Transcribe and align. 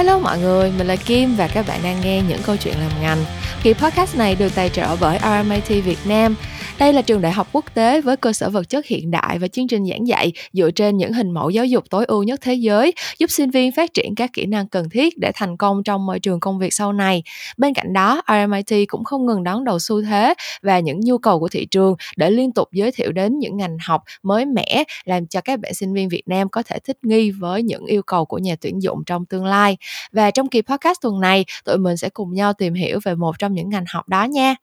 Hello 0.00 0.18
mọi 0.18 0.38
người, 0.38 0.72
mình 0.78 0.86
là 0.86 0.96
Kim 0.96 1.34
và 1.36 1.48
các 1.48 1.66
bạn 1.68 1.80
đang 1.82 2.00
nghe 2.00 2.22
những 2.28 2.42
câu 2.42 2.56
chuyện 2.56 2.74
làm 2.80 2.90
ngành. 3.02 3.24
Kỳ 3.62 3.72
podcast 3.72 4.16
này 4.16 4.34
được 4.34 4.54
tài 4.54 4.68
trợ 4.68 4.96
bởi 5.00 5.18
RMIT 5.22 5.84
Việt 5.84 5.98
Nam. 6.04 6.36
Đây 6.80 6.92
là 6.92 7.02
trường 7.02 7.20
đại 7.20 7.32
học 7.32 7.48
quốc 7.52 7.64
tế 7.74 8.00
với 8.00 8.16
cơ 8.16 8.32
sở 8.32 8.50
vật 8.50 8.68
chất 8.68 8.86
hiện 8.86 9.10
đại 9.10 9.38
và 9.38 9.48
chương 9.48 9.68
trình 9.68 9.86
giảng 9.86 10.06
dạy 10.06 10.32
dựa 10.52 10.70
trên 10.70 10.96
những 10.96 11.12
hình 11.12 11.30
mẫu 11.30 11.50
giáo 11.50 11.64
dục 11.64 11.84
tối 11.90 12.04
ưu 12.04 12.22
nhất 12.22 12.40
thế 12.42 12.54
giới, 12.54 12.92
giúp 13.18 13.30
sinh 13.30 13.50
viên 13.50 13.72
phát 13.72 13.94
triển 13.94 14.14
các 14.14 14.30
kỹ 14.32 14.46
năng 14.46 14.68
cần 14.68 14.88
thiết 14.88 15.18
để 15.18 15.30
thành 15.34 15.56
công 15.56 15.82
trong 15.82 16.06
môi 16.06 16.20
trường 16.20 16.40
công 16.40 16.58
việc 16.58 16.74
sau 16.74 16.92
này. 16.92 17.22
Bên 17.56 17.74
cạnh 17.74 17.92
đó, 17.92 18.22
RMIT 18.28 18.88
cũng 18.88 19.04
không 19.04 19.26
ngừng 19.26 19.44
đón 19.44 19.64
đầu 19.64 19.78
xu 19.78 20.02
thế 20.02 20.34
và 20.62 20.80
những 20.80 21.00
nhu 21.00 21.18
cầu 21.18 21.40
của 21.40 21.48
thị 21.48 21.66
trường 21.66 21.94
để 22.16 22.30
liên 22.30 22.52
tục 22.52 22.68
giới 22.72 22.92
thiệu 22.92 23.12
đến 23.12 23.38
những 23.38 23.56
ngành 23.56 23.76
học 23.86 24.02
mới 24.22 24.46
mẻ 24.46 24.84
làm 25.04 25.26
cho 25.26 25.40
các 25.40 25.60
bạn 25.60 25.74
sinh 25.74 25.94
viên 25.94 26.08
Việt 26.08 26.28
Nam 26.28 26.48
có 26.48 26.62
thể 26.62 26.78
thích 26.78 26.98
nghi 27.02 27.30
với 27.30 27.62
những 27.62 27.84
yêu 27.84 28.02
cầu 28.02 28.24
của 28.24 28.38
nhà 28.38 28.56
tuyển 28.60 28.82
dụng 28.82 29.04
trong 29.06 29.26
tương 29.26 29.44
lai. 29.44 29.76
Và 30.12 30.30
trong 30.30 30.48
kỳ 30.48 30.62
podcast 30.62 30.96
tuần 31.02 31.20
này, 31.20 31.44
tụi 31.64 31.78
mình 31.78 31.96
sẽ 31.96 32.08
cùng 32.08 32.34
nhau 32.34 32.52
tìm 32.52 32.74
hiểu 32.74 33.00
về 33.04 33.14
một 33.14 33.38
trong 33.38 33.52
những 33.52 33.68
ngành 33.68 33.84
học 33.88 34.08
đó 34.08 34.24
nha 34.24 34.54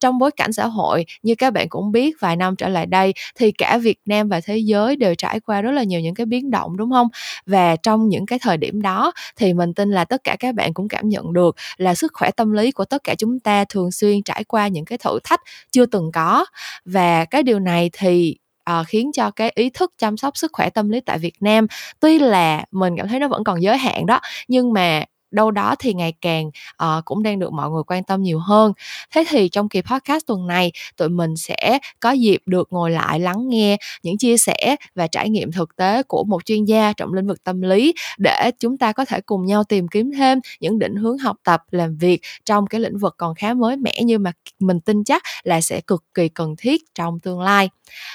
trong 0.00 0.18
bối 0.18 0.30
cảnh 0.30 0.52
xã 0.52 0.66
hội 0.66 1.06
như 1.22 1.34
các 1.34 1.50
bạn 1.54 1.68
cũng 1.68 1.92
biết 1.92 2.16
vài 2.20 2.36
năm 2.36 2.56
trở 2.56 2.68
lại 2.68 2.86
đây 2.86 3.12
thì 3.34 3.52
cả 3.52 3.78
Việt 3.78 3.98
Nam 4.06 4.28
và 4.28 4.40
thế 4.40 4.58
giới 4.58 4.96
đều 4.96 5.14
trải 5.14 5.40
qua 5.40 5.60
rất 5.62 5.70
là 5.70 5.82
nhiều 5.82 6.00
những 6.00 6.14
cái 6.14 6.26
biến 6.26 6.50
động 6.50 6.76
đúng 6.76 6.90
không? 6.90 7.08
Và 7.46 7.76
trong 7.76 8.08
những 8.08 8.26
cái 8.26 8.38
thời 8.38 8.56
điểm 8.56 8.82
đó 8.82 9.12
thì 9.36 9.54
mình 9.54 9.74
tin 9.74 9.90
là 9.90 10.04
tất 10.04 10.24
cả 10.24 10.36
các 10.38 10.54
bạn 10.54 10.74
cũng 10.74 10.88
cảm 10.88 11.08
nhận 11.08 11.32
được 11.32 11.56
là 11.76 11.94
sức 11.94 12.12
khỏe 12.14 12.30
tâm 12.30 12.52
lý 12.52 12.72
của 12.72 12.84
tất 12.84 13.04
cả 13.04 13.14
chúng 13.18 13.40
ta 13.40 13.64
thường 13.68 13.92
xuyên 13.92 14.22
trải 14.22 14.44
qua 14.44 14.68
những 14.68 14.84
cái 14.84 14.98
thử 14.98 15.18
thách 15.24 15.40
chưa 15.72 15.86
từng 15.86 16.12
có. 16.12 16.44
Và 16.84 17.24
cái 17.24 17.42
điều 17.42 17.58
này 17.60 17.90
thì 17.92 18.36
uh, 18.70 18.86
khiến 18.86 19.12
cho 19.12 19.30
cái 19.30 19.52
ý 19.54 19.70
thức 19.70 19.92
chăm 19.98 20.16
sóc 20.16 20.36
sức 20.36 20.50
khỏe 20.52 20.70
tâm 20.70 20.88
lý 20.88 21.00
tại 21.00 21.18
Việt 21.18 21.34
Nam 21.40 21.66
tuy 22.00 22.18
là 22.18 22.64
mình 22.70 22.94
cảm 22.96 23.08
thấy 23.08 23.20
nó 23.20 23.28
vẫn 23.28 23.44
còn 23.44 23.62
giới 23.62 23.78
hạn 23.78 24.06
đó 24.06 24.20
nhưng 24.48 24.72
mà 24.72 25.04
đâu 25.34 25.50
đó 25.50 25.74
thì 25.78 25.94
ngày 25.94 26.12
càng 26.20 26.46
uh, 26.84 27.04
cũng 27.04 27.22
đang 27.22 27.38
được 27.38 27.52
mọi 27.52 27.70
người 27.70 27.82
quan 27.86 28.04
tâm 28.04 28.22
nhiều 28.22 28.38
hơn 28.38 28.72
thế 29.14 29.24
thì 29.28 29.48
trong 29.48 29.68
kỳ 29.68 29.82
podcast 29.82 30.26
tuần 30.26 30.46
này 30.46 30.72
tụi 30.96 31.08
mình 31.08 31.36
sẽ 31.36 31.78
có 32.00 32.10
dịp 32.10 32.42
được 32.46 32.68
ngồi 32.70 32.90
lại 32.90 33.20
lắng 33.20 33.48
nghe 33.48 33.76
những 34.02 34.18
chia 34.18 34.36
sẻ 34.36 34.76
và 34.94 35.06
trải 35.06 35.30
nghiệm 35.30 35.52
thực 35.52 35.76
tế 35.76 36.02
của 36.02 36.24
một 36.24 36.44
chuyên 36.44 36.64
gia 36.64 36.92
trong 36.92 37.12
lĩnh 37.14 37.26
vực 37.26 37.44
tâm 37.44 37.60
lý 37.60 37.94
để 38.18 38.50
chúng 38.58 38.78
ta 38.78 38.92
có 38.92 39.04
thể 39.04 39.20
cùng 39.20 39.46
nhau 39.46 39.64
tìm 39.64 39.88
kiếm 39.88 40.10
thêm 40.12 40.38
những 40.60 40.78
định 40.78 40.96
hướng 40.96 41.18
học 41.18 41.36
tập 41.44 41.62
làm 41.70 41.96
việc 41.96 42.20
trong 42.44 42.66
cái 42.66 42.80
lĩnh 42.80 42.98
vực 42.98 43.14
còn 43.18 43.34
khá 43.34 43.54
mới 43.54 43.76
mẻ 43.76 44.00
nhưng 44.04 44.22
mà 44.22 44.32
mình 44.58 44.80
tin 44.80 45.04
chắc 45.04 45.22
là 45.42 45.60
sẽ 45.60 45.80
cực 45.80 46.04
kỳ 46.14 46.28
cần 46.28 46.54
thiết 46.58 46.82
trong 46.94 47.20
tương 47.20 47.40
lai. 47.40 47.68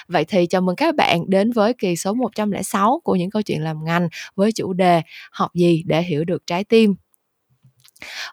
Vậy 0.07 0.25
thì 0.25 0.45
chào 0.45 0.61
mừng 0.61 0.75
các 0.75 0.95
bạn 0.95 1.23
đến 1.27 1.51
với 1.51 1.73
kỳ 1.73 1.95
số 1.95 2.13
106 2.13 3.01
của 3.03 3.15
những 3.15 3.29
câu 3.29 3.41
chuyện 3.41 3.63
làm 3.63 3.85
ngành 3.85 4.09
với 4.35 4.51
chủ 4.51 4.73
đề 4.73 5.01
học 5.31 5.53
gì 5.53 5.83
để 5.85 6.01
hiểu 6.01 6.23
được 6.23 6.47
trái 6.47 6.63
tim. 6.63 6.95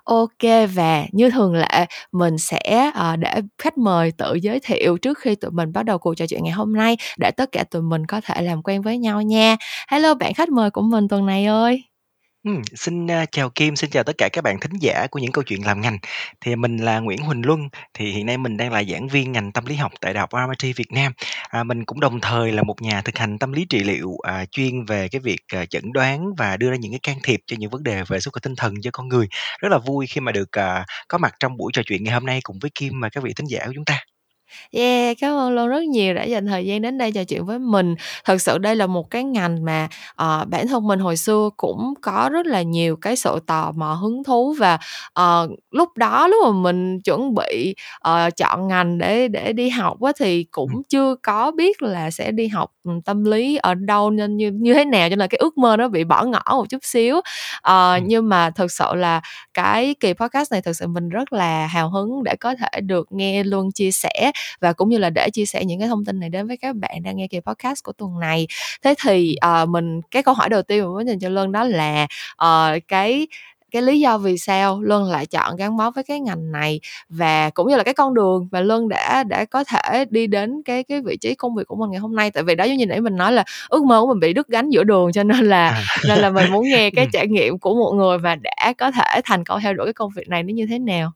OK 0.05 0.69
và 0.75 1.05
như 1.13 1.31
thường 1.31 1.55
lệ 1.55 1.87
mình 2.13 2.39
sẽ, 2.39 2.91
ờ, 2.95 3.17
để 3.17 3.35
khách 3.59 3.79
mời 3.79 4.13
tự 4.19 4.35
giới 4.43 4.61
thiệu 4.61 4.97
trước 4.99 5.19
khi 5.19 5.35
tụi 5.35 5.51
mình 5.51 5.73
bắt 5.73 5.83
đầu 5.83 5.99
cuộc 5.99 6.15
trò 6.15 6.27
chuyện 6.27 6.45
ngày 6.45 6.53
hôm 6.53 6.73
nay 6.77 6.97
để 7.19 7.31
tất 7.37 7.53
cả 7.53 7.65
tụi 7.71 7.83
mình 7.83 8.07
có 8.07 8.21
thể 8.25 8.43
làm 8.43 8.63
quen 8.63 8.83
với 8.83 8.99
nhau 8.99 9.23
nha. 9.23 9.57
Hello 9.89 10.15
bạn 10.15 10.35
khách 10.35 10.49
mời 10.49 10.71
của 10.71 10.83
mình 10.83 11.09
tuần 11.09 11.27
này 11.27 11.45
ơi! 11.47 11.96
Ừm, 12.47 12.63
xin, 12.75 13.07
a, 13.11 13.27
chào 13.33 13.51
Kim, 13.51 13.77
xin 13.77 13.91
chào 13.91 14.05
tất 14.05 14.13
cả 14.19 14.29
các 14.33 14.45
bạn 14.45 14.61
thính 14.61 14.73
giả 14.81 15.07
của 15.11 15.19
những 15.19 15.33
câu 15.33 15.45
chuyện 15.45 15.67
làm 15.67 15.81
ngành. 15.81 15.99
Thì 16.41 16.57
mình 16.57 16.77
là 16.77 16.99
Nguyễn 17.01 17.19
Huỳnh 17.19 17.47
Luân, 17.47 17.61
thì 17.95 18.13
hiện 18.13 18.27
nay 18.27 18.39
mình 18.39 18.57
đang 18.57 18.73
là 18.73 18.83
giảng 18.85 19.09
viên 19.09 19.33
ngành 19.33 19.53
tâm 19.53 19.67
lý 19.67 19.75
học 19.75 19.93
tại 20.01 20.15
Đại 20.15 20.21
học 20.21 20.31
RMIT 20.33 20.77
Việt 20.77 20.93
Nam. 20.93 21.13
À, 21.49 21.65
mình 21.65 21.85
cũng 21.85 22.01
đồng 22.01 22.21
thời 22.21 22.53
là 22.53 22.63
một 22.63 22.83
nhà 22.83 23.01
thực 23.03 23.19
hành 23.19 23.39
tâm 23.39 23.53
lý 23.53 23.67
trị 23.71 23.79
liệu, 23.85 24.17
à, 24.23 24.45
chuyên 24.51 24.85
về 24.85 25.09
cái 25.09 25.21
việc, 25.21 25.41
à, 25.53 25.67
chẩn 25.67 25.93
đoán 25.93 26.27
và 26.39 26.57
đưa 26.57 26.71
ra 26.71 26.77
những 26.77 26.93
cái 26.93 27.01
can 27.03 27.17
thiệp 27.25 27.41
cho 27.47 27.57
những 27.59 27.71
vấn 27.71 27.83
đề 27.83 28.03
về 28.09 28.21
sức 28.21 28.31
khỏe 28.33 28.41
tinh 28.43 28.57
thần 28.57 28.75
cho 28.83 28.91
con 28.93 29.09
người. 29.09 29.27
Rất 29.61 29.69
là 29.73 29.79
vui 29.79 30.07
khi 30.07 30.21
mà 30.21 30.33
được, 30.33 30.53
à, 30.53 30.87
có 31.09 31.19
mặt 31.19 31.35
trong 31.41 31.57
buổi 31.57 31.73
trò 31.75 31.83
chuyện 31.87 32.05
ngày 32.05 32.15
hôm 32.15 32.27
nay 32.27 32.41
cùng 32.43 32.59
với 32.63 32.71
Kim 32.75 33.01
và 33.01 33.09
các 33.09 33.25
vị 33.25 33.33
thính 33.37 33.47
giả 33.47 33.67
của 33.67 33.73
chúng 33.75 33.85
ta. 33.85 34.01
Yeah, 34.73 35.17
cảm 35.21 35.35
ơn 35.37 35.55
Luân 35.55 35.69
rất 35.69 35.83
nhiều 35.85 36.15
đã 36.15 36.23
dành 36.25 36.47
thời 36.47 36.67
gian 36.67 36.83
đến 36.83 36.99
đây 36.99 37.13
trò 37.13 37.25
chuyện 37.25 37.45
với 37.47 37.59
mình. 37.59 37.95
Thật 38.25 38.43
sự 38.43 38.59
đây 38.59 38.77
là 38.77 38.87
một 38.87 39.11
cái 39.11 39.25
ngành 39.25 39.65
mà, 39.65 39.89
ờ, 40.15 40.45
bản 40.49 40.67
thân 40.69 40.87
mình 40.87 40.99
hồi 41.01 41.17
xưa 41.17 41.51
cũng 41.57 41.95
có 42.03 42.29
rất 42.33 42.47
là 42.47 42.63
nhiều 42.63 42.97
cái 42.97 43.17
sự 43.17 43.39
tò 43.47 43.73
mò, 43.77 43.93
hứng 43.95 44.25
thú 44.25 44.55
và, 44.59 44.79
ờ, 45.13 45.49
lúc 45.71 45.97
đó 45.97 46.27
lúc 46.29 46.45
mà 46.45 46.51
mình 46.71 47.01
chuẩn 47.01 47.35
bị, 47.35 47.75
ờ, 48.01 48.31
chọn 48.37 48.69
ngành 48.69 48.99
để 48.99 49.29
để 49.29 49.53
đi 49.53 49.69
học 49.71 50.03
á 50.03 50.13
thì 50.19 50.45
cũng 50.51 50.83
chưa 50.89 51.15
có 51.23 51.51
biết 51.51 51.83
là 51.83 52.11
sẽ 52.11 52.31
đi 52.33 52.49
học, 52.49 52.71
ừm, 52.85 53.03
tâm 53.03 53.25
lý 53.25 53.57
ở 53.57 53.75
đâu 53.75 54.11
nên 54.11 54.37
như 54.37 54.51
như 54.55 54.75
thế 54.75 54.85
nào, 54.85 55.07
cho 55.09 55.11
nên 55.11 55.19
là 55.19 55.27
cái 55.27 55.39
ước 55.39 55.59
mơ 55.59 55.77
nó 55.77 55.89
bị 55.89 56.05
bỏ 56.05 56.25
ngỏ 56.25 56.43
một 56.57 56.65
chút 56.71 56.79
xíu. 56.85 57.21
Ờ, 57.63 57.95
Ừm. 57.95 58.05
nhưng 58.07 58.29
mà 58.29 58.51
thực 58.51 58.73
sự 58.73 58.85
là 58.95 59.21
cái 59.55 59.95
kỳ 60.01 60.13
podcast 60.13 60.53
này 60.53 60.63
thực 60.63 60.73
sự 60.77 60.87
mình 60.87 61.09
rất 61.09 61.33
là 61.33 61.67
hào 61.67 61.91
hứng 61.91 62.25
để 62.25 62.37
có 62.41 62.55
thể 62.55 62.81
được 62.81 63.07
nghe 63.13 63.45
Luân 63.45 63.73
chia 63.73 63.91
sẻ 63.91 64.31
và 64.61 64.73
cũng 64.73 64.89
như 64.89 64.99
là 64.99 65.11
để 65.11 65.31
chia 65.33 65.47
sẻ 65.47 65.65
những 65.65 65.79
cái 65.81 65.89
thông 65.89 66.05
tin 66.05 66.21
này 66.21 66.29
đến 66.29 66.47
với 66.47 66.57
các 66.57 66.77
bạn 66.77 67.03
đang 67.03 67.17
nghe 67.17 67.27
kỳ 67.29 67.41
podcast 67.41 67.83
của 67.85 67.93
tuần 67.93 68.21
này. 68.21 68.47
Thế 68.83 68.95
thì, 69.05 69.37
ờ, 69.41 69.67
mình 69.67 70.01
cái 70.11 70.23
câu 70.23 70.35
hỏi 70.35 70.49
đầu 70.49 70.63
tiên 70.63 70.83
mình 70.85 70.93
muốn 70.93 71.07
dành 71.09 71.19
cho 71.19 71.29
Luân 71.29 71.53
đó 71.53 71.65
là, 71.65 72.07
ờ, 72.37 72.79
cái 72.89 73.27
cái 73.71 73.83
lý 73.83 74.01
do 74.01 74.19
vì 74.19 74.39
sao 74.39 74.81
Luân 74.83 75.05
lại 75.05 75.27
chọn 75.27 75.57
gắn 75.57 75.77
bó 75.77 75.91
với 75.91 76.05
cái 76.05 76.21
ngành 76.21 76.53
này 76.53 76.81
và 77.09 77.51
cũng 77.51 77.69
như 77.69 77.77
là 77.77 77.83
cái 77.83 77.95
con 77.95 78.15
đường 78.15 78.49
mà 78.53 78.61
Luân 78.61 78.89
đã 78.89 79.25
đã 79.25 79.45
có 79.45 79.65
thể 79.65 80.05
đi 80.11 80.27
đến 80.27 80.63
cái 80.65 80.83
cái 80.85 81.01
vị 81.01 81.17
trí 81.17 81.35
công 81.35 81.55
việc 81.55 81.63
của 81.67 81.77
mình 81.77 81.91
ngày 81.91 82.01
hôm 82.01 82.17
nay. 82.17 82.31
Tại 82.31 82.43
vì 82.43 82.55
đó 82.55 82.65
giống 82.65 82.77
như 82.77 82.87
nãy 82.87 83.01
mình 83.01 83.17
nói 83.17 83.33
là 83.33 83.45
ước 83.69 83.85
mơ 83.85 84.01
của 84.01 84.07
mình 84.09 84.21
bị 84.21 84.33
đứt 84.33 84.49
gánh 84.49 84.71
giữa 84.71 84.85
đường, 84.85 85.13
cho 85.13 85.23
nên 85.23 85.47
là 85.49 85.69
À. 85.69 85.83
nên 86.09 86.19
là 86.19 86.31
mình 86.31 86.51
muốn 86.53 86.65
nghe 86.65 86.91
cái 86.91 87.05
Ừm. 87.05 87.11
trải 87.13 87.27
nghiệm 87.29 87.59
của 87.59 87.75
một 87.75 87.93
người 87.97 88.19
mà 88.19 88.35
đã 88.35 88.73
có 88.79 88.91
thể 88.91 89.21
thành 89.25 89.45
công 89.45 89.61
theo 89.61 89.75
đuổi 89.75 89.87
cái 89.87 89.93
công 89.93 90.11
việc 90.17 90.29
này 90.29 90.43
nó 90.43 90.53
như 90.55 90.67
thế 90.71 90.79
nào. 90.79 91.13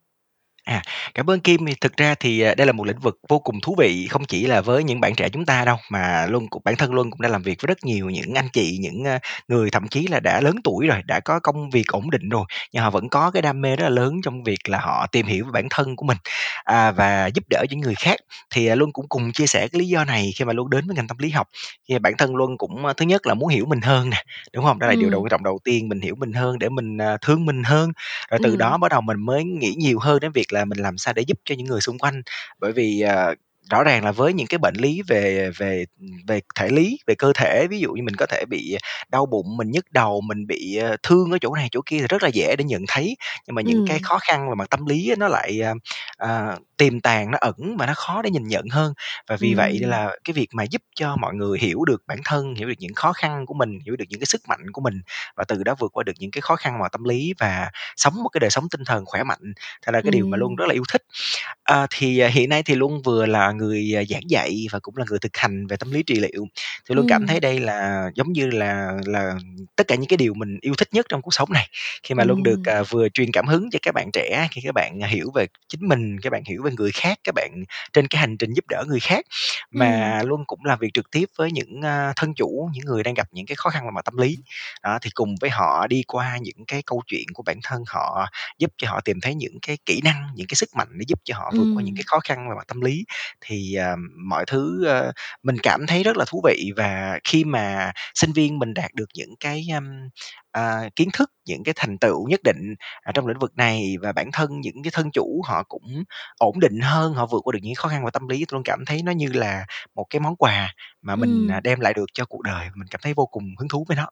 À, 0.65 0.83
cảm 1.15 1.31
ơn 1.31 1.41
Kim. 1.41 1.67
Thì 1.67 1.75
thực 1.81 1.97
ra 1.97 2.15
thì, 2.21 2.41
à, 2.41 2.55
đây 2.55 2.67
là 2.67 2.73
một 2.73 2.87
lĩnh 2.87 2.99
vực 2.99 3.19
vô 3.29 3.39
cùng 3.39 3.61
thú 3.61 3.75
vị, 3.79 4.07
không 4.11 4.25
chỉ 4.25 4.47
là 4.47 4.61
với 4.61 4.85
những 4.85 5.01
bạn 5.01 5.15
trẻ 5.15 5.29
chúng 5.29 5.45
ta 5.47 5.65
đâu, 5.65 5.77
mà 5.91 6.27
Luân 6.31 6.49
cũng 6.49 6.63
bản 6.65 6.77
thân 6.77 6.95
Luân 6.95 7.11
cũng 7.11 7.21
đã 7.21 7.29
làm 7.29 7.43
việc 7.43 7.59
với 7.63 7.67
rất 7.69 7.85
nhiều 7.85 8.11
những 8.11 8.35
anh 8.35 8.49
chị, 8.53 8.79
những, 8.81 9.05
a, 9.05 9.19
người 9.49 9.71
thậm 9.71 9.89
chí 9.89 10.07
là 10.07 10.21
đã 10.21 10.41
lớn 10.41 10.55
tuổi 10.65 10.87
rồi, 10.87 11.03
đã 11.07 11.21
có 11.21 11.41
công 11.41 11.71
việc 11.71 11.87
ổn 11.89 12.11
định 12.11 12.29
rồi, 12.29 12.45
nhưng 12.73 12.83
họ 12.83 12.91
vẫn 12.91 13.09
có 13.09 13.31
cái 13.31 13.43
đam 13.43 13.61
mê 13.61 13.77
rất 13.77 13.83
là 13.85 13.89
lớn 13.91 14.15
trong 14.25 14.43
việc 14.45 14.69
là 14.69 14.79
họ 14.81 15.07
tìm 15.13 15.27
hiểu 15.27 15.45
về 15.45 15.51
bản 15.53 15.67
thân 15.71 15.97
của 15.97 16.07
mình, 16.07 16.19
à, 16.65 16.91
và 16.91 17.27
giúp 17.35 17.45
đỡ 17.51 17.65
những 17.71 17.81
người 17.81 17.95
khác. 17.95 18.17
Thì, 18.55 18.67
à, 18.67 18.75
Luân 18.75 18.93
cũng 18.93 19.07
cùng 19.09 19.33
chia 19.33 19.47
sẻ 19.47 19.69
cái 19.73 19.81
lý 19.81 19.89
do 19.89 20.05
này 20.05 20.31
khi 20.37 20.45
mà 20.45 20.53
Luân 20.53 20.71
đến 20.71 20.87
với 20.87 20.97
ngành 20.97 21.09
tâm 21.09 21.19
lý 21.19 21.31
học. 21.31 21.49
Thì 21.89 21.99
bản 21.99 22.13
thân 22.19 22.37
Luân 22.37 22.59
cũng, 22.59 22.87
a, 22.87 22.93
thứ 22.93 23.05
nhất 23.07 23.27
là 23.27 23.35
muốn 23.35 23.49
hiểu 23.49 23.67
mình 23.67 23.81
hơn 23.81 24.11
nè, 24.11 24.23
đúng 24.53 24.65
hông? 24.65 24.79
Đó 24.79 24.87
là 24.87 24.97
điều 24.97 25.11
đầu 25.11 25.21
Ừm. 25.21 25.25
quan 25.25 25.31
trọng 25.31 25.43
đầu 25.45 25.59
tiên, 25.65 25.89
mình 25.89 26.01
hiểu 26.01 26.15
mình 26.19 26.33
hơn 26.33 26.59
để 26.59 26.69
mình, 26.69 26.99
à, 26.99 27.17
thương 27.21 27.47
mình 27.47 27.63
hơn, 27.65 27.93
rồi 28.31 28.39
từ 28.43 28.51
Ừm. 28.51 28.57
đó 28.57 28.79
bắt 28.79 28.89
đầu 28.91 29.01
mình 29.01 29.21
mới 29.21 29.45
nghĩ 29.45 29.75
nhiều 29.79 29.99
hơn 29.99 30.21
đến 30.21 30.33
việc 30.33 30.53
là 30.53 30.60
là 30.61 30.67
mình 30.67 30.79
làm 30.79 30.99
sao 30.99 31.15
để 31.15 31.23
giúp 31.29 31.39
cho 31.45 31.55
những 31.59 31.67
người 31.67 31.81
xung 31.81 31.99
quanh. 31.99 32.23
Bởi 32.61 32.73
vì, 32.73 33.01
à, 33.01 33.35
rõ 33.71 33.83
ràng 33.85 34.05
là 34.05 34.13
với 34.13 34.33
những 34.33 34.47
cái 34.47 34.59
bệnh 34.59 34.75
lý 34.79 35.03
về 35.09 35.51
về, 35.59 35.85
về 36.27 36.41
thể 36.55 36.69
lý, 36.69 36.99
về 37.07 37.15
cơ 37.15 37.33
thể, 37.35 37.67
ví 37.71 37.79
dụ 37.81 37.93
như 37.93 38.03
mình 38.03 38.17
có 38.17 38.27
thể 38.27 38.45
bị 38.49 38.77
đau 39.09 39.27
bụng, 39.27 39.57
mình 39.57 39.71
nhức 39.71 39.93
đầu, 39.93 40.21
mình 40.21 40.47
bị, 40.47 40.77
ờ, 40.77 40.97
thương 41.03 41.31
ở 41.33 41.39
chỗ 41.41 41.55
này 41.55 41.69
chỗ 41.73 41.81
kia 41.87 41.99
thì 42.01 42.07
rất 42.09 42.23
là 42.23 42.29
dễ 42.29 42.57
để 42.57 42.65
nhận 42.65 42.83
thấy. 42.89 43.17
Nhưng 43.47 43.55
mà 43.55 43.63
những 43.63 43.83
cái 43.85 43.99
Ừm. 43.99 44.03
khó 44.03 44.19
khăn 44.29 44.49
về 44.49 44.55
mặt 44.55 44.71
tâm 44.71 44.87
lý 44.87 45.09
á, 45.11 45.17
nó 45.19 45.29
lại, 45.29 45.61
à, 45.63 45.75
à, 46.19 46.57
tiềm 46.77 47.01
tàng, 47.01 47.31
nó 47.31 47.39
ẩn 47.41 47.77
và 47.79 47.87
nó 47.87 47.93
khó 47.97 48.23
để 48.23 48.31
nhìn 48.31 48.49
nhận 48.49 48.69
hơn. 48.71 48.93
Và 49.29 49.37
vì 49.37 49.55
vậy 49.55 49.79
nên 49.81 49.91
Ừm. 49.91 49.91
là 49.91 50.17
cái 50.25 50.35
việc 50.35 50.49
mà 50.53 50.63
giúp 50.65 50.83
cho 50.97 51.17
mọi 51.17 51.35
người 51.35 51.59
hiểu 51.59 51.85
được 51.85 52.03
bản 52.07 52.19
thân, 52.25 52.55
hiểu 52.55 52.69
được 52.69 52.75
những 52.79 52.95
khó 52.95 53.13
khăn 53.13 53.47
của 53.47 53.55
mình, 53.55 53.79
hiểu 53.87 53.97
được 53.97 54.05
những 54.09 54.21
cái 54.21 54.27
sức 54.27 54.41
mạnh 54.49 54.61
của 54.73 54.81
mình 54.81 55.01
và 55.37 55.45
từ 55.49 55.63
đó 55.65 55.75
vượt 55.79 55.93
qua 55.93 56.05
được 56.05 56.13
những 56.19 56.31
cái 56.31 56.41
khó 56.41 56.57
khăn 56.57 56.73
về 56.75 56.79
mặt 56.81 56.93
tâm 56.93 57.05
lý 57.05 57.33
và 57.39 57.71
sống 57.97 58.15
một 58.23 58.29
cái 58.29 58.39
đời 58.41 58.51
sống 58.51 58.69
tinh 58.71 58.85
thần 58.85 59.05
khỏe 59.07 59.23
mạnh, 59.23 59.53
thật 59.83 59.93
là 59.93 60.01
cái 60.03 60.11
điều 60.13 60.27
mà 60.27 60.37
Luân 60.37 60.51
Ừm. 60.51 60.57
rất 60.57 60.67
là 60.69 60.75
yêu 60.75 60.83
thích. 60.93 61.03
À, 61.71 61.87
thì, 61.91 62.19
à, 62.19 62.29
hiện 62.29 62.49
nay 62.49 62.63
thì 62.63 62.75
Luân 62.75 63.03
vừa 63.03 63.27
là 63.27 63.53
người, 63.53 63.93
à, 63.97 64.03
giảng 64.09 64.31
dạy 64.31 64.67
và 64.71 64.79
cũng 64.83 64.97
là 64.97 65.05
người 65.09 65.19
thực 65.19 65.37
hành 65.37 65.67
về 65.67 65.77
tâm 65.77 65.91
lý 65.93 66.03
trị 66.03 66.15
liệu, 66.15 66.47
thì 66.89 66.95
Luân 66.95 67.07
cảm 67.07 67.23
Ừm. 67.23 67.27
thấy 67.27 67.41
đây 67.41 67.61
là 67.61 68.11
giống 68.15 68.33
như 68.33 68.47
là 68.51 68.93
là 69.07 69.35
tất 69.77 69.85
cả 69.89 69.95
những 69.95 70.09
cái 70.09 70.17
điều 70.17 70.35
mình 70.35 70.59
yêu 70.61 70.75
thích 70.79 70.89
nhất 70.93 71.07
trong 71.09 71.23
cuộc 71.23 71.35
sống 71.35 71.53
này. 71.53 71.69
Khi 72.03 72.15
mà 72.15 72.25
Luân 72.25 72.43
được, 72.43 72.65
Ừm. 72.65 72.75
à, 72.77 72.83
vừa 72.83 73.09
truyền 73.09 73.33
cảm 73.33 73.47
hứng 73.47 73.71
cho 73.71 73.79
các 73.83 73.95
bạn 73.95 74.11
trẻ, 74.13 74.49
khi 74.51 74.61
các 74.65 74.75
bạn, 74.75 74.99
à, 75.05 75.09
hiểu 75.09 75.31
về 75.35 75.47
chính 75.69 75.89
mình, 75.89 76.21
các 76.21 76.31
bạn 76.33 76.43
hiểu 76.47 76.63
về 76.63 76.71
người 76.79 76.91
khác, 76.95 77.19
các 77.25 77.33
bạn 77.35 77.51
trên 77.93 78.07
cái 78.09 78.21
hành 78.21 78.37
trình 78.39 78.53
giúp 78.55 78.65
đỡ 78.69 78.85
người 78.89 79.01
khác, 79.01 79.25
Ừm. 79.75 79.79
mà 79.79 80.23
Luân 80.27 80.41
cũng 80.47 80.65
làm 80.65 80.79
việc 80.79 80.91
trực 80.95 81.11
tiếp 81.11 81.25
với 81.39 81.53
những, 81.53 81.81
a, 81.85 82.13
thân 82.17 82.35
chủ, 82.35 82.69
những 82.75 82.85
người 82.87 83.03
đang 83.03 83.15
gặp 83.15 83.27
những 83.33 83.47
cái 83.47 83.57
khó 83.57 83.71
khăn 83.71 83.85
về 83.85 83.91
mặt 83.95 84.05
tâm 84.05 84.17
lý. 84.17 84.37
Đó, 84.83 84.99
thì 85.03 85.11
cùng 85.15 85.35
với 85.41 85.51
họ 85.51 85.87
đi 85.87 86.03
qua 86.07 86.39
những 86.43 86.65
cái 86.67 86.83
câu 86.87 87.03
chuyện 87.07 87.25
của 87.35 87.43
bản 87.43 87.59
thân 87.65 87.83
họ, 87.89 88.27
giúp 88.59 88.71
cho 88.79 88.91
họ 88.91 89.01
tìm 89.01 89.21
thấy 89.23 89.35
những 89.35 89.59
cái 89.63 89.79
kỹ 89.87 90.01
năng, 90.05 90.23
những 90.35 90.47
cái 90.47 90.55
sức 90.57 90.69
mạnh 90.77 90.89
để 90.99 91.05
giúp 91.09 91.19
cho 91.25 91.35
họ 91.39 91.53
vượt 91.61 91.69
qua 91.71 91.83
những 91.85 91.95
Ừm. 91.95 91.97
cái 91.97 92.05
khó 92.07 92.21
khăn 92.25 92.49
về 92.51 92.55
mặt 92.57 92.65
tâm 92.69 92.81
lý. 92.81 93.05
Thì, 93.41 93.75
à, 93.75 93.97
mọi 94.29 94.45
thứ, 94.49 94.85
ơ, 94.87 95.13
mình 95.43 95.57
cảm 95.63 95.87
thấy 95.89 96.03
rất 96.05 96.17
là 96.17 96.25
thú 96.29 96.43
vị 96.49 96.71
và 96.77 97.21
khi 97.25 97.45
mà 97.45 97.93
sinh 98.15 98.33
viên 98.33 98.59
mình 98.59 98.75
đạt 98.75 98.91
được 98.95 99.09
những 99.15 99.35
cái, 99.41 99.67
ưm, 99.75 99.85
à, 100.53 100.89
kiến 100.97 101.09
thức, 101.13 101.31
những 101.47 101.65
cái 101.65 101.75
thành 101.77 101.99
tựu 101.99 102.29
nhất 102.29 102.41
định, 102.45 102.75
à, 103.03 103.13
trong 103.15 103.27
lĩnh 103.27 103.39
vực 103.39 103.53
này 103.57 103.97
và 104.03 104.13
bản 104.13 104.31
thân 104.33 104.61
những 104.61 104.83
cái 104.85 104.91
thân 104.95 105.11
chủ 105.13 105.43
họ 105.49 105.63
cũng 105.69 106.05
ổn 106.39 106.61
định 106.61 106.81
hơn, 106.83 107.15
họ 107.15 107.27
vượt 107.27 107.41
qua 107.45 107.53
được 107.53 107.59
những 107.63 107.75
khó 107.75 107.89
khăn 107.89 108.05
về 108.05 108.11
tâm 108.13 108.29
lý, 108.29 108.39
thì 108.39 108.45
Luân 108.53 108.63
cảm 108.65 108.85
thấy 108.87 109.03
nó 109.03 109.13
như 109.13 109.29
là 109.35 109.65
một 109.95 110.05
cái 110.11 110.21
món 110.21 110.37
quà 110.37 110.75
mà 111.03 111.17
mình, 111.17 111.47
Ừm. 111.47 111.51
à, 111.51 111.61
đem 111.61 111.81
lại 111.81 111.95
được 111.95 112.07
cho 112.15 112.25
cuộc 112.25 112.43
đời, 112.43 112.69
mình 112.77 112.89
cảm 112.91 113.01
thấy 113.05 113.15
vô 113.15 113.27
cùng 113.27 113.45
hứng 113.59 113.69
thú 113.69 113.85
với 113.89 113.97
nó. 113.97 114.07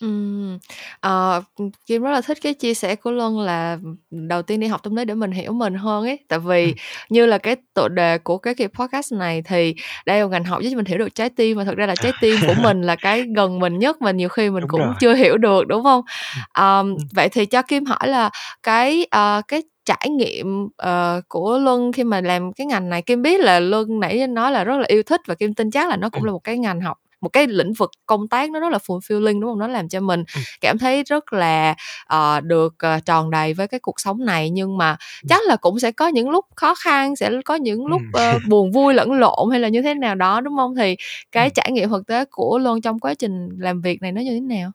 Ừm, 0.00 0.58
ờ, 1.00 1.42
ừm, 1.58 1.70
Kim 1.86 2.02
rất 2.02 2.10
là 2.10 2.20
thích 2.20 2.38
cái 2.42 2.54
chia 2.54 2.74
sẻ 2.74 2.96
của 2.96 3.10
Luân 3.10 3.38
là, 3.40 3.78
đầu 4.10 4.42
tiên 4.42 4.60
đi 4.60 4.66
học 4.66 4.80
tâm 4.82 4.96
lý 4.96 5.04
để 5.04 5.14
mình 5.14 5.30
hiểu 5.32 5.52
mình 5.52 5.74
hơn 5.74 6.04
ấy. 6.04 6.18
Tại 6.28 6.38
vì 6.38 6.74
Ừm. 6.74 6.78
như 7.10 7.26
là 7.26 7.38
cái 7.38 7.56
tựa 7.74 7.88
đề 7.88 8.18
của 8.18 8.38
cái 8.38 8.54
kỳ 8.54 8.66
podcast 8.66 9.12
này 9.12 9.42
thì 9.42 9.74
đây 10.06 10.20
là 10.20 10.26
ngành 10.26 10.44
học 10.44 10.62
giúp 10.62 10.68
cho 10.72 10.76
mình 10.76 10.84
hiểu 10.86 10.98
được 10.98 11.14
trái 11.14 11.30
tim, 11.30 11.56
và 11.58 11.64
thực 11.64 11.76
ra 11.76 11.86
là 11.86 11.96
trái 11.96 12.12
tim 12.20 12.42
của 12.42 12.54
mình 12.54 12.82
là 12.82 12.96
cái 12.96 13.24
gần 13.36 13.58
mình 13.58 13.78
nhất 13.78 14.02
mà 14.02 14.10
nhiều 14.10 14.28
khi 14.28 14.50
mình 14.50 14.64
Đúng 14.64 14.68
cũng 14.68 14.82
rồi. 14.84 14.94
chưa 14.98 15.14
hiểu 15.14 15.38
được, 15.38 15.66
đúng 15.68 15.83
hông? 15.84 16.02
Ừm, 16.36 16.42
Ờm, 16.52 16.86
ừm. 16.86 16.96
vậy 17.14 17.28
thì 17.28 17.46
cho 17.46 17.62
Kim 17.62 17.84
hỏi 17.84 18.08
là 18.08 18.30
cái, 18.62 19.06
ờ, 19.10 19.42
cái 19.48 19.62
trải 19.84 20.08
nghiệm, 20.10 20.68
ờ, 20.76 21.20
của 21.28 21.58
Luân 21.58 21.92
khi 21.92 22.04
mà 22.04 22.20
làm 22.20 22.52
cái 22.52 22.66
ngành 22.66 22.88
này 22.88 23.02
Kim 23.02 23.22
biết 23.22 23.40
là 23.40 23.60
Luân 23.60 24.00
nãy 24.00 24.26
nói 24.26 24.52
là 24.52 24.64
rất 24.64 24.76
là 24.78 24.84
yêu 24.88 25.02
thích 25.02 25.20
và 25.26 25.34
Kim 25.34 25.54
tin 25.54 25.70
chắc 25.70 25.88
là 25.88 25.96
nó 25.96 26.08
cũng 26.10 26.24
là 26.24 26.32
một 26.32 26.44
cái 26.44 26.58
ngành 26.58 26.80
học 26.80 26.98
một 27.20 27.28
cái 27.32 27.46
lĩnh 27.46 27.72
vực 27.72 27.90
công 28.06 28.28
tác 28.28 28.50
nó 28.50 28.60
rất 28.60 28.72
là 28.72 28.78
fulfilling, 28.78 29.40
đúng 29.40 29.50
hông? 29.50 29.58
Nó 29.58 29.68
làm 29.68 29.88
cho 29.88 30.00
mình 30.00 30.24
cảm 30.60 30.78
thấy 30.78 31.02
rất 31.02 31.32
là, 31.32 31.74
ờ, 32.06 32.40
được, 32.40 32.74
ờ, 32.78 33.00
tròn 33.06 33.30
đầy 33.30 33.54
với 33.54 33.68
cái 33.68 33.80
cuộc 33.80 34.00
sống 34.00 34.24
này. 34.24 34.50
Nhưng 34.50 34.78
mà 34.78 34.96
chắc 35.26 35.42
là 35.46 35.56
cũng 35.56 35.78
sẽ 35.78 35.92
có 35.92 36.08
những 36.08 36.30
lúc 36.30 36.44
khó 36.56 36.74
khăn, 36.74 37.16
sẽ 37.16 37.30
có 37.44 37.54
những 37.54 37.86
lúc, 37.86 38.02
ơ, 38.12 38.38
buồn 38.44 38.72
vui 38.72 38.94
lẫn 38.94 39.12
lộn 39.12 39.50
hay 39.50 39.60
là 39.60 39.68
như 39.68 39.82
thế 39.82 39.94
nào 39.94 40.14
đó, 40.14 40.40
đúng 40.40 40.54
hông? 40.54 40.74
Thì 40.76 40.96
cái 41.32 41.50
trải 41.50 41.72
nghiệm 41.72 41.88
thực 41.90 42.06
tế 42.06 42.24
của 42.30 42.58
Luân 42.58 42.80
trong 42.80 42.98
quá 42.98 43.14
trình 43.14 43.48
làm 43.58 43.80
việc 43.80 44.02
này 44.02 44.12
nó 44.12 44.20
như 44.20 44.30
thế 44.34 44.40
nào? 44.40 44.70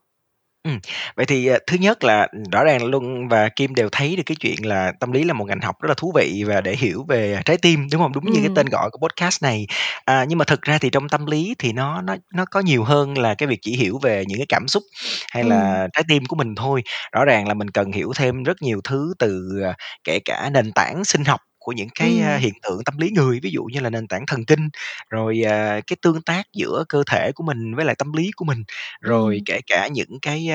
Ừm, 0.64 0.80
vậy 1.16 1.26
thì, 1.26 1.48
ờ, 1.48 1.60
thứ 1.68 1.78
nhất 1.78 2.04
là, 2.04 2.28
rõ 2.52 2.64
ràng 2.64 2.86
Luân 2.86 3.28
và 3.28 3.50
Kim 3.56 3.76
đều 3.76 3.90
thấy 3.92 4.16
được 4.16 4.24
cái 4.26 4.36
chuyện 4.40 4.66
là 4.68 4.92
tâm 5.00 5.12
lý 5.12 5.24
là 5.24 5.34
một 5.34 5.46
ngành 5.46 5.62
học 5.62 5.76
rất 5.82 5.88
là 5.90 5.94
thú 5.98 6.12
vị 6.16 6.44
và 6.48 6.62
để 6.62 6.76
hiểu 6.76 7.06
về 7.08 7.40
trái 7.46 7.58
tim, 7.58 7.88
đúng 7.92 8.02
hông? 8.02 8.12
Đúng 8.14 8.26
như 8.32 8.40
cái 8.42 8.50
tên 8.50 8.66
gọi 8.72 8.90
của 8.92 9.08
podcast 9.08 9.44
này. 9.44 9.68
À, 10.06 10.26
nhưng 10.30 10.38
mà 10.38 10.46
thực 10.46 10.62
ra 10.62 10.78
thì 10.78 10.90
trong 10.90 11.10
tâm 11.10 11.26
lý 11.26 11.56
thì 11.60 11.74
nó 11.74 12.02
nó 12.02 12.16
nó 12.34 12.46
có 12.52 12.60
nhiều 12.60 12.84
hơn 12.84 13.18
là 13.18 13.34
cái 13.36 13.48
việc 13.48 13.60
chỉ 13.62 13.76
hiểu 13.76 14.00
về 14.04 14.24
những 14.28 14.38
cái 14.40 14.46
cảm 14.50 14.68
xúc 14.68 14.84
hay 15.32 15.44
Ừm. 15.44 15.50
là 15.50 15.88
trái 15.94 16.04
tim 16.08 16.26
của 16.26 16.36
mình 16.36 16.56
thôi. 16.56 16.84
Rõ 17.12 17.26
ràng 17.26 17.48
là 17.48 17.54
mình 17.54 17.70
cần 17.70 17.92
hiểu 17.92 18.12
thêm 18.16 18.44
rất 18.44 18.62
nhiều 18.62 18.82
thứ 18.84 19.14
từ, 19.20 19.50
ờ, 19.64 19.74
kể 20.04 20.20
cả 20.26 20.50
nền 20.54 20.72
tảng 20.72 21.06
sinh 21.06 21.26
học 21.26 21.40
của 21.60 21.72
những 21.74 21.90
cái, 21.96 22.20
Ừm. 22.20 22.38
hiện 22.40 22.54
tượng 22.64 22.84
tâm 22.86 22.98
lý 22.98 23.12
người, 23.12 23.40
ví 23.44 23.52
dụ 23.52 23.64
như 23.66 23.80
là 23.80 23.90
nền 23.90 24.08
tảng 24.08 24.26
thần 24.28 24.46
kinh, 24.46 24.70
rồi, 25.10 25.42
à, 25.48 25.82
cái 25.88 25.98
tương 26.02 26.22
tác 26.22 26.44
giữa 26.54 26.84
cơ 26.90 27.04
thể 27.12 27.32
của 27.36 27.44
mình 27.44 27.76
với 27.76 27.86
lại 27.86 27.96
tâm 28.00 28.14
lý 28.14 28.32
của 28.36 28.46
mình, 28.46 28.64
rồi 29.02 29.36
Ừm. 29.36 29.44
kể 29.46 29.60
cả 29.68 29.88
những 29.94 30.20
cái, 30.22 30.50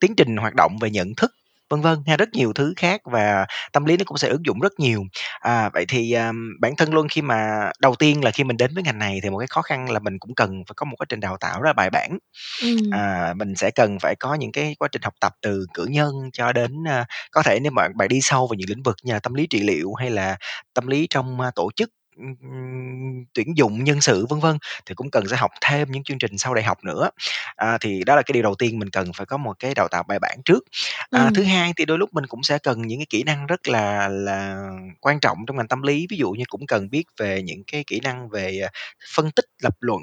tiến 0.00 0.14
trình 0.16 0.36
hoạt 0.36 0.54
động 0.56 0.78
về 0.80 0.90
nhận 0.90 1.14
thức, 1.16 1.32
vân 1.70 1.80
vân 1.80 1.98
ha, 2.06 2.16
rất 2.16 2.28
nhiều 2.32 2.52
thứ 2.52 2.74
khác 2.76 3.00
và 3.04 3.46
tâm 3.72 3.84
lý 3.84 3.96
nó 3.96 4.04
cũng 4.06 4.18
sẽ 4.18 4.28
ứng 4.28 4.46
dụng 4.46 4.60
rất 4.60 4.72
nhiều. 4.80 5.02
À, 5.40 5.68
vậy 5.74 5.84
thì, 5.88 6.12
à, 6.12 6.32
bản 6.60 6.76
thân 6.76 6.94
Luân 6.94 7.08
khi 7.08 7.22
mà 7.22 7.70
đầu 7.80 7.94
tiên 7.94 8.24
là 8.24 8.30
khi 8.30 8.44
mình 8.44 8.56
đến 8.56 8.70
với 8.74 8.82
ngành 8.82 8.98
này 8.98 9.20
thì 9.22 9.30
một 9.30 9.38
cái 9.38 9.46
khó 9.50 9.62
khăn 9.62 9.90
là 9.90 9.98
mình 9.98 10.18
cũng 10.18 10.34
cần 10.34 10.50
phải 10.68 10.74
có 10.76 10.84
một 10.86 10.94
quá 10.98 11.06
trình 11.08 11.20
đào 11.20 11.36
tạo 11.40 11.60
rất 11.62 11.66
là 11.68 11.72
bài 11.72 11.90
bản. 11.90 12.18
Ừm. 12.62 12.76
À, 12.90 13.34
mình 13.36 13.54
sẽ 13.56 13.70
cần 13.70 13.98
phải 14.00 14.14
có 14.20 14.34
những 14.34 14.52
cái 14.52 14.74
quá 14.78 14.88
trình 14.92 15.02
học 15.02 15.14
tập 15.20 15.32
từ 15.42 15.66
cử 15.74 15.86
nhân 15.90 16.12
cho 16.32 16.52
đến, 16.52 16.72
a 16.88 17.04
có 17.30 17.42
thể 17.42 17.58
nếu 17.62 17.72
mà 17.72 17.88
bạn 17.96 18.08
đi 18.08 18.18
sâu 18.22 18.46
vào 18.46 18.54
những 18.54 18.68
lĩnh 18.68 18.82
vực 18.82 18.96
như 19.04 19.12
là 19.12 19.18
tâm 19.20 19.34
lý 19.34 19.46
trị 19.50 19.60
liệu 19.60 19.94
hay 19.94 20.10
là 20.10 20.36
tâm 20.74 20.86
lý 20.86 21.06
trong, 21.10 21.40
a, 21.40 21.50
tổ 21.54 21.70
chức, 21.76 21.90
ừm, 22.16 22.34
ừm, 22.42 23.24
tuyển 23.34 23.56
dụng 23.56 23.84
nhân 23.84 24.00
sự, 24.00 24.26
vân 24.30 24.40
vân, 24.40 24.58
thì 24.86 24.94
cũng 24.94 25.10
cần 25.10 25.28
sẽ 25.28 25.36
học 25.36 25.50
thêm 25.60 25.90
những 25.92 26.02
chương 26.04 26.18
trình 26.18 26.38
sau 26.38 26.54
đại 26.54 26.64
học 26.64 26.78
nữa. 26.84 27.10
À, 27.56 27.78
thì 27.80 28.04
đó 28.04 28.16
là 28.16 28.22
cái 28.22 28.32
điều 28.32 28.42
đầu 28.42 28.54
tiên 28.54 28.78
mình 28.78 28.90
cần 28.90 29.12
phải 29.16 29.26
có 29.26 29.36
một 29.36 29.52
cái 29.58 29.74
đào 29.74 29.88
tạo 29.88 30.02
bài 30.08 30.18
bản 30.18 30.38
trước. 30.44 30.64
À, 31.10 31.30
thứ 31.34 31.42
Ừm. 31.42 31.44
hai 31.44 31.72
thì 31.76 31.84
đôi 31.84 31.98
lúc 31.98 32.10
mình 32.14 32.26
cũng 32.26 32.42
sẽ 32.42 32.58
cần 32.58 32.82
những 32.82 32.98
cái 32.98 33.06
kỹ 33.10 33.22
năng 33.22 33.46
rất 33.46 33.68
là 33.68 34.08
là 34.08 34.56
quan 35.00 35.20
trọng 35.20 35.38
trong 35.46 35.56
ngành 35.56 35.68
tâm 35.68 35.82
lý, 35.82 36.06
ví 36.10 36.16
dụ 36.16 36.30
như 36.32 36.44
cũng 36.48 36.66
cần 36.66 36.90
biết 36.90 37.04
về 37.20 37.42
những 37.42 37.62
cái 37.72 37.84
kỹ 37.86 38.00
năng 38.04 38.28
về, 38.28 38.60
à, 38.64 38.70
phân 39.14 39.30
tích, 39.30 39.44
lập 39.62 39.74
luận, 39.80 40.02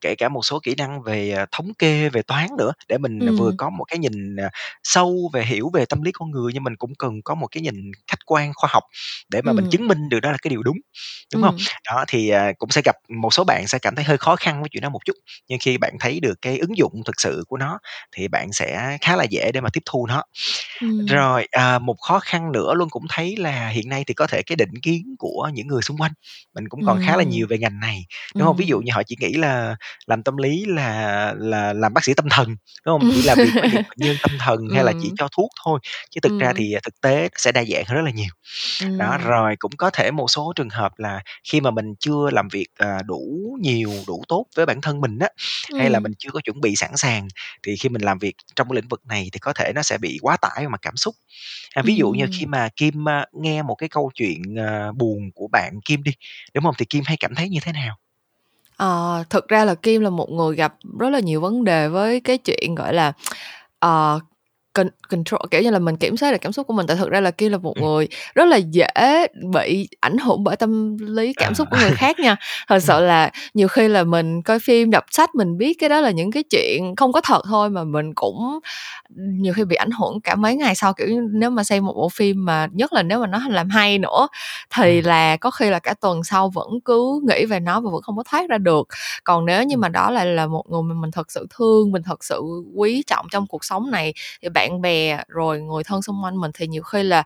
kể 0.00 0.14
cả 0.18 0.28
một 0.28 0.42
số 0.42 0.60
kỹ 0.62 0.74
năng 0.78 1.02
về, 1.02 1.30
à, 1.32 1.46
thống 1.52 1.72
kê, 1.78 2.08
về 2.08 2.22
toán 2.22 2.48
nữa, 2.58 2.72
để 2.88 2.98
mình, 2.98 3.24
vừa 3.36 3.52
Ừm. 3.52 3.58
có 3.58 3.70
một 3.70 3.84
cái 3.84 3.98
nhìn, 3.98 4.36
à, 4.36 4.50
sâu 4.82 5.30
về 5.32 5.44
hiểu 5.44 5.70
về 5.74 5.84
tâm 5.86 6.02
lý 6.02 6.12
con 6.12 6.30
người, 6.30 6.52
nhưng 6.54 6.64
mình 6.64 6.76
cũng 6.76 6.92
cần 6.98 7.22
có 7.24 7.34
một 7.34 7.46
cái 7.50 7.60
nhìn 7.62 7.92
khách 8.06 8.26
quan, 8.26 8.52
khoa 8.54 8.70
học 8.72 8.82
để 9.28 9.42
mà 9.42 9.52
mình 9.52 9.64
Ừm. 9.64 9.70
chứng 9.70 9.88
minh 9.88 10.08
được 10.08 10.20
đó 10.20 10.30
là 10.32 10.36
cái 10.42 10.48
điều 10.50 10.62
đúng, 10.62 10.76
đúng 11.32 11.42
hông? 11.42 11.49
Ừm. 11.50 11.56
Đó, 11.86 12.04
thì, 12.08 12.28
à, 12.28 12.52
cũng 12.58 12.70
sẽ 12.70 12.82
gặp 12.84 12.96
một 13.08 13.34
số 13.34 13.44
bạn 13.44 13.66
sẽ 13.68 13.78
cảm 13.78 13.94
thấy 13.94 14.04
hơi 14.04 14.18
khó 14.18 14.36
khăn 14.36 14.60
với 14.60 14.68
chuyện 14.72 14.82
đó 14.82 14.88
một 14.88 15.00
chút, 15.04 15.12
nhưng 15.48 15.58
khi 15.62 15.78
bạn 15.78 15.96
thấy 16.00 16.20
được 16.20 16.34
cái 16.42 16.58
ứng 16.58 16.76
dụng 16.78 17.02
thực 17.06 17.20
sự 17.20 17.44
của 17.48 17.56
nó 17.56 17.78
thì 18.16 18.28
bạn 18.28 18.52
sẽ 18.52 18.98
khá 19.00 19.16
là 19.16 19.24
dễ 19.24 19.50
để 19.54 19.60
mà 19.60 19.70
tiếp 19.72 19.80
thu 19.86 20.06
nó. 20.06 20.22
Ừm. 20.80 21.06
Rồi, 21.08 21.48
à, 21.52 21.78
một 21.78 21.96
khó 22.08 22.20
khăn 22.20 22.52
nữa 22.52 22.74
Luân 22.76 22.90
cũng 22.90 23.06
thấy 23.10 23.36
là 23.38 23.68
hiện 23.68 23.88
nay 23.88 24.04
thì 24.06 24.14
có 24.14 24.26
thể 24.26 24.42
cái 24.42 24.56
định 24.56 24.72
kiến 24.82 25.16
của 25.18 25.50
những 25.54 25.66
người 25.66 25.82
xung 25.82 25.98
quanh, 25.98 26.12
mình 26.54 26.68
cũng 26.68 26.82
còn 26.82 26.98
khá 27.00 27.16
là 27.16 27.22
Ừm. 27.22 27.30
nhiều 27.30 27.46
về 27.50 27.58
ngành 27.58 27.80
này, 27.80 28.06
đúng 28.38 28.46
hông? 28.46 28.56
Ví 28.56 28.66
dụ 28.66 28.80
như 28.80 28.92
họ 28.94 29.02
chỉ 29.06 29.16
nghĩ 29.20 29.34
là 29.34 29.76
làm 30.06 30.22
tâm 30.22 30.36
lý 30.38 30.64
là 30.66 31.34
là 31.38 31.72
làm 31.72 31.94
bác 31.94 32.04
sĩ 32.04 32.14
tâm 32.14 32.26
thần, 32.30 32.48
đúng 32.86 32.92
hông? 32.92 33.04
Chỉ 33.10 33.22
làm 33.22 33.40
việc 33.40 33.52
bệnh 33.88 34.06
nhân 34.06 34.18
tâm 34.22 34.32
thần 34.40 34.58
hay 34.74 34.84
là 34.84 34.92
chỉ 34.98 35.10
Ừm. 35.10 35.16
cho 35.16 35.28
thuốc 35.36 35.50
thôi, 35.64 35.80
chứ 36.10 36.20
thực 36.22 36.38
ra 36.38 36.52
Ừm. 36.52 36.56
thì, 36.56 36.72
à, 36.74 36.80
thực 36.84 37.00
tế 37.02 37.28
sẽ 37.36 37.52
đa 37.52 37.64
dạng 37.64 37.84
hơn 37.86 37.96
rất 37.96 38.02
là 38.04 38.10
nhiều. 38.10 38.30
Đó, 38.98 39.18
Ừm. 39.18 39.24
rồi 39.24 39.56
cũng 39.60 39.72
có 39.78 39.90
thể 39.90 40.10
một 40.10 40.28
số 40.30 40.52
trường 40.56 40.70
hợp 40.70 40.92
là 40.98 41.22
khi 41.44 41.60
mà 41.60 41.70
mình 41.70 41.94
chưa 42.00 42.30
làm 42.32 42.48
việc, 42.48 42.66
à, 42.76 42.98
đủ 43.06 43.20
nhiều, 43.60 43.92
đủ 44.06 44.22
tốt 44.28 44.46
với 44.56 44.66
bản 44.66 44.80
thân 44.80 45.00
mình 45.00 45.18
á, 45.18 45.28
hay 45.78 45.90
là 45.90 45.98
Ừm. 45.98 46.02
mình 46.02 46.12
chưa 46.18 46.30
có 46.32 46.40
chuẩn 46.44 46.60
bị 46.60 46.76
sẵn 46.76 46.90
sàng, 46.96 47.28
thì 47.62 47.76
khi 47.76 47.88
mình 47.88 48.02
làm 48.02 48.18
việc 48.18 48.34
trong 48.56 48.68
cái 48.68 48.76
lĩnh 48.76 48.88
vực 48.88 49.06
này 49.06 49.28
thì 49.32 49.38
có 49.38 49.52
thể 49.52 49.72
nó 49.74 49.82
sẽ 49.82 49.98
bị 49.98 50.18
quá 50.22 50.36
tải 50.36 50.56
về 50.60 50.68
mặt 50.68 50.82
cảm 50.82 50.96
xúc. 50.96 51.14
À, 51.74 51.82
ví 51.86 51.96
dụ 51.96 52.10
như 52.10 52.26
khi 52.32 52.44
Ừm. 52.44 52.50
mà 52.50 52.68
Kim, 52.76 53.08
a, 53.08 53.24
nghe 53.32 53.62
một 53.62 53.74
cái 53.74 53.88
câu 53.88 54.10
chuyện, 54.14 54.42
ờ, 54.56 54.92
buồn 54.92 55.30
của 55.34 55.48
bạn 55.52 55.80
Kim 55.84 56.02
đi, 56.02 56.12
đúng 56.54 56.64
hông? 56.64 56.74
Thì 56.78 56.84
Kim 56.84 57.02
hay 57.06 57.16
cảm 57.20 57.34
thấy 57.34 57.48
như 57.48 57.58
thế 57.62 57.72
nào? 57.72 57.96
Ờ, 58.76 59.24
thực 59.30 59.48
ra 59.48 59.64
là 59.64 59.74
Kim 59.74 60.00
là 60.02 60.10
một 60.10 60.30
người 60.30 60.56
gặp 60.56 60.74
rất 61.00 61.10
là 61.10 61.20
nhiều 61.20 61.40
vấn 61.40 61.64
đề 61.64 61.88
với 61.88 62.20
cái 62.20 62.38
chuyện, 62.38 62.74
gọi 62.74 62.94
là, 62.94 63.12
ờ, 63.78 64.20
control 65.08 65.40
kiểu 65.50 65.62
như 65.62 65.70
là, 65.70 65.78
mình 65.78 65.96
kiểm 65.96 66.16
soát 66.16 66.30
được 66.32 66.38
cảm 66.40 66.52
xúc 66.52 66.66
của 66.66 66.74
mình. 66.74 66.86
Tại 66.86 66.96
thực 66.96 67.10
ra 67.10 67.20
là 67.20 67.30
Kim 67.30 67.52
là 67.52 67.58
một 67.58 67.74
Ừm. 67.76 67.84
người 67.84 68.08
rất 68.34 68.44
là 68.48 68.56
dễ 68.56 69.26
bị 69.52 69.88
ảnh 70.00 70.18
hưởng 70.18 70.44
bởi 70.44 70.56
tâm 70.56 70.96
lý, 71.00 71.32
cảm 71.32 71.52
À. 71.52 71.54
xúc 71.54 71.68
của 71.70 71.76
người 71.80 71.92
khác 71.92 72.20
nha. 72.20 72.36
Thật 72.68 72.78
sự 72.82 72.92
Ừm. 72.94 73.02
là 73.04 73.30
nhiều 73.54 73.68
khi 73.68 73.88
là 73.88 74.04
mình 74.04 74.42
coi 74.42 74.58
phim, 74.60 74.90
đọc 74.90 75.04
sách, 75.10 75.34
mình 75.34 75.58
biết 75.58 75.74
cái 75.80 75.88
đó 75.88 76.00
là 76.00 76.10
những 76.10 76.30
cái 76.32 76.42
chuyện 76.50 76.96
không 76.96 77.12
có 77.12 77.20
thật 77.20 77.42
thôi 77.48 77.70
mà 77.70 77.84
mình 77.84 78.14
cũng, 78.14 78.58
nhiều 79.16 79.52
khi 79.54 79.64
bị 79.64 79.76
ảnh 79.76 79.90
hưởng 79.90 80.20
cả 80.20 80.34
mấy 80.34 80.56
ngày 80.56 80.74
sau. 80.74 80.92
Kiểu 80.94 81.06
như, 81.08 81.20
nếu 81.32 81.50
mà 81.50 81.64
xem 81.64 81.84
một 81.86 81.92
bộ 81.96 82.08
phim 82.08 82.44
mà 82.44 82.68
nhất 82.72 82.92
là 82.92 83.02
nếu 83.02 83.18
mà 83.20 83.26
nó 83.26 83.40
làm 83.48 83.68
hay 83.70 83.98
nữa, 83.98 84.28
thì 84.76 84.96
Ừm. 85.00 85.04
là 85.08 85.36
có 85.36 85.50
khi 85.50 85.70
là 85.70 85.78
cả 85.78 85.94
tuần 86.00 86.24
sau 86.24 86.48
vẫn 86.50 86.68
cứ 86.84 87.20
nghĩ 87.28 87.44
về 87.46 87.60
nó 87.60 87.80
và 87.80 87.90
vẫn 87.92 88.02
không 88.02 88.16
có 88.16 88.22
thoát 88.30 88.50
ra 88.50 88.58
được. 88.58 88.88
Còn 89.24 89.46
nếu 89.46 89.62
như 89.64 89.76
mà 89.76 89.88
đó 89.88 90.10
lại 90.10 90.26
là 90.26 90.46
một 90.46 90.64
người 90.70 90.82
mà 90.82 90.94
mình 90.94 91.10
thật 91.10 91.32
sự 91.32 91.46
thương, 91.58 91.92
mình 91.92 92.02
thật 92.02 92.24
sự 92.24 92.42
quý 92.76 93.02
trọng 93.06 93.26
trong 93.30 93.46
cuộc 93.46 93.64
sống 93.64 93.90
này, 93.90 94.14
thì 94.42 94.48
bạn 94.48 94.69
bè 94.82 95.22
rồi 95.28 95.60
người 95.60 95.84
thân 95.84 96.02
xung 96.02 96.24
quanh 96.24 96.36
mình 96.40 96.50
thì 96.54 96.66
nhiều 96.66 96.82
khi 96.82 97.02
là 97.02 97.22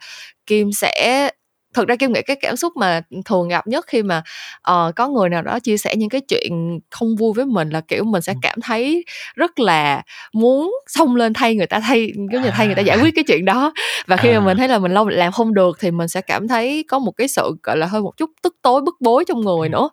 Kim 0.46 0.72
sẽ 0.72 1.30
thực 1.74 1.88
ra 1.88 1.96
Kim 1.96 2.12
nghĩ 2.12 2.22
cái 2.26 2.36
cảm 2.42 2.56
xúc 2.56 2.72
mà, 2.76 3.00
thường 3.24 3.48
gặp 3.48 3.66
nhất 3.66 3.84
khi 3.88 4.02
mà, 4.02 4.22
ờ, 4.62 4.92
có 4.96 5.08
người 5.08 5.28
nào 5.28 5.42
đó 5.42 5.58
chia 5.60 5.76
sẻ 5.76 5.96
những 5.96 6.08
cái 6.08 6.20
chuyện 6.28 6.80
không 6.90 7.16
vui 7.16 7.32
với 7.36 7.44
mình 7.44 7.70
là, 7.70 7.80
kiểu, 7.88 8.04
mình 8.04 8.22
sẽ 8.22 8.34
cảm 8.42 8.60
thấy 8.60 9.04
rất 9.36 9.58
là 9.60 10.02
muốn 10.32 10.74
xông 10.86 11.16
lên 11.16 11.32
thay 11.32 11.54
người 11.56 11.66
ta, 11.66 11.80
thay 11.80 12.12
giống 12.32 12.42
như, 12.42 12.50
thay 12.52 12.66
người 12.66 12.74
ta 12.76 12.80
À. 12.82 12.84
giải 12.86 12.98
quyết 13.02 13.14
cái 13.16 13.24
chuyện 13.28 13.44
đó. 13.44 13.72
Và 14.06 14.16
khi 14.16 14.28
mà 14.32 14.38
À. 14.38 14.40
mình 14.40 14.56
thấy 14.56 14.68
là 14.68 14.78
mình 14.78 14.92
lâu 14.94 15.08
làm 15.08 15.32
không 15.32 15.54
được 15.54 15.76
thì 15.80 15.90
mình 15.90 16.08
sẽ 16.08 16.20
cảm 16.20 16.48
thấy 16.48 16.84
có 16.88 16.98
một 16.98 17.12
cái 17.12 17.28
sự, 17.28 17.56
gọi 17.62 17.76
là, 17.76 17.86
hơi 17.86 18.00
một 18.02 18.16
chút 18.16 18.30
tức 18.42 18.56
tối, 18.62 18.80
bức 18.82 18.94
bối 19.00 19.24
trong 19.28 19.40
người 19.40 19.68
nữa. 19.68 19.88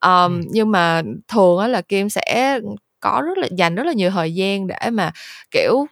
Ừm. 0.00 0.40
nhưng 0.50 0.70
mà 0.70 1.02
thường 1.28 1.58
á 1.58 1.68
là 1.68 1.80
Kim 1.82 2.08
sẽ 2.10 2.60
có 3.00 3.22
rất 3.26 3.38
là 3.38 3.48
dành 3.56 3.74
rất 3.74 3.86
là 3.86 3.92
nhiều 3.92 4.10
thời 4.10 4.34
gian 4.34 4.66
để 4.66 4.90
mà, 4.92 5.12
kiểu, 5.50 5.86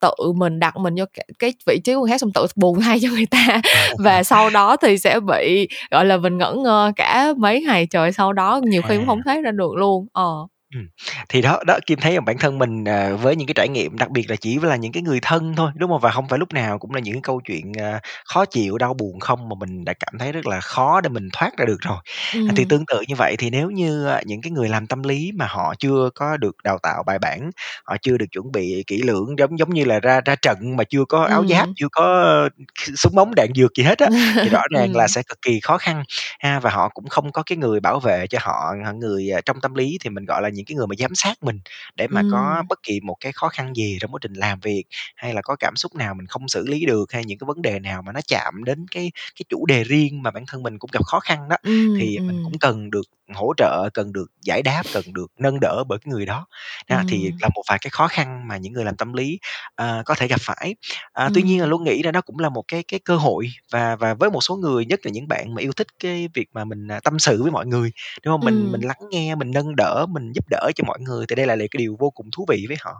tự 0.00 0.32
mình 0.36 0.60
đặt 0.60 0.76
mình 0.76 0.94
vô 0.98 1.04
cái 1.38 1.52
vị 1.66 1.78
trí 1.84 1.94
của 1.94 2.00
người 2.00 2.10
khác 2.10 2.20
xong 2.20 2.32
tự 2.34 2.46
buồn 2.56 2.80
thay 2.84 2.98
cho 3.02 3.08
người 3.10 3.26
ta. 3.26 3.60
Và 3.98 4.22
sau 4.22 4.50
đó 4.50 4.76
thì 4.76 4.98
sẽ 4.98 5.20
bị, 5.20 5.68
gọi 5.90 6.04
là, 6.04 6.16
mình 6.16 6.38
ngẩn 6.38 6.62
ngơ 6.62 6.92
cả 6.96 7.34
mấy 7.38 7.62
ngày 7.62 7.86
trời 7.90 8.12
sau 8.12 8.32
đó, 8.32 8.60
nhiều 8.64 8.82
khi 8.82 8.96
cũng 8.96 9.06
hổng 9.06 9.18
À. 9.18 9.22
thoát 9.24 9.40
ra 9.44 9.50
được 9.50 9.74
luôn. 9.76 10.06
Ờ. 10.12 10.46
Ừm, 10.74 10.86
thì 11.28 11.42
đó, 11.42 11.58
đó, 11.66 11.78
Kim 11.86 11.98
thấy 12.00 12.14
là 12.14 12.20
bản 12.20 12.38
thân 12.38 12.58
mình, 12.58 12.84
ờ, 12.84 13.16
với 13.16 13.36
những 13.36 13.46
cái 13.46 13.54
trải 13.54 13.68
nghiệm, 13.68 13.98
đặc 13.98 14.10
biệt 14.10 14.30
là 14.30 14.36
chỉ 14.36 14.58
là 14.62 14.76
những 14.76 14.92
cái 14.92 15.02
người 15.02 15.18
thân 15.22 15.54
thôi, 15.56 15.70
đúng 15.76 15.90
hông? 15.90 16.00
Và 16.00 16.10
hông 16.10 16.28
phải 16.28 16.38
lúc 16.38 16.52
nào 16.52 16.78
cũng 16.78 16.90
là 16.94 17.00
những 17.00 17.14
cái 17.14 17.20
câu 17.22 17.40
chuyện, 17.44 17.72
ờ, 17.80 17.98
khó 18.24 18.44
chịu, 18.44 18.78
đau 18.78 18.94
buồn 18.94 19.20
không, 19.20 19.48
mà 19.48 19.54
mình 19.60 19.84
đã 19.84 19.92
cảm 20.00 20.14
thấy 20.18 20.32
rất 20.32 20.46
là 20.46 20.60
khó 20.60 21.00
để 21.00 21.08
mình 21.08 21.28
thoát 21.32 21.50
ra 21.58 21.64
được 21.64 21.76
rồi. 21.80 21.96
À, 22.44 22.52
thì 22.56 22.64
Ừm. 22.64 22.68
tương 22.68 22.86
tự 22.86 23.00
như 23.08 23.14
vậy 23.14 23.36
thì 23.38 23.50
nếu 23.50 23.70
như, 23.70 24.06
a, 24.06 24.20
những 24.26 24.40
cái 24.42 24.50
người 24.50 24.68
làm 24.68 24.86
tâm 24.86 25.02
lý 25.02 25.30
mà 25.34 25.46
họ 25.48 25.74
chưa 25.78 26.10
có 26.14 26.36
được 26.36 26.56
đào 26.64 26.78
tạo 26.82 27.02
bài 27.06 27.18
bản, 27.18 27.50
họ 27.84 27.96
chưa 28.02 28.16
được 28.18 28.26
chuẩn 28.30 28.52
bị 28.52 28.84
kỹ 28.86 29.02
lưỡng, 29.02 29.34
giống 29.38 29.58
giống 29.58 29.70
như 29.74 29.84
là 29.84 30.00
ra 30.00 30.20
ra 30.24 30.34
trận 30.42 30.76
mà 30.76 30.84
chưa 30.84 31.04
có 31.08 31.24
áo 31.24 31.44
giáp, 31.48 31.68
Ừm. 31.68 31.74
chưa 31.76 31.88
có, 31.92 32.02
ơ, 32.22 32.48
súng 32.96 33.18
ống 33.18 33.34
đạn 33.34 33.48
dược 33.54 33.70
gì 33.76 33.82
hết 33.82 33.98
á, 33.98 34.08
thì 34.42 34.50
rõ 34.50 34.60
ràng 34.74 34.96
là 34.96 35.06
Ừm. 35.06 35.08
sẽ 35.08 35.22
cực 35.28 35.42
kỳ 35.42 35.60
khó 35.60 35.78
khăn 35.78 36.02
ha. 36.40 36.60
Và 36.60 36.70
họ 36.70 36.88
cũng 36.88 37.08
không 37.08 37.32
có 37.32 37.42
cái 37.46 37.56
người 37.58 37.80
bảo 37.80 38.00
vệ 38.00 38.26
cho 38.26 38.38
họ, 38.42 38.72
người, 38.94 39.30
à, 39.34 39.40
trong 39.44 39.60
tâm 39.60 39.74
lý 39.74 39.98
thì 40.04 40.10
mình 40.10 40.24
gọi 40.24 40.42
là 40.42 40.48
những 40.56 40.66
cái 40.66 40.76
người 40.76 40.86
mà 40.86 40.94
giám 40.98 41.14
sát 41.14 41.34
mình, 41.42 41.60
để 41.96 42.08
mà 42.08 42.22
có 42.28 42.62
Ừm. 42.62 42.68
bất 42.68 42.80
kỳ 42.82 43.00
một 43.00 43.16
cái 43.20 43.32
khó 43.32 43.48
khăn 43.48 43.74
gì 43.76 43.98
trong 44.00 44.12
quá 44.12 44.18
trình 44.22 44.34
làm 44.34 44.60
việc, 44.60 44.84
hay 45.16 45.34
là 45.34 45.42
có 45.42 45.56
cảm 45.60 45.76
xúc 45.76 45.96
nào 45.96 46.14
mình 46.14 46.26
không 46.26 46.48
xử 46.48 46.66
lý 46.68 46.86
được, 46.86 47.12
hay 47.12 47.24
những 47.24 47.38
cái 47.38 47.46
vấn 47.46 47.62
đề 47.62 47.80
nào 47.80 48.02
mà 48.02 48.12
nó 48.12 48.20
chạm 48.28 48.64
đến 48.64 48.86
cái 48.90 49.12
cái 49.36 49.44
chủ 49.48 49.66
đề 49.66 49.84
riêng 49.84 50.22
mà 50.22 50.30
bản 50.30 50.44
thân 50.48 50.62
mình 50.62 50.78
cũng 50.78 50.90
gặp 50.94 51.04
khó 51.06 51.20
khăn 51.20 51.48
đó, 51.50 51.56
Ừm, 51.62 52.00
thì 52.00 52.18
mình 52.28 52.36
cũng 52.42 52.58
cần 52.60 52.90
được 52.90 53.02
hỗ 53.34 53.52
trợ, 53.56 53.88
cần 53.94 54.12
được 54.12 54.26
giải 54.42 54.62
đáp, 54.62 54.82
cần 54.92 55.04
được 55.14 55.26
nâng 55.40 55.58
đỡ 55.60 55.84
bởi 55.88 55.98
cái 55.98 56.10
người 56.12 56.26
đó. 56.26 56.46
Đó, 56.88 57.02
thì 57.06 57.30
Ừm. 57.30 57.42
là 57.42 57.48
một 57.54 57.62
vài 57.68 57.78
cái 57.80 57.90
khó 57.90 58.08
khăn 58.08 58.48
mà 58.48 58.56
những 58.56 58.72
người 58.72 58.84
làm 58.84 58.96
tâm 58.96 59.12
lý, 59.12 59.38
ờ, 59.74 60.02
có 60.06 60.14
thể 60.14 60.26
gặp 60.28 60.40
phải. 60.40 60.74
À, 61.12 61.30
tuy 61.34 61.42
nhiên 61.42 61.60
là 61.60 61.66
luôn 61.66 61.84
nghĩ 61.84 62.02
là 62.02 62.12
nó 62.12 62.20
cũng 62.20 62.38
là 62.38 62.48
một 62.48 62.64
cái 62.68 62.82
cái 62.88 63.00
cơ 63.04 63.16
hội 63.16 63.46
và 63.72 63.96
và 63.96 64.14
với 64.14 64.30
một 64.30 64.40
số 64.40 64.56
người, 64.56 64.86
nhất 64.86 65.00
là 65.04 65.10
những 65.12 65.28
bạn 65.28 65.54
mà 65.54 65.62
yêu 65.62 65.72
thích 65.72 65.86
cái 66.00 66.28
việc 66.34 66.48
mà 66.52 66.64
mình, 66.64 66.88
à, 66.88 67.00
tâm 67.04 67.18
sự 67.18 67.42
với 67.42 67.52
mọi 67.52 67.66
người, 67.66 67.90
đúng 68.24 68.32
hông? 68.32 68.44
Mình 68.44 68.72
mình 68.72 68.80
Ừm. 68.80 68.86
lắng 68.88 68.98
nghe, 69.10 69.34
mình 69.34 69.50
nâng 69.50 69.76
đỡ, 69.76 70.06
mình 70.10 70.32
giúp 70.34 70.44
đỡ 70.50 70.70
cho 70.74 70.84
mọi 70.86 70.98
người 71.00 71.24
thì 71.28 71.34
đây 71.36 71.46
là 71.46 71.56
cái 71.56 71.68
điều 71.78 71.96
vô 72.00 72.10
cùng 72.10 72.26
thú 72.36 72.44
vị 72.48 72.64
với 72.68 72.76
họ. 72.80 72.92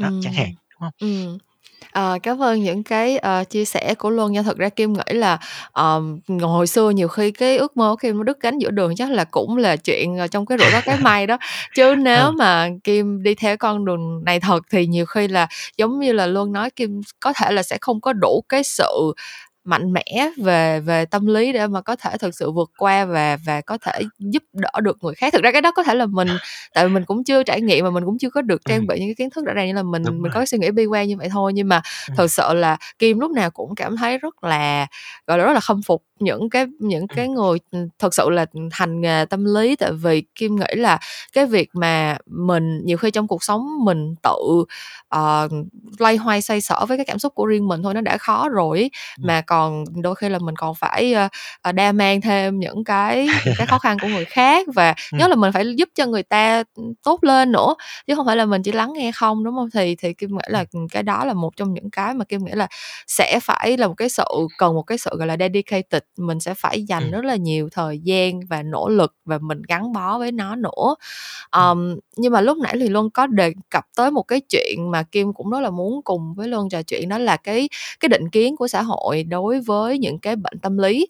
Đó, 0.00 0.10
chẳng 0.20 0.32
hạn, 0.32 0.50
đúng 0.70 0.80
hông? 0.82 0.92
ừm. 1.00 1.38
Ờ, 1.92 2.18
cảm 2.22 2.42
ơn 2.42 2.62
những 2.62 2.82
cái, 2.82 3.18
ờ, 3.18 3.44
chia 3.44 3.64
sẻ 3.64 3.94
của 3.98 4.10
Luân 4.10 4.32
nha. 4.32 4.42
Thực 4.42 4.58
ra 4.58 4.68
Kim 4.68 4.92
nghĩ 4.92 5.02
là, 5.14 5.38
ờm, 5.72 6.18
hồi 6.42 6.66
xưa 6.66 6.90
nhiều 6.90 7.08
khi 7.08 7.30
cái 7.30 7.56
ước 7.58 7.76
mơ 7.76 7.90
của 7.90 7.96
Kim 7.96 8.16
nó 8.16 8.22
đứt 8.22 8.40
gánh 8.40 8.58
giữa 8.58 8.70
đường 8.70 8.96
chắc 8.96 9.10
là 9.10 9.24
cũng 9.24 9.56
là 9.56 9.76
chuyện, 9.76 10.16
ờ, 10.18 10.26
trong 10.26 10.46
cái 10.46 10.58
rủi 10.58 10.70
có 10.72 10.80
cái 10.80 10.96
may 11.16 11.26
đó. 11.26 11.38
Chứ 11.76 11.94
nếu 11.98 12.24
Ờ. 12.24 12.30
mà 12.32 12.68
Kim 12.84 13.22
đi 13.22 13.34
theo 13.34 13.56
con 13.56 13.84
đường 13.84 14.24
này 14.24 14.40
thật 14.40 14.60
thì 14.70 14.86
nhiều 14.86 15.06
khi 15.06 15.28
là 15.28 15.46
giống 15.76 15.98
như 16.00 16.12
là 16.12 16.26
Luân 16.26 16.52
nói, 16.52 16.70
Kim 16.70 17.00
có 17.20 17.32
thể 17.32 17.50
là 17.52 17.62
sẽ 17.62 17.78
không 17.80 18.00
có 18.00 18.12
đủ 18.12 18.44
cái 18.48 18.62
sự 18.64 19.12
mạnh 19.68 19.92
mẽ 19.92 20.30
về 20.44 20.80
về 20.80 21.04
tâm 21.06 21.26
lý 21.26 21.52
để 21.52 21.66
mà 21.66 21.80
có 21.82 21.96
thể 21.96 22.10
thực 22.20 22.34
sự 22.34 22.50
vượt 22.52 22.70
qua 22.78 23.04
và 23.04 23.36
và 23.46 23.60
có 23.60 23.78
thể 23.78 24.02
giúp 24.18 24.42
đỡ 24.52 24.70
được 24.82 24.98
người 25.04 25.14
khác. 25.14 25.32
Thực 25.32 25.42
ra 25.42 25.52
cái 25.52 25.62
đó 25.62 25.70
có 25.72 25.82
thể 25.82 25.94
là 25.94 26.06
mình 26.06 26.38
tại 26.74 26.84
vì 26.88 26.94
mình 26.94 27.04
cũng 27.04 27.24
chưa 27.24 27.42
trải 27.42 27.60
nghiệm 27.62 27.84
và 27.84 27.90
mình 27.90 28.04
cũng 28.04 28.18
chưa 28.18 28.30
có 28.30 28.42
được 28.42 28.66
trang 28.66 28.78
Ừm. 28.80 28.86
bị 28.86 28.98
những 29.00 29.08
cái 29.08 29.14
kiến 29.18 29.30
thức 29.30 29.44
rõ 29.46 29.52
ràng 29.54 29.66
nên 29.66 29.76
là 29.76 29.82
mình 29.82 30.02
Đúng 30.04 30.22
mình 30.22 30.30
có 30.32 30.38
rồi. 30.38 30.42
cái 30.42 30.46
suy 30.46 30.58
nghĩ 30.58 30.70
bi 30.70 30.86
quan 30.86 31.08
như 31.08 31.16
vậy 31.18 31.28
thôi. 31.32 31.52
Nhưng 31.54 31.68
mà 31.68 31.82
Ừm. 32.08 32.16
thực 32.16 32.30
sự 32.30 32.54
là 32.54 32.76
Kim 32.98 33.18
lúc 33.20 33.30
nào 33.32 33.50
cũng 33.50 33.74
cảm 33.74 33.96
thấy 33.96 34.18
rất 34.18 34.44
là, 34.44 34.86
gọi 35.26 35.38
là, 35.38 35.44
rất 35.44 35.52
là 35.52 35.60
khâm 35.60 35.82
phục 35.82 36.02
những 36.20 36.50
cái 36.50 36.66
những 36.80 37.08
cái 37.08 37.28
người, 37.28 37.58
thực 37.98 38.14
sự 38.14 38.30
là, 38.30 38.46
ừm, 38.52 38.68
hành 38.72 39.00
nghề 39.00 39.24
tâm 39.30 39.44
lý. 39.44 39.76
Tại 39.76 39.92
vì 39.92 40.22
Kim 40.34 40.56
nghĩ 40.56 40.74
là 40.76 40.98
cái 41.32 41.46
việc 41.46 41.68
mà 41.72 42.16
mình 42.26 42.80
nhiều 42.84 42.96
khi 42.96 43.10
trong 43.10 43.28
cuộc 43.28 43.42
sống 43.44 43.66
mình 43.84 44.14
tự, 44.22 44.64
ờ, 45.08 45.48
loay 45.98 46.16
hoay 46.16 46.42
xoay 46.42 46.60
sở 46.60 46.84
với 46.88 46.96
cái 46.98 47.04
cảm 47.06 47.18
xúc 47.18 47.34
của 47.34 47.46
riêng 47.46 47.68
mình 47.68 47.82
thôi 47.82 47.94
nó 47.94 48.00
đã 48.00 48.16
khó 48.18 48.48
rồi 48.48 48.90
mà 49.22 49.40
còn 49.40 49.84
đôi 50.02 50.14
khi 50.14 50.28
là 50.28 50.38
mình 50.38 50.56
còn 50.56 50.74
phải, 50.74 51.14
ờ, 51.62 51.72
đa 51.72 51.92
mang 51.92 52.20
thêm 52.20 52.58
những 52.60 52.84
cái 52.84 53.28
cái 53.58 53.66
khó 53.66 53.78
khăn 53.78 53.98
của 53.98 54.08
người 54.08 54.24
khác 54.24 54.66
và 54.74 54.94
nhớ 55.18 55.28
là 55.28 55.34
mình 55.36 55.52
phải 55.52 55.64
giúp 55.76 55.88
cho 55.94 56.06
người 56.06 56.22
ta, 56.22 56.62
tốt 57.02 57.24
lên 57.24 57.52
nữa, 57.52 57.74
chứ 58.06 58.14
hông 58.14 58.26
phải 58.26 58.36
là 58.36 58.44
mình 58.44 58.62
chỉ 58.62 58.72
lắng 58.72 58.92
nghe 58.96 59.12
không, 59.12 59.44
đúng 59.44 59.54
hông? 59.54 59.70
Thì 59.74 59.96
thì 59.96 60.14
Kim 60.14 60.30
nghĩ 60.30 60.42
là, 60.48 60.64
cái 60.92 61.02
đó 61.02 61.24
là 61.24 61.32
một 61.34 61.56
trong 61.56 61.74
những 61.74 61.90
cái 61.90 62.14
mà 62.14 62.24
Kim 62.24 62.44
nghĩ 62.44 62.52
là 62.54 62.66
sẽ 63.06 63.38
phải 63.42 63.76
là 63.76 63.86
một 63.88 63.94
cái 63.96 64.08
sự 64.08 64.24
cần 64.58 64.74
một 64.74 64.82
cái 64.82 64.98
sự, 64.98 65.10
gọi 65.18 65.26
là, 65.26 65.36
dedicated, 65.40 66.02
mình 66.18 66.40
sẽ 66.40 66.54
phải 66.54 66.82
dành 66.82 67.10
rất 67.10 67.24
là 67.24 67.36
nhiều 67.36 67.68
thời 67.72 67.98
gian 67.98 68.40
và 68.50 68.62
nỗ 68.62 68.88
lực 68.88 69.14
và 69.24 69.38
mình 69.42 69.62
gắn 69.68 69.92
bó 69.92 70.18
với 70.18 70.32
nó 70.32 70.56
nữa. 70.56 70.94
Ờm, 71.50 71.96
nhưng 72.16 72.32
mà 72.32 72.40
lúc 72.40 72.58
nãy 72.58 72.76
thì 72.80 72.88
Luân 72.88 73.10
có 73.10 73.26
đề 73.26 73.52
cập 73.70 73.84
tới 73.96 74.10
một 74.10 74.22
cái 74.22 74.40
chuyện 74.50 74.90
mà 74.90 75.02
Kim 75.02 75.32
cũng 75.32 75.50
rất 75.50 75.60
là 75.60 75.70
muốn 75.70 76.02
cùng 76.04 76.34
với 76.34 76.48
Luân 76.48 76.68
trò 76.68 76.82
chuyện 76.82 77.08
đó 77.08 77.18
là 77.18 77.36
cái 77.36 77.68
cái 78.00 78.08
định 78.08 78.30
kiến 78.30 78.56
của 78.56 78.68
xã 78.68 78.82
hội 78.82 79.22
đối 79.24 79.60
với 79.60 79.98
những 79.98 80.18
cái 80.18 80.36
bệnh 80.36 80.58
tâm 80.62 80.78
lý. 80.78 81.06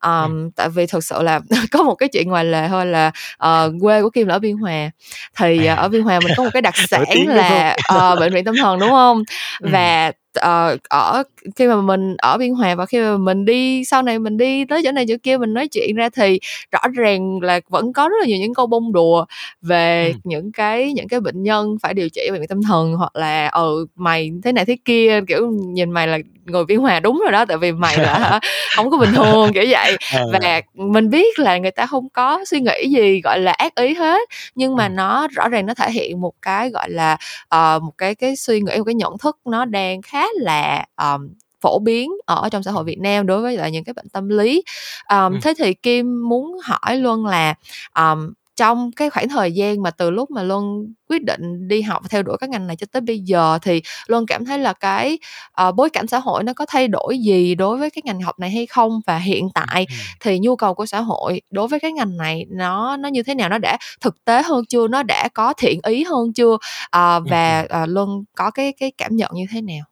Ừm. 0.00 0.10
Ờm, 0.12 0.50
tại 0.50 0.68
vì 0.68 0.86
thực 0.86 1.04
sự 1.04 1.22
là 1.22 1.40
có 1.72 1.82
một 1.82 1.94
cái 1.94 2.08
chuyện 2.08 2.28
ngoài 2.28 2.44
lề 2.44 2.68
thôi 2.68 2.86
là, 2.86 3.10
ờ, 3.36 3.72
quê 3.80 4.02
của 4.02 4.10
Kim 4.10 4.26
là 4.28 4.34
ở 4.34 4.38
Biên 4.38 4.56
Hòa, 4.56 4.90
thì, 5.38 5.66
ờ, 5.66 5.74
À, 5.74 5.76
ở 5.76 5.88
Biên 5.88 6.02
Hòa 6.02 6.20
mình 6.20 6.32
có 6.36 6.44
một 6.44 6.50
cái 6.52 6.62
đặc 6.62 6.74
sản 6.90 7.04
là, 7.26 7.76
ờ, 7.88 8.16
bệnh 8.16 8.34
viện 8.34 8.44
tâm 8.44 8.56
thần, 8.56 8.78
đúng 8.78 8.90
hông? 8.90 9.22
Ừm. 9.62 9.72
Và, 9.72 10.12
ờ, 10.34 10.76
ở 10.90 11.22
khi 11.56 11.66
mà 11.68 11.76
mình 11.80 12.16
ở 12.18 12.38
Biên 12.38 12.50
Hòa 12.54 12.74
và 12.74 12.86
khi 12.86 12.98
mà 13.00 13.16
mình 13.16 13.44
đi 13.44 13.84
sau 13.84 14.02
này 14.02 14.18
mình 14.18 14.36
đi 14.36 14.64
tới 14.64 14.80
chỗ 14.84 14.92
này 14.92 15.04
chỗ 15.08 15.14
kia 15.22 15.36
mình 15.38 15.54
nói 15.54 15.68
chuyện 15.68 15.96
ra 15.96 16.08
thì 16.16 16.38
rõ 16.72 16.80
ràng 16.94 17.40
là 17.42 17.60
vẫn 17.68 17.92
có 17.92 18.08
rất 18.08 18.16
là 18.20 18.26
nhiều 18.26 18.38
những 18.38 18.54
câu 18.54 18.66
bông 18.66 18.92
đùa 18.92 19.24
về 19.62 20.06
Ừm. 20.12 20.20
những 20.24 20.52
cái 20.52 20.92
những 20.92 21.08
cái 21.08 21.20
bệnh 21.20 21.42
nhân 21.42 21.76
phải 21.82 21.94
điều 21.94 22.08
trị 22.08 22.28
bệnh 22.32 22.46
tâm 22.48 22.62
thần 22.62 22.94
hoặc 22.94 23.16
là 23.16 23.48
"Ừ, 23.48 23.86
mày 23.94 24.30
thế 24.44 24.52
này 24.52 24.64
thế 24.64 24.76
kia", 24.84 25.20
kiểu, 25.28 25.50
"Nhìn 25.50 25.90
mày 25.90 26.06
là 26.08 26.18
người 26.46 26.64
Biên 26.64 26.78
Hòa 26.78 27.00
đúng 27.00 27.20
rồi 27.22 27.32
đó, 27.32 27.44
tại 27.44 27.58
vì 27.58 27.72
mày 27.72 27.98
là 27.98 28.18
hả 28.18 28.40
hổng 28.74 28.90
có 28.90 28.98
bình 28.98 29.12
thường", 29.12 29.52
kiểu 29.54 29.64
vậy. 29.70 29.98
À. 30.12 30.20
Và 30.32 30.60
mình 30.74 31.10
biết 31.10 31.38
là 31.38 31.58
người 31.58 31.70
ta 31.70 31.86
hông 31.86 32.08
có 32.08 32.44
suy 32.46 32.60
nghĩ 32.60 32.88
gì, 32.90 33.20
gọi 33.20 33.38
là, 33.40 33.52
ác 33.52 33.74
ý 33.74 33.94
hết, 33.94 34.28
nhưng 34.54 34.76
mà 34.76 34.86
Ừm. 34.86 34.96
nó 34.96 35.28
rõ 35.28 35.48
ràng 35.48 35.66
nó 35.66 35.74
thể 35.74 35.90
hiện 35.90 36.20
một 36.20 36.32
cái, 36.42 36.70
gọi 36.70 36.90
là, 36.90 37.16
ờ, 37.48 37.78
một 37.82 37.92
cái 37.98 38.14
cái 38.14 38.36
suy 38.36 38.60
nghĩ, 38.60 38.78
một 38.78 38.84
cái 38.84 38.94
nhận 38.94 39.18
thức 39.18 39.38
nó 39.46 39.64
đang 39.64 40.02
khá 40.02 40.24
là, 40.40 40.84
ờm, 40.94 41.28
phổ 41.62 41.78
biến 41.78 42.10
ở 42.26 42.48
trong 42.52 42.62
xã 42.62 42.70
hội. 42.70 42.84
Việt 42.84 42.98
Nam 42.98 43.26
đối 43.26 43.42
với 43.42 43.56
lại 43.56 43.70
những 43.70 43.84
cái 43.84 43.92
bệnh 43.94 44.08
tâm 44.08 44.28
lý. 44.28 44.62
Ờm, 45.04 45.32
Ừm. 45.32 45.40
thế 45.40 45.54
thì 45.58 45.74
Kim 45.74 46.28
muốn 46.28 46.56
hỏi 46.64 46.96
Luân 46.96 47.26
là, 47.26 47.54
ờm, 47.92 48.32
trong 48.56 48.90
cái 48.92 49.10
khoảng 49.10 49.28
thời 49.28 49.52
gian 49.52 49.82
mà 49.82 49.90
từ 49.90 50.10
lúc 50.10 50.30
mà 50.30 50.42
Luân 50.42 50.94
quyết 51.08 51.24
định 51.24 51.68
đi 51.68 51.82
học 51.82 52.02
theo 52.10 52.22
đuổi 52.22 52.36
cái 52.40 52.48
ngành 52.48 52.66
này 52.66 52.76
cho 52.76 52.86
tới 52.92 53.00
bây 53.00 53.18
giờ 53.18 53.58
thì 53.62 53.82
Luân 54.06 54.26
cảm 54.26 54.44
thấy 54.44 54.58
là 54.58 54.72
cái, 54.72 55.18
ờ, 55.52 55.72
bối 55.72 55.90
cảnh 55.90 56.06
xã 56.06 56.18
hội 56.18 56.44
nó 56.44 56.52
có 56.52 56.66
thay 56.68 56.88
đổi 56.88 57.18
gì 57.18 57.54
đối 57.54 57.78
với 57.78 57.90
cái 57.90 58.02
ngành 58.04 58.20
học 58.20 58.38
này 58.38 58.50
hay 58.50 58.66
không? 58.66 59.00
Và 59.06 59.18
hiện 59.18 59.48
tại 59.54 59.86
thì 60.20 60.38
nhu 60.38 60.56
cầu 60.56 60.74
của 60.74 60.86
xã 60.86 61.00
hội 61.00 61.40
đối 61.50 61.68
với 61.68 61.80
cái 61.80 61.92
ngành 61.92 62.16
này 62.16 62.46
nó 62.50 62.96
nó 62.96 63.08
như 63.08 63.22
thế 63.22 63.34
nào? 63.34 63.48
Nó 63.48 63.58
đã 63.58 63.76
thực 64.00 64.24
tế 64.24 64.42
hơn 64.42 64.64
chưa? 64.68 64.88
Nó 64.88 65.02
đã 65.02 65.28
có 65.34 65.52
thiện 65.56 65.80
ý 65.86 66.04
hơn 66.04 66.32
chưa? 66.32 66.56
Ừm, 66.92 67.24
và, 67.28 67.66
ờ, 67.68 67.86
Luân 67.86 68.24
có 68.36 68.50
cái 68.50 68.72
cái 68.80 68.92
cảm 68.98 69.16
nhận 69.16 69.30
như 69.34 69.44
thế 69.52 69.60
nào? 69.60 69.84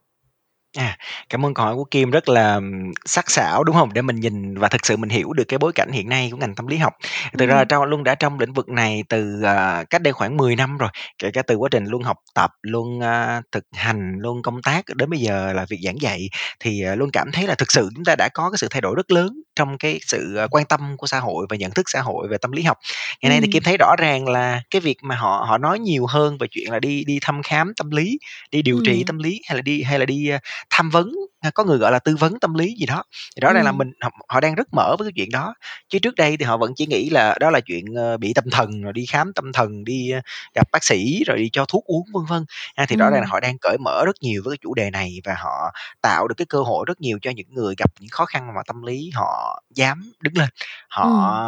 À, 0.78 0.96
cảm 1.28 1.46
ơn 1.46 1.54
câu 1.54 1.66
hỏi 1.66 1.74
của 1.76 1.84
Kim 1.84 2.10
rất 2.10 2.28
là, 2.28 2.54
ừm, 2.54 2.92
sắc 3.06 3.30
sảo, 3.30 3.64
đúng 3.64 3.76
hông? 3.76 3.92
Để 3.92 4.02
mình 4.02 4.16
nhìn 4.20 4.54
và 4.58 4.68
thực 4.68 4.86
sự 4.86 4.96
mình 4.96 5.10
hiểu 5.10 5.32
được 5.32 5.44
cái 5.48 5.58
bối 5.58 5.72
cảnh 5.72 5.90
hiện 5.92 6.08
nay 6.08 6.28
của 6.32 6.36
ngành 6.36 6.54
tâm 6.54 6.66
lý 6.66 6.76
học. 6.76 6.92
Thực 7.38 7.46
ra 7.48 7.58
Ừm. 7.58 7.68
trong 7.68 7.84
Luân 7.84 8.04
đã 8.04 8.14
trong 8.14 8.38
lĩnh 8.40 8.52
vực 8.52 8.68
này 8.68 9.04
từ, 9.08 9.42
à, 9.44 9.84
cách 9.90 10.02
đây 10.02 10.12
khoảng 10.12 10.36
10 10.36 10.56
năm 10.56 10.78
rồi, 10.78 10.90
kể 11.18 11.30
cả 11.30 11.42
từ 11.42 11.54
quá 11.56 11.68
trình 11.72 11.84
Luân 11.84 12.02
học 12.02 12.16
tập, 12.34 12.50
Luân, 12.62 13.00
a, 13.02 13.42
thực 13.52 13.64
hành, 13.72 14.12
Luân 14.18 14.42
công 14.42 14.62
tác 14.62 14.84
đến 14.96 15.10
bây 15.10 15.20
giờ 15.20 15.52
là 15.52 15.66
việc 15.68 15.78
giảng 15.84 16.00
dạy, 16.00 16.28
thì, 16.60 16.82
à, 16.84 16.94
Luân 16.94 17.10
cảm 17.12 17.30
thấy 17.32 17.46
là 17.46 17.54
thực 17.54 17.72
sự 17.72 17.88
chúng 17.94 18.04
ta 18.04 18.14
đã 18.18 18.28
có 18.34 18.50
cái 18.50 18.58
sự 18.58 18.66
thay 18.70 18.80
đổi 18.80 18.94
rất 18.96 19.10
lớn 19.10 19.28
trong 19.56 19.78
cái 19.78 20.00
sự, 20.06 20.36
à, 20.36 20.46
quan 20.50 20.64
tâm 20.66 20.80
của 20.98 21.06
xã 21.06 21.18
hội 21.20 21.46
và 21.50 21.56
nhận 21.56 21.70
thức 21.70 21.90
xã 21.90 22.00
hội 22.00 22.28
về 22.30 22.38
tâm 22.38 22.52
lý 22.52 22.62
học. 22.62 22.78
Ngày 23.22 23.30
nay 23.30 23.40
thì 23.40 23.46
Ừm. 23.46 23.50
Kim 23.52 23.62
thấy 23.62 23.76
rõ 23.80 23.94
ràng 23.98 24.28
là 24.28 24.62
cái 24.70 24.80
việc 24.80 24.96
mà 25.02 25.14
họ 25.16 25.44
họ 25.48 25.58
nói 25.58 25.78
nhiều 25.78 26.06
hơn 26.06 26.38
về 26.38 26.46
chuyện 26.50 26.70
là 26.72 26.78
đi 26.80 27.04
đi 27.06 27.18
thăm 27.22 27.42
khám 27.42 27.72
tâm 27.76 27.90
lý, 27.90 28.18
đi 28.50 28.62
điều 28.62 28.80
trị 28.84 28.96
Ừm. 28.98 29.04
tâm 29.06 29.18
lý 29.18 29.40
hay 29.48 29.56
là 29.56 29.62
đi 29.62 29.82
hay 29.82 29.98
là 29.98 30.06
đi, 30.06 30.28
a, 30.28 30.38
tham 30.70 30.90
vấn, 30.90 31.12
a, 31.40 31.50
có 31.54 31.64
người 31.64 31.78
gọi 31.78 31.92
là 31.92 31.98
tư 31.98 32.16
vấn 32.16 32.38
tâm 32.40 32.54
lý 32.54 32.74
gì 32.80 32.86
đó, 32.86 33.02
thì 33.36 33.40
rõ 33.40 33.52
ràng 33.52 33.64
là 33.64 33.72
Ừm. 33.72 33.78
mình 33.78 33.90
họ 34.02 34.10
họ 34.28 34.40
đang 34.40 34.54
rất 34.54 34.68
mở 34.72 34.96
với 34.98 35.06
cái 35.08 35.12
chuyện 35.16 35.30
đó. 35.32 35.54
Chứ 35.88 35.98
trước 35.98 36.14
đây 36.14 36.36
thì 36.36 36.44
họ 36.44 36.56
vẫn 36.56 36.72
chỉ 36.76 36.86
nghĩ 36.86 37.10
là 37.10 37.36
đó 37.40 37.50
là 37.50 37.60
chuyện, 37.60 37.84
ờ, 37.96 38.16
bị 38.16 38.32
tâm 38.34 38.44
thần 38.52 38.82
rồi 38.82 38.92
đi 38.92 39.06
khám 39.06 39.32
tâm 39.32 39.52
thần, 39.52 39.84
đi, 39.84 40.10
a, 40.10 40.20
gặp 40.54 40.68
bác 40.72 40.84
sĩ 40.84 41.24
rồi 41.26 41.36
đi 41.38 41.48
cho 41.52 41.64
thuốc 41.68 41.84
uống, 41.84 42.06
vân 42.14 42.24
vân. 42.28 42.44
A, 42.74 42.86
thì 42.86 42.96
rõ 42.96 43.10
ràng 43.10 43.20
là 43.20 43.26
họ 43.30 43.40
đang 43.40 43.58
cởi 43.60 43.78
mở 43.84 44.02
rất 44.06 44.16
nhiều 44.20 44.42
với 44.44 44.52
cái 44.52 44.58
chủ 44.62 44.74
đề 44.74 44.90
này 44.90 45.20
và 45.24 45.34
họ 45.38 45.72
tạo 46.02 46.28
được 46.28 46.34
cái 46.38 46.46
cơ 46.48 46.62
hội 46.62 46.84
rất 46.88 47.00
nhiều 47.00 47.18
cho 47.22 47.30
những 47.30 47.46
người 47.54 47.74
gặp 47.78 47.90
những 48.00 48.10
khó 48.10 48.24
khăn 48.26 48.54
mặt 48.54 48.62
tâm 48.66 48.82
lý, 48.82 49.10
họ 49.14 49.62
dám 49.74 50.12
đứng 50.20 50.34
lên, 50.38 50.48
họ 50.90 51.06
Ừm. 51.06 51.40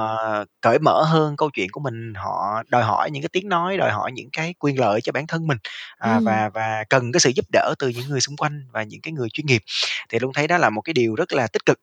cởi 0.60 0.78
mở 0.78 1.04
hơn 1.04 1.36
câu 1.36 1.50
chuyện 1.54 1.68
của 1.72 1.80
mình, 1.80 2.14
họ 2.16 2.62
đòi 2.68 2.82
hỏi 2.84 3.10
những 3.12 3.22
cái 3.22 3.28
tiếng 3.32 3.48
nói, 3.48 3.76
đòi 3.76 3.92
hỏi 3.92 4.12
những 4.12 4.30
cái 4.32 4.54
quyền 4.58 4.80
lợi 4.80 5.00
cho 5.00 5.12
bản 5.12 5.26
thân 5.26 5.46
mình, 5.46 5.58
à, 5.98 6.14
Ừm. 6.14 6.24
và 6.24 6.50
và 6.54 6.84
cần 6.90 7.12
cái 7.12 7.20
sự 7.20 7.30
giúp 7.36 7.46
đỡ 7.52 7.74
từ 7.80 7.88
những 7.88 8.08
người 8.10 8.20
xung 8.20 8.36
quanh 8.38 8.62
và 8.72 8.82
những 8.84 9.01
cái 9.02 9.12
người 9.12 9.28
chuyên 9.32 9.46
nghiệp. 9.46 9.62
Thì 10.08 10.18
Luân 10.18 10.32
thấy 10.32 10.48
đó 10.48 10.58
là 10.58 10.70
một 10.70 10.80
cái 10.80 10.92
điều 10.92 11.14
rất 11.14 11.32
là 11.32 11.46
tích 11.46 11.66
cực. 11.66 11.78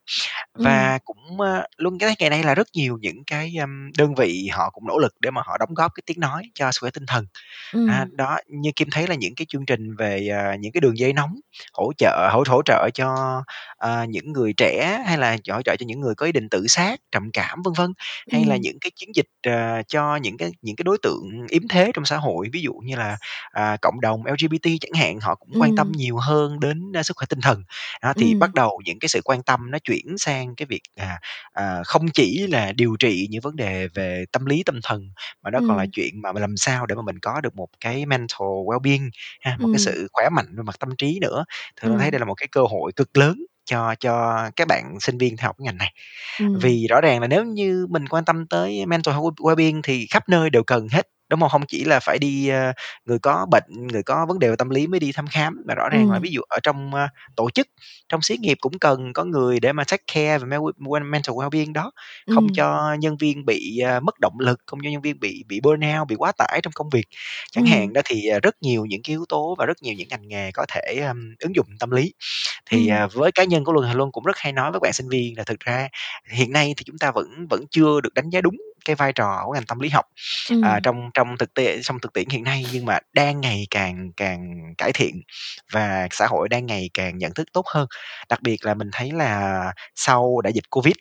Và 0.53 0.99
cũng, 1.05 1.41
a, 1.41 1.63
Luân 1.77 1.99
thấy 1.99 2.15
ngày 2.19 2.29
nay 2.29 2.43
là 2.43 2.55
rất 2.55 2.67
nhiều 2.75 2.97
những 3.01 3.23
cái, 3.27 3.53
đơn 3.97 4.15
vị 4.15 4.49
họ 4.53 4.69
cũng 4.69 4.87
nỗ 4.87 4.97
lực 4.99 5.13
để 5.21 5.31
mà 5.31 5.41
họ 5.45 5.57
đóng 5.59 5.73
góp 5.73 5.91
cái 5.95 6.03
tiếng 6.05 6.19
nói 6.19 6.43
cho 6.55 6.71
sức 6.71 6.79
khỏe 6.81 6.91
tinh 6.91 7.05
thần. 7.07 7.25
À, 7.89 7.99
Ừm. 7.99 8.17
đó, 8.17 8.37
như 8.47 8.71
Kim 8.75 8.89
thấy 8.91 9.07
là 9.07 9.15
những 9.15 9.35
cái 9.35 9.45
chương 9.49 9.65
trình 9.65 9.95
về, 9.95 10.27
à, 10.33 10.55
những 10.59 10.71
cái 10.71 10.81
đường 10.81 10.97
dây 10.97 11.13
nóng 11.13 11.35
hỗ 11.73 11.91
trợ 11.97 12.29
hỗ 12.31 12.43
hỗ 12.47 12.61
trợ 12.65 12.89
cho, 12.93 13.41
à, 13.77 14.05
những 14.05 14.33
người 14.33 14.53
trẻ 14.57 15.03
hay 15.07 15.17
là 15.17 15.37
hỗ 15.51 15.61
trợ 15.61 15.75
cho 15.79 15.85
những 15.87 15.99
người 16.01 16.15
có 16.15 16.25
ý 16.25 16.31
định 16.31 16.49
tự 16.49 16.67
sát, 16.67 16.99
trầm 17.11 17.29
cảm, 17.33 17.61
vân 17.65 17.73
vân, 17.77 17.93
hay 18.31 18.45
là 18.45 18.55
Ừm. 18.55 18.61
những 18.61 18.77
cái 18.81 18.91
chiến 18.95 19.09
dịch, 19.15 19.27
ờ, 19.47 19.81
cho 19.87 20.15
những 20.15 20.37
cái 20.37 20.51
những 20.61 20.75
cái 20.75 20.83
đối 20.83 20.97
tượng 21.03 21.47
yếm 21.49 21.67
thế 21.69 21.91
trong 21.93 22.05
xã 22.05 22.17
hội, 22.17 22.47
ví 22.53 22.61
dụ 22.61 22.73
như 22.73 22.95
là, 22.95 23.17
à, 23.51 23.77
cộng 23.81 24.01
đồng 24.01 24.21
LGBT 24.25 24.69
chẳng 24.81 24.93
hạn, 25.01 25.19
họ 25.21 25.35
cũng 25.35 25.49
quan 25.59 25.73
tâm 25.73 25.91
nhiều 25.91 26.17
hơn 26.17 26.59
đến, 26.59 26.91
a, 26.95 27.03
sức 27.09 27.17
khỏe 27.17 27.27
tinh 27.29 27.41
thần. 27.41 27.63
Đó, 28.03 28.13
thì 28.17 28.33
Ừm. 28.33 28.39
bắt 28.39 28.55
đầu 28.55 28.81
những 28.85 28.99
cái 28.99 29.09
sự 29.09 29.21
quan 29.25 29.43
tâm 29.43 29.71
nó 29.71 29.79
chuyển 29.79 30.19
sang 30.19 30.55
cái 30.57 30.67
việc, 30.67 30.81
à, 30.97 31.19
à, 31.53 31.83
không 31.85 32.09
chỉ 32.15 32.47
là 32.47 32.73
điều 32.73 32.97
trị 32.99 33.27
những 33.31 33.41
vấn 33.41 33.57
đề 33.57 33.89
về 33.95 34.25
tâm 34.33 34.45
lý, 34.47 34.63
tâm 34.67 34.79
thần, 34.83 35.01
mà 35.43 35.51
nó 35.51 35.61
còn 35.67 35.77
là 35.77 35.85
Ừm. 35.85 35.91
chuyện 35.93 36.21
mà 36.23 36.33
làm 36.33 36.57
sao 36.57 36.87
để 36.87 36.95
mà 36.95 37.03
mình 37.03 37.19
có 37.23 37.41
được 37.41 37.55
một 37.57 37.69
cái 37.81 38.07
mental 38.07 38.47
well-being 38.67 39.09
ha, 39.41 39.57
một 39.61 39.69
cái 39.73 39.79
Ừm. 39.79 39.85
sự 39.85 40.09
khỏe 40.13 40.29
mạnh 40.29 40.47
về 40.57 40.63
mặt 40.63 40.75
tâm 40.81 40.89
trí 40.99 41.19
nữa. 41.21 41.45
Thì 41.81 41.87
Luân 41.89 41.99
thấy 41.99 42.07
Ừm. 42.07 42.11
đây 42.11 42.19
là 42.19 42.25
một 42.25 42.35
cái 42.35 42.47
cơ 42.53 42.61
hội 42.71 42.93
cực 42.97 43.17
lớn 43.17 43.37
cho 43.65 43.95
cho 44.01 44.35
các 44.57 44.69
bạn 44.69 44.99
sinh 45.01 45.19
viên 45.19 45.37
theo 45.37 45.47
học 45.49 45.55
cái 45.59 45.65
ngành 45.65 45.77
này. 45.77 45.93
Ừm. 46.37 46.63
Vì 46.63 46.87
rõ 46.89 47.01
ràng 47.01 47.21
là 47.21 47.27
nếu 47.27 47.45
như 47.45 47.87
mình 47.91 48.07
quan 48.09 48.25
tâm 48.25 48.47
tới 48.47 48.87
mental 48.87 49.13
health 49.15 49.35
well-being 49.41 49.81
thì 49.83 50.07
khắp 50.11 50.29
nơi 50.29 50.49
đều 50.51 50.63
cần 50.63 50.89
hết. 50.91 51.07
Đúng 51.29 51.39
hông? 51.41 51.49
Hông 51.51 51.65
chỉ 51.67 51.83
là 51.83 51.99
phải 51.99 52.17
đi, 52.19 52.47
ơ 52.49 52.73
người 53.05 53.19
có 53.19 53.45
bệnh, 53.51 53.87
người 53.91 54.03
có 54.03 54.25
vấn 54.25 54.39
đề 54.39 54.49
về 54.49 54.55
tâm 54.55 54.69
lý 54.69 54.87
mới 54.87 54.99
đi 54.99 55.11
thăm 55.11 55.27
khám, 55.27 55.61
mà 55.67 55.73
rõ 55.75 55.89
ràng 55.89 56.09
là 56.11 56.19
Ừm. 56.19 56.23
ví 56.23 56.31
dụ 56.31 56.41
ở 56.49 56.59
trong, 56.63 56.93
a, 56.95 57.09
tổ 57.35 57.49
chức, 57.49 57.67
trong 58.09 58.21
xí 58.21 58.37
nghiệp 58.37 58.57
cũng 58.61 58.79
cần 58.79 59.13
có 59.13 59.23
người 59.23 59.59
để 59.59 59.73
mà 59.73 59.83
take 59.83 60.03
care 60.13 60.37
về 60.39 60.45
me 60.45 60.57
we 60.57 61.09
mental 61.09 61.35
well-being 61.35 61.73
đó, 61.73 61.91
không 62.29 62.47
Ừm. 62.47 62.53
cho 62.53 62.95
nhân 62.99 63.17
viên 63.17 63.45
bị, 63.45 63.79
à, 63.85 63.99
mất 63.99 64.19
động 64.19 64.39
lực, 64.39 64.59
không 64.65 64.79
cho 64.83 64.89
nhân 64.89 65.01
viên 65.01 65.19
bị 65.19 65.43
bị 65.47 65.59
burnout, 65.63 66.07
bị 66.07 66.15
quá 66.15 66.31
tải 66.37 66.59
trong 66.63 66.73
công 66.73 66.89
việc 66.89 67.05
chẳng 67.51 67.63
Ừm. 67.63 67.65
hạn 67.65 67.93
đó. 67.93 68.01
Thì, 68.05 68.27
à, 68.27 68.39
rất 68.43 68.55
nhiều 68.61 68.85
những 68.85 69.01
cái 69.03 69.13
yếu 69.13 69.25
tố 69.29 69.55
và 69.59 69.65
rất 69.65 69.77
nhiều 69.83 69.93
những 69.95 70.07
ngành 70.09 70.27
nghề 70.27 70.51
có 70.51 70.65
thể, 70.69 70.95
ưm, 71.07 71.35
ứng 71.39 71.55
dụng 71.55 71.67
tâm 71.79 71.91
lý. 71.91 72.13
Thì, 72.71 72.87
Ừm. 72.87 72.89
à, 72.89 73.07
với 73.13 73.31
cá 73.31 73.43
nhân 73.43 73.63
của 73.65 73.73
Luân 73.73 73.87
thì 73.89 73.93
Luân 73.95 74.11
cũng 74.11 74.23
rất 74.25 74.37
hay 74.37 74.53
nói 74.53 74.71
với 74.71 74.79
bạn 74.79 74.93
sinh 74.93 75.09
viên 75.09 75.37
là 75.37 75.43
thực 75.43 75.59
ra 75.59 75.87
hiện 76.31 76.51
nay 76.53 76.73
thì 76.77 76.83
chúng 76.85 76.97
ta 76.97 77.11
vẫn 77.11 77.47
vẫn 77.49 77.65
chưa 77.71 78.01
được 78.01 78.13
đánh 78.13 78.29
giá 78.29 78.41
đúng 78.41 78.55
cái 78.89 78.95
vai 78.95 79.13
trò 79.13 79.43
của 79.45 79.53
ngành 79.53 79.65
tâm 79.67 79.79
lý 79.79 79.89
học, 79.89 80.05
à, 80.59 80.79
Ừm. 80.79 80.83
trong 80.83 80.97
trong 81.15 81.37
thực 81.39 81.53
tế 81.55 81.79
trong 81.83 81.99
thực 81.99 82.13
tiễn 82.13 82.29
hiện 82.29 82.43
nay, 82.43 82.65
nhưng 82.73 82.85
mà 82.85 82.99
đang 83.13 83.41
ngày 83.41 83.67
càng 83.71 84.11
càng 84.17 84.41
cải 84.77 84.91
thiện 84.93 85.15
và 85.73 86.09
xã 86.11 86.27
hội 86.27 86.49
đang 86.49 86.65
ngày 86.65 86.89
càng 86.93 87.17
nhận 87.17 87.33
thức 87.35 87.47
tốt 87.53 87.65
hơn. 87.75 87.87
Đặc 88.29 88.41
biệt 88.43 88.65
là 88.65 88.75
mình 88.75 88.89
thấy 88.93 89.11
là 89.11 89.73
sau 89.95 90.41
đại 90.43 90.53
dịch 90.53 90.69
Covid, 90.71 90.95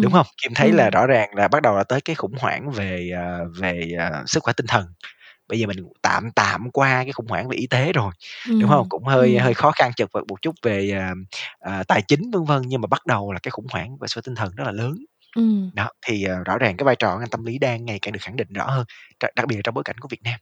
đúng 0.00 0.12
Ừm, 0.12 0.14
hông? 0.14 0.26
Kim 0.42 0.54
thấy 0.54 0.72
là 0.72 0.90
ừm. 0.90 0.92
rõ 0.92 1.06
ràng 1.06 1.30
là 1.36 1.48
bắt 1.48 1.62
đầu 1.62 1.76
là 1.76 1.84
tới 1.84 2.00
cái 2.02 2.16
khủng 2.16 2.34
hoảng 2.40 2.70
về, 2.70 3.10
à, 3.16 3.38
về, 3.60 3.80
à, 4.00 4.22
sức 4.26 4.42
khỏe 4.44 4.52
tinh 4.56 4.66
thần. 4.68 4.86
Bây 5.48 5.60
giờ 5.60 5.68
mình 5.68 5.78
tạm 6.02 6.30
tạm 6.36 6.70
qua 6.72 7.04
cái 7.04 7.12
khủng 7.12 7.28
hoảng 7.28 7.48
về 7.48 7.56
y 7.58 7.68
tế 7.68 7.92
rồi, 7.94 8.12
đúng 8.60 8.70
hông? 8.70 8.86
Ừm, 8.86 8.90
Cũng 8.90 9.04
hơi 9.04 9.38
hơi 9.38 9.54
ừm. 9.54 9.54
khó 9.54 9.72
khăn 9.72 9.92
chật 9.96 10.10
vật 10.14 10.22
một 10.28 10.42
chút 10.42 10.54
về, 10.62 10.90
à, 10.92 11.12
à, 11.60 11.84
tài 11.88 12.02
chính, 12.08 12.22
vân 12.32 12.44
vân, 12.44 12.62
nhưng 12.68 12.80
mà 12.82 12.86
bắt 12.88 13.06
đầu 13.06 13.32
là 13.32 13.40
cái 13.44 13.50
khủng 13.52 13.66
hoảng 13.72 13.98
về 14.00 14.08
sức 14.08 14.14
khỏe 14.16 14.22
tinh 14.26 14.36
thần 14.36 14.56
rất 14.56 14.64
là 14.66 14.72
lớn. 14.72 14.96
Ừm. 15.36 15.70
Đó, 15.74 15.88
thì, 16.06 16.24
à, 16.24 16.34
rõ 16.46 16.58
ràng 16.58 16.76
cái 16.76 16.84
vai 16.84 16.96
trò 16.96 17.12
của 17.14 17.18
ngành 17.20 17.30
tâm 17.30 17.44
lý 17.44 17.58
đang 17.58 17.84
ngày 17.84 17.98
càng 18.02 18.12
được 18.12 18.18
khẳng 18.22 18.36
định 18.36 18.48
rõ 18.52 18.66
hơn, 18.70 18.84
tr 19.20 19.24
đặc 19.36 19.46
biệt 19.48 19.56
là 19.56 19.60
trong 19.64 19.74
bối 19.74 19.84
cảnh 19.84 19.96
của 20.00 20.08
Việt 20.10 20.22
Nam. 20.24 20.38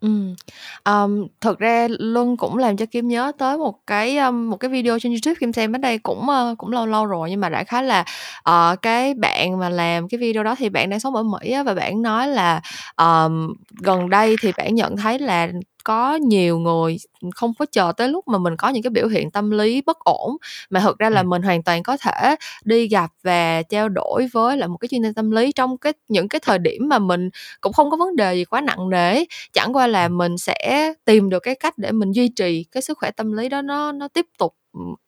Ừm, 0.00 0.34
ờm, 0.82 1.26
thực 1.40 1.58
ra 1.58 1.88
Luân 1.98 2.36
cũng 2.36 2.58
làm 2.58 2.76
cho 2.76 2.86
Kim 2.86 3.08
nhớ 3.08 3.32
tới 3.38 3.58
một 3.58 3.74
cái, 3.86 4.16
ưm, 4.18 4.50
một 4.50 4.56
cái 4.56 4.70
video 4.70 4.98
trên 4.98 5.12
YouTube 5.12 5.34
Kim 5.40 5.52
xem 5.52 5.72
cách 5.72 5.80
đây 5.80 5.98
cũng, 5.98 6.28
ơ, 6.28 6.54
cũng 6.58 6.70
lâu 6.72 6.86
lâu 6.86 7.06
rồi, 7.06 7.30
nhưng 7.30 7.40
mà 7.40 7.48
đại 7.48 7.64
khái 7.64 7.84
là, 7.84 8.04
ờ, 8.42 8.76
cái 8.82 9.14
bạn 9.14 9.58
mà 9.58 9.68
làm 9.68 10.08
cái 10.08 10.18
video 10.18 10.42
đó 10.42 10.54
thì 10.58 10.68
bạn 10.68 10.90
đang 10.90 11.00
sống 11.00 11.14
ở 11.16 11.22
Mỹ 11.22 11.50
á, 11.52 11.62
và 11.62 11.74
bạn 11.74 12.02
nói 12.02 12.28
là, 12.28 12.60
ờm, 12.94 13.54
gần 13.82 14.10
đây 14.10 14.36
thì 14.42 14.52
bạn 14.56 14.74
nhận 14.74 14.96
thấy 14.96 15.18
là 15.18 15.48
có 15.90 16.14
nhiều 16.14 16.58
người 16.58 16.96
không 17.34 17.52
có 17.58 17.66
chờ 17.72 17.92
tới 17.96 18.08
lúc 18.08 18.28
mà 18.28 18.38
mình 18.38 18.56
có 18.56 18.68
những 18.68 18.82
cái 18.82 18.90
biểu 18.90 19.08
hiện 19.08 19.30
tâm 19.30 19.50
lý 19.50 19.82
bất 19.82 19.98
ổn, 20.04 20.36
mà 20.70 20.80
thực 20.80 20.98
ra 20.98 21.10
là 21.10 21.22
mình 21.22 21.42
hoàn 21.42 21.62
toàn 21.62 21.82
có 21.82 21.96
thể 21.96 22.36
đi 22.64 22.88
gặp 22.88 23.10
và 23.22 23.62
trao 23.62 23.88
đổi 23.88 24.26
với 24.32 24.56
lại 24.56 24.68
một 24.68 24.76
cái 24.76 24.88
chuyên 24.88 25.02
gia 25.02 25.10
tâm 25.16 25.30
lý 25.30 25.52
trong 25.52 25.78
cái 25.78 25.92
những 26.08 26.28
cái 26.28 26.40
thời 26.44 26.58
điểm 26.58 26.88
mà 26.88 26.98
mình 26.98 27.30
cũng 27.60 27.72
không 27.72 27.90
có 27.90 27.96
vấn 27.96 28.16
đề 28.16 28.34
gì 28.34 28.44
quá 28.44 28.60
nặng 28.60 28.90
nề. 28.90 29.24
Chẳng 29.52 29.76
qua 29.76 29.86
là 29.86 30.08
mình 30.08 30.38
sẽ 30.38 30.92
tìm 31.04 31.30
được 31.30 31.40
cái 31.40 31.54
cách 31.54 31.78
để 31.78 31.92
mình 31.92 32.12
duy 32.12 32.28
trì 32.28 32.64
cái 32.72 32.82
sức 32.82 32.98
khỏe 32.98 33.10
tâm 33.10 33.32
lý 33.32 33.48
đó 33.48 33.62
nó 33.62 33.92
nó 33.92 34.08
tiếp 34.08 34.26
tục, 34.38 34.54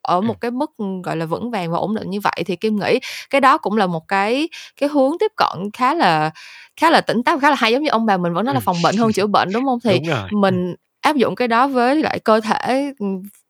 ở 0.02 0.21
một 0.21 0.40
cái 0.40 0.50
mức, 0.50 0.71
gọi 1.04 1.16
là, 1.16 1.26
vững 1.26 1.50
vàng 1.50 1.73
và 1.73 1.78
ổn 1.78 1.95
định 1.95 2.11
như 2.11 2.21
vậy. 2.21 2.42
Thì 2.47 2.57
Kim 2.57 2.76
nghĩ 2.76 2.99
cái 3.31 3.40
đó 3.40 3.59
cũng 3.59 3.76
là 3.76 3.87
một 3.87 4.09
cái 4.09 4.49
cái 4.81 4.88
hướng 4.88 5.12
tiếp 5.21 5.33
cận 5.37 5.71
khá 5.73 5.95
là 5.95 6.31
khá 6.76 6.90
là 6.90 7.00
tỉnh 7.00 7.23
táo, 7.23 7.38
khá 7.38 7.50
là 7.50 7.57
hay. 7.57 7.73
Giống 7.73 7.83
như 7.83 7.90
ông 7.90 8.07
bà 8.07 8.16
mình 8.16 8.35
vẫn 8.35 8.45
nói 8.45 8.54
là 8.54 8.61
phòng 8.61 8.76
bệnh 8.83 8.97
hơn 8.97 9.12
chữa 9.12 9.26
bệnh, 9.26 9.49
đúng 9.52 9.64
hông? 9.64 9.78
Thì 9.85 9.99
Đúng 9.99 10.09
rồi, 10.09 10.28
mình 10.33 10.75
áp 11.00 11.16
dụng 11.16 11.35
cái 11.35 11.49
đó 11.49 11.66
với 11.69 11.97
lại 12.02 12.19
cơ 12.19 12.40
thể, 12.40 12.92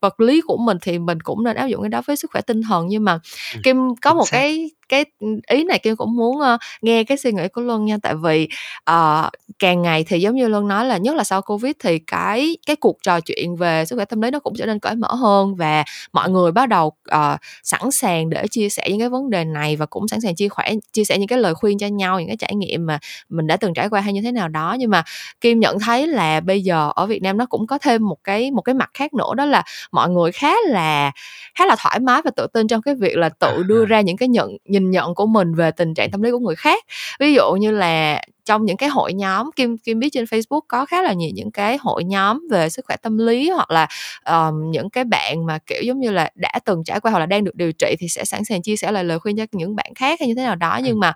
vật 0.03 0.19
lý 0.21 0.41
của 0.41 0.57
mình 0.57 0.77
thì 0.81 0.99
mình 0.99 1.19
cũng 1.21 1.43
nên 1.43 1.55
áp 1.57 1.67
dụng 1.67 1.81
cái 1.83 1.89
đó 1.89 2.01
với 2.07 2.15
sức 2.15 2.31
khỏe 2.33 2.41
tinh 2.41 2.61
thần. 2.69 2.87
Nhưng 2.89 3.05
mà 3.05 3.19
Ừm, 3.51 3.61
Kim 3.63 3.77
có 4.01 4.13
một 4.13 4.27
cái 4.31 4.71
cái, 4.89 5.05
ý 5.47 5.63
này 5.63 5.79
Kim 5.79 5.95
cũng 5.95 6.15
muốn, 6.15 6.39
ơ, 6.41 6.57
nghe 6.81 7.03
cái 7.03 7.17
suy 7.17 7.31
nghĩ 7.31 7.47
của 7.47 7.61
Luân 7.61 7.85
nha, 7.85 7.97
tại 8.03 8.15
vì, 8.23 8.47
ờ, 8.83 9.29
càng 9.59 9.81
ngày 9.81 10.03
thì 10.07 10.19
giống 10.21 10.35
như 10.35 10.47
Luân 10.47 10.67
nói 10.67 10.85
là 10.85 10.97
nhất 10.97 11.15
là 11.15 11.23
sau 11.23 11.41
Covid 11.41 11.71
thì 11.83 11.99
cái 11.99 12.57
cái 12.67 12.75
cuộc 12.75 12.97
trò 13.03 13.19
chuyện 13.21 13.55
về 13.55 13.85
sức 13.85 13.95
khỏe 13.95 14.05
tâm 14.05 14.21
lý 14.21 14.31
nó 14.31 14.39
cũng 14.39 14.53
trở 14.57 14.65
nên 14.65 14.79
cởi 14.79 14.95
mở 14.95 15.13
hơn 15.15 15.55
và 15.55 15.83
mọi 16.13 16.29
người 16.29 16.51
bắt 16.51 16.69
đầu, 16.69 16.91
ờ, 17.09 17.37
sẵn 17.63 17.91
sàng 17.91 18.29
để 18.29 18.47
chia 18.51 18.69
sẻ 18.69 18.85
những 18.89 18.99
cái 18.99 19.09
vấn 19.09 19.29
đề 19.29 19.43
này 19.45 19.75
và 19.75 19.85
cũng 19.85 20.07
sẵn 20.07 20.21
sàng 20.21 20.35
chia 20.35 20.49
khoẻ 20.49 20.71
chia 20.93 21.03
sẻ 21.05 21.17
những 21.17 21.27
cái 21.27 21.39
lời 21.39 21.53
khuyên 21.55 21.77
cho 21.77 21.87
nhau, 21.87 22.19
những 22.19 22.27
cái 22.29 22.37
trải 22.37 22.55
nghiệm 22.55 22.85
mà 22.85 22.99
mình 23.29 23.47
đã 23.47 23.57
từng 23.57 23.73
trải 23.73 23.89
qua 23.89 24.01
hay 24.01 24.13
như 24.13 24.21
thế 24.21 24.31
nào 24.31 24.47
đó. 24.49 24.75
Nhưng 24.79 24.89
mà 24.89 25.03
Kim 25.41 25.59
nhận 25.59 25.79
thấy 25.79 26.07
là 26.07 26.39
bây 26.39 26.61
giờ 26.63 26.91
ở 26.95 27.05
Việt 27.05 27.21
Nam 27.23 27.37
nó 27.37 27.45
cũng 27.45 27.67
có 27.67 27.77
thêm 27.77 28.07
một 28.07 28.17
cái 28.23 28.51
một 28.51 28.61
cái 28.61 28.75
mặt 28.75 28.89
khác 28.93 29.13
nữa, 29.13 29.33
đó 29.37 29.45
là 29.45 29.63
mọi 29.93 30.09
người 30.09 30.31
khá 30.31 30.53
là 30.67 31.11
khá 31.55 31.65
là 31.65 31.75
thoải 31.79 31.99
mái 31.99 32.21
và 32.25 32.31
tự 32.35 32.47
tin 32.53 32.67
trong 32.67 32.81
cái 32.81 32.95
việc 32.95 33.17
là 33.17 33.29
À 33.29 33.35
tự 33.39 33.63
đưa 33.63 33.85
ra 33.85 34.01
những 34.01 34.17
cái 34.17 34.29
nhận 34.29 34.49
nhìn 34.65 34.91
nhận 34.91 35.15
của 35.15 35.25
mình 35.25 35.55
về 35.55 35.71
tình 35.71 35.93
trạng 35.93 36.11
tâm 36.11 36.21
lý 36.21 36.31
của 36.31 36.39
người 36.39 36.55
khác. 36.55 36.83
Ví 37.19 37.33
dụ 37.33 37.51
như 37.53 37.71
là 37.71 38.21
trong 38.45 38.65
những 38.65 38.77
cái 38.77 38.89
hội 38.89 39.13
nhóm, 39.13 39.49
Kim 39.55 39.77
Kim 39.77 39.99
biết 39.99 40.09
trên 40.13 40.23
Facebook 40.25 40.61
có 40.67 40.85
khá 40.85 41.01
là 41.01 41.13
nhiều 41.13 41.29
những 41.33 41.51
cái 41.51 41.77
hội 41.81 42.03
nhóm 42.03 42.47
về 42.51 42.69
sức 42.69 42.85
khỏe 42.85 42.95
tâm 42.97 43.17
lý, 43.17 43.49
hoặc 43.49 43.71
là, 43.71 43.87
ờm, 44.23 44.71
những 44.71 44.89
cái 44.89 45.03
bạn 45.03 45.45
mà, 45.45 45.57
kiểu, 45.67 45.81
giống 45.83 45.99
như 45.99 46.11
là, 46.11 46.29
đã 46.35 46.51
từng 46.65 46.83
trải 46.83 46.99
qua 46.99 47.11
hoặc 47.11 47.19
là 47.19 47.25
đang 47.25 47.43
được 47.43 47.55
điều 47.55 47.71
trị 47.71 47.95
thì 47.99 48.07
sẽ 48.09 48.25
sẵn 48.25 48.45
sàng 48.45 48.61
chia 48.61 48.75
sẻ 48.75 48.91
lại 48.91 49.03
lời 49.03 49.19
khuyên 49.19 49.37
cho 49.37 49.45
những 49.51 49.75
bạn 49.75 49.91
khác 49.95 50.19
hay 50.19 50.27
như 50.27 50.35
thế 50.35 50.43
nào 50.43 50.55
đó. 50.55 50.75
Ừm. 50.75 50.83
Nhưng 50.85 50.99
mà, 50.99 51.13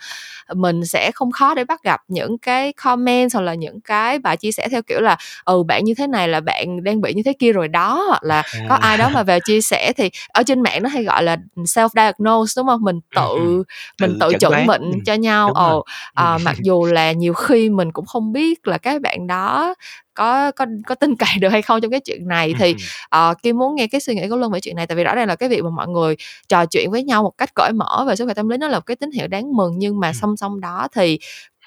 mình 0.56 0.86
sẽ 0.86 1.12
không 1.16 1.32
khó 1.32 1.56
để 1.56 1.64
bắt 1.66 1.84
gặp 1.84 2.02
những 2.08 2.38
cái 2.38 2.74
comment 2.74 3.34
hoặc 3.34 3.42
là 3.42 3.54
những 3.54 3.82
cái 3.82 4.20
bài 4.20 4.38
chia 4.38 4.52
sẻ 4.52 4.68
theo 4.72 4.82
kiểu 4.82 5.02
là 5.02 5.18
"Ừ, 5.46 5.64
bạn 5.64 5.84
như 5.86 5.94
thế 5.98 6.08
này 6.08 6.28
là 6.28 6.40
bạn 6.40 6.84
đang 6.84 7.02
bị 7.02 7.14
như 7.14 7.22
thế 7.26 7.34
kia 7.40 7.52
rồi 7.54 7.68
đó." 7.68 8.06
Hoặc 8.10 8.24
là 8.24 8.44
có 8.70 8.76
À. 8.76 8.78
ai 8.90 8.98
đó 8.98 9.10
mà 9.10 9.24
vào 9.24 9.40
chia 9.40 9.62
sẻ 9.62 9.94
thì 9.98 10.10
ở 10.30 10.44
trên 10.44 10.62
mạng 10.62 10.84
nó 10.84 10.90
hay 10.90 11.04
gọi 11.04 11.24
là, 11.24 11.38
ừm, 11.56 11.66
self-diagnose, 11.66 12.54
đúng 12.58 12.68
hông? 12.68 12.82
Mình 12.84 13.00
Ừm, 13.12 13.24
ừm, 13.36 13.50
tự 13.50 13.58
mình 14.00 14.16
tự 14.20 14.34
đoán, 14.50 14.66
bệnh 14.66 15.02
cho 15.06 15.14
nhau. 15.14 15.52
rồi, 15.54 15.56
Ờ, 15.56 15.82
ờ, 16.14 16.38
mặc 16.40 16.56
dù 16.60 16.86
là 16.86 17.12
nhiều 17.18 17.34
khi 17.34 17.70
mình 17.70 17.92
cũng 17.92 18.06
không 18.06 18.32
biết 18.34 18.68
là 18.68 18.78
cái 18.78 19.00
bạn 19.00 19.28
đó 19.28 19.76
có 20.14 20.52
có 20.52 20.66
có 20.88 20.96
tin 20.96 21.16
cậy 21.16 21.30
được 21.42 21.50
hay 21.50 21.62
không 21.62 21.82
trong 21.82 21.92
cái 21.92 22.00
chuyện 22.00 22.28
này. 22.28 22.54
Thì, 22.60 22.76
ờ, 23.10 23.34
Kim 23.44 23.58
muốn 23.58 23.76
nghe 23.76 23.88
cái 23.88 24.02
suy 24.02 24.16
nghĩ 24.16 24.28
của 24.30 24.36
Luân 24.38 24.52
về 24.52 24.60
chuyện 24.60 24.76
này, 24.76 24.88
tại 24.88 24.96
vì 24.96 25.04
rõ 25.04 25.16
ràng 25.16 25.28
là 25.28 25.36
cái 25.36 25.50
việc 25.50 25.64
mà 25.64 25.70
mọi 25.70 25.88
người 25.88 26.16
trò 26.50 26.66
chuyện 26.66 26.92
với 26.92 27.04
nhau 27.04 27.24
một 27.24 27.34
cách 27.38 27.50
cởi 27.56 27.72
mở 27.74 28.06
về 28.08 28.16
sức 28.16 28.26
khỏe 28.26 28.34
tâm 28.34 28.50
lý 28.50 28.58
nó 28.58 28.68
là 28.68 28.78
một 28.80 28.86
cái 28.86 28.96
tín 28.96 29.12
hiệu 29.12 29.28
đáng 29.28 29.56
mừng, 29.56 29.74
nhưng 29.78 30.00
mà 30.00 30.14
song 30.14 30.38
song 30.38 30.60
đó 30.62 30.88
thì 30.94 31.20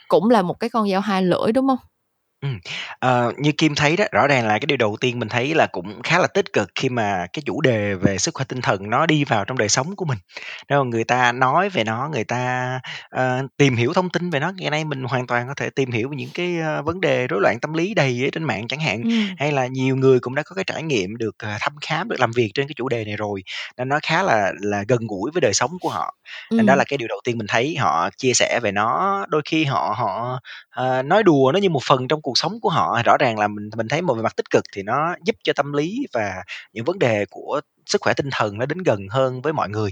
cũng 0.09 0.31
là 0.31 0.43
một 0.43 0.61
cái 0.61 0.71
con 0.71 0.91
dao 0.91 1.01
hai 1.01 1.23
lưỡi, 1.23 1.53
đúng 1.55 1.67
hông? 1.69 1.79
Ừm, 2.41 2.59
ờ, 2.99 3.33
như 3.39 3.53
Kim 3.59 3.75
thấy 3.75 3.97
đó, 3.97 4.05
rõ 4.13 4.27
ràng 4.27 4.47
là 4.47 4.53
cái 4.59 4.67
điều 4.67 4.77
đầu 4.77 4.97
tiên 5.01 5.19
mình 5.19 5.29
thấy 5.29 5.55
là 5.55 5.67
cũng 5.67 6.03
khá 6.03 6.19
là 6.19 6.27
tích 6.27 6.53
cực 6.53 6.69
khi 6.75 6.89
mà 6.89 7.27
cái 7.33 7.43
chủ 7.47 7.61
đề 7.61 7.95
về 7.95 8.19
sức 8.19 8.35
khỏe 8.35 8.45
tinh 8.49 8.61
thần 8.61 8.91
nó 8.91 9.07
đi 9.07 9.25
vào 9.25 9.45
trong 9.45 9.59
đời 9.59 9.69
sống 9.69 9.97
của 9.97 10.05
mình, 10.05 10.19
đúng 10.71 10.79
hông? 10.79 10.91
Người 10.91 11.05
ta 11.05 11.33
nói 11.33 11.69
về 11.69 11.85
nó, 11.85 12.09
người 12.13 12.25
ta, 12.25 12.81
ờ, 13.11 13.43
tìm 13.57 13.77
hiểu 13.77 13.93
thông 13.93 14.11
tin 14.11 14.31
về 14.31 14.41
nó. 14.41 14.53
Ngày 14.57 14.71
nay 14.71 14.85
mình 14.85 15.05
hoàn 15.05 15.27
toàn 15.27 15.49
có 15.49 15.55
thể 15.55 15.71
tìm 15.71 15.91
hiểu 15.91 16.09
về 16.09 16.17
những 16.17 16.31
cái, 16.35 16.59
ơ, 16.61 16.83
vấn 16.83 17.01
đề 17.01 17.27
rối 17.27 17.41
loạn 17.43 17.59
tâm 17.61 17.73
lý 17.73 17.95
đầy 17.95 18.25
ở 18.27 18.31
trên 18.33 18.45
mạng 18.45 18.69
chẳng 18.69 18.81
hạn, 18.81 19.03
Ừm. 19.03 19.35
hay 19.39 19.53
là 19.53 19.67
nhiều 19.67 19.97
người 19.97 20.21
cũng 20.21 20.35
đã 20.35 20.43
có 20.43 20.55
cái 20.55 20.65
trải 20.65 20.83
nghiệm 20.83 21.17
được, 21.17 21.35
ờ, 21.39 21.57
thăm 21.61 21.73
khám, 21.87 22.09
được 22.09 22.17
làm 22.21 22.31
việc 22.37 22.51
trên 22.55 22.67
cái 22.69 22.75
chủ 22.77 22.89
đề 22.89 23.05
này 23.05 23.17
rồi, 23.17 23.43
nên 23.77 23.89
nó 23.89 23.99
khá 24.03 24.23
là 24.23 24.53
là 24.61 24.85
gần 24.89 25.01
gũi 25.09 25.31
với 25.35 25.41
đời 25.41 25.53
sống 25.55 25.71
của 25.81 25.89
họ. 25.89 26.15
Nên 26.57 26.67
đó 26.67 26.75
Ừm. 26.75 26.77
là 26.77 26.85
cái 26.89 26.97
điều 26.99 27.09
đầu 27.09 27.21
tiên 27.25 27.39
mình 27.39 27.47
thấy 27.47 27.77
họ 27.77 28.11
chia 28.17 28.33
sẻ 28.35 28.61
về 28.63 28.73
nó, 28.73 29.27
đôi 29.29 29.43
khi 29.45 29.65
họ 29.65 29.95
họ, 29.99 30.41
ờ, 30.81 31.03
nói 31.03 31.23
đùa 31.23 31.51
nó 31.55 31.59
như 31.59 31.71
một 31.71 31.83
phần 31.89 32.09
trong 32.09 32.23
cuộc 32.23 32.39
sống 32.39 32.61
của 32.61 32.69
họ. 32.71 33.03
Rõ 33.05 33.17
ràng 33.21 33.39
là 33.39 33.49
mình 33.49 33.71
mình 33.77 33.89
thấy 33.89 34.03
một 34.03 34.15
về 34.15 34.23
mặt 34.23 34.37
tích 34.37 34.51
cực 34.51 34.65
thì 34.75 34.83
nó 34.83 35.15
giúp 35.25 35.37
cho 35.45 35.53
tâm 35.53 35.73
lý 35.73 36.07
và 36.15 36.35
những 36.73 36.85
vấn 36.85 36.99
đề 36.99 37.27
của 37.31 37.61
sức 37.87 38.01
khỏe 38.01 38.15
tinh 38.15 38.29
thần 38.33 38.59
nó 38.59 38.67
đến 38.67 38.79
gần 38.79 39.01
hơn 39.11 39.43
với 39.43 39.53
mọi 39.53 39.69
người, 39.69 39.91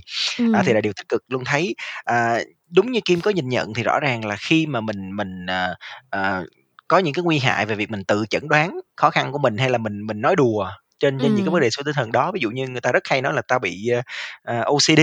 đó 0.53 0.63
thì 0.67 0.73
Ừm. 0.73 0.75
là 0.75 0.81
điều 0.81 0.93
tích 0.93 1.09
cực 1.09 1.23
luôn 1.29 1.45
thấy. 1.45 1.75
À, 2.05 2.41
đúng 2.71 2.93
như 2.93 3.01
Kim 3.05 3.21
có 3.21 3.31
nhìn 3.31 3.49
nhận 3.49 3.75
thì 3.75 3.83
rõ 3.83 4.01
ràng 4.01 4.25
là 4.25 4.37
khi 4.41 4.67
mà 4.67 4.81
mình 4.81 5.17
mình, 5.17 5.47
ờ, 5.47 5.75
ờ, 6.11 6.47
có 6.89 6.99
những 6.99 7.15
cái 7.15 7.23
nguy 7.25 7.39
hại 7.39 7.67
về 7.67 7.75
việc 7.75 7.91
mình 7.91 8.05
tự 8.05 8.25
chẩn 8.31 8.49
đoán 8.49 8.81
khó 8.97 9.11
khăn 9.11 9.33
của 9.33 9.39
mình, 9.39 9.59
hay 9.59 9.71
là 9.71 9.79
mình 9.79 10.07
mình 10.07 10.21
nói 10.21 10.37
đùa 10.37 10.71
trên 11.01 11.21
trên 11.21 11.35
những 11.35 11.45
cái 11.47 11.51
vấn 11.53 11.61
Ừm. 11.61 11.63
đề 11.63 11.71
sức 11.71 11.83
tinh 11.87 11.95
thần 11.95 12.13
đó, 12.13 12.31
ví 12.35 12.41
dụ 12.43 12.51
như 12.51 12.69
người 12.69 12.81
ta 12.81 12.93
rất 12.93 13.03
hay 13.09 13.23
nói 13.23 13.33
là 13.35 13.43
"Tao 13.49 13.59
bị, 13.59 13.89
ờ, 13.89 14.03
ờ, 14.43 14.63
OCD." 14.65 15.01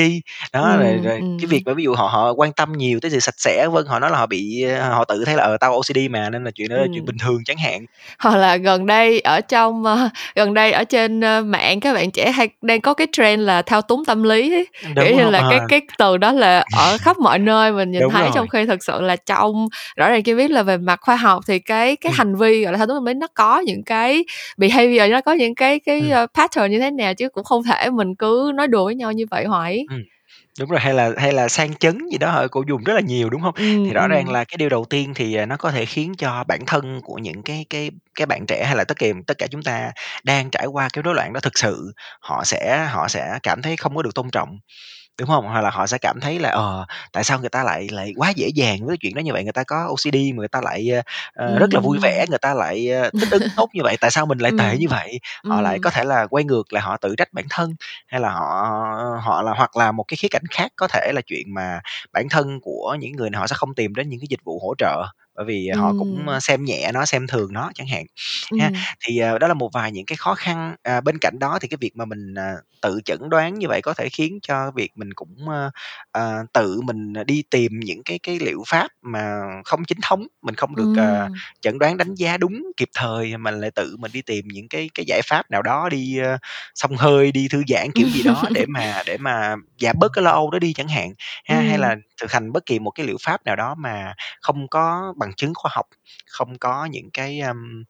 Đó, 0.53 0.77
rồi 0.77 0.93
Ừm, 0.93 1.03
rồi 1.03 1.23
cái 1.37 1.47
việc 1.47 1.61
ừm. 1.61 1.65
mà 1.65 1.73
ví 1.73 1.83
dụ 1.83 1.93
họ 1.95 2.07
họ 2.07 2.31
quan 2.33 2.53
tâm 2.53 2.71
nhiều 2.73 2.99
tới 3.01 3.11
sự 3.11 3.19
sạch 3.19 3.35
sẽ, 3.37 3.67
vân, 3.71 3.85
họ 3.87 3.99
nói 3.99 4.11
là 4.11 4.17
họ 4.17 4.25
bị, 4.25 4.61
ơ 4.63 4.89
họ 4.93 5.05
tự 5.05 5.25
thấy 5.25 5.35
là 5.35 5.43
"Ờ, 5.43 5.57
tao 5.59 5.73
OCD 5.81 5.97
mà, 6.11 6.29
nên 6.29 6.43
là 6.43 6.51
chuyện 6.55 6.69
đó 6.69 6.75
là 6.77 6.87
chuyện 6.91 7.05
Ừm. 7.05 7.05
bình 7.05 7.17
thường." 7.23 7.37
chẳng 7.45 7.57
hạn. 7.57 7.85
Hoặc 8.19 8.35
là 8.37 8.57
gần 8.57 8.85
đây 8.85 9.19
ở 9.19 9.41
trong, 9.41 9.85
ơ 9.85 10.09
gần 10.35 10.53
đây 10.53 10.71
ở 10.71 10.83
trên, 10.83 11.21
ơ, 11.21 11.41
mạng 11.41 11.79
các 11.79 11.93
bạn 11.93 12.11
trẻ 12.11 12.31
hay 12.31 12.49
đang 12.61 12.81
có 12.81 12.93
cái 12.93 13.07
trend 13.11 13.41
là 13.43 13.61
thao 13.61 13.81
túng 13.81 14.05
tâm 14.05 14.23
lý 14.23 14.53
ấy, 14.53 14.67
Ừm, 14.81 14.93
kiểu 14.97 15.11
đúng 15.11 15.13
như 15.13 15.25
hông? 15.25 15.31
là, 15.31 15.43
cái 15.43 15.59
Ờ. 15.59 15.67
cái 15.67 15.81
từ 15.97 16.17
đó 16.17 16.31
là 16.31 16.65
ở 16.71 16.97
khắp 17.01 17.17
mọi 17.19 17.39
nơi 17.39 17.71
mình 17.71 17.91
nhìn 17.91 18.01
Đúng 18.01 18.09
thấy, 18.09 18.31
rồi. 18.31 18.31
trong 18.31 18.47
khi 18.47 18.65
thực 18.65 18.83
sự 18.83 19.01
là 19.01 19.15
trong 19.15 19.67
rõ 19.97 20.09
ràng 20.09 20.23
Kim 20.23 20.37
biết 20.37 20.51
là 20.51 20.63
về 20.63 20.77
mặt 20.77 20.99
khoa 21.01 21.15
học 21.15 21.43
thì 21.47 21.59
cái 21.59 21.95
cái 21.95 22.11
Ừm. 22.11 22.15
hành 22.15 22.35
vi, 22.35 22.63
gọi 22.63 22.73
là, 22.73 22.77
thao 22.77 22.87
túng 22.87 22.97
tâm 22.97 23.05
lý 23.05 23.13
nó 23.13 23.27
có 23.35 23.59
những 23.59 23.83
cái 23.83 24.25
behaviour, 24.57 25.11
nó 25.11 25.21
có 25.21 25.33
những 25.33 25.55
cái 25.55 25.79
cái, 25.85 26.09
Ừm. 26.09 26.09
ơ, 26.09 26.27
pattern 26.33 26.71
như 26.71 26.79
thế 26.79 26.91
nào, 26.91 27.13
chứ 27.13 27.29
cũng 27.29 27.43
không 27.43 27.63
thể 27.63 27.89
mình 27.89 28.15
cứ 28.15 28.51
nói 28.55 28.67
đùa 28.67 28.85
với 28.85 28.95
nhau 28.95 29.11
như 29.11 29.25
vậy 29.31 29.45
hoài. 29.45 29.89
Ừm, 29.91 30.03
đúng 30.59 30.69
rồi, 30.69 30.79
hay 30.79 30.93
là 30.93 31.11
hay 31.17 31.31
là 31.33 31.47
sang 31.49 31.75
chấn 31.75 31.99
gì 32.11 32.17
đó 32.17 32.31
họ 32.31 32.47
cũng 32.47 32.67
dùng 32.69 32.83
rất 32.83 32.93
là 32.93 33.01
nhiều, 33.01 33.29
đúng 33.29 33.41
hông? 33.41 33.55
Ừm, 33.55 33.85
Thì 33.85 33.93
rõ 33.93 34.07
ràng 34.07 34.29
là 34.31 34.43
cái 34.43 34.57
điều 34.57 34.69
đầu 34.69 34.85
tiên 34.89 35.13
thì, 35.15 35.35
à, 35.35 35.45
nó 35.45 35.57
có 35.57 35.71
thể 35.71 35.85
khiến 35.85 36.13
cho 36.17 36.43
bản 36.47 36.59
thân 36.67 37.01
của 37.03 37.15
những 37.15 37.43
cái 37.43 37.65
cái 37.69 37.91
cái 38.15 38.25
bạn 38.27 38.45
trẻ, 38.47 38.65
hay 38.65 38.75
là 38.75 38.83
tất 38.83 38.97
kiềm 38.99 39.23
tất 39.23 39.37
cả 39.37 39.47
chúng 39.51 39.63
ta 39.63 39.91
đang 40.23 40.49
trải 40.51 40.65
qua 40.67 40.89
cái 40.93 41.01
rối 41.03 41.15
loạn 41.15 41.33
đó 41.33 41.39
thực 41.39 41.57
sự, 41.59 41.93
họ 42.21 42.43
sẽ 42.45 42.85
họ 42.91 43.07
sẽ 43.07 43.39
cảm 43.43 43.61
thấy 43.61 43.75
không 43.77 43.95
có 43.95 44.01
được 44.01 44.15
tôn 44.15 44.29
trọng. 44.31 44.59
Đúng 45.19 45.29
hông? 45.29 45.45
Hoặc 45.47 45.61
là 45.61 45.69
họ 45.69 45.87
sẽ 45.87 45.97
cảm 45.97 46.19
thấy 46.19 46.39
là, 46.39 46.49
ờ, 46.49 46.85
tại 47.11 47.23
sao 47.23 47.39
người 47.39 47.49
ta 47.49 47.63
lại 47.63 47.87
lại 47.91 48.13
quá 48.17 48.29
dễ 48.35 48.47
dàng 48.55 48.77
với 48.85 48.89
cái 48.89 48.97
chuyện 49.01 49.15
đó 49.15 49.19
như 49.19 49.33
vậy, 49.33 49.43
người 49.43 49.53
ta 49.53 49.63
có 49.63 49.85
OCD 49.89 50.15
mà 50.33 50.37
người 50.37 50.47
ta 50.47 50.61
lại, 50.61 50.89
ờ, 50.89 51.01
ờ, 51.33 51.59
rất 51.59 51.73
là 51.73 51.79
vui 51.79 51.97
vẻ, 52.01 52.25
người 52.29 52.37
ta 52.37 52.53
lại, 52.53 52.89
ờ, 52.89 53.09
thích 53.17 53.29
ứng 53.29 53.43
tốt 53.55 53.69
như 53.73 53.81
vậy, 53.83 53.97
tại 54.01 54.11
sao 54.11 54.25
mình 54.25 54.37
lại 54.37 54.51
tệ 54.57 54.71
Ừm, 54.71 54.79
như 54.79 54.87
vậy? 54.89 55.19
Họ 55.45 55.61
lại 55.61 55.73
ừm. 55.73 55.81
có 55.81 55.89
thể 55.89 56.03
là 56.03 56.27
quay 56.29 56.43
ngược 56.43 56.73
lại 56.73 56.81
họ 56.83 56.97
tự 56.97 57.15
trách 57.17 57.33
bản 57.33 57.45
thân, 57.49 57.75
hay 58.07 58.21
là 58.21 58.29
họ 58.29 58.65
họ 59.23 59.41
là 59.41 59.53
hoặc 59.57 59.77
là 59.77 59.91
một 59.91 60.03
cái 60.07 60.17
khía 60.17 60.27
cạnh 60.31 60.43
khác 60.51 60.71
có 60.75 60.87
thể 60.87 61.11
là 61.15 61.21
chuyện 61.27 61.53
mà 61.53 61.79
bản 62.13 62.29
thân 62.29 62.59
của 62.61 62.97
những 62.99 63.11
người 63.11 63.29
này 63.29 63.39
họ 63.39 63.47
sẽ 63.47 63.55
không 63.57 63.73
tìm 63.75 63.95
đến 63.95 64.09
những 64.09 64.19
cái 64.19 64.27
dịch 64.29 64.39
vụ 64.43 64.59
hỗ 64.63 64.73
trợ, 64.77 65.05
bởi 65.35 65.45
vì 65.45 65.69
họ 65.69 65.93
cũng, 65.93 66.27
xem 66.41 66.65
nhẹ 66.65 66.91
nó, 66.93 67.05
xem 67.05 67.27
thường 67.27 67.53
nó 67.53 67.71
chẳng 67.75 67.87
hạn, 67.87 68.05
ha. 68.59 68.71
Ừm. 68.71 68.85
Thì, 69.05 69.17
ờ, 69.19 69.39
đó 69.39 69.47
là 69.47 69.53
một 69.53 69.69
vài 69.73 69.91
những 69.91 70.05
cái 70.05 70.15
khó 70.17 70.35
khăn, 70.35 70.75
à, 70.83 71.01
bên 71.01 71.17
cạnh 71.21 71.35
đó 71.39 71.57
thì 71.61 71.67
cái 71.67 71.77
việc 71.81 71.91
mà 71.97 72.05
mình, 72.05 72.35
à, 72.35 72.53
tự 72.81 72.99
chẩn 73.05 73.19
đoán 73.29 73.59
như 73.59 73.67
vậy 73.67 73.81
có 73.83 73.93
thể 73.93 74.09
khiến 74.09 74.39
cho 74.41 74.71
việc 74.75 74.91
mình 74.95 75.13
cũng, 75.13 75.49
ơ, 75.49 75.71
ờ, 76.11 76.45
tự 76.53 76.81
mình, 76.81 77.13
đi 77.27 77.43
tìm 77.51 77.71
những 77.79 78.03
cái 78.03 78.19
cái 78.23 78.39
liệu 78.41 78.63
pháp 78.67 78.87
mà 79.01 79.39
không 79.65 79.85
chính 79.85 79.97
thống, 80.03 80.27
mình 80.41 80.55
không 80.55 80.75
được, 80.75 80.91
ờ, 80.93 81.27
Ừm. 81.27 81.41
chẩn 81.61 81.79
đoán 81.79 81.97
đánh 81.97 82.15
giá 82.15 82.37
đúng 82.37 82.53
kịp 82.77 82.89
thời, 82.95 83.37
mình 83.37 83.55
lại 83.61 83.71
tự 83.71 83.95
mình 83.99 84.11
đi 84.11 84.21
tìm 84.21 84.45
những 84.53 84.67
cái 84.69 84.89
cái 84.93 85.05
giải 85.07 85.21
pháp 85.25 85.51
nào 85.51 85.61
đó 85.61 85.89
đi, 85.89 86.17
ơ, 86.17 86.37
xông 86.75 86.95
hơi, 86.97 87.31
đi 87.31 87.47
thư 87.51 87.63
giãn 87.67 87.91
kiểu 87.95 88.09
gì 88.09 88.23
đó 88.23 88.49
để 88.53 88.65
mà 88.69 89.03
để 89.05 89.17
mà 89.17 89.55
giảm 89.81 89.95
bớt 89.99 90.09
cái 90.13 90.23
lo 90.23 90.31
âu 90.31 90.51
đó 90.51 90.59
đi 90.59 90.73
chẳng 90.73 90.87
hạn, 90.87 91.13
ha. 91.45 91.61
Hay 91.61 91.77
Ừm. 91.77 91.79
là 91.79 91.95
thực 92.21 92.31
hành 92.31 92.51
bất 92.51 92.65
kỳ 92.65 92.79
một 92.79 92.91
cái 92.91 93.05
liệu 93.07 93.17
pháp 93.21 93.45
nào 93.45 93.55
đó 93.55 93.75
mà 93.75 94.13
không 94.41 94.67
có 94.69 95.13
bằng 95.17 95.33
chứng 95.37 95.53
khoa 95.55 95.71
học, 95.75 95.85
không 96.31 96.59
có 96.59 96.85
những 96.85 97.09
cái, 97.13 97.39
ưm, 97.41 97.83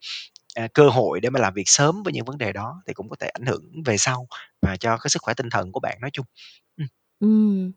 à, 0.54 0.68
cơ 0.74 0.88
hội 0.88 1.20
để 1.20 1.30
mà 1.30 1.40
làm 1.40 1.54
việc 1.54 1.68
sớm 1.70 2.02
với 2.04 2.12
những 2.14 2.24
vấn 2.26 2.38
đề 2.38 2.52
đó 2.52 2.82
thì 2.88 2.94
cũng 2.94 3.08
có 3.10 3.16
thể 3.20 3.28
ảnh 3.28 3.46
hưởng 3.46 3.64
về 3.86 3.98
sau 3.98 4.26
và 4.62 4.76
cho 4.76 4.98
cái 4.98 5.10
sức 5.10 5.22
khỏe 5.22 5.34
tinh 5.34 5.50
thần 5.50 5.72
của 5.72 5.80
bạn 5.80 5.98
nói 6.00 6.10
chung. 6.12 6.26
Ừm. 6.78 6.88
Ừm, 7.20 7.72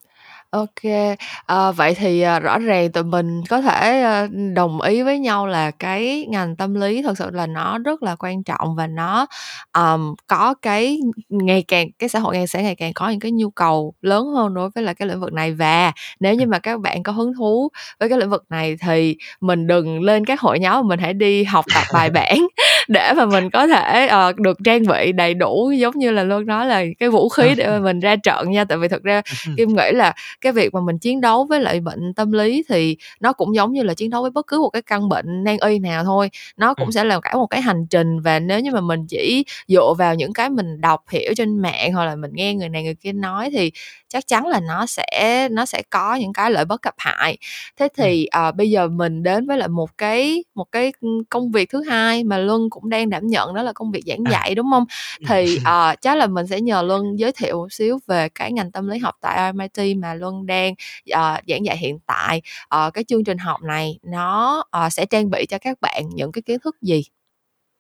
ô 0.52 0.66
kê. 0.82 1.16
Ờ, 1.46 1.72
vậy 1.72 1.96
thì, 1.96 2.22
ờ, 2.22 2.40
rõ 2.40 2.60
ràng 2.60 2.92
tụi 2.92 3.04
mình 3.04 3.42
có 3.50 3.62
thể, 3.62 4.02
ơ, 4.02 4.28
đồng 4.56 4.82
ý 4.82 5.02
với 5.04 5.20
nhau 5.20 5.48
là 5.48 5.72
cái 5.72 6.26
ngành 6.30 6.56
tâm 6.56 6.74
lý 6.74 7.02
thực 7.02 7.18
sự 7.18 7.30
là 7.32 7.48
nó 7.48 7.78
rất 7.78 8.04
là 8.04 8.16
quan 8.20 8.44
trọng 8.44 8.76
và 8.76 8.88
nó, 8.88 9.26
ờm, 9.72 10.16
có 10.28 10.54
cái 10.62 10.98
ngày 11.30 11.64
càng 11.68 11.88
cái 12.00 12.10
xã 12.10 12.20
hội 12.20 12.36
ngày 12.38 12.48
sẽ 12.48 12.64
ngày 12.64 12.76
càng 12.76 12.94
có 12.94 13.10
những 13.10 13.20
cái 13.20 13.32
nhu 13.32 13.50
cầu 13.50 13.94
lớn 14.02 14.26
hơn 14.28 14.54
đối 14.54 14.70
với 14.76 14.84
lại 14.84 14.96
cái 14.96 15.08
lĩnh 15.08 15.20
vực 15.20 15.34
này. 15.34 15.54
Và 15.54 15.92
nếu 16.20 16.34
như 16.36 16.44
Ừm. 16.44 16.50
mà 16.50 16.60
các 16.60 16.80
bạn 16.80 17.04
có 17.04 17.12
hứng 17.12 17.34
thú 17.38 17.70
với 18.00 18.10
cái 18.10 18.18
lĩnh 18.20 18.30
vực 18.30 18.44
này 18.50 18.76
thì 18.82 19.16
mình 19.42 19.68
đừng 19.68 20.02
lên 20.04 20.26
các 20.26 20.40
hội 20.42 20.60
nhóm 20.60 20.76
mà 20.76 20.90
mình 20.90 21.00
hãy 21.00 21.14
đi 21.14 21.44
học 21.44 21.66
tập 21.74 21.88
bài 21.94 22.10
bản 22.10 22.38
để 22.90 23.14
mà 23.18 23.26
mình 23.26 23.50
có 23.50 23.68
thể, 23.68 24.08
ờ, 24.08 24.34
được 24.38 24.58
trang 24.66 24.84
bị 24.88 25.12
đầy 25.12 25.34
đủ, 25.34 25.72
giống 25.72 25.98
như 25.98 26.12
là 26.12 26.24
Luân 26.24 26.46
nói 26.46 26.66
là 26.68 26.84
cái 27.00 27.10
vũ 27.10 27.30
khí 27.30 27.56
để 27.56 27.68
mà 27.68 27.80
mình 27.80 28.00
ra 28.00 28.16
trận 28.16 28.52
nha. 28.52 28.66
Tại 28.66 28.78
vì 28.78 28.88
thực 28.88 29.04
ra 29.04 29.22
Ừm 29.30 29.36
hưm. 29.48 29.56
Kim 29.58 29.70
nghĩ 29.76 29.92
là 29.94 30.14
cái 30.42 30.52
việc 30.54 30.74
mà 30.74 30.82
mình 30.82 31.00
chiến 31.00 31.22
đấu 31.22 31.46
với 31.50 31.60
lại 31.62 31.80
bệnh 31.80 32.14
tâm 32.16 32.32
lý 32.32 32.64
thì 32.70 32.98
nó 33.22 33.34
cũng 33.34 33.56
giống 33.56 33.74
như 33.74 33.84
là 33.84 33.94
chiến 33.94 34.10
đấu 34.10 34.22
với 34.22 34.32
bất 34.32 34.48
cứ 34.48 34.60
một 34.62 34.70
cái 34.70 34.82
căn 34.82 35.10
bệnh 35.10 35.44
nan 35.44 35.58
y 35.68 35.80
nào 35.80 36.04
thôi, 36.04 36.30
nó 36.58 36.74
cũng 36.74 36.86
Ừm. 36.88 36.92
sẽ 36.92 37.04
là 37.04 37.20
cả 37.20 37.36
một 37.36 37.48
cái 37.48 37.62
hành 37.62 37.88
trình. 37.90 38.20
Và 38.22 38.40
nếu 38.40 38.60
như 38.60 38.72
mà 38.72 38.82
mình 38.82 39.06
chỉ 39.10 39.44
dựa 39.68 39.94
vào 39.98 40.16
những 40.16 40.34
cái 40.34 40.50
mình 40.50 40.82
đọc 40.82 41.02
hiểu 41.12 41.34
trên 41.38 41.60
mạng 41.60 41.94
hoặc 41.94 42.06
là 42.06 42.16
mình 42.16 42.32
nghe 42.34 42.54
người 42.56 42.70
này 42.70 42.84
người 42.84 42.96
kia 42.96 43.12
nói 43.14 43.50
thì 43.52 43.72
chắc 44.10 44.28
chắn 44.28 44.48
là 44.48 44.60
nó 44.60 44.86
sẽ 44.86 45.48
nó 45.52 45.66
sẽ 45.66 45.82
có 45.90 46.16
những 46.16 46.34
cái 46.34 46.52
lợi 46.52 46.66
bất 46.66 46.82
cập 46.82 46.94
hại. 46.98 47.38
Thế 47.80 47.88
thì, 47.98 48.26
ờ, 48.26 48.52
bây 48.52 48.70
giờ 48.70 48.88
mình 48.88 49.24
đến 49.24 49.48
với 49.48 49.58
lại 49.58 49.68
một 49.68 49.98
cái 49.98 50.44
một 50.56 50.66
cái, 50.72 50.92
công 51.30 51.52
việc 51.52 51.70
thứ 51.70 51.84
hai 51.84 52.24
mà 52.24 52.38
Luân 52.38 52.70
cũng 52.70 52.79
đang 52.86 53.10
đảm 53.10 53.28
nhận 53.28 53.54
đó 53.54 53.64
là 53.64 53.74
công 53.74 53.92
việc 53.92 54.02
giảng 54.08 54.20
À. 54.26 54.32
dạy, 54.32 54.56
đúng 54.56 54.66
hông? 54.68 54.86
Ừm. 55.20 55.26
Thì, 55.30 55.46
ờ, 55.64 55.96
chắc 56.02 56.18
là 56.18 56.28
mình 56.28 56.48
sẽ 56.48 56.62
nhờ 56.62 56.82
Luân 56.82 57.20
giới 57.20 57.32
thiệu 57.32 57.58
một 57.58 57.74
xíu 57.74 58.00
về 58.08 58.30
cái 58.30 58.52
ngành 58.52 58.72
tâm 58.72 58.88
lý 58.88 58.98
học 59.00 59.16
tại 59.22 59.52
RMIT 59.54 59.98
mà 59.98 60.14
Luân 60.14 60.46
đang, 60.46 60.74
ờ, 61.12 61.38
giảng 61.48 61.66
dạy 61.66 61.78
hiện 61.78 62.00
tại. 62.06 62.42
Ờ, 62.68 62.92
cái 62.94 63.04
chương 63.04 63.24
trình 63.24 63.38
học 63.38 63.62
này 63.64 64.00
nó, 64.04 64.64
ờ, 64.70 64.90
sẽ 64.90 65.06
trang 65.06 65.30
bị 65.30 65.46
cho 65.50 65.58
các 65.62 65.78
bạn 65.82 66.04
những 66.16 66.32
cái 66.32 66.42
kiến 66.42 66.60
thức 66.64 66.76
gì? 66.82 67.04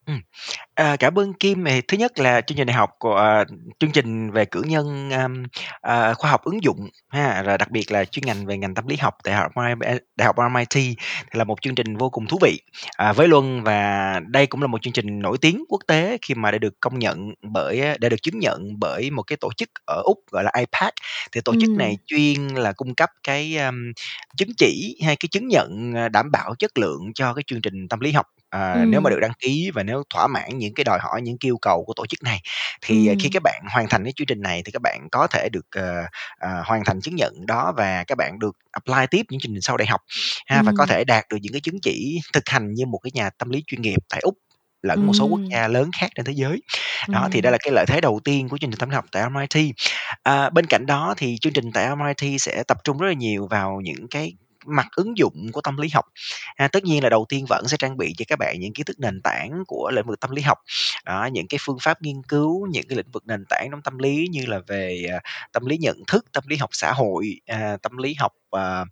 Ừm. 0.10 0.22
À, 0.76 0.95
cảm 1.00 1.19
ơn 1.19 1.34
Kim 1.34 1.63
về 1.63 1.82
thứ 1.89 1.98
nhất 1.98 2.19
là 2.19 2.41
chương 2.41 2.58
trình 2.58 2.67
này 2.67 2.76
học 2.76 2.89
của, 3.00 3.15
à, 3.15 3.45
chương 3.80 3.91
trình 3.91 4.32
về 4.32 4.45
cử 4.45 4.63
nhân, 4.67 5.12
ờm, 5.12 5.43
ờ, 5.82 6.13
khoa 6.13 6.32
học 6.32 6.43
ứng 6.45 6.63
dụng 6.63 6.89
ha, 7.10 7.43
rồi 7.43 7.58
đặc 7.58 7.72
biệt 7.72 7.91
là 7.91 8.06
chuyên 8.06 8.26
ngành 8.26 8.45
về 8.45 8.58
ngành 8.58 8.76
tâm 8.76 8.88
lý 8.88 8.95
học 8.98 9.13
Đại 9.26 9.36
học 9.36 9.52
Đại 10.17 10.26
học 10.28 10.36
RMIT 10.38 10.67
thì 10.72 10.95
là 11.34 11.45
một 11.45 11.62
chương 11.62 11.76
trình 11.76 11.98
vô 11.98 12.10
cùng 12.10 12.28
thú 12.28 12.38
vị, 12.41 12.60
à, 12.98 13.13
với 13.13 13.28
Luân. 13.30 13.63
Và 13.63 14.22
đây 14.28 14.48
cũng 14.48 14.62
là 14.62 14.67
một 14.67 14.82
chương 14.84 14.93
trình 14.93 15.19
nổi 15.19 15.38
tiếng 15.41 15.63
quốc 15.69 15.82
tế 15.88 16.17
khi 16.22 16.36
mà 16.36 16.52
đã 16.52 16.60
được 16.60 16.74
công 16.80 17.00
nhận 17.00 17.34
bởi 17.54 17.82
á 17.82 17.95
đã 18.02 18.10
được 18.10 18.24
chứng 18.24 18.39
nhận 18.39 18.80
bởi 18.80 19.12
một 19.12 19.24
cái 19.24 19.38
tổ 19.41 19.52
chức 19.58 19.69
ở 19.88 20.02
Úc 20.06 20.19
gọi 20.32 20.43
là 20.45 20.52
APAC. 20.54 20.93
Thì 21.34 21.41
tổ 21.45 21.56
chức 21.56 21.72
Ừm. 21.72 21.78
này 21.80 21.98
chuyên 22.08 22.48
là 22.48 22.74
cung 22.74 22.95
cấp 22.95 23.10
cái, 23.24 23.58
ưm, 23.58 23.93
chứng 24.38 24.50
chỉ 24.58 24.98
hay 25.06 25.17
cái 25.17 25.30
chứng 25.32 25.50
nhận, 25.50 25.93
ờ, 25.95 26.10
đảm 26.10 26.32
bảo 26.32 26.56
chất 26.60 26.80
lượng 26.80 27.13
cho 27.15 27.34
cái 27.34 27.43
chương 27.48 27.62
trình 27.62 27.89
tâm 27.89 28.00
lý 28.00 28.13
học, 28.13 28.28
ờ, 28.50 28.86
nếu 28.88 29.02
mà 29.02 29.10
Ừm. 29.10 29.16
được 29.16 29.20
đăng 29.22 29.32
ký 29.40 29.72
và 29.74 29.84
nếu 29.84 30.04
thỏa 30.10 30.28
mãn 30.28 30.58
những 30.58 30.74
cái 30.74 30.84
đòi 30.84 31.00
hỏi, 31.02 31.22
những 31.22 31.38
cái 31.40 31.48
yêu 31.50 31.58
cầu 31.62 31.84
của 31.88 31.94
tổ 31.96 32.06
chức 32.06 32.24
này. 32.24 32.42
Thì, 32.82 33.08
ờ, 33.08 33.16
khi 33.20 33.30
Ừm. 33.30 33.34
các 33.34 33.44
bạn 33.44 33.62
hoàn 33.74 33.88
thành 33.90 34.04
cái 34.04 34.14
chương 34.16 34.28
trình 34.28 34.42
này 34.42 34.62
thì 34.66 34.72
các 34.72 34.82
bạn 34.82 35.08
có 35.12 35.28
thể 35.28 35.50
được, 35.52 35.66
ờ, 35.76 36.04
ờ, 36.40 36.62
hoàn 36.66 36.84
thành 36.86 37.02
chứng 37.02 37.16
nhận 37.16 37.46
đó 37.48 37.74
và 37.78 38.04
các 38.08 38.16
bạn 38.18 38.40
được 38.40 38.58
apply 38.72 39.08
tiếp 39.12 39.26
những 39.30 39.40
chương 39.40 39.52
trình 39.54 39.62
sau 39.62 39.78
đại 39.78 39.88
học 39.88 40.02
ha, 40.46 40.64
và 40.64 40.72
có 40.72 40.86
Ừm. 40.86 40.90
thể 40.90 41.04
đạt 41.04 41.26
được 41.30 41.38
những 41.42 41.54
cái 41.54 41.62
chứng 41.62 41.80
chỉ 41.82 42.20
thực 42.34 42.50
hành 42.50 42.74
như 42.74 42.86
một 42.86 43.00
cái 43.04 43.12
nhà 43.14 43.30
tâm 43.30 43.50
lý 43.50 43.64
chuyên 43.68 43.82
nghiệp 43.82 43.98
tại 44.10 44.20
Úc 44.24 44.36
lẫn 44.84 45.06
một 45.06 45.14
số 45.14 45.26
quốc 45.26 45.42
Ừm. 45.42 45.50
gia 45.54 45.68
lớn 45.68 45.90
khác 46.02 46.08
trên 46.16 46.26
thế 46.26 46.34
giới. 46.36 46.62
Đó, 47.12 47.28
thì 47.32 47.42
đây 47.42 47.52
Ừm. 47.52 47.52
là 47.52 47.58
cái 47.62 47.72
lợi 47.74 47.86
thế 47.88 48.02
đầu 48.02 48.20
tiên 48.24 48.50
của 48.50 48.58
chương 48.58 48.72
trình 48.72 48.80
tâm 48.80 48.90
lý 48.90 48.96
học 48.96 49.06
tại 49.12 49.24
RMIT. 49.24 49.72
À, 50.24 50.50
bên 50.50 50.66
cạnh 50.66 50.86
đó 50.86 51.14
thì 51.18 51.38
chương 51.42 51.54
trình 51.54 51.72
tại 51.74 51.88
RMIT 51.90 52.42
sẽ 52.42 52.64
tập 52.68 52.78
trung 52.84 52.98
rất 52.98 53.08
là 53.08 53.14
nhiều 53.14 53.48
vào 53.48 53.82
những 53.84 54.08
cái 54.12 54.34
mặt 54.65 54.88
ứng 54.95 55.17
dụng 55.17 55.48
của 55.52 55.62
tâm 55.62 55.78
lý 55.78 55.89
học. 55.93 56.06
À, 56.56 56.67
tất 56.67 56.84
nhiên 56.84 57.04
là 57.04 57.10
đầu 57.10 57.26
tiên 57.30 57.45
vẫn 57.50 57.67
sẽ 57.67 57.78
trang 57.78 57.98
bị 57.98 58.13
cho 58.17 58.26
các 58.28 58.39
bạn 58.39 58.60
những 58.60 58.74
kiến 58.74 58.86
thức 58.86 59.00
nền 59.00 59.22
tảng 59.22 59.63
của 59.67 59.91
lĩnh 59.95 60.06
vực 60.08 60.19
tâm 60.19 60.32
lý 60.32 60.41
học. 60.41 60.58
Đó, 61.06 61.30
những 61.32 61.48
cái 61.48 61.58
phương 61.62 61.78
pháp 61.82 62.02
nghiên 62.02 62.24
cứu, 62.28 62.67
những 62.67 62.84
cái 62.89 62.98
lĩnh 62.98 63.12
vực 63.12 63.24
nền 63.28 63.45
tảng 63.50 63.67
trong 63.72 63.82
tâm 63.82 63.98
lý 63.98 64.28
như 64.32 64.45
là 64.48 64.60
về, 64.67 65.06
à, 65.12 65.19
tâm 65.52 65.65
lý 65.65 65.78
nhận 65.78 66.04
thức, 66.08 66.26
tâm 66.32 66.43
lý 66.48 66.58
học 66.58 66.69
xã 66.74 66.93
hội, 66.93 67.41
à, 67.45 67.78
tâm 67.82 67.98
lý 67.98 68.13
học, 68.13 68.32
à, 68.52 68.86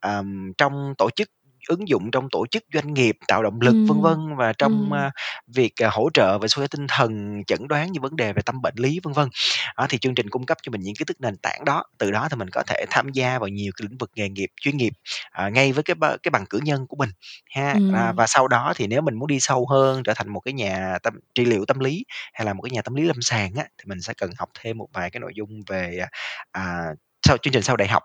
à, 0.00 0.22
trong 0.58 0.94
tổ 0.98 1.10
chức, 1.16 1.30
ứng 1.68 1.88
dụng 1.88 2.10
trong 2.10 2.28
tổ 2.32 2.46
chức 2.50 2.64
doanh 2.74 2.94
nghiệp, 2.94 3.16
tạo 3.28 3.42
động 3.42 3.60
lực, 3.60 3.78
vân 3.88 4.00
Ừm, 4.00 4.02
vân. 4.02 4.36
Và 4.36 4.52
trong, 4.52 4.90
ừm. 4.92 5.12
việc, 5.46 5.72
à, 5.82 5.88
hỗ 5.92 6.10
trợ 6.14 6.38
về 6.38 6.48
sức 6.48 6.56
khỏe 6.60 6.66
tinh 6.66 6.86
thần, 6.88 7.42
chẩn 7.46 7.68
đoán 7.68 7.92
những 7.92 8.02
vấn 8.02 8.16
đề 8.16 8.32
về 8.32 8.42
tâm 8.46 8.62
bệnh 8.62 8.74
lý, 8.76 9.00
vân 9.02 9.12
vân. 9.12 9.28
Đó, 9.78 9.86
thì 9.90 9.98
chương 9.98 10.14
trình 10.14 10.30
cung 10.30 10.46
cấp 10.46 10.58
cho 10.62 10.70
mình 10.72 10.80
những 10.80 10.94
kiến 10.98 11.06
thức 11.06 11.20
nền 11.20 11.36
tảng 11.42 11.64
đó, 11.64 11.84
từ 11.98 12.10
đó 12.10 12.28
thì 12.30 12.36
mình 12.36 12.48
có 12.52 12.62
thể 12.66 12.84
tham 12.90 13.08
gia 13.12 13.38
vào 13.38 13.48
nhiều 13.48 13.72
cái 13.76 13.86
lĩnh 13.90 13.98
vực 13.98 14.10
nghề 14.16 14.28
nghiệp 14.28 14.50
chuyên 14.60 14.76
nghiệp, 14.76 14.92
à, 15.30 15.48
ngay 15.48 15.72
với 15.72 15.82
cái 15.84 15.96
cái 16.22 16.30
bằng 16.30 16.44
cử 16.50 16.60
nhân 16.64 16.86
của 16.86 16.96
mình 16.96 17.10
ha. 17.54 17.78
À, 17.86 18.12
Ừm. 18.12 18.16
và 18.16 18.26
sau 18.28 18.48
đó 18.48 18.72
thì 18.76 18.86
nếu 18.86 19.00
mình 19.02 19.14
muốn 19.14 19.26
đi 19.28 19.40
sâu 19.40 19.66
hơn, 19.70 20.02
trở 20.02 20.14
thành 20.14 20.28
một 20.28 20.40
cái 20.40 20.54
nhà 20.54 20.98
tâm 21.02 21.14
trị 21.34 21.44
liệu 21.44 21.64
tâm 21.66 21.78
lý 21.80 22.04
hay 22.32 22.46
là 22.46 22.52
một 22.54 22.62
cái 22.62 22.70
nhà 22.70 22.82
tâm 22.82 22.94
lý 22.94 23.02
lâm 23.04 23.16
sàng 23.22 23.54
á, 23.56 23.64
thì 23.78 23.84
mình 23.86 24.00
sẽ 24.02 24.14
cần 24.18 24.30
học 24.38 24.48
thêm 24.60 24.78
một 24.78 24.88
vài 24.92 25.10
cái 25.10 25.20
nội 25.20 25.32
dung 25.36 25.50
về, 25.68 25.98
à, 26.52 26.80
sau 27.22 27.36
chương 27.36 27.52
trình 27.52 27.62
sau 27.62 27.76
đại 27.76 27.88
học. 27.88 28.02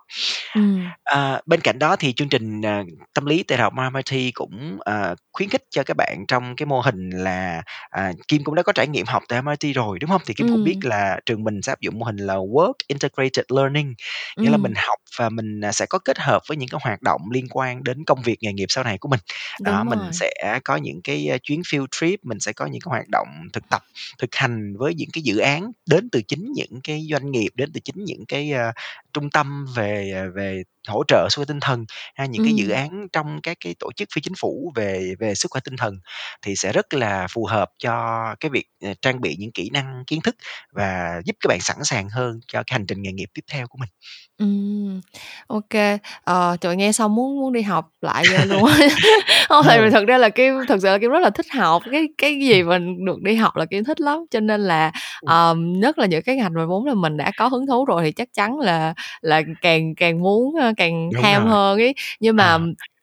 Ừm. 0.54 0.92
À, 1.04 1.40
bên 1.46 1.60
cạnh 1.60 1.78
đó 1.78 1.96
thì 1.96 2.12
chương 2.12 2.28
trình, 2.28 2.62
ờ, 2.62 2.84
tâm 3.14 3.26
lý 3.26 3.42
tại 3.42 3.58
Đại 3.58 3.62
học 3.64 3.72
RMIT 3.76 4.30
cũng, 4.34 4.78
ờ, 4.80 5.14
khuyến 5.32 5.48
khích 5.48 5.62
cho 5.70 5.82
các 5.82 5.94
bạn 5.96 6.24
trong 6.28 6.56
cái 6.56 6.66
mô 6.66 6.80
hình 6.80 7.10
là, 7.10 7.62
à, 7.90 8.12
Kim 8.28 8.44
cũng 8.44 8.54
đã 8.54 8.62
có 8.62 8.72
trải 8.72 8.88
nghiệm 8.88 9.06
học 9.06 9.22
tại 9.28 9.40
RMIT 9.42 9.74
rồi, 9.74 9.98
đúng 9.98 10.10
hông? 10.10 10.22
Thì 10.26 10.34
Kim 10.34 10.48
cũng 10.48 10.64
biết 10.64 10.76
Ừm. 10.82 10.90
là 10.90 11.20
trường 11.26 11.44
mình 11.44 11.62
sẽ 11.62 11.72
áp 11.72 11.80
dụng 11.80 11.98
mô 11.98 12.04
hình 12.06 12.16
là 12.16 12.34
Work 12.34 12.72
Integrated 12.88 13.44
Learning, 13.56 13.94
nghĩa 14.40 14.50
là 14.50 14.56
mình 14.56 14.72
học 14.76 14.98
và 15.18 15.28
mình, 15.28 15.60
à, 15.64 15.72
sẽ 15.72 15.86
có 15.86 15.98
kết 15.98 16.18
hợp 16.18 16.42
với 16.48 16.56
những 16.56 16.68
cái 16.68 16.80
hoạt 16.84 17.02
động 17.02 17.20
liên 17.32 17.46
quan 17.50 17.84
đến 17.84 18.04
công 18.04 18.22
việc 18.22 18.36
nghề 18.40 18.52
nghiệp 18.52 18.66
sau 18.68 18.84
này 18.84 18.98
của 18.98 19.08
mình. 19.08 19.20
Đó, 19.64 19.84
Đúng 19.84 19.88
mình 19.88 20.00
rồi. 20.00 20.12
sẽ 20.12 20.32
có 20.64 20.76
những 20.76 21.00
cái, 21.04 21.28
a, 21.32 21.38
chuyến 21.42 21.60
field 21.62 21.86
trip, 21.90 22.20
mình 22.24 22.40
sẽ 22.40 22.52
có 22.52 22.66
những 22.66 22.80
cái 22.80 22.90
hoạt 22.90 23.08
động 23.08 23.28
thực 23.52 23.68
tập, 23.68 23.82
thực 24.18 24.34
hành 24.34 24.76
với 24.78 24.94
những 24.94 25.08
cái 25.12 25.22
dự 25.22 25.38
án 25.38 25.72
đến 25.90 26.08
từ 26.12 26.22
chính 26.28 26.52
những 26.56 26.80
cái 26.84 27.06
doanh 27.10 27.30
nghiệp, 27.30 27.48
đến 27.54 27.70
từ 27.74 27.80
chính 27.84 28.04
những 28.04 28.24
cái, 28.28 28.52
a, 28.52 28.72
trung 29.12 29.30
tâm 29.30 29.66
về, 29.76 30.12
à, 30.14 30.24
về 30.34 30.62
hỗ 30.88 31.02
trợ 31.08 31.28
sức 31.30 31.36
khỏe 31.40 31.44
tinh 31.48 31.60
thần, 31.60 31.84
hay 32.14 32.28
những 32.28 32.42
cái 32.42 32.54
dự 32.54 32.68
Ừm. 32.68 32.76
án 32.76 33.06
trong 33.12 33.40
các 33.42 33.56
cái 33.64 33.74
tổ 33.78 33.90
chức 33.96 34.08
phi 34.14 34.20
chính 34.22 34.34
phủ 34.38 34.72
về 34.76 35.14
về 35.20 35.34
sức 35.34 35.50
khỏe 35.50 35.60
tinh 35.64 35.76
thần, 35.76 35.94
thì 36.42 36.56
sẽ 36.56 36.72
rất 36.72 36.94
là 36.94 37.26
phù 37.30 37.46
hợp 37.46 37.68
cho 37.78 38.24
cái 38.40 38.50
việc, 38.50 38.64
ờ, 38.84 38.94
trang 39.02 39.20
bị 39.20 39.36
những 39.38 39.52
kỹ 39.52 39.70
năng, 39.72 40.04
kiến 40.06 40.20
thức 40.22 40.36
và 40.72 41.20
giúp 41.26 41.36
các 41.40 41.48
bạn 41.48 41.60
sẵn 41.60 41.76
sàng 41.84 42.08
hơn 42.10 42.40
cho 42.48 42.62
cái 42.66 42.74
hành 42.78 42.86
trình 42.86 43.02
nghề 43.02 43.12
nghiệp 43.12 43.28
tiếp 43.34 43.42
theo 43.52 43.66
của 43.68 43.78
mình. 43.80 43.90
Ừm, 44.38 45.00
ô 45.46 45.60
kê. 45.70 45.98
Ờ, 46.24 46.56
trời, 46.60 46.76
nghe 46.76 46.92
xong 46.92 47.14
muốn 47.14 47.40
muốn 47.40 47.52
đi 47.52 47.62
học 47.62 47.90
lại 48.00 48.28
ghê 48.28 48.44
luôn 48.44 48.64
á. 48.64 48.76
Hông, 49.48 49.64
tại 49.68 49.78
vì 49.80 49.84
Ờ. 49.84 49.90
thật 49.90 50.04
ra 50.08 50.18
là 50.18 50.28
Kim 50.28 50.54
thực 50.68 50.82
sự 50.82 50.88
là 50.88 50.98
Kim 50.98 51.10
rất 51.10 51.18
là 51.22 51.30
thích 51.30 51.46
học, 51.54 51.82
cái 51.92 52.08
cái 52.18 52.38
gì 52.40 52.62
mình 52.62 53.04
được 53.04 53.22
đi 53.22 53.34
học 53.34 53.56
là 53.56 53.64
Kim 53.66 53.84
thích 53.84 54.00
lắm. 54.00 54.18
Cho 54.30 54.40
nên 54.40 54.60
là, 54.60 54.92
Ừm. 55.20 55.28
ờm, 55.30 55.72
nhất 55.80 55.98
là 55.98 56.06
những 56.06 56.22
cái 56.22 56.36
ngành 56.36 56.52
mà 56.54 56.66
vốn 56.66 56.84
là 56.86 56.94
mình 56.94 57.16
đã 57.16 57.30
có 57.36 57.48
hứng 57.48 57.66
thú 57.66 57.84
rồi 57.84 58.02
thì 58.04 58.12
chắc 58.12 58.28
chắn 58.34 58.58
là 58.58 58.94
là 59.20 59.42
càng 59.62 59.94
càng 59.94 60.20
muốn, 60.22 60.56
càng 60.76 61.10
Đúng 61.14 61.22
ham 61.22 61.42
rồi. 61.42 61.52
hơn 61.52 61.78
ấy. 61.78 61.94
Nhưng 62.20 62.36
mà 62.36 62.44
À. 62.44 62.58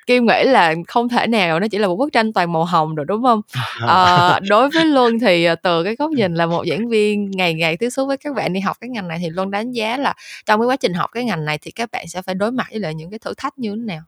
kim 0.08 0.26
nghĩ 0.26 0.44
là 0.44 0.76
không 0.88 1.10
thể 1.10 1.28
nào 1.28 1.60
nó 1.60 1.68
chỉ 1.68 1.78
là 1.78 1.88
một 1.88 1.96
bức 1.96 2.14
tranh 2.14 2.34
toàn 2.34 2.54
màu 2.54 2.66
hồng 2.66 2.96
được 2.96 3.04
đúng 3.08 3.24
không 3.24 3.42
à, 3.88 4.40
đối 4.50 4.70
với 4.70 4.86
luân 4.86 5.20
thì 5.20 5.48
từ 5.64 5.84
cái 5.84 5.96
góc 5.96 6.12
nhìn 6.12 6.36
là 6.36 6.46
một 6.46 6.64
giảng 6.70 6.88
viên 6.90 7.32
ngày 7.32 7.54
ngày 7.54 7.78
tiếp 7.78 7.90
xúc 7.90 8.08
với 8.08 8.18
các 8.18 8.36
bạn 8.36 8.54
đi 8.54 8.60
học 8.60 8.78
cái 8.82 8.90
ngành 8.90 9.08
này 9.08 9.20
thì 9.22 9.30
luân 9.30 9.52
đánh 9.52 9.72
giá 9.72 9.98
là 9.98 10.14
trong 10.46 10.60
cái 10.60 10.68
quá 10.68 10.76
trình 10.76 10.94
học 10.94 11.10
cái 11.14 11.24
ngành 11.24 11.46
này 11.46 11.58
thì 11.62 11.72
các 11.72 11.90
bạn 11.92 12.08
sẽ 12.08 12.22
phải 12.22 12.36
đối 12.36 12.52
mặt 12.52 12.68
với 12.72 12.80
lại 12.80 12.94
những 12.96 13.10
cái 13.10 13.20
thử 13.20 13.34
thách 13.38 13.58
như 13.58 13.70
thế 13.70 13.76
nào 13.76 14.02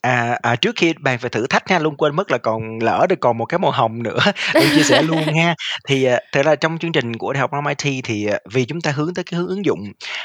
À, 0.00 0.38
à, 0.42 0.56
trước 0.56 0.76
khi 0.76 0.92
bàn 1.00 1.18
về 1.20 1.28
thử 1.28 1.46
thách 1.46 1.68
ha, 1.68 1.78
luôn 1.78 1.96
quên 1.96 2.16
mất 2.16 2.30
là 2.30 2.38
còn 2.38 2.78
lỡ 2.82 3.06
được 3.08 3.20
còn 3.20 3.38
một 3.38 3.44
cái 3.46 3.58
màu 3.58 3.70
hồng 3.70 4.02
nữa, 4.02 4.18
luôn 4.58 4.70
chia 4.70 4.82
sẻ 4.82 5.02
luôn 5.02 5.26
ha. 5.38 5.54
Thì, 5.88 6.04
à, 6.04 6.20
thật 6.32 6.42
ra 6.46 6.54
trong 6.56 6.78
chương 6.78 6.92
trình 6.92 7.16
của 7.16 7.32
Đại 7.32 7.40
học 7.40 7.50
MIT 7.64 8.00
thì, 8.04 8.26
à, 8.26 8.38
vì 8.52 8.64
chúng 8.64 8.80
ta 8.80 8.90
hướng 8.90 9.14
tới 9.14 9.24
cái 9.24 9.38
hướng 9.40 9.48
ứng 9.48 9.64
dụng, 9.64 9.80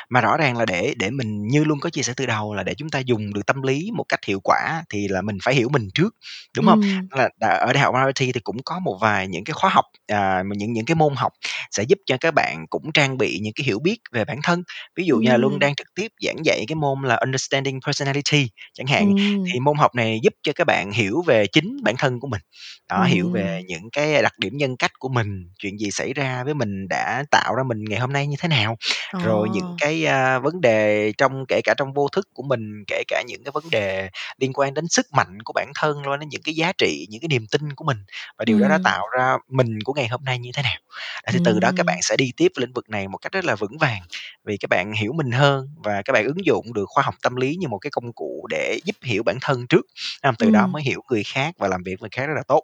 mà 0.10 0.22
rõ 0.22 0.38
ràng 0.38 0.58
là 0.58 0.66
để 0.66 0.94
để 0.98 1.10
mình 1.12 1.48
như 1.48 1.64
luôn 1.64 1.80
có 1.80 1.90
chia 1.90 2.02
sẻ 2.04 2.14
từ 2.18 2.26
đầu 2.26 2.54
là 2.54 2.64
để 2.64 2.74
chúng 2.74 2.90
ta 2.90 3.00
dùng 3.00 3.34
được 3.34 3.46
tâm 3.46 3.62
lý 3.62 3.90
một 3.96 4.04
cách 4.10 4.20
hiệu 4.26 4.40
quả 4.44 4.84
thì 4.90 5.08
là 5.08 5.22
mình 5.22 5.38
phải 5.44 5.56
hiểu 5.56 5.70
mình 5.70 5.88
trước, 5.94 6.16
đúng 6.56 6.66
hông? 6.66 6.80
Ừm. 6.82 7.08
Là 7.12 7.30
đà 7.40 7.48
ở 7.50 7.74
Đại 7.74 7.84
học 7.84 7.94
MIT 7.96 8.34
thì 8.34 8.40
cũng 8.44 8.58
có 8.66 8.80
một 8.80 8.98
vài 9.02 9.28
những 9.28 9.44
cái 9.44 9.54
khóa 9.54 9.70
học, 9.70 9.86
à, 10.08 10.44
mà 10.46 10.56
những 10.58 10.74
những 10.74 10.86
cái 10.86 10.96
môn 10.96 11.16
học 11.16 11.32
sẽ 11.72 11.84
giúp 11.84 11.98
cho 12.06 12.18
các 12.20 12.34
bạn 12.34 12.66
cũng 12.70 12.92
trang 12.94 13.18
bị 13.18 13.40
những 13.42 13.54
cái 13.56 13.66
hiểu 13.66 13.80
biết 13.80 13.98
về 14.14 14.26
bản 14.26 14.40
thân. 14.44 14.64
Ví 14.96 15.04
dụ 15.06 15.18
như 15.18 15.30
là 15.32 15.38
Luân 15.38 15.54
Ừm. 15.54 15.60
đang 15.60 15.76
trực 15.76 15.88
tiếp 15.96 16.08
giảng 16.26 16.46
dạy 16.46 16.66
cái 16.68 16.76
môn 16.76 17.02
là 17.04 17.16
Understanding 17.16 17.80
Personality 17.86 18.50
chẳng 18.74 18.88
hạn. 18.88 19.12
Thì 19.54 19.60
môn 19.60 19.78
học 19.78 19.96
này 19.96 20.20
giúp 20.24 20.34
cho 20.44 20.52
các 20.56 20.64
bạn 20.68 20.92
hiểu 20.92 21.22
về 21.28 21.48
chính 21.48 21.78
bản 21.84 21.96
thân 21.98 22.20
của 22.20 22.28
mình. 22.28 22.42
Đó, 22.90 23.04
hiểu 23.04 23.30
về 23.30 23.62
những 23.68 23.90
cái 23.92 24.22
đặc 24.22 24.34
điểm 24.40 24.58
nhân 24.58 24.78
cách 24.78 24.92
của 25.00 25.10
mình, 25.10 25.28
chuyện 25.60 25.78
gì 25.78 25.92
xảy 25.92 26.14
ra 26.14 26.44
với 26.44 26.54
mình 26.54 26.88
đã 26.90 27.24
tạo 27.32 27.56
ra 27.56 27.64
mình 27.64 27.84
ngày 27.90 28.00
hôm 28.00 28.14
nay 28.14 28.28
như 28.28 28.36
thế 28.40 28.48
nào, 28.48 28.78
rồi 29.20 29.50
những 29.50 29.66
Ờ. 29.66 29.78
cái, 29.78 30.06
a, 30.06 30.40
vấn 30.40 30.62
đề 30.62 31.12
trong 31.18 31.46
kể 31.48 31.62
cả 31.64 31.74
trong 31.78 31.94
vô 31.94 32.08
thức 32.12 32.28
của 32.34 32.44
mình, 32.44 32.84
kể 32.88 33.04
cả 33.08 33.24
những 33.28 33.44
cái 33.44 33.52
vấn 33.54 33.70
đề 33.72 34.10
liên 34.40 34.54
quan 34.54 34.74
đến 34.74 34.88
sức 34.90 35.06
mạnh 35.14 35.38
của 35.44 35.54
bản 35.54 35.72
thân, 35.76 35.98
quan 36.08 36.20
đến 36.20 36.30
những 36.30 36.42
cái 36.44 36.56
giá 36.56 36.72
trị, 36.78 37.08
những 37.10 37.22
cái 37.22 37.28
niềm 37.28 37.46
tin 37.52 37.74
của 37.76 37.86
mình 37.86 37.98
và 38.38 38.46
điều 38.46 38.60
đó 38.60 38.68
đã 38.68 38.78
tạo 38.84 39.08
ra 39.18 39.38
mình 39.50 39.80
của 39.84 39.94
ngày 39.94 40.08
hôm 40.08 40.24
nay 40.24 40.40
như 40.40 40.50
thế 40.54 40.64
nào. 40.64 40.78
À, 41.24 41.32
thì 41.34 41.40
từ 41.44 41.60
đó 41.60 41.72
các 41.76 41.86
bạn 41.86 41.98
sẽ 42.02 42.18
đi 42.18 42.32
tiếp 42.38 42.52
lĩnh 42.58 42.74
vực 42.74 42.90
này 42.90 43.08
một 43.08 43.18
cách 43.18 43.32
rất 43.32 43.46
là 43.46 43.56
vững 43.56 43.78
vàng, 43.78 44.02
vì 44.46 44.58
các 44.58 44.70
bạn 44.70 44.94
hiểu 44.94 45.14
mình 45.14 45.32
hơn 45.32 45.68
và 45.84 46.02
các 46.06 46.14
bạn 46.14 46.26
ứng 46.26 46.46
dụng 46.46 46.74
được 46.74 46.86
khoa 46.88 47.04
học 47.04 47.16
tâm 47.24 47.36
lý 47.36 47.56
như 47.56 47.68
một 47.68 47.78
cái 47.78 47.92
công 47.92 48.14
cụ 48.14 48.48
để 48.50 48.80
giúp 48.86 48.96
hiểu 49.04 49.23
bản 49.24 49.38
thân 49.42 49.68
trước, 49.68 49.82
ha, 50.24 50.32
từ 50.40 50.52
đó 50.52 50.62
Ừm. 50.62 50.72
mới 50.72 50.84
hiểu 50.84 51.02
người 51.12 51.24
khác 51.24 51.54
và 51.60 51.68
làm 51.68 51.84
việc 51.84 51.96
với 52.00 52.10
khác 52.14 52.26
rất 52.28 52.34
là 52.36 52.44
tốt. 52.48 52.62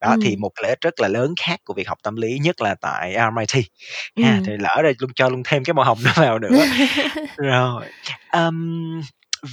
Đó, 0.00 0.16
thì 0.20 0.30
Ừm. 0.32 0.40
một 0.40 0.50
lợi 0.62 0.70
ích 0.70 0.80
rất 0.80 1.00
là 1.00 1.08
lớn 1.08 1.34
khác 1.40 1.60
của 1.64 1.74
việc 1.74 1.88
học 1.88 1.98
tâm 2.02 2.16
lý, 2.16 2.38
nhất 2.38 2.60
là 2.62 2.74
tại 2.80 3.14
RMIT 3.14 3.64
ha, 4.22 4.34
Ừm. 4.34 4.42
thì 4.44 4.52
lỡ 4.60 4.80
rồi 4.82 4.94
Luân 5.00 5.12
cho 5.14 5.28
Luân 5.28 5.42
thêm 5.46 5.64
cái 5.64 5.74
màu 5.74 5.84
hồng 5.84 5.98
đó 6.04 6.12
vào 6.16 6.38
nữa. 6.38 6.48
Rồi, 7.36 7.86
ờm, 8.28 9.00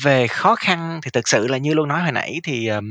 về 0.04 0.28
khó 0.28 0.56
khăn 0.56 1.00
thì 1.04 1.12
thực 1.14 1.28
sự 1.28 1.48
là 1.48 1.58
như 1.58 1.74
Luân 1.74 1.88
nói 1.90 2.02
hồi 2.02 2.12
nãy 2.12 2.40
thì, 2.44 2.68
ờ, 2.68 2.82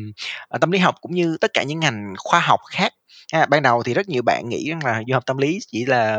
tâm 0.60 0.70
lý 0.70 0.78
học 0.78 0.94
cũng 1.00 1.12
như 1.14 1.36
tất 1.40 1.50
cả 1.54 1.62
những 1.62 1.80
ngành 1.80 2.14
khoa 2.18 2.40
học 2.40 2.60
khác 2.70 2.92
ha, 3.32 3.46
ban 3.46 3.62
đầu 3.62 3.82
thì 3.82 3.94
rất 3.94 4.08
nhiều 4.08 4.22
bạn 4.22 4.48
nghĩ 4.48 4.70
rằng 4.70 4.84
là 4.84 5.02
vô 5.08 5.14
học 5.14 5.26
tâm 5.26 5.36
lý 5.38 5.58
chỉ 5.72 5.84
là 5.86 6.18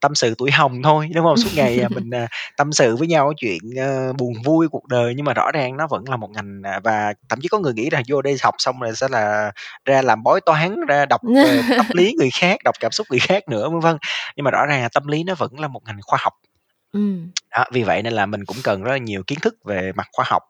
tâm 0.00 0.14
sự 0.14 0.34
tuổi 0.38 0.50
hồng 0.50 0.82
thôi, 0.82 1.08
đúng 1.14 1.24
hông? 1.24 1.36
Suốt 1.36 1.50
ngày, 1.54 1.80
à, 1.80 1.88
mình, 1.94 2.10
à, 2.10 2.28
tâm 2.56 2.72
sự 2.72 2.96
với 2.96 3.08
nhau 3.08 3.32
chuyện, 3.36 3.58
ơ, 3.78 4.12
buồn 4.12 4.32
vui 4.44 4.68
cuộc 4.68 4.86
đời, 4.88 5.14
nhưng 5.16 5.24
mà 5.24 5.32
rõ 5.34 5.50
ràng 5.52 5.76
nó 5.76 5.86
vẫn 5.86 6.04
là 6.08 6.16
một 6.16 6.30
ngành, 6.30 6.62
à 6.64 6.80
và 6.84 7.14
thậm 7.28 7.40
chí 7.42 7.48
có 7.48 7.58
người 7.58 7.72
nghĩ 7.74 7.90
là 7.90 8.02
vô 8.08 8.22
đây 8.22 8.36
học 8.42 8.54
xong 8.58 8.80
rồi 8.80 8.92
sẽ 8.96 9.06
là 9.10 9.52
ra 9.84 10.02
làm 10.02 10.22
bói 10.22 10.40
toán, 10.46 10.76
ra 10.88 11.06
đọc, 11.06 11.20
ờ, 11.36 11.62
tâm 11.76 11.86
lý 11.94 12.14
người 12.18 12.30
khác, 12.40 12.56
đọc 12.64 12.74
cảm 12.80 12.92
xúc 12.92 13.06
người 13.10 13.20
khác 13.20 13.48
nữa, 13.48 13.68
vân 13.70 13.80
vân. 13.80 13.98
Nhưng 14.36 14.44
mà 14.44 14.50
rõ 14.50 14.66
ràng 14.66 14.82
là 14.82 14.88
tâm 14.88 15.06
lý 15.06 15.24
nó 15.24 15.34
vẫn 15.34 15.60
là 15.60 15.68
một 15.68 15.80
ngành 15.86 15.98
khoa 16.02 16.18
học. 16.22 16.32
Ừm. 16.92 17.30
Đó, 17.56 17.64
vì 17.72 17.82
vậy 17.82 18.02
nên 18.02 18.12
là 18.12 18.26
mình 18.26 18.44
cũng 18.44 18.56
cần 18.64 18.82
rất 18.82 18.90
là 18.92 18.98
nhiều 18.98 19.22
kiến 19.26 19.38
thức 19.42 19.54
về 19.64 19.92
mặt 19.96 20.06
khoa 20.12 20.24
học. 20.28 20.42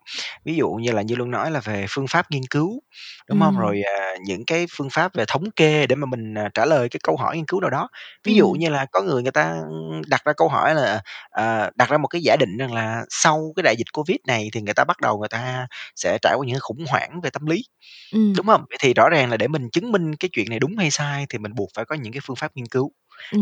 Ví 0.44 0.54
dụ 0.56 0.68
như 0.70 0.92
là 0.92 1.02
như 1.02 1.14
Luân 1.14 1.30
nói 1.30 1.50
là 1.50 1.60
về 1.60 1.86
phương 1.90 2.06
pháp 2.06 2.30
nghiên 2.30 2.42
cứu, 2.50 2.80
đúng 3.28 3.40
hông? 3.40 3.56
Ừm. 3.56 3.58
Rồi, 3.58 3.82
à, 3.98 4.14
những 4.26 4.44
cái 4.46 4.66
phương 4.76 4.90
pháp 4.90 5.14
về 5.14 5.24
thống 5.28 5.50
kê 5.56 5.86
để 5.86 5.96
mà 5.96 6.06
mình, 6.06 6.34
à, 6.38 6.48
trả 6.54 6.64
lời 6.64 6.88
cái 6.88 7.00
câu 7.02 7.16
hỏi 7.16 7.36
nghiên 7.36 7.44
cứu 7.46 7.60
nào 7.60 7.70
đó. 7.70 7.88
Ví 8.24 8.34
dụ 8.34 8.52
Ừm. 8.52 8.58
như 8.58 8.68
là 8.68 8.86
có 8.92 9.02
người 9.02 9.22
người 9.22 9.32
ta, 9.32 9.50
ưm, 9.70 10.02
đặt 10.08 10.24
ra 10.24 10.32
câu 10.36 10.48
hỏi 10.48 10.74
là, 10.74 11.00
ờ, 11.30 11.70
đặt 11.74 11.88
ra 11.90 11.98
một 11.98 12.08
cái 12.08 12.20
giả 12.22 12.36
định 12.36 12.56
rằng 12.58 12.72
là 12.72 13.04
sau 13.10 13.52
cái 13.56 13.62
đại 13.62 13.74
dịch 13.78 13.92
Covid 13.92 14.16
này 14.26 14.48
thì 14.52 14.60
người 14.60 14.74
ta 14.74 14.84
bắt 14.84 14.96
đầu 15.02 15.18
người 15.18 15.28
ta 15.28 15.66
sẽ 15.96 16.18
trải 16.22 16.34
qua 16.38 16.46
những 16.46 16.54
cái 16.54 16.60
khủng 16.60 16.84
hoảng 16.88 17.20
về 17.22 17.30
tâm 17.30 17.46
lý, 17.46 17.62
Ừm. 18.12 18.34
đúng 18.38 18.46
hông? 18.46 18.64
Vậy 18.70 18.78
thì 18.82 18.94
rõ 18.94 19.08
ràng 19.10 19.30
là 19.30 19.36
để 19.36 19.48
mình 19.48 19.70
chứng 19.72 19.92
minh 19.92 20.16
cái 20.16 20.28
chuyện 20.32 20.50
này 20.50 20.58
đúng 20.60 20.76
hay 20.78 20.90
sai 20.90 21.26
thì 21.28 21.38
mình 21.38 21.54
buộc 21.54 21.68
phải 21.76 21.84
có 21.84 21.96
những 21.96 22.12
cái 22.12 22.20
phương 22.24 22.36
pháp 22.36 22.52
nghiên 22.56 22.66
cứu. 22.66 22.92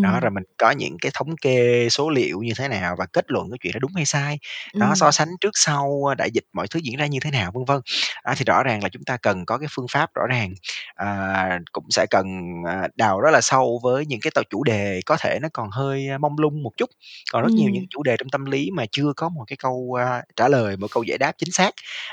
Đó, 0.01 0.21
Ừm. 0.21 0.21
rồi 0.21 0.31
mình 0.31 0.45
có 0.59 0.71
những 0.71 0.97
cái 1.01 1.13
thống 1.15 1.37
kê 1.43 1.89
số 1.91 2.11
liệu 2.11 2.39
như 2.43 2.53
thế 2.59 2.69
nào 2.69 2.97
và 2.99 3.07
kết 3.13 3.25
luận 3.29 3.51
cái 3.51 3.59
chuyện 3.63 3.73
đó 3.73 3.79
đúng 3.81 3.93
hay 3.97 4.05
sai. 4.07 4.39
Đó, 4.79 4.95
so 4.97 5.11
Ừm. 5.11 5.13
sánh 5.13 5.29
trước 5.41 5.51
sau, 5.55 6.03
ơ, 6.09 6.15
đại 6.15 6.31
dịch 6.35 6.45
mọi 6.53 6.67
thứ 6.71 6.81
diễn 6.83 6.97
ra 6.97 7.07
như 7.07 7.19
thế 7.23 7.31
nào, 7.31 7.51
vân 7.55 7.65
vân. 7.65 7.81
Đó, 8.25 8.35
thì 8.37 8.45
rõ 8.47 8.63
ràng 8.63 8.83
là 8.83 8.89
chúng 8.89 9.05
ta 9.05 9.17
cần 9.23 9.45
có 9.47 9.59
cái 9.59 9.69
phương 9.73 9.87
pháp 9.93 10.11
rõ 10.15 10.23
ràng, 10.31 10.55
à, 10.95 11.59
cũng 11.73 11.85
sẽ 11.91 12.07
cần, 12.11 12.27
à, 12.69 12.89
đào 12.97 13.21
rất 13.21 13.31
là 13.33 13.41
sâu 13.41 13.81
với 13.83 14.07
những 14.07 14.21
cái 14.21 14.31
t 14.35 14.39
chủ 14.51 14.65
đề 14.65 15.01
có 15.07 15.17
thể 15.21 15.39
nó 15.43 15.49
còn 15.53 15.71
hơi, 15.71 16.09
a, 16.09 16.19
mông 16.19 16.39
lung 16.39 16.63
một 16.63 16.71
chút. 16.77 16.91
Còn 17.33 17.43
rất 17.43 17.57
nhiều 17.57 17.71
những 17.71 17.85
Ừm. 17.85 17.91
chủ 17.91 18.03
đề 18.03 18.17
trong 18.19 18.29
tâm 18.29 18.45
lý 18.45 18.71
mà 18.75 18.85
chưa 18.93 19.13
có 19.17 19.29
một 19.29 19.45
cái 19.47 19.57
câu, 19.57 19.95
a, 20.01 20.23
trả 20.37 20.49
lời, 20.49 20.77
một 20.77 20.89
câu 20.91 21.03
giải 21.03 21.19
đáp 21.19 21.33
chính 21.39 21.53
xác, 21.53 21.71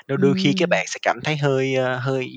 đôi 0.07 0.17
đôi 0.17 0.35
khi 0.37 0.53
các 0.53 0.65
Ừm. 0.65 0.69
bạn 0.69 0.85
sẽ 0.87 0.99
cảm 1.01 1.19
thấy 1.23 1.37
hơi, 1.37 1.75
ơ, 1.75 1.97
hơi 1.99 2.29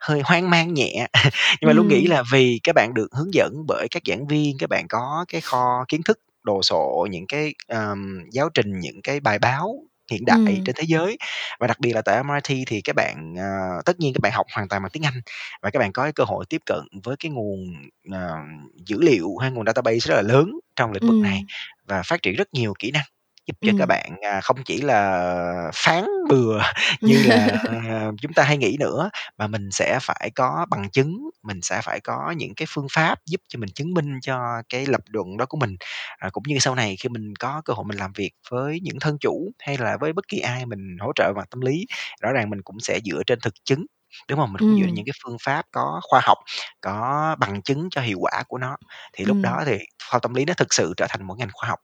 hơi 0.00 0.20
hoang 0.24 0.50
mang 0.50 0.74
nhẹ. 0.74 1.06
Nhưng 1.60 1.66
mà 1.68 1.72
Luân 1.72 1.88
nghĩ 1.88 2.02
Ừm. 2.04 2.10
là 2.10 2.22
vì 2.32 2.60
các 2.64 2.74
bạn 2.74 2.94
được 2.94 3.08
hướng 3.12 3.34
dẫn 3.34 3.52
bởi 3.66 3.88
các 3.90 4.02
giảng 4.06 4.26
viên, 4.26 4.56
các 4.58 4.70
bạn 4.70 4.86
có 4.88 5.24
cái 5.28 5.40
kho 5.40 5.84
kiến 5.88 6.02
thức 6.02 6.18
đồ 6.44 6.62
sộ, 6.62 7.06
những 7.10 7.26
cái, 7.26 7.54
ờm, 7.68 8.20
giáo 8.32 8.48
trình, 8.54 8.80
những 8.80 9.02
cái 9.02 9.20
bài 9.20 9.38
báo 9.38 9.74
hiện 10.10 10.24
đại 10.26 10.38
Ừm. 10.46 10.64
trên 10.64 10.74
thế 10.78 10.84
giới. 10.88 11.16
Và 11.60 11.66
đặc 11.66 11.80
biệt 11.80 11.92
là 11.94 12.02
tại 12.02 12.16
MIT 12.24 12.64
thì 12.66 12.80
các 12.84 12.96
bạn, 12.96 13.34
ờ, 13.38 13.82
tất 13.84 14.00
nhiên 14.00 14.14
các 14.14 14.20
bạn 14.22 14.32
học 14.32 14.46
hoàn 14.54 14.68
toàn 14.68 14.82
bằng 14.82 14.90
tiếng 14.92 15.02
Anh 15.06 15.20
và 15.62 15.70
các 15.70 15.78
bạn 15.78 15.92
có 15.92 16.02
cái 16.02 16.12
cơ 16.12 16.24
hội 16.24 16.44
tiếp 16.50 16.60
cận 16.66 16.80
với 17.04 17.16
cái 17.18 17.30
nguồn, 17.32 17.60
ờ, 18.12 18.36
dữ 18.86 18.98
liệu 19.02 19.36
hay 19.36 19.50
nguồn 19.50 19.66
database 19.66 19.98
rất 19.98 20.14
là 20.14 20.22
lớn 20.22 20.52
trong 20.76 20.92
lĩnh 20.92 21.06
vực 21.06 21.16
này 21.22 21.38
Ừm. 21.38 21.46
và 21.88 22.02
phát 22.02 22.22
triển 22.22 22.34
rất 22.36 22.48
nhiều 22.54 22.74
kỹ 22.78 22.90
năng 22.90 23.04
giúp 23.48 23.54
cho 23.62 23.74
các 23.74 23.86
Ừm. 23.86 23.88
bạn, 23.88 24.10
à, 24.22 24.40
không 24.42 24.58
chỉ 24.66 24.82
là 24.82 25.70
phán 25.74 26.04
bừa 26.30 26.60
như 27.02 27.22
là 27.24 27.48
chúng 28.22 28.34
ta 28.34 28.44
hay 28.44 28.58
nghĩ 28.58 28.76
nữa, 28.80 29.10
mà 29.38 29.48
mình 29.48 29.70
sẽ 29.72 29.98
phải 30.02 30.30
có 30.36 30.66
bằng 30.70 30.90
chứng, 30.90 31.30
mình 31.44 31.60
sẽ 31.62 31.80
phải 31.84 32.00
có 32.00 32.34
những 32.38 32.54
cái 32.56 32.66
phương 32.70 32.88
pháp 32.92 33.18
giúp 33.26 33.42
cho 33.48 33.60
mình 33.60 33.70
chứng 33.76 33.94
minh 33.94 34.20
cho 34.22 34.62
cái 34.70 34.86
lập 34.86 35.02
luận 35.10 35.38
đó 35.38 35.46
của 35.46 35.58
mình. 35.58 35.76
À, 36.18 36.30
cũng 36.32 36.44
như 36.48 36.58
sau 36.60 36.76
này 36.76 36.96
khi 37.00 37.08
mình 37.08 37.34
có 37.40 37.62
cơ 37.66 37.74
hội 37.74 37.86
mình 37.88 37.98
làm 37.98 38.12
việc 38.12 38.32
với 38.50 38.80
những 38.82 38.98
thân 39.00 39.18
chủ 39.20 39.52
hay 39.60 39.78
là 39.78 39.98
với 40.00 40.12
bất 40.12 40.28
kỳ 40.28 40.38
ai 40.40 40.66
mình 40.66 40.96
hỗ 41.00 41.12
trợ 41.16 41.32
mặt 41.36 41.48
tâm 41.50 41.60
lý, 41.60 41.86
rõ 42.22 42.32
ràng 42.32 42.50
mình 42.50 42.62
cũng 42.62 42.80
sẽ 42.80 43.00
dựa 43.04 43.22
trên 43.26 43.38
thực 43.42 43.54
chứng, 43.64 43.86
đúng 44.28 44.38
hông? 44.38 44.52
Mình 44.52 44.62
cũng 44.66 44.76
dựa 44.76 44.86
Ừm. 44.86 44.94
những 44.94 45.04
cái 45.06 45.12
phương 45.24 45.36
pháp 45.44 45.66
có 45.72 46.00
khoa 46.02 46.20
học, 46.24 46.38
có 46.80 47.36
bằng 47.40 47.62
chứng 47.62 47.88
cho 47.90 48.00
hiệu 48.00 48.18
quả 48.20 48.42
của 48.48 48.58
nó. 48.58 48.76
Thì 49.14 49.24
lúc 49.24 49.38
Ừm. 49.38 49.42
đó 49.42 49.62
thì 49.66 49.78
khoa 50.10 50.20
tâm 50.20 50.34
lý 50.34 50.44
nó 50.44 50.54
thực 50.54 50.74
sự 50.74 50.94
trở 50.96 51.06
thành 51.08 51.26
một 51.26 51.34
ngành 51.38 51.48
khoa 51.52 51.68
học 51.68 51.78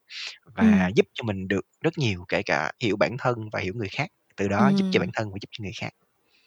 và 0.56 0.88
Ừm. 0.88 0.94
giúp 0.96 1.06
cho 1.14 1.24
mình 1.24 1.48
được 1.48 1.62
rất 1.82 1.98
nhiều, 1.98 2.24
kể 2.28 2.42
cả 2.42 2.72
hiểu 2.84 2.96
bản 2.96 3.16
thân 3.18 3.37
và 3.52 3.60
hiểu 3.60 3.74
người 3.76 3.88
khác, 3.88 4.08
từ 4.37 4.48
đó 4.48 4.72
giúp 4.76 4.84
cho 4.90 5.00
bản 5.00 5.08
Ừm. 5.08 5.14
thân 5.14 5.26
và 5.32 5.37
giúp 5.42 5.48
cho 5.52 5.62
người 5.64 5.72
khác. 5.80 5.90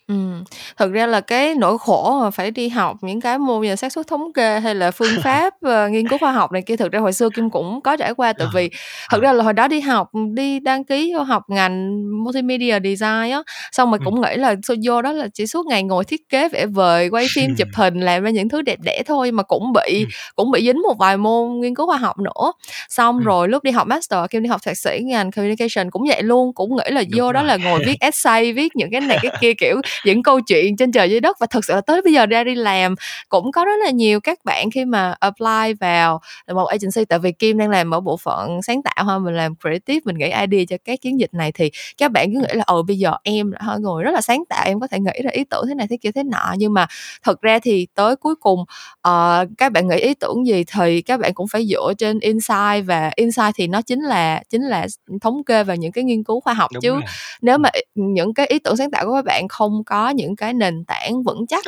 Ừm, 0.08 0.44
thực 0.78 0.92
ra 0.94 1.06
là 1.08 1.22
cái 1.22 1.56
nỗi 1.56 1.78
khổ 1.78 2.20
mà 2.24 2.30
phải 2.30 2.52
đi 2.52 2.70
học 2.70 2.98
những 3.02 3.22
cái 3.22 3.38
môn 3.40 3.62
như 3.62 3.70
là 3.70 3.76
xác 3.76 3.92
suất 3.92 4.08
thống 4.08 4.34
kê 4.34 4.60
hay 4.60 4.76
là 4.76 4.92
phương 4.92 5.18
pháp, 5.24 5.54
ờ, 5.62 5.88
nghiên 5.90 6.08
cứu 6.08 6.20
khoa 6.20 6.32
học 6.32 6.52
này 6.52 6.62
kia, 6.62 6.76
thực 6.76 6.92
ra 6.92 7.00
hồi 7.00 7.14
xưa 7.14 7.30
Kim 7.30 7.50
cũng 7.50 7.82
có 7.82 7.96
trải 7.98 8.14
qua. 8.14 8.34
Tại 8.34 8.48
Ờ, 8.48 8.52
vì 8.54 8.70
thật 9.10 9.18
ờ. 9.18 9.22
ra 9.22 9.34
là 9.34 9.44
hồi 9.44 9.54
đó 9.54 9.68
đi 9.68 9.80
học, 9.82 10.08
ừm, 10.14 10.36
đi 10.36 10.60
đăng 10.60 10.84
ký 10.84 11.14
vô 11.14 11.24
học 11.24 11.44
ngành 11.48 12.02
Multimedia 12.24 12.80
Design 12.84 13.32
á, 13.32 13.42
xong 13.72 13.90
rồi 13.92 14.00
Ừm. 14.00 14.04
cũng 14.04 14.22
nghĩ 14.22 14.36
là 14.36 14.56
x 14.68 14.72
vô 14.86 15.02
đó 15.02 15.12
là 15.12 15.28
chỉ 15.34 15.48
suốt 15.48 15.66
ngày 15.66 15.84
ngồi 15.84 16.04
thiết 16.06 16.30
kế, 16.30 16.50
vẽ 16.50 16.66
vời, 16.66 17.10
quay 17.10 17.30
phim, 17.30 17.56
chụp 17.56 17.68
hình, 17.76 18.00
làm 18.00 18.24
ra 18.24 18.30
những 18.30 18.50
thứ 18.50 18.62
đẹp 18.62 18.80
đẽ 18.84 19.02
thôi, 19.06 19.32
mà 19.32 19.44
cũng 19.44 19.74
bị 19.74 20.06
Ừm. 20.06 20.10
cũng 20.36 20.52
bị 20.52 20.62
dính 20.66 20.82
một 20.82 20.94
vài 21.00 21.18
môn 21.18 21.60
nghiên 21.62 21.76
cứu 21.76 21.86
khoa 21.88 21.98
học 21.98 22.18
nữa. 22.20 22.52
Xong 22.90 23.16
Ừm. 23.18 23.24
rồi 23.24 23.48
lúc 23.50 23.64
đi 23.64 23.72
học 23.72 23.88
Master, 23.88 24.20
Kim 24.30 24.44
đi 24.44 24.50
học 24.50 24.62
thạc 24.66 24.78
sĩ 24.78 25.00
ngành 25.04 25.32
Communication 25.32 25.90
cũng 25.92 26.04
vậy 26.08 26.24
luôn, 26.24 26.54
cũng 26.54 26.76
nghĩ 26.76 26.84
là 26.92 27.04
Đúng 27.06 27.22
vô 27.22 27.34
đó 27.34 27.42
rồi. 27.42 27.44
là 27.44 27.58
ngồi 27.58 27.82
viết 27.82 27.96
essay, 28.00 28.54
viết 28.54 28.76
những 28.76 28.90
cái 28.92 29.02
này 29.02 29.20
cái 29.20 29.32
kia, 29.40 29.54
kiểu, 29.54 29.82
những 30.06 30.24
câu 30.24 30.42
chuyện 30.42 30.78
trên 30.78 30.92
trời 30.92 31.10
dưới 31.12 31.20
đất. 31.20 31.38
Và 31.40 31.48
thực 31.48 31.66
sự 31.66 31.74
là 31.74 31.82
tới 31.82 32.02
bây 32.02 32.14
giờ 32.14 32.26
ra 32.26 32.44
đi 32.44 32.56
làm 32.56 32.96
cũng 33.30 33.52
có 33.52 33.66
rất 33.66 33.76
là 33.86 33.90
nhiều 33.90 34.20
các 34.20 34.40
bạn 34.46 34.72
khi 34.72 34.86
mà 34.86 35.16
apply 35.20 35.74
vào 35.80 36.22
một 36.56 36.66
agency, 36.66 37.06
tại 37.10 37.20
vì 37.20 37.32
Kim 37.32 37.58
đang 37.58 37.70
làm 37.70 37.94
ở 37.94 38.00
bộ 38.00 38.18
phận 38.18 38.62
sáng 38.62 38.82
tạo 38.84 39.06
ha, 39.06 39.18
mình 39.18 39.36
làm 39.36 39.54
creative, 39.56 40.00
mình 40.06 40.18
nghĩ 40.18 40.26
idea 40.26 40.66
cho 40.70 40.78
các 40.86 41.02
chiến 41.02 41.20
dịch 41.20 41.34
này, 41.34 41.52
thì 41.52 41.72
các 41.98 42.12
bạn 42.12 42.34
cứ 42.34 42.40
nghĩ 42.40 42.54
là, 42.54 42.64
ừ, 42.68 42.84
bây 42.88 42.98
giờ 42.98 43.12
em 43.24 43.52
hả, 43.60 43.76
người 43.78 44.04
rất 44.04 44.12
là 44.14 44.22
sáng 44.22 44.44
tạo, 44.50 44.66
em 44.66 44.80
có 44.80 44.88
thể 44.88 45.00
nghĩ 45.00 45.22
ra 45.24 45.32
ý 45.32 45.44
tưởng 45.44 45.66
thế 45.68 45.76
này 45.76 45.88
thế 45.90 45.98
kia 46.02 46.12
thế 46.12 46.24
nọ. 46.24 46.54
Nhưng 46.58 46.74
mà 46.74 46.88
thực 47.24 47.42
ra 47.42 47.60
thì 47.60 47.88
tới 47.96 48.16
cuối 48.16 48.36
cùng, 48.36 48.66
ờ, 49.02 49.46
các 49.58 49.72
bạn 49.72 49.88
nghĩ 49.88 49.96
ý 49.96 50.14
tưởng 50.14 50.48
gì 50.48 50.64
thì 50.78 51.02
các 51.02 51.20
bạn 51.20 51.34
cũng 51.34 51.48
phải 51.48 51.68
dựa 51.68 51.94
trên 51.98 52.20
insight, 52.20 52.86
và 52.86 53.12
insight 53.16 53.52
thì 53.56 53.68
nó 53.68 53.82
chính 53.82 54.02
là 54.02 54.44
chính 54.50 54.62
là 54.62 54.88
thống 55.22 55.44
kê 55.44 55.64
và 55.64 55.76
những 55.76 55.92
cái 55.92 56.04
nghiên 56.04 56.24
cứu 56.24 56.40
khoa 56.40 56.54
học. 56.54 56.72
Đúng 56.74 56.82
Chứ 56.82 56.92
rồi, 56.92 57.02
nếu 57.42 57.58
mà, 57.58 57.70
những 57.96 58.34
cái 58.34 58.48
ý 58.48 58.60
tưởng 58.60 58.78
sáng 58.78 58.92
tạo 58.92 59.06
của 59.06 59.14
các 59.14 59.26
bạn 59.26 59.48
không 59.48 59.84
có 59.88 60.10
những 60.10 60.36
cái 60.36 60.54
nền 60.54 60.86
tảng 60.86 61.24
vững 61.24 61.48
chắc 61.48 61.66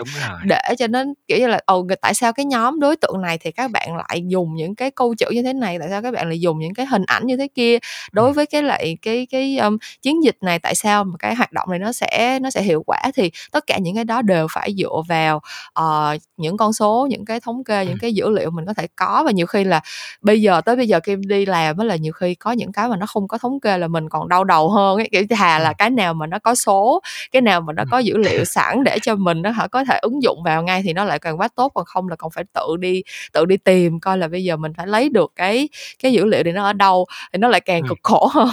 để 0.47 0.61
cho 0.77 0.87
nó 0.87 1.03
kiểu 1.27 1.37
như 1.39 1.47
là 1.47 1.59
ồ 1.65 1.87
tại 2.01 2.13
sao 2.13 2.33
cái 2.33 2.45
nhóm 2.45 2.79
đối 2.79 2.95
tượng 2.95 3.21
này 3.21 3.37
thì 3.37 3.51
các 3.51 3.71
bạn 3.71 3.95
lại 3.97 4.21
dùng 4.27 4.55
những 4.55 4.75
cái 4.75 4.91
câu 4.91 5.15
chữ 5.15 5.25
như 5.31 5.43
thế 5.43 5.53
này 5.53 5.79
tại 5.79 5.89
sao 5.89 6.01
các 6.01 6.13
bạn 6.13 6.27
lại 6.27 6.39
dùng 6.39 6.59
những 6.59 6.73
cái 6.73 6.85
hình 6.85 7.03
ảnh 7.07 7.25
như 7.25 7.37
thế 7.37 7.47
kia? 7.55 7.77
Đối 8.11 8.25
Ừm. 8.25 8.33
với 8.33 8.45
cái 8.45 8.63
lại 8.63 8.97
cái 9.01 9.27
cái 9.31 9.57
um, 9.57 9.77
chiến 10.01 10.23
dịch 10.23 10.37
này 10.41 10.59
tại 10.59 10.75
sao 10.75 11.03
mà 11.03 11.13
cái 11.19 11.35
hoạt 11.35 11.51
động 11.51 11.69
này 11.69 11.79
nó 11.79 11.91
sẽ 11.91 12.39
nó 12.41 12.49
sẽ 12.49 12.61
hiệu 12.61 12.83
quả 12.85 12.99
thì 13.15 13.31
tất 13.51 13.63
cả 13.67 13.77
những 13.77 13.95
cái 13.95 14.03
đó 14.03 14.21
đều 14.21 14.47
phải 14.51 14.73
dựa 14.77 15.01
vào 15.07 15.41
uh, 15.79 16.21
những 16.37 16.57
con 16.57 16.73
số 16.73 17.07
những 17.09 17.25
cái 17.25 17.39
thống 17.39 17.63
kê 17.63 17.85
những 17.85 17.93
Ừm. 17.93 17.99
cái 17.99 18.13
dữ 18.13 18.29
liệu 18.29 18.51
mình 18.51 18.65
có 18.65 18.73
thể 18.73 18.87
có. 18.95 19.23
Và 19.25 19.31
nhiều 19.31 19.45
khi 19.45 19.63
là 19.63 19.81
bây 20.21 20.41
giờ 20.41 20.61
tới 20.61 20.75
bây 20.75 20.87
giờ 20.87 20.99
kim 20.99 21.21
đi 21.27 21.45
làm 21.45 21.77
mới 21.77 21.87
là 21.87 21.95
nhiều 21.95 22.13
khi 22.13 22.35
có 22.35 22.51
những 22.51 22.71
cái 22.71 22.87
mà 22.87 22.95
nó 22.97 23.05
không 23.05 23.27
có 23.27 23.37
thống 23.37 23.59
kê 23.59 23.77
là 23.77 23.87
mình 23.87 24.09
còn 24.09 24.29
đau 24.29 24.43
đầu 24.43 24.69
hơn 24.69 24.97
ấy 24.97 25.09
kiểu 25.11 25.23
thà 25.29 25.59
là 25.59 25.73
cái 25.73 25.89
nào 25.89 26.13
mà 26.13 26.27
nó 26.27 26.39
có 26.39 26.55
số 26.55 27.01
cái 27.31 27.41
nào 27.41 27.61
mà 27.61 27.73
nó 27.73 27.83
có 27.91 27.97
dữ 28.09 28.17
liệu 28.17 28.45
sẵn 28.45 28.83
để 28.83 28.99
cho 29.01 29.15
mình 29.15 29.41
nó 29.41 29.49
hả 29.51 29.67
có 29.67 29.83
thể 29.83 29.99
ứng 30.01 30.23
dụng 30.23 30.43
vào 30.45 30.63
ngay 30.63 30.81
thì 30.83 30.93
nó 30.93 31.03
lại 31.05 31.19
càng 31.19 31.39
quá 31.39 31.47
tốt 31.55 31.71
còn 31.75 31.85
không 31.85 32.07
là 32.09 32.15
còn 32.15 32.31
phải 32.31 32.43
tự 32.53 32.77
đi 32.79 33.03
tự 33.33 33.45
đi 33.45 33.57
tìm 33.57 33.99
coi 33.99 34.17
là 34.17 34.27
bây 34.27 34.43
giờ 34.43 34.57
mình 34.57 34.71
phải 34.77 34.87
lấy 34.87 35.09
được 35.09 35.31
cái 35.35 35.69
cái 36.03 36.13
dữ 36.13 36.25
liệu 36.25 36.43
thì 36.43 36.51
nó 36.51 36.63
ở 36.63 36.73
đâu 36.73 37.05
thì 37.33 37.37
nó 37.37 37.47
lại 37.47 37.61
càng 37.61 37.81
Ừm. 37.81 37.89
cực 37.89 37.97
khổ 38.03 38.27
hơn 38.33 38.49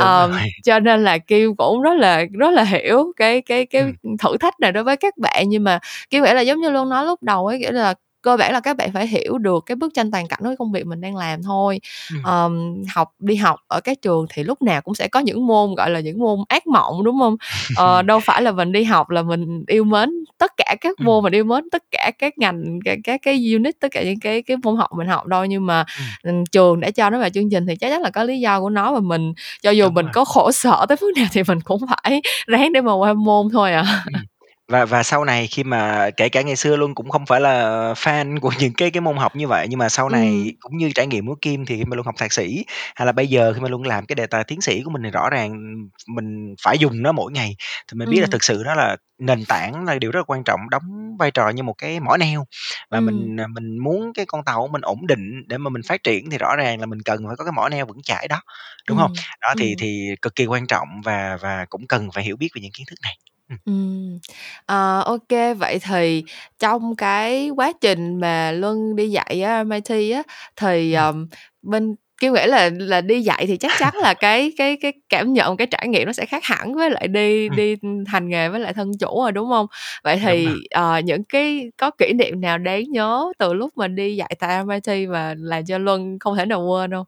um, 0.00 0.30
cho 0.64 0.80
nên 0.80 1.04
là 1.04 1.18
kim 1.18 1.56
cũng 1.56 1.82
rất 1.82 1.94
là 1.98 2.24
rất 2.38 2.50
là 2.50 2.64
hiểu 2.64 3.12
cái 3.16 3.42
cái 3.42 3.66
cái 3.66 3.82
Ừm. 3.82 4.16
thử 4.18 4.36
thách 4.40 4.60
này 4.60 4.72
đối 4.72 4.84
với 4.84 4.96
các 4.96 5.14
bạn 5.18 5.44
nhưng 5.48 5.64
mà 5.64 5.78
kim 6.10 6.24
nghĩ 6.24 6.32
là 6.32 6.40
giống 6.40 6.60
như 6.60 6.70
luôn 6.70 6.88
nói 6.88 7.04
lúc 7.06 7.22
đầu 7.22 7.46
ấy 7.46 7.58
nghĩa 7.58 7.72
là 7.72 7.94
cơ 8.22 8.36
bản 8.36 8.52
là 8.52 8.60
các 8.60 8.76
bạn 8.76 8.92
phải 8.92 9.06
hiểu 9.06 9.38
được 9.38 9.62
cái 9.66 9.76
bức 9.76 9.94
tranh 9.94 10.10
toàn 10.10 10.28
cảnh 10.28 10.40
với 10.42 10.56
công 10.56 10.72
việc 10.72 10.86
mình 10.86 11.00
đang 11.00 11.16
làm 11.16 11.42
thôi 11.42 11.80
Ừm. 12.14 12.22
um, 12.22 12.82
học 12.94 13.08
đi 13.18 13.36
học 13.36 13.60
ở 13.68 13.80
các 13.80 14.02
trường 14.02 14.26
thì 14.34 14.42
lúc 14.44 14.62
nào 14.62 14.80
cũng 14.82 14.94
sẽ 14.94 15.08
có 15.08 15.20
những 15.20 15.46
môn 15.46 15.74
gọi 15.74 15.90
là 15.90 16.00
những 16.00 16.18
môn 16.18 16.38
ác 16.48 16.66
mộng 16.66 17.04
đúng 17.04 17.18
không 17.20 17.36
ờ, 17.76 18.02
đâu 18.02 18.20
phải 18.20 18.42
là 18.42 18.52
mình 18.52 18.72
đi 18.72 18.84
học 18.84 19.10
là 19.10 19.22
mình 19.22 19.64
yêu 19.66 19.84
mến 19.84 20.10
tất 20.38 20.52
cả 20.56 20.74
các 20.80 21.00
môn 21.00 21.14
Ừm. 21.16 21.22
mình 21.24 21.32
yêu 21.34 21.44
mến 21.44 21.70
tất 21.72 21.82
cả 21.90 22.10
các 22.18 22.38
ngành 22.38 22.78
các, 22.84 22.98
các 23.04 23.20
cái 23.22 23.52
unit 23.54 23.76
tất 23.80 23.88
cả 23.92 24.02
những 24.02 24.20
cái 24.20 24.42
cái 24.42 24.56
môn 24.64 24.76
học 24.76 24.90
mình 24.96 25.06
học 25.08 25.26
đâu 25.26 25.44
nhưng 25.44 25.66
mà 25.66 25.84
ừm, 26.22 26.44
trường 26.52 26.80
đã 26.80 26.90
cho 26.90 27.10
nó 27.10 27.18
vào 27.18 27.30
chương 27.30 27.50
trình 27.50 27.66
thì 27.66 27.76
chắc 27.76 27.90
chắn 27.90 28.00
là 28.02 28.10
có 28.10 28.24
lý 28.24 28.40
do 28.40 28.60
của 28.60 28.70
nó 28.70 28.92
và 28.92 29.00
mình 29.00 29.32
cho 29.62 29.70
dù 29.70 29.84
Đúng 29.84 29.94
mình 29.94 30.04
rồi. 30.06 30.12
có 30.14 30.24
khổ 30.24 30.52
sở 30.52 30.86
tới 30.88 30.96
mức 31.00 31.10
nào 31.16 31.26
thì 31.32 31.42
mình 31.48 31.60
cũng 31.60 31.80
phải 31.88 32.20
ráng 32.46 32.72
để 32.72 32.80
mà 32.80 32.92
qua 32.94 33.12
môn 33.14 33.48
thôi 33.52 33.72
à 33.72 33.84
Ừm. 34.14 34.22
Và 34.68 34.84
và 34.84 35.02
sau 35.02 35.24
này 35.24 35.46
khi 35.46 35.64
mà 35.64 36.10
kể 36.16 36.28
cả 36.28 36.42
ngày 36.42 36.56
xưa 36.56 36.76
luôn 36.76 36.94
cũng 36.94 37.10
không 37.10 37.26
phải 37.26 37.40
là 37.40 37.60
fan 37.96 38.40
của 38.40 38.52
những 38.58 38.72
cái 38.76 38.90
cái 38.90 39.00
môn 39.00 39.16
học 39.16 39.36
như 39.36 39.48
vậy, 39.48 39.66
nhưng 39.70 39.78
mà 39.78 39.88
sau 39.88 40.08
này 40.08 40.28
Ừm. 40.30 40.58
cũng 40.60 40.76
như 40.76 40.90
trải 40.94 41.06
nghiệm 41.06 41.26
của 41.26 41.34
Kim 41.42 41.66
thì 41.66 41.76
khi 41.76 41.84
mà 41.84 41.94
Luân 41.96 42.06
học 42.06 42.14
thạc 42.18 42.32
sĩ, 42.32 42.64
hay 42.94 43.06
là 43.06 43.12
bây 43.12 43.26
giờ 43.26 43.52
khi 43.54 43.60
mà 43.60 43.68
Luân 43.68 43.82
làm 43.86 44.06
cái 44.06 44.14
đề 44.16 44.26
tài 44.26 44.44
tiến 44.44 44.60
sĩ 44.60 44.82
của 44.84 44.90
mình 44.90 45.02
thì 45.02 45.10
rõ 45.10 45.30
ràng, 45.30 45.74
mình 46.08 46.54
phải 46.62 46.78
dùng 46.78 47.02
nó 47.02 47.12
mỗi 47.12 47.32
ngày, 47.32 47.56
thì 47.92 47.94
mình 47.98 48.08
biết 48.08 48.20
là 48.20 48.26
Ừm. 48.26 48.30
thực 48.30 48.44
sự 48.44 48.64
đó 48.64 48.74
là 48.74 48.96
nền 49.18 49.44
tảng 49.44 49.84
là 49.84 49.94
điều 49.98 50.10
rất 50.10 50.18
là 50.20 50.24
quan 50.26 50.44
trọng, 50.44 50.60
đóng 50.70 51.16
vai 51.18 51.30
trò 51.30 51.48
như 51.48 51.62
một 51.62 51.74
cái 51.78 52.00
mỏ 52.00 52.16
neo. 52.16 52.44
Và 52.90 53.00
Ừm. 53.00 53.00
mình, 53.00 53.40
à, 53.40 53.46
mình 53.46 53.78
muốn 53.78 54.12
cái 54.14 54.26
con 54.26 54.44
tàu 54.44 54.60
của 54.60 54.68
mình 54.68 54.82
ổn 54.82 55.06
định 55.06 55.42
để 55.48 55.58
mà 55.58 55.70
mình 55.70 55.82
phát 55.88 56.02
triển 56.02 56.30
thì 56.30 56.38
rõ 56.38 56.56
ràng 56.56 56.80
là 56.80 56.86
mình 56.86 57.02
cần 57.04 57.18
phải 57.26 57.36
có 57.36 57.44
cái 57.44 57.52
mỏ 57.52 57.68
neo 57.68 57.86
vững 57.86 58.02
chãi 58.02 58.28
đó, 58.28 58.40
đúng 58.88 58.96
hông? 58.98 59.10
Ừm, 59.10 59.24
Đó, 59.40 59.54
thì 59.58 59.74
ừm. 59.74 59.78
thì 59.78 60.08
cực 60.22 60.34
kỳ 60.34 60.46
quan 60.46 60.66
trọng 60.66 60.88
và 61.04 61.36
và 61.40 61.64
cũng 61.70 61.86
cần 61.86 62.10
phải 62.14 62.24
hiểu 62.24 62.36
biết 62.36 62.48
về 62.54 62.60
những 62.62 62.72
kiến 62.72 62.86
thức 62.90 62.96
này. 63.02 63.18
Ừm. 63.48 63.58
Ừm. 63.64 64.18
Ờ, 64.66 65.00
ô 65.06 65.18
kê, 65.28 65.54
vậy 65.54 65.78
thì 65.82 66.24
trong 66.58 66.96
cái 66.96 67.50
quá 67.56 67.72
trình 67.80 68.20
mà 68.20 68.52
Luân 68.52 68.96
đi 68.96 69.10
dạy 69.10 69.42
ở 69.42 69.64
MIT 69.64 70.10
á, 70.14 70.22
thì, 70.56 70.92
Ừm. 70.92 71.02
ờm, 71.02 71.26
bên 71.62 71.94
Kim 72.20 72.32
nghĩ 72.32 72.46
là 72.46 72.70
là 72.78 73.00
đi 73.00 73.20
dạy 73.22 73.44
thì 73.46 73.56
chắc 73.56 73.76
chắn 73.76 73.94
là 73.96 74.14
cái 74.14 74.52
cái 74.56 74.76
cái 74.82 74.92
cảm 75.08 75.32
nhận, 75.32 75.56
cái 75.56 75.66
trải 75.66 75.88
nghiệm 75.88 76.06
nó 76.06 76.12
sẽ 76.12 76.26
khác 76.26 76.44
hẳn 76.44 76.74
với 76.74 76.90
lại 76.90 77.08
đi 77.08 77.48
Ừm. 77.48 77.56
đi, 77.56 77.76
ưm, 77.82 78.04
hành 78.06 78.28
nghề 78.28 78.48
với 78.48 78.60
lại 78.60 78.72
thân 78.72 78.90
chủ 79.00 79.22
rồi, 79.22 79.32
đúng 79.32 79.46
hông? 79.48 79.66
Vậy 80.04 80.18
Đúng 80.22 80.42
rồi. 80.42 80.54
thì, 80.54 80.64
ờ, 80.70 80.98
những 80.98 81.24
cái 81.24 81.70
có 81.76 81.90
kỷ 81.90 82.12
niệm 82.12 82.40
nào 82.40 82.58
đáng 82.58 82.82
nhớ 82.92 83.24
từ 83.38 83.52
lúc 83.54 83.70
mà 83.76 83.88
đi 83.88 84.16
dạy 84.16 84.34
tại 84.38 84.64
MIT 84.64 85.08
mà 85.08 85.34
làm 85.38 85.64
cho 85.66 85.78
Luân 85.78 86.18
không 86.18 86.36
thể 86.36 86.44
nào 86.46 86.60
quên 86.66 86.90
hông? 86.90 87.04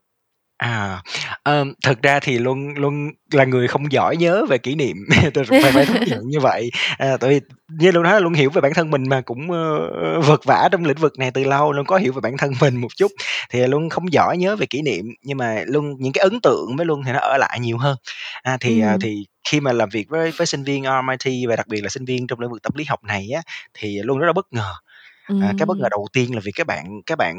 À, 0.60 1.02
ờm, 1.42 1.72
thực 1.84 2.02
ra 2.02 2.20
thì 2.20 2.38
Luân 2.38 2.74
Luân 2.78 3.08
là 3.32 3.44
người 3.44 3.68
không 3.68 3.92
giỏi 3.92 4.16
nhớ 4.16 4.44
về 4.48 4.58
kỷ 4.58 4.74
niệm, 4.74 4.96
tôi 5.34 5.44
phải 5.62 5.72
phải 5.72 5.86
thú 5.86 5.94
nhận 6.06 6.20
như 6.28 6.40
vậy. 6.40 6.70
À, 6.98 7.16
tại 7.16 7.30
vì 7.30 7.40
như 7.68 7.90
Luân 7.90 8.02
nói 8.04 8.12
là 8.12 8.18
Luân 8.20 8.34
hiểu 8.34 8.50
về 8.50 8.60
bản 8.60 8.74
thân 8.74 8.90
mình 8.90 9.08
mà, 9.08 9.20
cũng, 9.20 9.50
ơ, 9.50 9.78
ơ, 10.02 10.20
vật 10.20 10.44
vã 10.44 10.68
trong 10.72 10.84
lĩnh 10.84 10.96
vực 10.96 11.18
này 11.18 11.30
từ 11.30 11.44
lâu, 11.44 11.72
Luân 11.72 11.86
có 11.86 11.96
hiểu 11.96 12.12
về 12.12 12.20
bản 12.20 12.36
thân 12.38 12.52
mình 12.60 12.76
một 12.76 12.88
chút, 12.96 13.12
thì 13.50 13.66
Luân 13.66 13.88
không 13.88 14.12
giỏi 14.12 14.36
nhớ 14.38 14.56
về 14.56 14.66
kỷ 14.66 14.82
niệm, 14.82 15.04
nhưng 15.24 15.38
mà 15.38 15.62
Luân 15.66 15.84
những 15.98 16.12
cái 16.12 16.22
ấn 16.22 16.40
tượng 16.40 16.76
với 16.76 16.86
Luân 16.86 17.02
thì 17.06 17.12
nó 17.12 17.18
ở 17.18 17.36
lại 17.38 17.60
nhiều 17.60 17.78
hơn. 17.78 17.96
À, 18.42 18.56
thì, 18.60 18.80
à, 18.80 18.90
Ừm. 18.90 18.98
thì 19.00 19.24
khi 19.50 19.60
mà 19.60 19.72
làm 19.72 19.88
việc 19.88 20.08
với 20.08 20.30
với 20.30 20.46
sinh 20.46 20.64
viên 20.64 20.84
RMIT 20.84 21.48
và 21.48 21.56
đặc 21.56 21.66
biệt 21.68 21.80
là 21.82 21.88
sinh 21.88 22.04
viên 22.04 22.26
trong 22.26 22.40
lĩnh 22.40 22.50
vực 22.50 22.62
tâm 22.62 22.72
lý 22.76 22.84
học 22.84 23.04
này 23.04 23.28
á, 23.34 23.42
thì 23.74 23.98
Luân 24.02 24.18
rất 24.18 24.26
là 24.26 24.32
bất 24.32 24.46
ngờ. 24.52 24.72
À, 25.38 25.54
cái 25.56 25.66
bất 25.66 25.78
ngờ 25.78 25.84
Ừm. 25.84 25.90
đầu 25.90 26.06
tiên 26.12 26.34
là 26.34 26.40
vì 26.44 26.52
các 26.52 26.66
bạn 26.66 26.86
các 27.06 27.18
bạn 27.18 27.36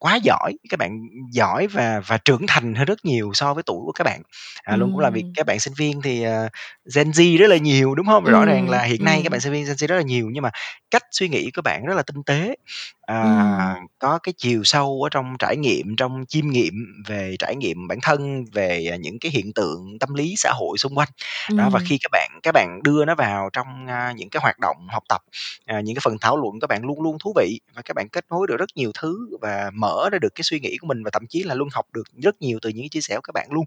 quá 0.00 0.16
giỏi, 0.22 0.52
các 0.70 0.78
bạn 0.78 1.00
giỏi 1.32 1.66
và 1.66 2.00
và 2.06 2.18
trưởng 2.24 2.46
thành 2.48 2.74
hơn 2.74 2.84
rất 2.86 3.04
nhiều 3.04 3.30
so 3.34 3.54
với 3.54 3.62
tuổi 3.66 3.80
của 3.86 3.92
các 3.92 4.04
bạn. 4.04 4.22
À, 4.62 4.76
Luân 4.76 4.90
cũng 4.92 5.00
làm 5.00 5.12
việc 5.12 5.24
các 5.36 5.46
bạn 5.46 5.60
sinh 5.60 5.74
viên 5.78 6.02
thì, 6.02 6.22
ờ, 6.22 6.48
Gen 6.94 7.10
Z 7.10 7.38
rất 7.38 7.46
là 7.46 7.56
nhiều, 7.56 7.94
đúng 7.94 8.06
hông? 8.06 8.24
Rõ 8.24 8.44
ràng 8.44 8.70
là 8.70 8.82
hiện 8.82 9.04
nay 9.04 9.20
các 9.24 9.30
bạn 9.32 9.40
sinh 9.40 9.52
viên 9.52 9.64
Gen 9.66 9.76
Z 9.76 9.86
rất 9.86 9.96
là 9.96 10.02
nhiều, 10.02 10.28
nhưng 10.32 10.42
mà 10.42 10.50
cách 10.90 11.02
suy 11.10 11.28
nghĩ 11.28 11.50
của 11.50 11.62
bạn 11.62 11.84
rất 11.86 11.94
là 11.94 12.02
tinh 12.02 12.22
tế, 12.26 12.56
à, 13.02 13.76
có 13.98 14.18
cái 14.22 14.32
chiều 14.36 14.64
sâu 14.64 15.00
ở 15.06 15.08
trong 15.10 15.34
trải 15.38 15.56
nghiệm, 15.56 15.96
trong 15.96 16.24
chiêm 16.28 16.46
nghiệm 16.50 16.74
về 17.08 17.36
trải 17.38 17.56
nghiệm 17.56 17.88
bản 17.88 17.98
thân, 18.02 18.44
về, 18.52 18.86
à, 18.92 18.96
những 18.96 19.18
cái 19.20 19.32
hiện 19.32 19.52
tượng 19.54 19.98
tâm 20.00 20.14
lý 20.14 20.34
xã 20.36 20.52
hội 20.54 20.78
xung 20.78 20.94
quanh. 20.98 21.08
Đó, 21.56 21.70
và 21.72 21.80
khi 21.84 21.98
các 22.02 22.08
bạn 22.12 22.30
các 22.42 22.52
bạn 22.54 22.80
đưa 22.84 23.04
nó 23.04 23.14
vào 23.14 23.50
trong, 23.52 23.86
a, 23.88 24.12
những 24.16 24.30
cái 24.30 24.40
hoạt 24.42 24.58
động 24.58 24.76
học 24.90 25.02
tập, 25.08 25.22
à, 25.66 25.80
những 25.80 25.94
cái 25.96 26.00
phần 26.04 26.16
thảo 26.20 26.36
luận 26.36 26.60
các 26.60 26.66
bạn 26.70 26.82
luôn 26.84 27.02
luôn 27.02 27.18
thú 27.18 27.32
vị 27.36 27.60
và 27.74 27.82
các 27.82 27.94
bạn 27.96 28.08
kết 28.08 28.24
nối 28.30 28.46
được 28.46 28.56
rất 28.58 28.70
nhiều 28.74 28.90
thứ 29.00 29.28
và 29.40 29.70
mở 29.74 29.89
ra 30.12 30.18
được 30.18 30.34
cái 30.34 30.42
suy 30.44 30.60
nghĩ 30.60 30.76
của 30.80 30.86
mình 30.86 31.02
và 31.04 31.10
thậm 31.12 31.22
chí 31.28 31.42
là 31.42 31.54
Luân 31.54 31.68
học 31.72 31.86
được 31.92 32.02
rất 32.22 32.42
nhiều 32.42 32.58
từ 32.62 32.70
những 32.70 32.88
chia 32.88 33.00
sẻ 33.00 33.14
của 33.14 33.20
các 33.20 33.32
bạn 33.34 33.48
luôn. 33.52 33.64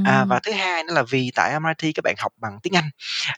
À, 0.00 0.24
và 0.24 0.40
thứ 0.40 0.52
hai 0.52 0.84
nữa 0.84 0.94
là 0.94 1.02
vì 1.10 1.30
tại 1.34 1.52
MIT 1.52 1.92
các 1.94 2.02
bạn 2.04 2.14
học 2.18 2.32
bằng 2.40 2.58
tiếng 2.62 2.76
Anh, 2.76 2.84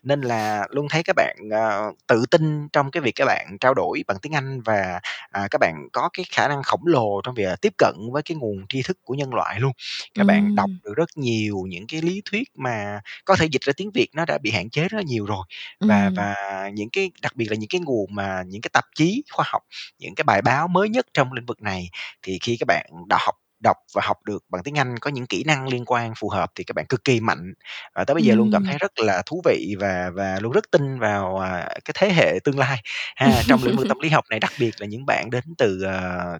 nên 0.03 0.21
là 0.21 0.67
Luân 0.71 0.89
thấy 0.91 1.03
các 1.03 1.13
bạn, 1.17 1.37
ờ, 1.53 1.83
tự 2.07 2.25
tin 2.31 2.69
trong 2.73 2.91
cái 2.91 3.01
việc 3.01 3.13
các 3.17 3.25
bạn 3.27 3.57
trao 3.61 3.75
đổi 3.75 4.03
bằng 4.07 4.17
tiếng 4.23 4.35
Anh 4.35 4.61
và, 4.63 5.01
à, 5.31 5.49
các 5.51 5.59
bạn 5.61 5.75
có 5.93 6.09
cái 6.13 6.25
khả 6.33 6.49
năng 6.49 6.63
khổng 6.63 6.87
lồ 6.87 7.21
trong 7.25 7.35
việc 7.35 7.61
tiếp 7.63 7.73
cận 7.79 7.95
với 8.13 8.23
cái 8.23 8.37
nguồn 8.37 8.67
tri 8.69 8.83
thức 8.83 8.99
của 9.03 9.15
nhân 9.15 9.35
loại 9.35 9.61
luôn. 9.61 9.73
Các 10.15 10.25
bạn 10.27 10.55
đọc 10.55 10.71
được 10.85 10.93
rất 10.97 11.09
nhiều 11.17 11.57
những 11.69 11.87
cái 11.87 12.03
lý 12.03 12.23
thuyết 12.25 12.49
mà 12.57 13.01
có 13.25 13.37
thể 13.37 13.47
dịch 13.47 13.63
ra 13.63 13.73
tiếng 13.77 13.91
Việt 13.95 14.09
nó 14.15 14.25
đã 14.25 14.39
bị 14.39 14.51
hạn 14.51 14.71
chế 14.71 14.89
rất 14.89 15.05
nhiều 15.07 15.27
rồi. 15.27 15.45
Và 15.87 16.11
Ừm. 16.11 16.15
và 16.17 16.35
những 16.75 16.91
cái 16.91 17.11
đặc 17.23 17.37
biệt 17.37 17.47
là 17.51 17.57
những 17.57 17.69
cái 17.69 17.81
nguồn 17.81 18.15
mà 18.15 18.43
những 18.47 18.63
cái 18.63 18.71
tạp 18.73 18.85
chí 18.95 19.23
khoa 19.33 19.45
học, 19.49 19.63
những 19.99 20.15
cái 20.15 20.25
bài 20.25 20.43
báo 20.43 20.69
mới 20.69 20.89
nhất 20.89 21.07
trong 21.15 21.33
lĩnh 21.33 21.47
vực 21.47 21.63
này, 21.63 21.91
thì 22.23 22.39
khi 22.43 22.57
các 22.61 22.65
bạn 22.69 22.87
đọc 23.09 23.35
đọc 23.61 23.77
và 23.95 24.03
học 24.05 24.17
được 24.27 24.45
bằng 24.51 24.63
tiếng 24.65 24.79
Anh, 24.79 24.99
có 24.99 25.11
những 25.11 25.27
kỹ 25.27 25.45
năng 25.47 25.69
liên 25.69 25.85
quan 25.87 26.13
phù 26.17 26.29
hợp 26.31 26.51
thì 26.55 26.65
các 26.65 26.73
bạn 26.77 26.87
cực 26.89 27.05
kỳ 27.05 27.21
mạnh. 27.21 27.55
Và 27.95 28.05
tới 28.05 28.15
bây 28.15 28.25
giờ 28.25 28.35
Luân 28.35 28.51
cảm 28.51 28.63
Ừm. 28.63 28.69
thấy 28.69 28.79
rất 28.79 28.93
là 29.01 29.23
thú 29.27 29.43
vị 29.45 29.75
và 29.81 30.11
và 30.15 30.39
Luân 30.41 30.53
rất 30.53 30.65
tin 30.71 30.99
vào, 30.99 31.39
à, 31.39 31.69
cái 31.85 31.95
thế 32.01 32.13
hệ 32.15 32.39
tương 32.45 32.59
lai 32.59 32.83
ha, 33.17 33.43
trong 33.49 33.65
lĩnh 33.65 33.77
vực 33.77 33.87
tâm 33.89 33.99
lý 34.03 34.09
học 34.09 34.25
này, 34.31 34.41
đặc 34.41 34.53
biệt 34.59 34.71
là 34.81 34.87
những 34.87 35.07
bạn 35.07 35.31
đến 35.31 35.45
từ, 35.59 35.83
ờ, 35.83 36.39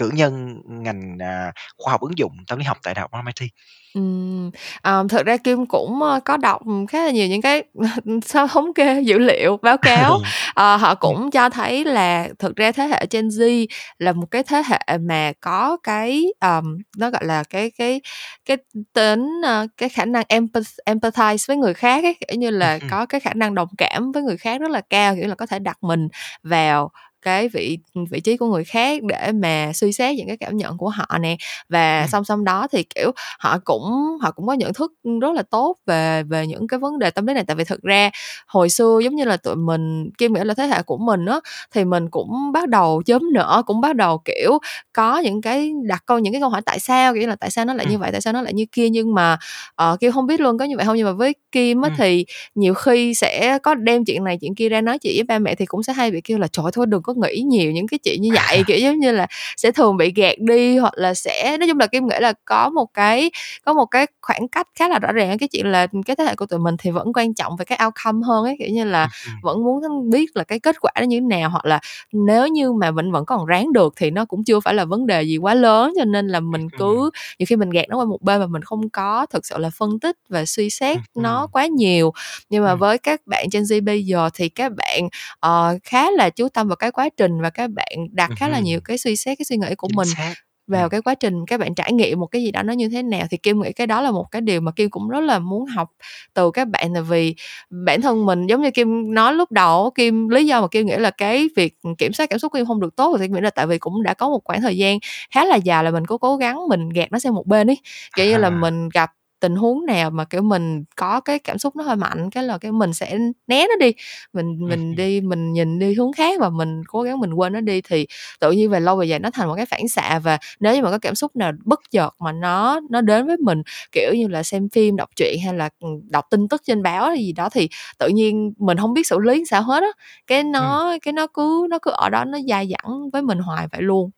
cử 0.00 0.10
nhân 0.14 0.62
ngành, 0.68 1.18
à, 1.20 1.52
khoa 1.78 1.92
học 1.92 2.00
ứng 2.00 2.18
dụng 2.18 2.32
tâm 2.48 2.58
lý 2.58 2.64
học 2.64 2.78
tại 2.84 2.94
Đại 2.94 3.02
học 3.02 3.10
MIT. 3.26 3.48
Ừm, 3.94 4.50
ờ, 4.82 5.06
thực 5.08 5.26
ra 5.26 5.36
Kim 5.36 5.66
cũng, 5.66 6.02
ơ, 6.02 6.20
có 6.24 6.36
đọc, 6.36 6.62
khá 6.88 7.04
là 7.04 7.10
nhiều 7.10 7.28
những 7.28 7.42
cái 7.42 7.62
sao 8.26 8.46
thống 8.48 8.74
kê 8.74 9.00
dữ 9.00 9.18
liệu, 9.18 9.56
báo 9.62 9.76
cáo, 9.76 10.18
ờ, 10.54 10.76
họ 10.76 10.88
Ừm. 10.88 10.96
cũng 11.00 11.30
cho 11.30 11.48
thấy 11.50 11.84
là 11.84 12.28
thực 12.38 12.56
ra 12.56 12.72
thế 12.72 12.84
hệ 12.86 13.06
Gen 13.10 13.28
Z 13.28 13.66
là 13.98 14.12
một 14.12 14.26
cái 14.30 14.42
thế 14.42 14.62
hệ 14.68 14.98
mà 15.00 15.32
có 15.40 15.76
cái, 15.82 16.24
ờm, 16.40 16.78
nó, 16.98 17.10
gọi 17.10 17.24
là, 17.24 17.44
cái 17.50 17.70
cái 17.78 18.00
cái 18.44 18.56
tính, 18.92 19.28
ơ, 19.44 19.66
cái 19.76 19.88
khả 19.88 20.04
năng 20.04 20.24
empath 20.28 20.66
empathize 20.86 21.44
với 21.48 21.56
người 21.56 21.74
khác 21.74 22.04
ấy, 22.04 22.16
kiểu 22.28 22.38
như 22.40 22.50
Ừm 22.58 22.58
là, 22.58 22.78
hưm. 22.80 22.88
có 22.90 23.06
cái 23.06 23.20
khả 23.20 23.34
năng 23.34 23.54
đồng 23.54 23.68
cảm 23.78 24.12
với 24.12 24.22
người 24.22 24.36
khác 24.36 24.60
rất 24.60 24.70
là 24.70 24.80
cao, 24.90 25.14
kiểu 25.16 25.28
là, 25.28 25.34
có 25.34 25.46
thể 25.46 25.58
đặt 25.58 25.76
mình 25.82 26.08
vào 26.42 26.90
cái 27.22 27.48
vị 27.48 27.78
vị 28.10 28.20
trí 28.20 28.36
của 28.36 28.46
người 28.46 28.64
khác 28.64 29.02
để 29.02 29.32
mà 29.32 29.72
suy 29.74 29.92
xét 29.92 30.16
những 30.16 30.26
cái 30.28 30.36
cảm 30.36 30.56
nhận 30.56 30.78
của 30.78 30.88
họ 30.88 31.18
nè. 31.20 31.36
Và 31.68 32.00
Ừm. 32.00 32.08
song 32.08 32.24
song 32.24 32.44
đó 32.44 32.66
thì, 32.72 32.82
kiểu, 32.94 33.10
họ 33.38 33.58
cũng 33.64 33.82
họ 34.22 34.30
cũng 34.30 34.46
có 34.46 34.52
nhận 34.52 34.72
thức, 34.74 34.92
rất 35.22 35.32
là 35.34 35.42
tốt 35.42 35.76
về 35.86 36.22
về 36.22 36.46
những 36.46 36.66
cái 36.68 36.78
vấn 36.80 36.98
đề 36.98 37.10
tâm 37.10 37.26
lý 37.26 37.34
này. 37.34 37.44
Tại 37.46 37.56
vì 37.56 37.64
thực 37.64 37.82
ra 37.82 38.10
hồi 38.46 38.68
xưa 38.68 38.98
giống 39.04 39.14
như 39.16 39.24
là 39.24 39.36
tụi 39.36 39.56
mình 39.56 40.10
Kim 40.18 40.32
nghĩ 40.34 40.40
là 40.44 40.54
thế 40.54 40.66
hệ 40.66 40.82
của 40.82 40.98
mình 40.98 41.26
á, 41.26 41.40
thì 41.74 41.84
mình 41.84 42.10
cũng 42.10 42.52
bắt 42.52 42.68
đầu 42.68 43.02
chớm 43.06 43.22
nở, 43.32 43.62
cũng 43.66 43.80
bắt 43.80 43.96
đầu, 43.96 44.18
kiểu, 44.24 44.58
có 44.92 45.18
những 45.18 45.42
cái 45.42 45.72
đặt 45.84 46.02
câu 46.06 46.18
những 46.18 46.32
cái 46.32 46.40
câu 46.40 46.50
hỏi 46.50 46.60
tại 46.66 46.78
sao, 46.80 47.14
kiểu 47.14 47.28
là, 47.28 47.36
tại 47.36 47.50
sao 47.50 47.64
nó 47.64 47.74
lại 47.74 47.86
Ừm. 47.86 47.90
như 47.92 47.98
vậy, 47.98 48.12
tại 48.12 48.20
sao 48.20 48.32
nó 48.32 48.42
lại 48.42 48.52
như 48.54 48.64
kia. 48.72 48.88
Nhưng 48.90 49.14
mà, 49.14 49.38
ờ, 49.74 49.96
Kim 50.00 50.12
hông 50.12 50.26
biết 50.26 50.40
Luân 50.40 50.58
có 50.58 50.64
như 50.64 50.76
vậy 50.76 50.84
hông, 50.86 50.96
nhưng 50.96 51.06
mà 51.06 51.12
với 51.12 51.34
Kim 51.52 51.82
á 51.82 51.88
Ừm. 51.88 51.94
thì 51.98 52.26
nhiều 52.54 52.74
khi 52.74 53.14
sẽ 53.14 53.58
có 53.62 53.74
đem 53.74 54.04
chuyện 54.04 54.24
này 54.24 54.38
chuyện 54.40 54.54
kia 54.54 54.68
ra 54.68 54.80
nói 54.80 54.98
chuyện 54.98 55.14
với 55.16 55.24
ba 55.24 55.38
mẹ 55.38 55.54
thì 55.54 55.66
cũng 55.66 55.82
sẽ 55.82 55.92
hay 55.92 56.10
bị 56.10 56.20
kêu 56.20 56.38
là 56.38 56.46
"Trời 56.52 56.64
thôi 56.72 56.86
đừng 56.86 57.02
có 57.02 57.09
có 57.14 57.28
nghĩ 57.28 57.40
nhiều 57.40 57.72
những 57.72 57.88
cái 57.88 57.98
chuyện 57.98 58.22
như 58.22 58.30
vậy 58.34 58.62
kiểu 58.66 58.78
giống 58.78 58.98
như 58.98 59.12
là 59.12 59.26
sẽ 59.56 59.72
thường 59.72 59.96
bị 59.96 60.12
gạt 60.16 60.38
đi 60.38 60.78
hoặc 60.78 60.92
là 60.96 61.14
sẽ 61.14 61.56
nói 61.60 61.68
chung 61.68 61.78
là 61.78 61.86
kim 61.86 62.08
nghĩ 62.08 62.16
là 62.20 62.32
có 62.44 62.70
một 62.70 62.86
cái 62.94 63.30
có 63.64 63.72
một 63.72 63.86
cái 63.86 64.06
khoảng 64.22 64.48
cách 64.48 64.68
khá 64.74 64.88
là 64.88 64.98
rõ 64.98 65.12
ràng 65.12 65.38
cái 65.38 65.48
chuyện 65.48 65.66
là 65.66 65.86
cái 66.06 66.16
thế 66.16 66.24
hệ 66.24 66.34
của 66.34 66.46
tụi 66.46 66.58
mình 66.58 66.76
thì 66.78 66.90
vẫn 66.90 67.12
quan 67.14 67.34
trọng 67.34 67.56
về 67.56 67.64
cái 67.64 67.78
outcome 67.84 68.26
hơn 68.26 68.44
ấy 68.44 68.56
kiểu 68.58 68.68
như 68.68 68.84
là 68.84 69.08
vẫn 69.42 69.64
muốn 69.64 70.10
biết 70.10 70.36
là 70.36 70.44
cái 70.44 70.60
kết 70.60 70.76
quả 70.80 70.92
nó 71.00 71.02
như 71.02 71.20
thế 71.20 71.26
nào 71.26 71.50
hoặc 71.50 71.64
là 71.64 71.80
nếu 72.12 72.46
như 72.46 72.72
mà 72.72 72.90
mình 72.90 73.12
vẫn 73.12 73.24
còn 73.24 73.46
ráng 73.46 73.72
được 73.72 73.92
thì 73.96 74.10
nó 74.10 74.24
cũng 74.24 74.44
chưa 74.44 74.60
phải 74.60 74.74
là 74.74 74.84
vấn 74.84 75.06
đề 75.06 75.22
gì 75.22 75.36
quá 75.36 75.54
lớn 75.54 75.92
cho 75.98 76.04
nên 76.04 76.28
là 76.28 76.40
mình 76.40 76.68
cứ 76.78 77.10
nhiều 77.38 77.46
khi 77.46 77.56
mình 77.56 77.70
gạt 77.70 77.88
nó 77.88 77.96
qua 77.96 78.04
một 78.04 78.22
bên 78.22 78.40
mà 78.40 78.46
mình 78.46 78.62
không 78.62 78.88
có 78.88 79.26
thực 79.30 79.46
sự 79.46 79.58
là 79.58 79.70
phân 79.70 80.00
tích 80.00 80.16
và 80.28 80.44
suy 80.44 80.70
xét 80.70 80.98
nó 81.14 81.46
quá 81.52 81.66
nhiều. 81.66 82.12
Nhưng 82.50 82.64
mà 82.64 82.74
với 82.74 82.98
các 82.98 83.20
bạn 83.26 83.46
Gen 83.52 83.62
Z 83.62 83.84
bây 83.84 84.04
giờ 84.04 84.30
thì 84.34 84.48
các 84.48 84.72
bạn 84.76 85.04
uh, 85.46 85.82
khá 85.84 86.10
là 86.10 86.30
chú 86.30 86.48
tâm 86.48 86.68
vào 86.68 86.76
cái 86.76 86.90
quá 87.00 87.08
trình 87.16 87.40
và 87.40 87.50
các 87.50 87.70
bạn 87.70 88.06
đặt 88.12 88.30
khá 88.36 88.48
là 88.48 88.60
nhiều 88.60 88.80
cái 88.84 88.98
suy 88.98 89.16
xét 89.16 89.38
cái 89.38 89.44
suy 89.44 89.56
nghĩ 89.56 89.74
của 89.74 89.88
Chính 89.88 89.96
mình 89.96 90.08
xác 90.16 90.34
vào 90.70 90.88
cái 90.88 91.02
quá 91.02 91.14
trình 91.14 91.46
các 91.46 91.60
bạn 91.60 91.74
trải 91.74 91.92
nghiệm 91.92 92.20
một 92.20 92.26
cái 92.26 92.42
gì 92.42 92.50
đó 92.50 92.62
nó 92.62 92.72
như 92.72 92.88
thế 92.88 93.02
nào. 93.02 93.26
Thì 93.30 93.36
kim 93.36 93.60
nghĩ 93.60 93.72
cái 93.72 93.86
đó 93.86 94.00
là 94.00 94.10
một 94.10 94.26
cái 94.30 94.42
điều 94.42 94.60
mà 94.60 94.72
kim 94.72 94.90
cũng 94.90 95.08
rất 95.08 95.20
là 95.20 95.38
muốn 95.38 95.66
học 95.66 95.90
từ 96.34 96.50
các 96.50 96.68
bạn. 96.68 96.92
Là 96.92 97.00
vì 97.00 97.34
bản 97.70 98.00
thân 98.00 98.26
mình 98.26 98.46
giống 98.46 98.62
như 98.62 98.70
kim 98.70 99.14
nói 99.14 99.34
lúc 99.34 99.52
đầu 99.52 99.90
kim 99.94 100.28
lý 100.28 100.46
do 100.46 100.60
mà 100.60 100.68
kim 100.68 100.86
nghĩ 100.86 100.96
là 100.96 101.10
cái 101.10 101.48
việc 101.56 101.78
kiểm 101.98 102.12
soát 102.12 102.30
cảm 102.30 102.38
xúc 102.38 102.52
của 102.52 102.58
kim 102.58 102.66
không 102.66 102.80
được 102.80 102.96
tốt 102.96 103.16
thì 103.18 103.26
kim 103.26 103.34
nghĩ 103.34 103.40
là 103.40 103.50
tại 103.50 103.66
vì 103.66 103.78
cũng 103.78 104.02
đã 104.02 104.14
có 104.14 104.28
một 104.28 104.40
khoảng 104.44 104.60
thời 104.60 104.76
gian 104.76 104.98
khá 105.34 105.44
là 105.44 105.56
dài 105.56 105.84
là 105.84 105.90
mình 105.90 106.06
có 106.06 106.18
cố 106.18 106.36
gắng 106.36 106.68
mình 106.68 106.88
gạt 106.88 107.12
nó 107.12 107.18
sang 107.18 107.34
một 107.34 107.46
bên 107.46 107.70
ấy. 107.70 107.78
Kiểu 108.16 108.26
như 108.26 108.38
là 108.38 108.50
mình 108.50 108.88
gặp 108.94 109.10
tình 109.40 109.56
huống 109.56 109.86
nào 109.86 110.10
mà 110.10 110.24
kiểu 110.24 110.42
mình 110.42 110.84
có 110.96 111.20
cái 111.20 111.38
cảm 111.38 111.58
xúc 111.58 111.76
nó 111.76 111.84
hơi 111.84 111.96
mạnh 111.96 112.30
cái 112.30 112.44
là 112.44 112.58
cái 112.58 112.72
mình 112.72 112.92
sẽ 112.94 113.18
né 113.46 113.66
nó 113.68 113.76
đi 113.86 113.92
mình 114.32 114.68
mình 114.68 114.94
đi 114.94 115.20
mình 115.20 115.52
nhìn 115.52 115.78
đi 115.78 115.94
hướng 115.94 116.12
khác 116.12 116.40
và 116.40 116.50
mình 116.50 116.82
cố 116.88 117.02
gắng 117.02 117.20
mình 117.20 117.32
quên 117.32 117.52
nó 117.52 117.60
đi. 117.60 117.80
Thì 117.80 118.06
tự 118.40 118.52
nhiên 118.52 118.70
về 118.70 118.80
lâu 118.80 118.96
về 118.96 119.06
dài 119.06 119.18
nó 119.18 119.30
thành 119.30 119.48
một 119.48 119.54
cái 119.56 119.66
phản 119.66 119.88
xạ 119.88 120.18
và 120.18 120.38
nếu 120.60 120.74
như 120.74 120.82
mà 120.82 120.90
có 120.90 120.98
cảm 120.98 121.14
xúc 121.14 121.36
nào 121.36 121.52
bất 121.64 121.80
chợt 121.90 122.10
mà 122.20 122.32
nó 122.32 122.80
nó 122.90 123.00
đến 123.00 123.26
với 123.26 123.36
mình 123.36 123.62
kiểu 123.92 124.12
như 124.14 124.28
là 124.28 124.42
xem 124.42 124.68
phim 124.68 124.96
đọc 124.96 125.08
truyện 125.16 125.38
hay 125.44 125.54
là 125.54 125.68
đọc 126.10 126.24
tin 126.30 126.48
tức 126.48 126.62
trên 126.66 126.82
báo 126.82 127.08
hay 127.08 127.18
gì 127.18 127.32
đó 127.32 127.48
thì 127.50 127.68
tự 127.98 128.08
nhiên 128.08 128.52
mình 128.58 128.78
không 128.78 128.94
biết 128.94 129.06
xử 129.06 129.18
lý 129.18 129.44
sao 129.50 129.62
hết 129.62 129.82
á. 129.82 129.88
Cái 130.26 130.44
nó 130.44 130.96
cái 131.02 131.12
nó 131.12 131.26
cứ 131.26 131.66
nó 131.70 131.78
cứ 131.82 131.90
ở 131.90 132.08
đó 132.10 132.24
nó 132.24 132.38
dai 132.48 132.68
dẳng 132.72 133.10
với 133.12 133.22
mình 133.22 133.38
hoài 133.38 133.66
vậy 133.72 133.82
luôn 133.82 134.10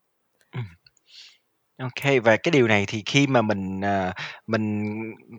OK, 1.83 2.23
và 2.23 2.37
cái 2.37 2.51
điều 2.51 2.67
này 2.67 2.85
thì 2.87 3.03
khi 3.05 3.27
mà 3.27 3.41
mình, 3.41 3.81
ờ, 3.81 4.11
mình 4.47 4.83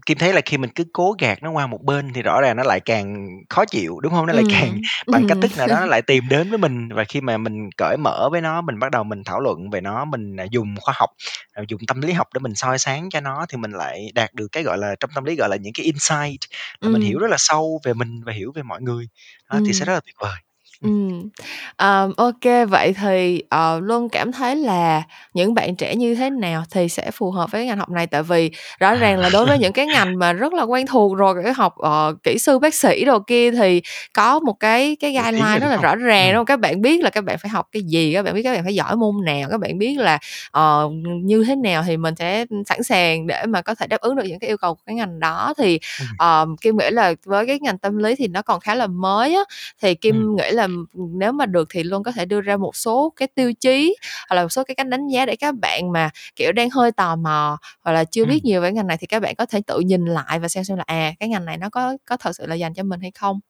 Kim 0.07 0.19
thấy 0.19 0.33
là 0.33 0.41
khi 0.45 0.59
mình 0.59 0.71
cứ 0.75 0.85
cố 0.93 1.15
gạt 1.19 1.43
nó 1.43 1.51
qua 1.51 1.67
một 1.67 1.83
bên 1.85 2.13
thì 2.15 2.23
rõ 2.23 2.41
ràng 2.41 2.57
nó 2.57 2.63
lại 2.63 2.81
càng 2.81 3.27
khó 3.51 3.65
chịu, 3.65 4.01
đúng 4.01 4.13
hông? 4.13 4.27
Nó 4.27 4.33
lại 4.33 4.45
càng 4.49 4.79
Ừm, 5.07 5.11
bằng 5.11 5.25
cách 5.25 5.39
ừm. 5.39 5.43
thức 5.43 5.57
nào 5.57 5.69
đó 5.69 5.81
nó 5.81 5.87
lại 5.87 6.03
tìm 6.03 6.29
đến 6.29 6.49
với 6.51 6.59
mình 6.59 6.89
và 6.95 7.05
khi 7.05 7.21
mà 7.21 7.39
mình 7.39 7.69
cởi 7.77 7.97
mở 8.05 8.29
với 8.33 8.41
nó, 8.41 8.61
mình 8.61 8.79
bắt 8.79 8.91
đầu 8.91 9.05
mình 9.05 9.25
thảo 9.25 9.41
luận 9.41 9.71
về 9.71 9.81
nó, 9.81 10.05
mình, 10.05 10.37
à, 10.41 10.45
dùng 10.51 10.75
khoa 10.81 10.95
học, 10.97 11.11
à, 11.53 11.63
dùng 11.69 11.81
tâm 11.87 12.01
lý 12.01 12.13
học 12.13 12.27
để 12.35 12.39
mình 12.39 12.55
soi 12.55 12.79
sáng 12.79 13.11
cho 13.11 13.21
nó 13.21 13.47
thì 13.49 13.57
mình 13.59 13.71
lại 13.73 14.11
đạt 14.15 14.35
được 14.35 14.49
cái, 14.53 14.63
gọi 14.63 14.79
là, 14.79 14.95
trong 15.01 15.11
tâm 15.15 15.25
lý 15.25 15.37
gọi 15.37 15.49
là 15.49 15.57
những 15.57 15.73
cái 15.73 15.85
insight, 15.87 16.41
là 16.83 16.89
mình 16.89 17.03
hiểu 17.03 17.19
Ừm. 17.19 17.21
rất 17.21 17.29
là 17.31 17.37
sâu 17.39 17.81
về 17.85 17.95
mình 17.95 18.25
và 18.27 18.33
hiểu 18.33 18.53
về 18.55 18.63
mọi 18.63 18.83
người, 18.83 19.09
đó, 19.51 19.61
thì 19.65 19.73
sẽ 19.75 19.85
Ừm. 19.85 19.87
rất 19.87 19.95
là 19.95 20.01
tuyệt 20.07 20.15
vời. 20.21 20.44
Ừm. 20.85 20.95
Ừm, 21.09 21.29
ờm, 21.77 22.13
ô 22.17 22.31
kê, 22.41 22.65
vậy 22.65 22.93
thì, 23.03 23.43
ờ, 23.49 23.81
Luân 23.83 24.09
cảm 24.09 24.33
thấy 24.33 24.57
là 24.57 25.03
những 25.35 25.55
bạn 25.55 25.77
trẻ 25.77 25.95
như 25.97 26.15
thế 26.15 26.31
nào 26.31 26.65
thì 26.71 26.89
sẽ 26.89 27.11
phù 27.11 27.31
hợp 27.31 27.51
với 27.53 27.67
ngành 27.67 27.79
học 27.79 27.91
này? 27.91 28.07
Tại 28.07 28.23
vì 28.23 28.51
rõ 28.81 28.95
À. 28.95 28.97
ràng 28.97 29.19
là 29.19 29.31
đối 29.31 29.47
với 29.47 29.59
những 29.59 29.73
cái 29.73 29.87
ngành 29.87 30.19
mà 30.19 30.33
rất 30.33 30.53
là 30.53 30.63
quen 30.63 30.87
thuộc 30.87 31.17
rồi, 31.17 31.35
kiểu 31.45 31.53
học, 31.57 31.75
ờ, 31.79 32.15
kỹ 32.23 32.39
sư, 32.39 32.59
bác 32.59 32.75
sĩ 32.75 33.05
đồ 33.05 33.19
kia 33.27 33.51
thì 33.51 33.83
có 34.15 34.41
một 34.41 34.53
cái 34.61 34.97
cái 35.01 35.13
Nổi 35.17 35.27
tiếng 35.35 35.47
guideline 35.47 35.53
rồi, 35.53 35.61
rất 35.61 35.67
đúng 35.67 35.71
là 35.71 35.77
hông? 35.77 35.89
rõ 35.91 35.97
ràng, 35.97 36.29
đúng 36.33 36.37
Ừm. 36.37 36.37
hông? 36.37 36.47
Các 36.47 36.61
bạn 36.61 36.83
biết 36.83 37.03
là 37.05 37.11
các 37.11 37.25
bạn 37.25 37.39
phải 37.39 37.49
học 37.51 37.67
cái 37.73 37.83
gì, 37.83 38.13
các 38.15 38.23
bạn 38.23 38.35
biết 38.35 38.43
các 38.43 38.55
bạn 38.55 38.65
phải 38.65 38.75
giỏi 38.75 38.97
môn 38.97 39.15
nào, 39.25 39.49
các 39.51 39.61
bạn 39.61 39.79
biết 39.79 39.99
là, 39.99 40.19
ờ, 40.51 40.89
như 41.25 41.45
thế 41.47 41.57
nào 41.57 41.83
thì 41.87 41.97
mình 41.97 42.15
sẽ 42.19 42.47
sẵn 42.67 42.83
sàng 42.83 43.27
để 43.27 43.47
mà 43.49 43.63
có 43.63 43.75
thể 43.75 43.87
đáp 43.87 44.01
ứng 44.01 44.17
được 44.17 44.23
những 44.27 44.39
cái 44.39 44.49
yêu 44.49 44.57
cầu 44.57 44.75
của 44.75 44.81
cái 44.87 44.95
ngành 44.97 45.21
đó. 45.21 45.55
Thì, 45.59 45.79
Ừm. 45.99 46.19
ờm, 46.19 46.57
Kim 46.57 46.77
nghĩ 46.77 46.91
là 46.91 47.15
với 47.27 47.47
cái 47.47 47.59
ngành 47.61 47.79
tâm 47.79 47.97
lý 47.99 48.15
thì 48.15 48.29
nó 48.29 48.43
còn 48.43 48.61
khá 48.61 48.75
là 48.75 48.87
mới 48.87 49.35
á, 49.35 49.41
thì 49.83 49.95
Ừm. 50.09 50.27
Kim 50.29 50.37
nghĩ 50.37 50.51
là, 50.51 50.67
nếu 50.95 51.33
mà 51.33 51.47
được 51.47 51.69
thì 51.71 51.83
Luân 51.83 52.03
có 52.03 52.13
thể 52.13 52.25
đưa 52.25 52.41
ra 52.41 52.57
một 52.57 52.77
số 52.77 53.13
cái 53.17 53.29
tiêu 53.35 53.53
chí 53.61 53.97
hoặc 54.29 54.37
là 54.37 54.43
một 54.43 54.49
số 54.49 54.65
cái 54.65 54.75
cách 54.75 54.87
đánh 54.89 55.09
giá 55.09 55.27
để 55.27 55.37
các 55.37 55.55
bạn 55.63 55.93
mà, 55.93 56.11
kiểu, 56.37 56.53
đang 56.53 56.71
hơi 56.71 56.93
tò 56.93 57.17
mò 57.17 57.59
hoặc 57.85 57.93
là 57.93 58.05
chưa 58.05 58.25
biết 58.25 58.45
nhiều 58.45 58.61
về 58.63 58.73
ngành 58.73 58.87
này 58.87 58.97
thì 59.01 59.07
các 59.07 59.21
bạn 59.23 59.35
có 59.39 59.47
thể 59.47 59.61
tự 59.67 59.81
nhìn 59.81 60.05
lại 60.07 60.39
và 60.39 60.49
xem 60.49 60.65
xem 60.65 60.77
là, 60.79 60.85
à, 60.87 61.13
cái 61.21 61.29
ngành 61.29 61.45
này 61.45 61.57
nó 61.59 61.69
có 61.71 61.97
có 62.09 62.17
thật 62.17 62.33
sự 62.37 62.47
là 62.47 62.55
dành 62.55 62.75
cho 62.75 62.83
mình 62.83 63.01
hay 63.01 63.11
không. 63.15 63.41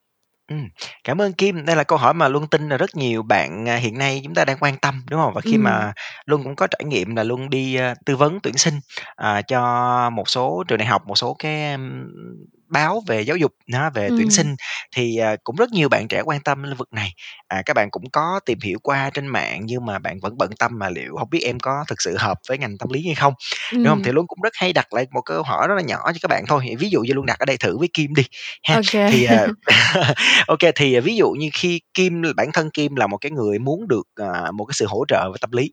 Ừm, 0.48 0.68
cảm 1.04 1.20
ơn 1.20 1.32
Kim. 1.32 1.64
Đây 1.64 1.76
là 1.76 1.84
câu 1.84 1.98
hỏi 1.98 2.14
mà 2.14 2.28
Luân 2.28 2.46
tin 2.46 2.68
là 2.68 2.76
rất 2.76 2.96
nhiều 2.96 3.22
bạn, 3.22 3.68
à, 3.68 3.76
hiện 3.76 3.98
nay 3.98 4.20
chúng 4.24 4.34
ta 4.34 4.44
đang 4.44 4.56
quan 4.60 4.76
tâm, 4.82 5.02
đúng 5.10 5.20
hông? 5.20 5.34
Và 5.34 5.40
khi 5.40 5.56
Ừm. 5.56 5.64
mà 5.64 5.92
Luân 6.26 6.42
cũng 6.44 6.56
có 6.56 6.66
trải 6.66 6.84
nghiệm 6.84 7.16
là 7.16 7.22
Luân 7.24 7.50
đi, 7.50 7.74
a, 7.76 7.94
tư 8.06 8.16
vấn 8.16 8.40
tuyển 8.42 8.56
sinh, 8.56 8.74
à, 9.16 9.42
cho 9.42 10.10
một 10.10 10.28
số 10.28 10.64
trường 10.68 10.78
đại 10.78 10.86
học, 10.88 11.02
một 11.06 11.14
số 11.18 11.36
cái, 11.38 11.72
ưm, 11.72 12.06
báo 12.74 13.02
về 13.08 13.22
giáo 13.22 13.38
dục 13.38 13.52
nó, 13.68 13.90
về 13.90 14.12
tuyển 14.16 14.30
sinh 14.30 14.56
thì, 14.96 15.18
à, 15.18 15.36
cũng 15.44 15.56
rất 15.56 15.72
nhiều 15.72 15.90
bạn 15.90 16.08
trẻ 16.08 16.22
quan 16.26 16.40
tâm 16.42 16.64
lĩnh 16.64 16.76
vực 16.76 16.94
này. 16.94 17.14
À, 17.48 17.62
các 17.66 17.74
bạn 17.74 17.88
cũng 17.92 18.04
có 18.12 18.40
tìm 18.46 18.60
hiểu 18.64 18.80
qua 18.84 19.10
trên 19.14 19.28
mạng 19.28 19.62
nhưng 19.66 19.86
mà 19.86 20.00
bạn 20.00 20.20
vẫn 20.22 20.38
bận 20.38 20.50
tâm 20.60 20.72
mà 20.80 20.90
liệu 20.90 21.16
hông 21.18 21.30
biết 21.30 21.40
em 21.46 21.60
có 21.60 21.84
thực 21.88 22.02
sự 22.02 22.16
hợp 22.18 22.38
với 22.50 22.58
ngành 22.58 22.78
tâm 22.78 22.90
lý 22.90 23.06
hay 23.06 23.16
không, 23.16 23.34
đúng 23.84 23.90
hông? 23.90 23.98
Ừm. 23.98 24.04
Thì 24.04 24.12
Luân 24.12 24.28
cũng 24.28 24.40
rất 24.42 24.54
hay 24.56 24.74
đặt 24.74 24.94
lại 24.94 25.06
một 25.12 25.22
câu 25.26 25.44
hỏi 25.44 25.68
rất 25.68 25.76
là 25.76 25.82
nhỏ 25.82 26.12
cho 26.14 26.18
các 26.22 26.28
bạn 26.30 26.44
thôi, 26.48 26.66
ví 26.80 26.90
dụ 26.90 27.00
như 27.02 27.14
Luân 27.14 27.26
đặt 27.26 27.40
ở 27.40 27.46
đây 27.46 27.58
thử 27.58 27.78
với 27.78 27.88
Kim 27.94 28.14
đi 28.14 28.24
ha. 28.68 28.80
Kê. 28.92 29.10
Thì, 29.12 29.24
à, 29.24 29.46
kê, 30.60 30.72
thì 30.76 31.00
ví 31.00 31.16
dụ 31.16 31.30
như 31.40 31.50
khi 31.54 31.80
Kim 31.94 32.22
bản 32.36 32.52
thân 32.54 32.70
Kim 32.70 32.96
là 32.96 33.08
một 33.08 33.18
cái 33.18 33.32
người 33.32 33.60
muốn 33.60 33.88
được, 33.88 34.04
ờ, 34.16 34.52
một 34.52 34.66
cái 34.66 34.74
sự 34.74 34.86
hỗ 34.88 35.04
trợ 35.08 35.30
về 35.32 35.36
tâm 35.40 35.52
lý 35.52 35.72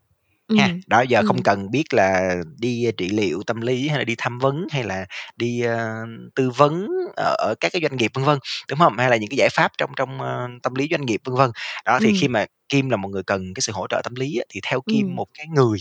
ha, 0.55 0.69
Ừm, 0.69 0.81
đó, 0.87 1.01
giờ 1.01 1.23
không 1.23 1.41
ừm. 1.41 1.43
cần 1.43 1.71
biết 1.71 1.93
là 1.93 2.35
đi 2.59 2.85
trị 2.97 3.09
liệu 3.09 3.43
tâm 3.47 3.61
lý 3.61 3.87
hay 3.87 3.97
là 3.97 4.03
đi 4.03 4.15
tham 4.17 4.39
vấn 4.39 4.67
hay 4.71 4.83
là 4.83 5.05
đi, 5.37 5.61
ơ, 5.61 6.05
tư 6.35 6.49
vấn 6.57 6.87
ở 7.17 7.35
ở 7.39 7.55
các 7.59 7.71
cái 7.73 7.81
doanh 7.81 7.97
nghiệp, 7.97 8.11
vân 8.13 8.23
vân, 8.25 8.39
đúng 8.69 8.79
hông? 8.79 8.97
Hay 8.97 9.09
là 9.09 9.15
những 9.17 9.29
cái 9.29 9.37
giải 9.37 9.49
pháp 9.53 9.71
trong 9.77 9.91
trong, 9.95 10.21
ơ, 10.21 10.47
tâm 10.63 10.75
lý 10.75 10.87
doanh 10.91 11.05
nghiệp, 11.05 11.21
vân 11.25 11.35
vân. 11.35 11.51
Đó, 11.85 11.99
thì 12.03 12.11
khi 12.13 12.27
Ừm. 12.27 12.29
mà 12.29 12.45
Kim 12.69 12.89
là 12.89 12.97
một 12.97 13.09
người 13.09 13.23
cần 13.23 13.53
cái 13.55 13.61
sự 13.61 13.73
hỗ 13.73 13.87
trợ 13.89 14.01
tâm 14.03 14.15
lý 14.15 14.37
á, 14.37 14.43
thì 14.49 14.59
theo 14.63 14.81
Kim 14.87 15.07
Ừm. 15.07 15.17
một 15.17 15.27
cái 15.37 15.47
người 15.55 15.79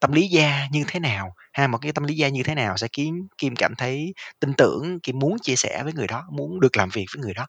tâm 0.00 0.12
lý 0.12 0.28
gia 0.28 0.68
như 0.72 0.84
thế 0.88 1.00
nào 1.00 1.34
ha, 1.52 1.66
một 1.66 1.78
cái 1.82 1.92
tâm 1.92 2.04
lý 2.04 2.14
gia 2.16 2.28
như 2.28 2.42
thế 2.42 2.54
nào 2.54 2.76
sẽ 2.78 2.88
khiến 2.96 3.28
Kim 3.38 3.56
cảm 3.56 3.74
thấy 3.78 4.14
tin 4.40 4.54
tưởng, 4.54 5.00
Kim 5.02 5.18
muốn 5.18 5.36
chia 5.42 5.56
sẻ 5.56 5.82
với 5.84 5.92
người 5.92 6.06
đó, 6.06 6.24
muốn 6.32 6.60
được 6.60 6.76
làm 6.76 6.88
việc 6.90 7.06
với 7.16 7.22
người 7.24 7.34
đó? 7.34 7.46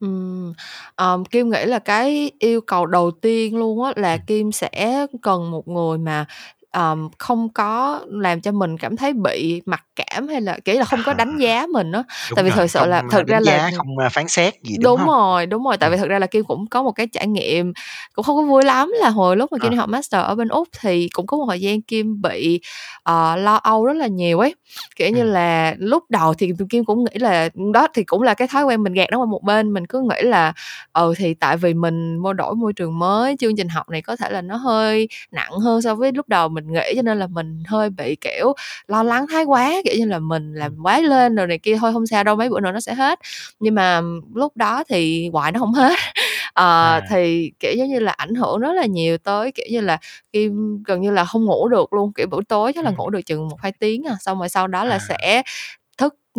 Ừm, 0.00 0.52
ờm, 0.94 1.24
Kim 1.24 1.50
nghĩ 1.50 1.64
là 1.64 1.78
cái 1.78 2.30
yêu 2.38 2.60
cầu 2.60 2.86
đầu 2.86 3.10
tiên 3.10 3.56
luôn 3.56 3.82
á 3.84 3.92
là 3.96 4.12
Ừm. 4.12 4.20
Kim 4.26 4.52
sẽ 4.52 5.06
cần 5.22 5.50
một 5.50 5.68
người 5.68 5.98
mà, 5.98 6.26
ờm, 6.70 7.08
không 7.18 7.48
có 7.52 8.00
làm 8.08 8.40
cho 8.40 8.52
mình 8.52 8.78
cảm 8.78 8.96
thấy 8.96 9.12
bị 9.12 9.62
mặc 9.66 9.84
cảm 9.96 10.28
hay 10.28 10.40
là, 10.40 10.58
kiểu 10.64 10.74
là, 10.78 10.84
không 10.84 11.02
có 11.02 11.12
đánh 11.14 11.36
giá 11.38 11.66
mình 11.72 11.92
á. 11.92 12.02
đúng 12.30 12.36
Tại 12.36 12.44
vì 12.44 12.50
rồi, 12.50 12.56
thực 12.56 12.70
sự 12.70 12.78
không, 12.80 12.88
là 12.90 13.02
đánh 13.10 13.26
ra 13.26 13.40
là, 13.40 13.70
không, 13.76 13.86
phán 14.12 14.28
xét 14.28 14.54
gì, 14.62 14.76
đúng 14.78 14.82
đúng 14.82 14.96
hông? 14.96 15.08
rồi, 15.08 15.46
đúng 15.46 15.64
rồi, 15.64 15.76
tại 15.76 15.90
vì 15.90 15.96
thực 15.96 16.08
ra 16.08 16.18
là 16.18 16.26
Kim 16.26 16.44
cũng 16.44 16.66
có 16.66 16.82
một 16.82 16.92
cái 16.92 17.06
trải 17.12 17.26
nghiệm 17.26 17.72
cũng 18.14 18.24
không 18.24 18.36
có 18.36 18.42
vui 18.42 18.64
lắm 18.64 18.92
là 19.00 19.08
hồi 19.08 19.36
lúc 19.36 19.52
mà 19.52 19.58
Kim 19.58 19.70
À. 19.70 19.70
đi 19.70 19.76
học 19.76 19.88
master 19.88 20.22
ở 20.24 20.34
bên 20.34 20.48
Úc 20.48 20.68
thì 20.80 21.08
cũng 21.12 21.26
có 21.26 21.36
một 21.36 21.44
thời 21.48 21.60
gian 21.60 21.82
Kim 21.82 22.22
bị, 22.22 22.60
ờ, 23.02 23.36
lo 23.36 23.54
âu 23.56 23.84
rất 23.86 23.92
là 23.96 24.06
nhiều 24.06 24.38
ấy. 24.38 24.54
Kiểu 24.96 25.10
như 25.10 25.22
Ừm. 25.22 25.32
là, 25.32 25.74
lúc 25.78 26.04
đầu 26.08 26.34
thì 26.34 26.52
Kim 26.70 26.84
cũng 26.84 27.04
nghĩ 27.04 27.18
là 27.18 27.48
đó 27.74 27.88
thì 27.94 28.04
cũng 28.04 28.22
là 28.22 28.34
cái 28.34 28.48
thói 28.48 28.64
quen 28.64 28.82
mình 28.82 28.92
gạt 28.92 29.06
nó 29.10 29.18
qua 29.18 29.26
một 29.26 29.42
bên, 29.42 29.72
mình 29.72 29.86
cứ 29.86 30.00
nghĩ 30.00 30.22
là, 30.28 30.52
ừ, 30.92 31.14
thì 31.18 31.34
tại 31.34 31.56
vì 31.56 31.74
mình 31.74 32.16
mô 32.16 32.32
đổi 32.32 32.54
môi 32.54 32.72
trường 32.72 32.98
mới, 32.98 33.36
chương 33.38 33.56
trình 33.56 33.68
học 33.68 33.88
này 33.90 34.02
có 34.02 34.16
thể 34.16 34.30
là 34.30 34.40
nó 34.42 34.56
hơi 34.56 35.08
nặng 35.32 35.52
hơn 35.52 35.82
so 35.82 35.94
với 35.94 36.12
lúc 36.12 36.28
đầu 36.28 36.48
mình 36.48 36.57
nghĩ 36.66 36.82
cho 36.96 37.02
nên 37.02 37.18
là 37.18 37.26
mình 37.26 37.62
hơi 37.68 37.90
bị, 37.90 38.16
kiểu, 38.16 38.52
lo 38.88 39.02
lắng 39.02 39.26
thái 39.30 39.44
quá, 39.44 39.72
kiểu 39.84 39.94
như 39.98 40.04
là, 40.06 40.18
mình 40.18 40.54
làm 40.54 40.72
Ừm. 40.76 40.82
quá 40.84 41.00
lên 41.00 41.34
đồ 41.34 41.46
này 41.46 41.58
kia, 41.58 41.76
thôi 41.80 41.92
hông 41.92 42.06
sao 42.06 42.24
đâu, 42.24 42.36
mấy 42.36 42.48
bữa 42.48 42.60
nữa 42.60 42.72
nó 42.72 42.80
sẽ 42.80 42.94
hết. 42.94 43.18
Nhưng 43.60 43.74
mà 43.74 44.00
lúc 44.34 44.56
đó 44.56 44.84
thì 44.88 45.28
hoài 45.32 45.52
nó 45.52 45.60
hổng 45.60 45.72
hết. 45.74 45.92
Ờ, 46.54 47.00
À. 47.00 47.00
thì, 47.10 47.52
kiểu, 47.60 47.72
giống 47.78 47.88
như 47.88 47.98
là, 48.00 48.12
ảnh 48.12 48.34
hưởng 48.34 48.58
rất 48.60 48.72
là 48.72 48.86
nhiều 48.86 49.18
tới, 49.18 49.52
kiểu 49.52 49.66
như 49.70 49.80
là, 49.80 49.98
Kim 50.32 50.82
gần 50.86 51.00
như 51.00 51.10
là 51.10 51.24
không 51.24 51.44
ngủ 51.44 51.68
được 51.68 51.92
luôn, 51.92 52.12
kiểu, 52.12 52.26
buổi 52.26 52.42
tối 52.48 52.72
chắc 52.74 52.84
là 52.84 52.90
Ừm. 52.90 52.96
ngủ 52.98 53.10
được 53.10 53.20
chừng 53.26 53.48
1-2 53.48 53.72
tiếng 53.80 54.04
à, 54.08 54.16
xong 54.20 54.38
rồi 54.38 54.48
sau 54.48 54.66
đó 54.66 54.84
là 54.84 54.94
À. 54.96 54.98
sẽ 54.98 55.42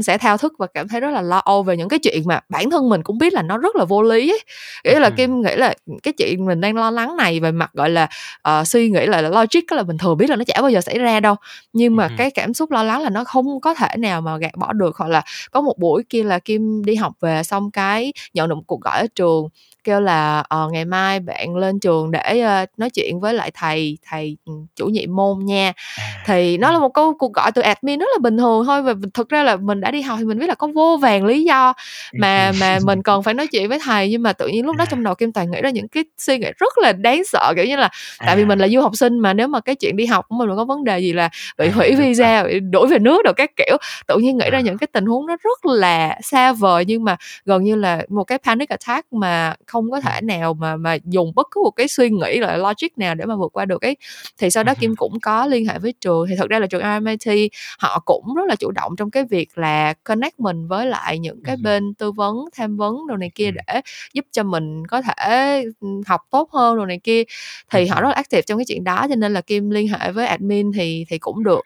sẽ 0.04 0.18
thao 0.18 0.38
thức 0.38 0.54
và 0.60 0.68
cảm 0.74 0.88
thấy 0.88 1.00
rất 1.02 1.12
là 1.12 1.22
lo 1.22 1.38
âu 1.38 1.64
về 1.64 1.78
những 1.78 1.90
cái 1.90 2.00
chuyện 2.00 2.22
mà 2.26 2.40
bản 2.50 2.70
thân 2.70 2.90
mình 2.90 3.04
cũng 3.04 3.18
biết 3.18 3.34
là 3.34 3.42
nó 3.42 3.58
rất 3.58 3.76
là 3.76 3.86
vô 3.86 4.02
lý 4.04 4.32
ấy. 4.32 4.40
Như 4.86 5.00
là, 5.00 5.10
hưm. 5.10 5.16
Kim 5.16 5.42
nghĩ 5.42 5.56
là, 5.56 5.74
cái 6.04 6.14
chuyện 6.18 6.46
mình 6.46 6.62
đang 6.62 6.76
lo 6.76 6.92
lắng 6.92 7.18
này 7.18 7.40
về 7.40 7.52
mặt, 7.52 7.72
gọi 7.74 7.90
là, 7.90 8.08
ờ, 8.42 8.64
suy 8.66 8.90
nghĩ 8.90 9.06
là 9.06 9.22
logic 9.22 9.72
là 9.72 9.84
bình 9.84 9.98
thường 9.98 10.18
biết 10.18 10.30
là 10.30 10.36
nó 10.36 10.44
chả 10.44 10.62
bao 10.62 10.70
giờ 10.72 10.82
xảy 10.82 10.98
ra 11.00 11.20
đâu, 11.20 11.36
nhưng 11.74 11.96
mà 11.96 12.08
hưm. 12.08 12.16
cái 12.18 12.32
cảm 12.32 12.54
xúc 12.54 12.72
lo 12.72 12.84
lắng 12.84 13.02
là 13.02 13.10
nó 13.10 13.24
không 13.24 13.62
có 13.62 13.74
thể 13.74 13.88
nào 13.98 14.22
mà 14.22 14.38
gạt 14.38 14.52
bỏ 14.58 14.74
được. 14.74 14.98
Hoặc 14.98 15.08
là 15.08 15.22
có 15.52 15.62
một 15.62 15.78
buổi 15.80 16.04
kia 16.10 16.24
là 16.24 16.40
Kim 16.40 16.86
đi 16.86 16.96
học 16.96 17.14
về 17.22 17.44
xong 17.44 17.72
cái 17.72 18.14
nhận 18.34 18.50
được 18.50 18.56
một 18.56 18.64
cuộc 18.68 18.82
gọi 18.82 19.00
ở 19.00 19.08
trường, 19.16 19.48
kêu 19.84 20.00
là 20.00 20.44
ờ, 20.50 20.70
ngày 20.72 20.86
mai 20.86 21.20
bạn 21.20 21.56
lên 21.56 21.80
trường 21.80 22.12
để 22.12 22.44
uh, 22.64 22.70
nói 22.80 22.90
chuyện 22.90 23.20
với 23.20 23.34
lại 23.34 23.52
thầy 23.54 23.98
thầy 24.10 24.38
ừ, 24.46 24.54
chủ 24.76 24.86
nhiệm 24.88 25.16
môn 25.16 25.46
nha. 25.46 25.74
À, 25.98 26.24
thì 26.26 26.58
nó 26.58 26.72
là 26.72 26.80
một 26.80 26.90
câu 26.90 27.14
cuộc 27.20 27.34
gọi 27.34 27.52
từ 27.52 27.62
admin 27.62 28.00
rất 28.00 28.06
là 28.14 28.20
bình 28.22 28.38
thường 28.38 28.66
thôi 28.66 28.82
và 28.82 28.94
thực 29.14 29.30
ra 29.30 29.44
là 29.44 29.56
mình 29.56 29.82
đã 29.82 29.92
đi 29.92 30.02
học 30.02 30.16
thì 30.20 30.26
mình 30.26 30.40
biết 30.40 30.48
là 30.48 30.56
có 30.56 30.68
vô 30.76 30.98
vàng 31.02 31.26
lý 31.26 31.44
do 31.44 31.74
mà 32.20 32.52
mà 32.52 32.80
mình 32.86 33.04
cần 33.04 33.24
phải 33.24 33.34
nói 33.34 33.48
chuyện 33.48 33.70
với 33.70 33.80
thầy. 33.86 34.10
Nhưng 34.10 34.24
mà 34.24 34.34
tự 34.34 34.48
nhiên 34.48 34.66
lúc 34.66 34.76
đó 34.76 34.84
À. 34.84 34.88
trong 34.92 35.04
đầu 35.04 35.16
kim 35.16 35.32
toàn 35.32 35.52
nghĩ 35.52 35.62
ra 35.62 35.70
những 35.70 35.88
cái 35.88 36.04
suy 36.18 36.38
nghĩ 36.38 36.48
rất 36.60 36.78
là 36.78 36.94
đáng 36.94 37.24
sợ 37.26 37.54
kiểu 37.56 37.66
như 37.66 37.76
là 37.76 37.90
tại 38.26 38.36
vì 38.36 38.44
À. 38.44 38.46
mình 38.46 38.60
là 38.60 38.68
du 38.68 38.82
học 38.82 38.92
sinh 38.96 39.20
mà 39.20 39.34
nếu 39.34 39.48
mà 39.48 39.60
cái 39.60 39.76
chuyện 39.76 39.96
đi 39.96 40.06
học 40.06 40.26
của 40.30 40.36
mình 40.36 40.50
có 40.58 40.66
vấn 40.66 40.84
đề 40.84 41.00
gì 41.00 41.14
là 41.14 41.30
bị 41.58 41.70
hủy 41.70 41.96
visa 41.96 42.44
bị 42.44 42.60
đuổi 42.60 42.88
về 42.88 43.00
nước 43.00 43.22
rồi 43.26 43.34
các 43.38 43.52
kiểu 43.56 43.78
tự 44.08 44.18
nhiên 44.18 44.38
nghĩ 44.38 44.50
ra 44.52 44.60
những 44.60 44.78
cái 44.78 44.88
tình 44.88 45.06
huống 45.06 45.26
nó 45.28 45.38
rất 45.44 45.66
là 45.66 46.20
xa 46.24 46.52
vời 46.52 46.84
nhưng 46.88 47.04
mà 47.04 47.18
gần 47.46 47.64
như 47.64 47.76
là 47.76 48.02
một 48.10 48.24
cái 48.24 48.38
panic 48.38 48.70
attack 48.70 49.14
mà 49.14 49.54
không 49.70 49.92
có 49.92 50.02
thể 50.02 50.22
nào 50.22 50.54
mà 50.54 50.76
mà 50.76 50.98
dùng 51.06 51.32
bất 51.36 51.48
cứ 51.52 51.62
một 51.64 51.72
cái 51.72 51.88
suy 51.88 52.10
nghĩ 52.10 52.40
lại 52.40 52.58
logic 52.58 52.98
nào 52.98 53.16
để 53.16 53.26
mà 53.26 53.36
vượt 53.36 53.54
qua 53.54 53.66
được 53.66 53.82
ấy. 53.82 53.98
Thì 54.38 54.50
sau 54.50 54.64
đó 54.64 54.72
Ừm 54.74 54.80
kim 54.82 54.96
cũng 54.96 55.20
có 55.20 55.46
liên 55.46 55.68
hệ 55.68 55.80
với 55.80 55.94
trường 56.02 56.28
thì 56.30 56.36
thật 56.36 56.50
ra 56.50 56.60
là 56.60 56.68
trường 56.68 56.82
RMIT 56.82 57.52
họ 57.80 58.00
cũng 58.06 58.34
rất 58.36 58.44
là 58.48 58.56
chủ 58.56 58.72
động 58.72 58.96
trong 58.98 59.12
cái 59.12 59.24
việc 59.30 59.58
là 59.58 59.94
connect 60.04 60.40
mình 60.40 60.68
với 60.68 60.86
lại 60.86 61.20
những 61.20 61.44
cái 61.44 61.56
bên 61.64 61.94
tư 61.94 62.12
vấn 62.12 62.36
tham 62.54 62.78
vấn 62.78 63.08
đồ 63.08 63.18
này 63.18 63.32
kia 63.36 63.52
để 63.52 63.82
giúp 64.14 64.26
cho 64.32 64.44
mình 64.44 64.88
có 64.88 65.02
thể 65.02 65.64
học 66.08 66.22
tốt 66.30 66.50
hơn 66.52 66.78
đồ 66.78 66.86
này 66.86 67.00
kia. 67.04 67.24
Thì 67.72 67.88
họ 67.88 68.02
rất 68.02 68.08
là 68.08 68.14
active 68.14 68.42
trong 68.42 68.58
cái 68.58 68.66
chuyện 68.68 68.84
đó 68.84 69.06
cho 69.10 69.16
nên 69.16 69.34
là 69.34 69.42
kim 69.42 69.70
liên 69.70 69.88
hệ 69.88 70.12
với 70.12 70.28
admin 70.28 70.72
thì 70.72 71.06
thì 71.10 71.18
cũng 71.18 71.44
được 71.44 71.62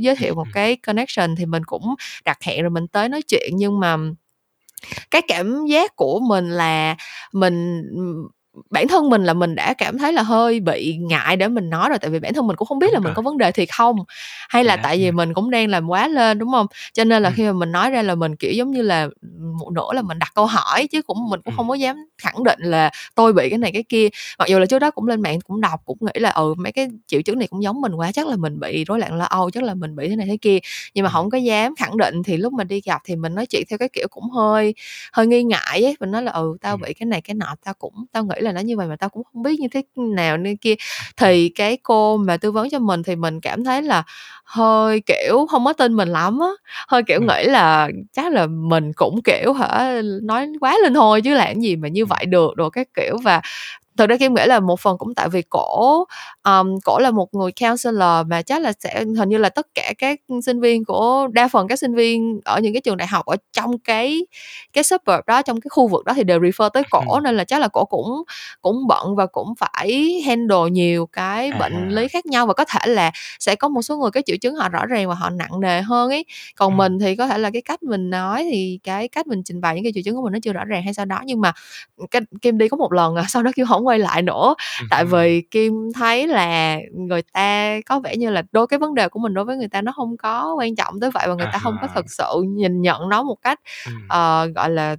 giới 0.00 0.16
thiệu 0.16 0.34
một 0.34 0.46
cái 0.54 0.76
connection 0.76 1.36
thì 1.36 1.46
mình 1.46 1.64
cũng 1.64 1.94
đặt 2.24 2.38
hẹn 2.42 2.62
rồi 2.62 2.70
mình 2.70 2.86
tới 2.88 3.08
nói 3.08 3.22
chuyện. 3.28 3.50
Nhưng 3.54 3.80
mà 3.80 3.96
cái 5.10 5.22
cảm 5.28 5.66
giác 5.66 5.96
của 5.96 6.20
mình 6.20 6.50
là 6.50 6.96
mình 7.32 7.82
bản 8.70 8.88
thân 8.88 9.10
mình 9.10 9.24
là 9.24 9.34
mình 9.34 9.54
đã 9.54 9.74
cảm 9.74 9.98
thấy 9.98 10.12
là 10.12 10.22
hơi 10.22 10.60
bị 10.60 10.96
ngại 10.96 11.36
để 11.36 11.48
mình 11.48 11.70
nói 11.70 11.88
rồi 11.88 11.98
tại 11.98 12.10
vì 12.10 12.18
bản 12.18 12.34
thân 12.34 12.46
mình 12.46 12.56
cũng 12.56 12.68
không 12.68 12.78
biết 12.78 12.86
Đúng 12.86 12.94
là 12.94 12.98
mình 13.00 13.04
rồi. 13.04 13.14
có 13.14 13.22
vấn 13.22 13.38
đề 13.38 13.52
thiệt 13.52 13.68
không 13.76 13.96
hay 14.48 14.62
Thì 14.62 14.66
là 14.68 14.76
đó, 14.76 14.80
tại 14.84 14.98
vì 14.98 15.10
mình 15.12 15.34
cũng 15.34 15.50
đang 15.50 15.68
làm 15.68 15.88
quá 15.88 16.08
lên 16.08 16.38
đúng 16.38 16.50
không 16.52 16.66
cho 16.94 17.04
nên 17.04 17.22
là 17.22 17.28
Ừm. 17.28 17.36
khi 17.36 17.42
mà 17.44 17.52
mình 17.52 17.72
nói 17.72 17.90
ra 17.90 18.02
là 18.02 18.14
mình 18.14 18.36
kiểu 18.36 18.52
giống 18.52 18.70
như 18.70 18.82
là 18.82 19.08
một 19.58 19.70
nửa 19.72 19.92
là 19.94 20.02
mình 20.02 20.18
đặt 20.18 20.28
câu 20.34 20.46
hỏi 20.46 20.86
chứ 20.86 21.02
cũng 21.02 21.30
mình 21.30 21.40
cũng 21.44 21.52
Ừm. 21.52 21.56
không 21.56 21.68
có 21.68 21.74
dám 21.74 21.96
khẳng 22.18 22.44
định 22.44 22.58
là 22.62 22.90
tôi 23.14 23.32
bị 23.32 23.50
cái 23.50 23.58
này 23.58 23.70
cái 23.72 23.82
kia 23.88 24.08
mặc 24.38 24.48
dù 24.48 24.58
là 24.58 24.66
trước 24.66 24.78
đó 24.78 24.90
cũng 24.90 25.06
lên 25.08 25.20
mạng 25.22 25.38
cũng 25.40 25.60
đọc 25.60 25.80
cũng 25.84 25.98
nghĩ 26.00 26.20
là 26.20 26.30
ừ 26.30 26.54
mấy 26.58 26.72
cái 26.72 26.88
triệu 27.06 27.22
chứng 27.22 27.38
này 27.38 27.48
cũng 27.48 27.62
giống 27.62 27.80
mình 27.80 27.94
quá 27.94 28.12
chắc 28.12 28.26
là 28.28 28.36
mình 28.36 28.60
bị 28.60 28.84
rối 28.84 28.98
loạn 28.98 29.14
lo 29.14 29.24
âu 29.24 29.50
chắc 29.50 29.62
là 29.62 29.74
mình 29.74 29.96
bị 29.96 30.08
thế 30.08 30.16
này 30.16 30.26
thế 30.26 30.36
kia 30.40 30.58
nhưng 30.94 31.04
mà 31.04 31.10
không 31.10 31.30
có 31.30 31.38
dám 31.38 31.74
khẳng 31.76 31.96
định 31.96 32.22
thì 32.22 32.36
lúc 32.36 32.52
mà 32.52 32.64
đi 32.64 32.80
gặp 32.86 33.00
thì 33.04 33.16
mình 33.16 33.34
nói 33.34 33.46
chuyện 33.46 33.62
theo 33.70 33.78
cái 33.78 33.88
kiểu 33.92 34.06
cũng 34.10 34.30
hơi 34.30 34.74
hơi 35.12 35.26
nghi 35.26 35.42
ngại 35.42 35.84
ấy 35.84 35.96
mình 36.00 36.10
nói 36.10 36.22
là 36.22 36.32
ừ 36.32 36.56
tao 36.60 36.72
Ừm. 36.74 36.80
bị 36.80 36.94
cái 36.94 37.06
này 37.06 37.20
cái 37.20 37.34
nọ 37.34 37.46
tao 37.64 37.74
cũng 37.74 37.94
tao 38.12 38.24
nghĩ 38.24 38.34
là 38.42 38.52
nó 38.52 38.60
như 38.60 38.76
vậy 38.76 38.86
mà 38.88 38.96
tao 38.96 39.10
cũng 39.10 39.22
không 39.32 39.42
biết 39.42 39.60
như 39.60 39.68
thế 39.72 39.82
nào 39.96 40.36
như 40.38 40.54
kia. 40.60 40.74
Thì 41.16 41.48
cái 41.48 41.78
cô 41.82 42.16
mà 42.16 42.36
tư 42.36 42.52
vấn 42.52 42.70
cho 42.70 42.78
mình 42.78 43.02
thì 43.02 43.16
mình 43.16 43.40
cảm 43.40 43.64
thấy 43.64 43.82
là 43.82 44.02
hơi 44.44 45.00
kiểu 45.06 45.46
không 45.50 45.64
có 45.64 45.72
tin 45.72 45.92
mình 45.94 46.08
lắm 46.08 46.38
á. 46.40 46.48
Hơi 46.88 47.02
kiểu 47.02 47.18
Ừm. 47.20 47.26
nghĩ 47.28 47.44
là 47.44 47.88
chắc 48.12 48.32
là 48.32 48.46
mình 48.46 48.92
cũng 48.96 49.20
kiểu 49.24 49.52
hả 49.52 50.00
nói 50.22 50.48
quá 50.60 50.78
lên 50.82 50.94
thôi 50.94 51.20
chứ 51.22 51.34
làm 51.34 51.60
gì 51.60 51.76
mà 51.76 51.88
như 51.88 52.06
vậy 52.06 52.26
được 52.26 52.50
đồ 52.56 52.70
các 52.70 52.88
kiểu. 52.94 53.16
Và 53.24 53.40
thực 53.96 54.08
ra 54.10 54.16
kim 54.16 54.34
nghĩ 54.34 54.42
là 54.46 54.60
một 54.60 54.80
phần 54.80 54.98
cũng 54.98 55.14
tại 55.14 55.28
vì 55.28 55.42
cổ 55.50 56.04
um, 56.44 56.78
cổ 56.84 56.98
là 56.98 57.10
một 57.10 57.34
người 57.34 57.52
counselor 57.60 58.26
mà 58.26 58.42
chắc 58.42 58.62
là 58.62 58.72
sẽ 58.80 59.04
hình 59.18 59.28
như 59.28 59.38
là 59.38 59.48
tất 59.48 59.66
cả 59.74 59.92
các 59.98 60.20
sinh 60.44 60.60
viên 60.60 60.84
của 60.84 61.28
đa 61.32 61.48
phần 61.48 61.68
các 61.68 61.78
sinh 61.78 61.94
viên 61.94 62.40
ở 62.44 62.60
những 62.60 62.72
cái 62.74 62.80
trường 62.80 62.96
đại 62.96 63.08
học 63.08 63.26
ở 63.26 63.36
trong 63.52 63.78
cái 63.78 64.26
cái 64.72 64.84
suburb 64.84 65.20
đó 65.26 65.42
trong 65.42 65.60
cái 65.60 65.68
khu 65.70 65.88
vực 65.88 66.04
đó 66.04 66.12
thì 66.16 66.24
đều 66.24 66.40
refer 66.40 66.68
tới 66.70 66.82
cổ 66.90 67.00
Ừm. 67.14 67.22
nên 67.24 67.36
là 67.36 67.44
chắc 67.44 67.60
là 67.60 67.68
cổ 67.68 67.84
cũng 67.84 68.22
cũng 68.62 68.86
bận 68.86 69.16
và 69.16 69.26
cũng 69.26 69.54
phải 69.58 70.20
handle 70.26 70.70
nhiều 70.70 71.06
cái 71.06 71.52
À 71.52 71.56
bệnh 71.58 71.88
lý 71.88 72.08
khác 72.08 72.26
nhau 72.26 72.46
và 72.46 72.54
có 72.54 72.64
thể 72.64 72.80
là 72.92 73.10
sẽ 73.40 73.54
có 73.56 73.68
một 73.68 73.82
số 73.82 73.96
người 73.96 74.10
cái 74.10 74.22
triệu 74.26 74.36
chứng 74.40 74.54
họ 74.54 74.68
rõ 74.68 74.86
ràng 74.86 75.08
và 75.08 75.14
họ 75.14 75.30
nặng 75.30 75.60
nề 75.60 75.80
hơn 75.82 76.10
ấy 76.10 76.24
còn 76.56 76.70
Ừm. 76.72 76.76
mình 76.76 76.98
thì 76.98 77.16
có 77.16 77.26
thể 77.26 77.38
là 77.38 77.50
cái 77.50 77.62
cách 77.62 77.82
mình 77.82 78.10
nói 78.10 78.48
thì 78.50 78.78
cái 78.84 79.08
cách 79.08 79.26
mình 79.26 79.42
trình 79.44 79.60
bày 79.60 79.74
những 79.74 79.84
cái 79.84 79.92
triệu 79.94 80.02
chứng 80.04 80.16
của 80.16 80.22
mình 80.22 80.32
nó 80.32 80.38
chưa 80.42 80.52
rõ 80.52 80.64
ràng 80.64 80.82
hay 80.82 80.94
sao 80.94 81.04
đó 81.04 81.20
nhưng 81.24 81.40
mà 81.40 81.52
cái 82.10 82.22
kim 82.42 82.58
đi 82.58 82.68
có 82.68 82.76
một 82.76 82.92
lần 82.92 83.14
à 83.16 83.24
sau 83.28 83.42
đó 83.42 83.50
kim 83.56 83.66
không 83.66 83.81
quay 83.86 83.98
lại 83.98 84.22
nữa. 84.22 84.54
Tại 84.90 85.04
vì 85.04 85.42
kim 85.50 85.72
thấy 85.94 86.26
là 86.26 86.78
người 86.92 87.22
ta 87.22 87.80
có 87.86 88.00
vẻ 88.00 88.16
như 88.16 88.30
là 88.30 88.42
đôi 88.52 88.66
cái 88.66 88.78
vấn 88.78 88.94
đề 88.94 89.08
của 89.08 89.20
mình 89.20 89.34
đối 89.34 89.44
với 89.44 89.56
người 89.56 89.68
ta 89.68 89.82
nó 89.82 89.92
không 89.92 90.16
có 90.16 90.54
quan 90.58 90.76
trọng 90.76 91.00
tới 91.00 91.10
vậy 91.10 91.28
và 91.28 91.34
người 91.34 91.46
À 91.46 91.50
ta 91.52 91.58
không 91.58 91.76
có 91.80 91.88
thực 91.94 92.10
sự 92.10 92.42
nhìn 92.48 92.80
nhận 92.82 93.08
nó 93.08 93.22
một 93.22 93.36
cách 93.42 93.60
ờ, 94.08 94.46
gọi 94.46 94.70
là 94.70 94.96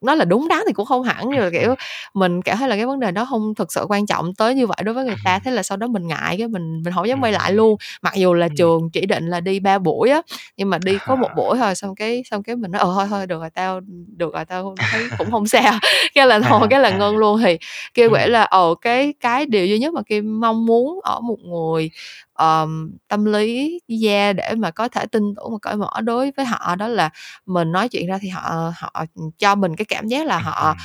nói 0.00 0.16
là 0.16 0.24
đúng 0.24 0.48
đắn 0.48 0.58
thì 0.66 0.72
cũng 0.72 0.86
không 0.86 1.02
hẳn 1.02 1.30
nhưng 1.30 1.40
Ừm, 1.40 1.44
mà 1.44 1.50
kiểu 1.50 1.74
mình 2.14 2.42
cảm 2.42 2.56
thấy 2.58 2.68
là 2.68 2.76
cái 2.76 2.86
vấn 2.86 3.00
đề 3.00 3.10
đó 3.10 3.26
không 3.30 3.54
thực 3.54 3.72
sự 3.72 3.86
quan 3.88 4.06
trọng 4.06 4.34
tới 4.34 4.54
như 4.54 4.66
vậy 4.66 4.76
đối 4.84 4.94
với 4.94 5.04
người 5.04 5.16
ta 5.22 5.38
Ừm. 5.38 5.40
thế 5.44 5.50
là 5.50 5.62
sau 5.62 5.76
đó 5.76 5.86
mình 5.86 6.06
ngại 6.06 6.36
cái 6.38 6.48
mình 6.48 6.82
mình 6.84 6.94
không 6.94 7.08
dám 7.08 7.20
quay 7.22 7.32
lại 7.32 7.52
Ừm. 7.52 7.56
luôn 7.56 7.76
mặc 8.02 8.14
dù 8.16 8.34
là 8.34 8.48
trường 8.48 8.90
chỉ 8.90 9.06
định 9.06 9.26
là 9.28 9.40
đi 9.40 9.60
3 9.60 9.78
buổi 9.78 10.10
á 10.10 10.22
nhưng 10.56 10.70
mà 10.70 10.78
À 10.78 10.78
đi 10.78 10.98
có 10.98 11.16
một 11.16 11.34
buổi 11.34 11.58
thôi 11.58 11.74
xong 11.74 11.94
cái 11.94 12.22
xong 12.30 12.42
cái 12.42 12.56
mình 12.56 12.70
nói 12.70 12.80
ờ 12.80 12.92
thôi 12.94 13.06
thôi 13.10 13.26
được 13.26 13.40
rồi 13.40 13.50
tao 13.50 13.80
được 14.16 14.34
rồi 14.34 14.44
tao 14.44 14.78
thấy 14.90 15.12
cũng 15.16 15.30
không 15.30 15.46
sao 15.46 15.72
cái 16.14 16.26
là 16.26 16.40
thôi 16.40 16.66
À, 16.66 16.70
cái 16.70 16.80
là 16.80 16.90
à. 16.90 16.96
ngưng 16.98 17.16
luôn 17.18 17.40
thì 17.44 17.58
kêu 17.94 18.10
Ừm. 18.10 18.12
nghĩ 18.12 18.26
là 18.26 18.42
ờ 18.44 18.74
cái 18.80 19.14
cái 19.20 19.46
điều 19.46 19.66
duy 19.66 19.78
nhất 19.78 19.94
mà 19.94 20.02
kim 20.02 20.40
mong 20.40 20.66
muốn 20.66 21.00
ở 21.02 21.20
một 21.20 21.36
người 21.44 21.90
um, 22.38 22.90
tâm 23.08 23.24
lý 23.24 23.80
gia 23.88 24.32
để 24.32 24.54
mà 24.58 24.70
có 24.70 24.88
thể 24.88 25.06
tin 25.06 25.22
tưởng 25.36 25.52
và 25.52 25.58
cởi 25.62 25.76
mở 25.76 25.90
đối 26.04 26.32
với 26.36 26.46
họ 26.46 26.74
đó 26.76 26.88
là 26.88 27.10
mình 27.46 27.72
nói 27.72 27.88
chuyện 27.88 28.06
ra 28.06 28.18
thì 28.22 28.28
họ 28.28 28.72
họ 28.76 29.04
cho 29.38 29.54
mình 29.54 29.76
cái 29.76 29.84
cảm 29.84 30.06
giác 30.08 30.26
là 30.26 30.34
Ừm 30.36 30.44
họ 30.44 30.66
hừm. 30.68 30.76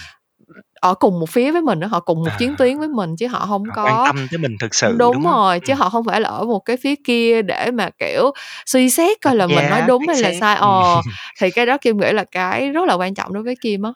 ở 0.82 0.94
cùng 0.96 1.20
một 1.20 1.30
phía 1.30 1.52
với 1.52 1.62
mình 1.62 1.82
họ 1.82 2.00
cùng 2.00 2.20
một 2.24 2.30
À. 2.32 2.38
chiến 2.40 2.58
tuyến 2.58 2.80
với 2.80 2.88
mình 2.88 3.16
chứ 3.18 3.28
họ 3.28 3.46
không 3.48 3.64
Họ 3.70 3.76
quan 3.84 3.96
có 3.96 4.06
tâm 4.06 4.16
tới 4.32 4.38
mình 4.38 4.58
thực 4.60 4.76
sự, 4.76 4.88
đúng 5.00 5.14
đúng 5.14 5.24
rồi 5.24 5.60
chứ 5.60 5.74
Ừm. 5.74 5.80
họ 5.80 5.90
không 5.90 6.06
phải 6.06 6.22
là 6.22 6.30
ở 6.30 6.46
một 6.46 6.60
cái 6.60 6.78
phía 6.78 6.96
kia 7.04 7.42
để 7.42 7.72
mà 7.72 7.90
kiểu 8.00 8.32
suy 8.66 8.90
xét 8.90 9.18
coi 9.22 9.36
là 9.36 9.48
mình 9.48 9.70
nói 9.70 9.82
đúng 9.82 10.08
hay 10.08 10.18
là 10.22 10.32
sai 10.40 10.56
ừm. 10.56 10.70
ờ 10.70 11.02
thì 11.40 11.52
cái 11.52 11.66
đó 11.66 11.78
kim 11.78 11.98
nghĩ 11.98 12.12
là 12.12 12.24
cái 12.32 12.70
rất 12.70 12.86
là 12.88 12.94
quan 12.94 13.14
trọng 13.16 13.34
đối 13.34 13.44
với 13.44 13.56
kim 13.62 13.82
á 13.84 13.92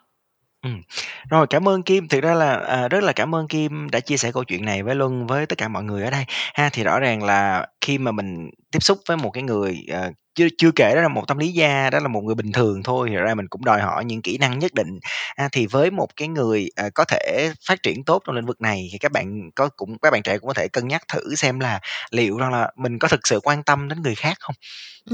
Ừm. 0.65 0.81
Rồi, 1.29 1.47
cảm 1.49 1.67
ơn 1.69 1.83
Kim. 1.83 2.07
Thực 2.07 2.23
ra 2.23 2.33
là, 2.33 2.55
à, 2.55 2.87
rất 2.87 3.03
là 3.03 3.13
cảm 3.13 3.35
ơn 3.35 3.47
Kim 3.47 3.89
đã 3.91 3.99
chia 3.99 4.17
sẻ 4.17 4.31
câu 4.31 4.43
chuyện 4.43 4.65
này 4.65 4.83
với 4.83 4.95
Luân, 4.95 5.27
với 5.27 5.45
tất 5.45 5.57
cả 5.57 5.67
mọi 5.67 5.83
người 5.83 6.03
ở 6.03 6.09
đây 6.11 6.25
ha. 6.53 6.69
Thì 6.73 6.83
rõ 6.83 6.99
ràng 6.99 7.23
là 7.23 7.67
khi 7.81 7.97
mà 7.97 8.11
mình 8.11 8.49
tiếp 8.71 8.79
xúc 8.81 8.99
với 9.07 9.17
một 9.17 9.29
cái 9.31 9.43
người, 9.43 9.77
ờ, 9.91 10.11
chưa 10.35 10.47
chưa 10.57 10.71
kể 10.75 10.95
đó 10.95 11.01
là 11.01 11.07
một 11.07 11.27
tâm 11.27 11.37
lý 11.37 11.47
gia, 11.51 11.89
đó 11.89 11.99
là 11.99 12.07
một 12.07 12.21
người 12.21 12.35
bình 12.35 12.51
thường 12.51 12.83
thôi, 12.83 13.07
thì 13.11 13.15
ra 13.15 13.35
mình 13.35 13.47
cũng 13.47 13.65
đòi 13.65 13.81
hỏi 13.81 14.05
những 14.05 14.21
kỹ 14.21 14.37
năng 14.37 14.59
nhất 14.59 14.73
định. 14.73 14.99
A, 15.35 15.49
thì 15.51 15.65
với 15.67 15.91
một 15.91 16.07
cái 16.15 16.27
người, 16.27 16.69
ờ, 16.75 16.89
có 16.95 17.05
thể 17.05 17.51
phát 17.67 17.83
triển 17.83 18.03
tốt 18.05 18.21
trong 18.25 18.35
lĩnh 18.35 18.45
vực 18.45 18.61
này 18.61 18.89
thì 18.91 18.97
các 18.97 19.11
bạn 19.11 19.49
có 19.55 19.69
cũng 19.77 19.97
các 20.01 20.11
bạn 20.11 20.23
trẻ 20.23 20.37
cũng 20.37 20.47
có 20.47 20.53
thể 20.53 20.67
cân 20.67 20.87
nhắc 20.87 21.03
thử 21.13 21.35
xem 21.35 21.59
là 21.59 21.79
liệu 22.11 22.37
rằng 22.37 22.51
là 22.51 22.71
mình 22.75 22.99
có 22.99 23.07
thực 23.07 23.27
sự 23.27 23.39
quan 23.43 23.63
tâm 23.63 23.89
đến 23.89 24.01
người 24.01 24.15
khác 24.15 24.37
không? 24.39 24.55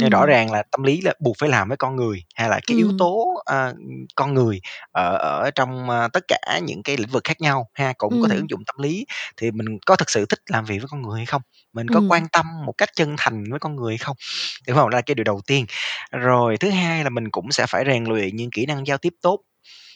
Thì 0.01 0.09
rõ 0.09 0.26
Ừm. 0.26 0.28
ràng 0.28 0.51
là 0.51 0.63
tâm 0.72 0.84
lý 0.84 1.01
là 1.01 1.13
buộc 1.19 1.36
phải 1.39 1.49
làm 1.49 1.67
với 1.67 1.78
con 1.78 1.95
người, 1.95 2.24
hay 2.36 2.49
là 2.49 2.59
cái 2.67 2.76
yếu 2.78 2.89
Ừm. 2.89 2.97
tố, 2.97 3.34
ờ, 3.45 3.74
con 4.15 4.34
người 4.34 4.61
ở 4.91 5.17
ở 5.17 5.51
trong, 5.55 5.89
ơ, 5.89 6.07
tất 6.13 6.24
cả 6.28 6.59
những 6.63 6.84
cái 6.84 6.97
lĩnh 6.97 7.09
vực 7.09 7.24
khác 7.24 7.41
nhau 7.41 7.69
ha, 7.74 7.93
cũng 7.97 8.19
có 8.19 8.28
thể 8.28 8.36
Ừm. 8.36 8.38
ứng 8.38 8.49
dụng 8.49 8.63
tâm 8.67 8.76
lý, 8.84 9.05
thì 9.38 9.51
mình 9.51 9.67
có 9.86 9.95
thực 9.95 10.09
sự 10.09 10.26
thích 10.30 10.39
làm 10.47 10.65
việc 10.65 10.78
với 10.80 10.88
con 10.91 11.01
người 11.01 11.17
hay 11.19 11.26
không? 11.26 11.41
Mình 11.74 11.89
có 11.89 12.01
Ừm. 12.01 12.07
quan 12.07 12.28
tâm 12.30 12.45
một 12.65 12.74
cách 12.78 12.89
chân 12.95 13.15
thành 13.19 13.43
với 13.51 13.59
con 13.59 13.76
người 13.76 13.91
hay 13.93 13.97
không? 13.97 14.17
Đúng 14.67 14.78
hông? 14.78 14.89
Là 14.89 15.01
cái 15.12 15.16
điều 15.16 15.24
đầu 15.24 15.41
tiên. 15.47 15.66
Rồi 16.12 16.57
thứ 16.57 16.70
hai 16.70 17.03
là 17.03 17.09
mình 17.09 17.30
cũng 17.32 17.51
sẽ 17.51 17.66
phải 17.70 17.84
rèn 17.88 18.03
luyện 18.05 18.36
những 18.36 18.51
kỹ 18.51 18.66
năng 18.66 18.88
giao 18.88 18.97
tiếp 18.97 19.14
tốt. 19.22 19.39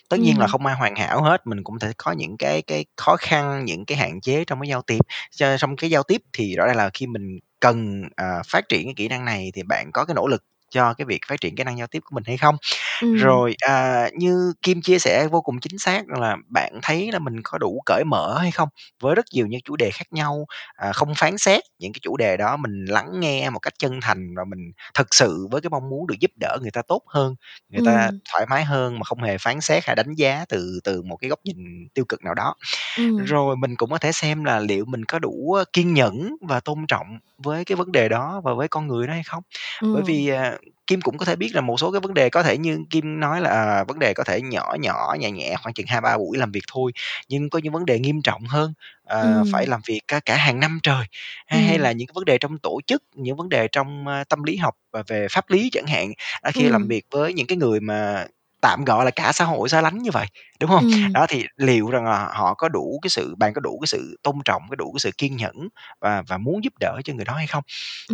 Tất 0.09 0.19
nhiên 0.19 0.39
là 0.39 0.45
Ừm. 0.45 0.47
không 0.47 0.65
ai 0.65 0.75
hoàn 0.75 0.95
hảo 0.95 1.23
hết, 1.23 1.47
mình 1.47 1.63
cũng 1.63 1.79
thể 1.79 1.91
có 1.97 2.11
những 2.11 2.37
cái 2.37 2.61
cái 2.61 2.85
khó 2.97 3.15
khăn, 3.19 3.65
những 3.65 3.85
cái 3.85 3.97
hạn 3.97 4.21
chế 4.21 4.45
trong 4.45 4.61
cái 4.61 4.69
giao 4.69 4.81
tiếp. 4.81 4.99
Cho 5.31 5.57
trong 5.57 5.77
cái 5.77 5.89
giao 5.89 6.03
tiếp 6.03 6.21
thì 6.33 6.55
rõ 6.57 6.67
ràng 6.67 6.77
là 6.77 6.89
khi 6.93 7.07
mình 7.07 7.39
cần, 7.59 8.03
ờ, 8.17 8.41
phát 8.47 8.69
triển 8.69 8.85
cái 8.87 8.93
kỹ 8.97 9.07
năng 9.07 9.25
này 9.25 9.51
thì 9.55 9.63
bạn 9.63 9.91
có 9.93 10.05
cái 10.05 10.15
nỗ 10.15 10.27
lực 10.27 10.43
cho 10.71 10.93
cái 10.93 11.05
việc 11.05 11.21
phát 11.27 11.41
triển 11.41 11.55
kỹ 11.55 11.63
năng 11.63 11.77
giao 11.77 11.87
tiếp 11.87 11.99
của 12.05 12.15
mình 12.15 12.23
hay 12.27 12.37
không? 12.37 12.57
Ừm. 13.01 13.39
Rồi, 13.39 13.55
à, 13.59 14.09
như 14.17 14.53
Kim 14.61 14.81
chia 14.81 14.99
sẻ 14.99 15.27
vô 15.31 15.41
cùng 15.41 15.59
chính 15.59 15.77
xác 15.79 16.07
rằng 16.07 16.19
là 16.21 16.37
bạn 16.49 16.79
thấy 16.83 17.11
là 17.11 17.19
mình 17.19 17.35
có 17.43 17.57
đủ 17.57 17.81
cởi 17.85 18.03
mở 18.07 18.37
hay 18.41 18.51
không? 18.51 18.69
Với 19.01 19.15
rất 19.15 19.25
nhiều 19.33 19.47
những 19.47 19.61
chủ 19.65 19.75
đề 19.75 19.91
khác 19.91 20.05
nhau, 20.11 20.45
à, 20.75 20.91
không 20.93 21.15
phán 21.15 21.37
xét 21.37 21.63
những 21.79 21.93
cái 21.93 21.99
chủ 22.03 22.17
đề 22.17 22.37
đó, 22.37 22.57
mình 22.57 22.85
lắng 22.85 23.19
nghe 23.19 23.49
một 23.49 23.59
cách 23.59 23.73
chân 23.79 23.99
thành 24.01 24.35
và 24.37 24.43
mình 24.45 24.59
thực 24.93 25.07
sự 25.15 25.47
với 25.51 25.61
cái 25.61 25.69
mong 25.69 25.89
muốn 25.89 26.07
được 26.07 26.15
giúp 26.19 26.31
đỡ 26.39 26.57
người 26.61 26.71
ta 26.71 26.81
tốt 26.87 27.01
hơn, 27.07 27.35
người 27.69 27.81
ta 27.81 28.09
Ừm. 28.09 28.19
thoải 28.31 28.45
mái 28.49 28.63
hơn 28.63 28.99
mà 28.99 29.03
không 29.03 29.23
hề 29.23 29.37
phán 29.37 29.61
xét 29.61 29.85
hay 29.85 29.95
đánh 29.95 30.13
giá 30.13 30.45
từ 30.49 30.79
từ 30.83 31.01
một 31.01 31.17
cái 31.17 31.29
góc 31.29 31.39
nhìn 31.43 31.57
tiêu 31.93 32.05
cực 32.09 32.23
nào 32.23 32.33
đó. 32.33 32.55
Ừm. 32.95 33.29
Rồi 33.29 33.57
mình 33.57 33.75
cũng 33.77 33.89
có 33.91 33.97
thể 33.97 34.11
xem 34.11 34.43
là 34.43 34.59
liệu 34.59 34.85
mình 34.85 35.05
có 35.05 35.19
đủ, 35.19 35.53
ơ, 35.53 35.65
kiên 35.73 35.93
nhẫn 35.93 36.35
và 36.41 36.59
tôn 36.59 36.87
trọng 36.87 37.07
với 37.37 37.65
cái 37.65 37.75
vấn 37.75 37.91
đề 37.91 38.09
đó 38.09 38.41
và 38.45 38.53
với 38.53 38.67
con 38.67 38.87
người 38.87 39.07
đó 39.07 39.13
hay 39.13 39.23
không? 39.23 39.43
Bởi 39.91 40.03
Ừm. 40.03 40.05
vì, 40.07 40.29
à, 40.29 40.57
Kim 40.87 41.01
cũng 41.01 41.17
có 41.17 41.25
thể 41.25 41.35
biết 41.35 41.55
là 41.55 41.61
một 41.61 41.79
số 41.79 41.91
cái 41.91 42.01
vấn 42.01 42.13
đề 42.13 42.29
có 42.29 42.43
thể 42.43 42.57
như 42.57 42.79
Kim 42.89 43.19
nói 43.19 43.41
là, 43.41 43.49
à, 43.49 43.83
vấn 43.83 43.99
đề 43.99 44.13
có 44.13 44.23
thể 44.23 44.41
nhỏ 44.41 44.75
nhỏ, 44.79 45.15
nhẹ 45.19 45.31
nhẹ, 45.31 45.55
khoảng 45.63 45.73
chừng 45.73 45.85
2-3 45.87 46.17
buổi 46.17 46.37
làm 46.37 46.51
việc 46.51 46.63
thôi, 46.71 46.91
nhưng 47.29 47.49
có 47.49 47.59
những 47.63 47.73
vấn 47.73 47.85
đề 47.85 47.99
nghiêm 47.99 48.21
trọng 48.21 48.45
hơn, 48.45 48.73
ờ, 49.03 49.43
phải 49.47 49.65
Ừm. 49.65 49.67
làm 49.67 49.81
việc 49.87 50.01
cả 50.07 50.19
cả 50.25 50.35
hàng 50.37 50.59
năm 50.59 50.79
trời, 50.83 51.05
hay 51.47 51.61
hay 51.63 51.79
Ừm. 51.79 51.79
là 51.79 51.91
những 51.91 52.07
cái 52.07 52.11
vấn 52.15 52.25
đề 52.25 52.37
trong 52.37 52.57
tổ 52.57 52.79
chức, 52.87 53.03
những 53.15 53.37
vấn 53.37 53.49
đề 53.49 53.67
trong, 53.71 54.07
ơ, 54.07 54.23
tâm 54.29 54.43
lý 54.43 54.55
học 54.57 54.75
và 54.91 55.03
về 55.07 55.27
pháp 55.31 55.49
lý 55.49 55.69
chẳng 55.71 55.85
hạn. 55.87 56.11
Đó, 56.43 56.51
khi 56.53 56.69
làm 56.69 56.81
Ừm. 56.83 56.87
việc 56.87 57.05
với 57.11 57.33
những 57.33 57.47
cái 57.47 57.57
người 57.57 57.79
mà 57.79 58.25
tạm 58.65 58.85
gọi 58.85 59.05
là 59.05 59.11
cả 59.11 59.31
xã 59.33 59.45
hội 59.45 59.69
xa 59.69 59.81
lánh 59.81 59.97
như 59.97 60.11
vậy, 60.11 60.27
đúng 60.59 60.69
hông? 60.69 60.83
Ừm. 60.83 61.15
Đó, 61.15 61.25
thì 61.29 61.43
liệu 61.57 61.89
rằng 61.91 62.05
là 62.05 62.29
họ 62.33 62.53
có 62.53 62.69
đủ 62.69 62.99
cái 63.03 63.09
sự 63.09 63.35
bạn 63.39 63.53
có 63.53 63.61
đủ 63.61 63.79
cái 63.81 63.87
sự 63.87 64.17
tôn 64.23 64.35
trọng, 64.45 64.61
có 64.69 64.75
đủ 64.75 64.91
cái 64.93 64.99
sự 64.99 65.11
kiên 65.17 65.37
nhẫn 65.37 65.55
và 66.01 66.23
và 66.27 66.37
muốn 66.37 66.63
giúp 66.63 66.73
đỡ 66.79 67.01
cho 67.05 67.13
người 67.13 67.25
đó 67.25 67.33
hay 67.35 67.47
không, 67.47 67.63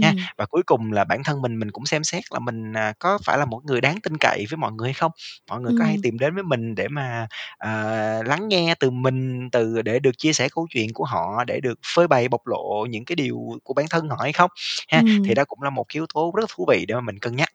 ha? 0.01 0.13
Ừm. 0.13 0.27
Và 0.37 0.45
cuối 0.45 0.63
cùng 0.65 0.91
là 0.91 1.03
bản 1.03 1.23
thân 1.23 1.41
mình, 1.41 1.59
mình 1.59 1.71
cũng 1.71 1.85
xem 1.85 2.03
xét 2.03 2.23
là 2.33 2.39
mình, 2.39 2.73
à, 2.73 2.93
có 2.99 3.19
phải 3.25 3.37
là 3.37 3.45
một 3.45 3.61
người 3.65 3.81
đáng 3.81 4.01
tin 4.03 4.17
cậy 4.19 4.45
với 4.51 4.57
mọi 4.57 4.71
người 4.71 4.87
hay 4.89 4.93
không? 4.93 5.11
Mọi 5.49 5.61
người 5.61 5.73
có 5.73 5.85
hay 5.85 5.97
tìm 6.01 6.19
đến 6.19 6.35
với 6.35 6.43
mình 6.43 6.75
để 6.75 6.87
mà, 6.87 7.27
ờ, 7.57 8.23
lắng 8.23 8.49
nghe 8.49 8.75
từ 8.79 8.91
mình, 8.91 9.49
từ 9.51 9.81
để 9.81 9.99
được 9.99 10.17
chia 10.17 10.33
sẻ 10.33 10.49
câu 10.55 10.67
chuyện 10.73 10.93
của 10.93 11.05
họ, 11.05 11.43
để 11.47 11.59
được 11.63 11.79
phơi 11.95 12.07
bày, 12.07 12.27
bộc 12.29 12.47
lộ 12.47 12.85
những 12.89 13.05
cái 13.05 13.15
điều 13.15 13.37
của 13.63 13.73
bản 13.73 13.85
thân 13.89 14.09
họ 14.09 14.17
hay 14.21 14.33
không, 14.33 14.51
ha? 14.89 15.03
Thì 15.23 15.33
Ừm. 15.33 15.35
đó 15.35 15.43
cũng 15.47 15.61
là 15.63 15.69
một 15.69 15.83
cái 15.89 15.95
yếu 15.95 16.05
tố 16.13 16.33
rất 16.37 16.49
thú 16.55 16.65
vị 16.69 16.85
để 16.87 16.95
mà 16.95 17.01
mình 17.01 17.19
cân 17.19 17.35
nhắc. 17.35 17.50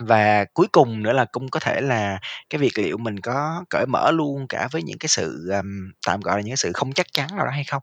Và 0.00 0.44
cuối 0.54 0.66
cùng 0.72 1.02
nữa 1.02 1.12
là 1.12 1.24
cũng 1.32 1.48
có 1.50 1.60
thể 1.60 1.80
là 1.80 2.18
cái 2.50 2.58
việc 2.60 2.78
liệu 2.78 2.96
mình 2.98 3.20
có 3.20 3.64
cởi 3.70 3.86
mở 3.86 4.10
luôn 4.10 4.46
cả 4.48 4.68
với 4.72 4.82
những 4.82 4.98
cái 4.98 5.08
sự, 5.08 5.48
ờm, 5.52 5.92
tạm 6.06 6.20
gọi 6.20 6.36
là 6.36 6.40
những 6.42 6.50
cái 6.50 6.56
sự 6.56 6.70
không 6.74 6.92
chắc 6.92 7.06
chắn 7.12 7.28
nào 7.36 7.44
đó 7.46 7.50
hay 7.52 7.64
không? 7.64 7.82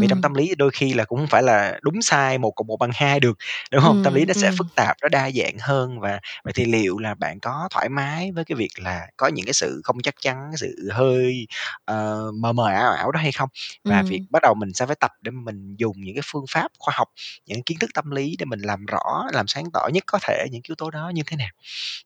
Vì 0.00 0.06
trong 0.08 0.18
Ừm. 0.18 0.22
tâm 0.22 0.34
lý 0.34 0.54
đôi 0.58 0.70
khi 0.74 0.94
là 0.94 1.04
cũng 1.04 1.18
hông 1.18 1.28
phải 1.28 1.42
là 1.42 1.78
đúng 1.82 2.02
sai, 2.02 2.38
một 2.38 2.50
cộng 2.56 2.66
một 2.66 2.76
bằng 2.80 2.90
hai 2.94 3.20
được, 3.20 3.38
đúng 3.72 3.82
hông? 3.82 4.02
Tâm 4.02 4.14
lý 4.14 4.24
Ừm, 4.24 4.28
nó 4.28 4.34
sẽ 4.34 4.50
ừm. 4.50 4.58
phức 4.58 4.74
tạp, 4.76 4.96
nó 5.02 5.08
đa 5.08 5.30
dạng 5.30 5.56
hơn 5.60 6.00
và 6.00 6.20
vậy 6.44 6.52
thì 6.56 6.64
liệu 6.64 6.98
là 6.98 7.14
bạn 7.14 7.40
có 7.40 7.68
thoải 7.72 7.88
mái 7.88 8.32
với 8.32 8.44
cái 8.44 8.56
việc 8.56 8.70
là 8.78 9.06
có 9.16 9.26
những 9.28 9.46
cái 9.46 9.52
sự 9.54 9.80
không 9.84 9.96
chắc 10.02 10.14
chắn, 10.22 10.36
cái 10.52 10.58
sự 10.58 10.90
hơi, 10.92 11.46
ờ, 11.84 12.30
mờ 12.34 12.52
mờ, 12.52 12.66
ảo 12.68 12.92
ảo 12.92 13.12
đó 13.12 13.20
hay 13.20 13.32
không? 13.32 13.48
Và 13.88 14.04
việc 14.08 14.20
Ừm. 14.20 14.26
bắt 14.30 14.42
đầu 14.42 14.54
mình 14.54 14.74
sẽ 14.74 14.86
phải 14.86 14.96
tập 15.00 15.10
để 15.22 15.30
mình 15.30 15.76
dùng 15.78 15.96
những 16.00 16.14
cái 16.14 16.22
phương 16.26 16.44
pháp 16.50 16.68
khoa 16.78 16.94
học, 16.98 17.08
những 17.46 17.62
kiến 17.62 17.78
thức 17.80 17.90
tâm 17.94 18.10
lý 18.10 18.36
để 18.38 18.44
mình 18.44 18.60
làm 18.60 18.86
rõ, 18.86 19.24
làm 19.32 19.46
sáng 19.48 19.64
tỏ 19.72 19.88
nhất 19.92 20.04
có 20.06 20.18
thể 20.22 20.46
những 20.52 20.62
cái 20.62 20.68
yếu 20.70 20.74
tố 20.78 20.90
đó 20.90 21.10
như 21.14 21.22
thế 21.26 21.36
nào, 21.36 21.48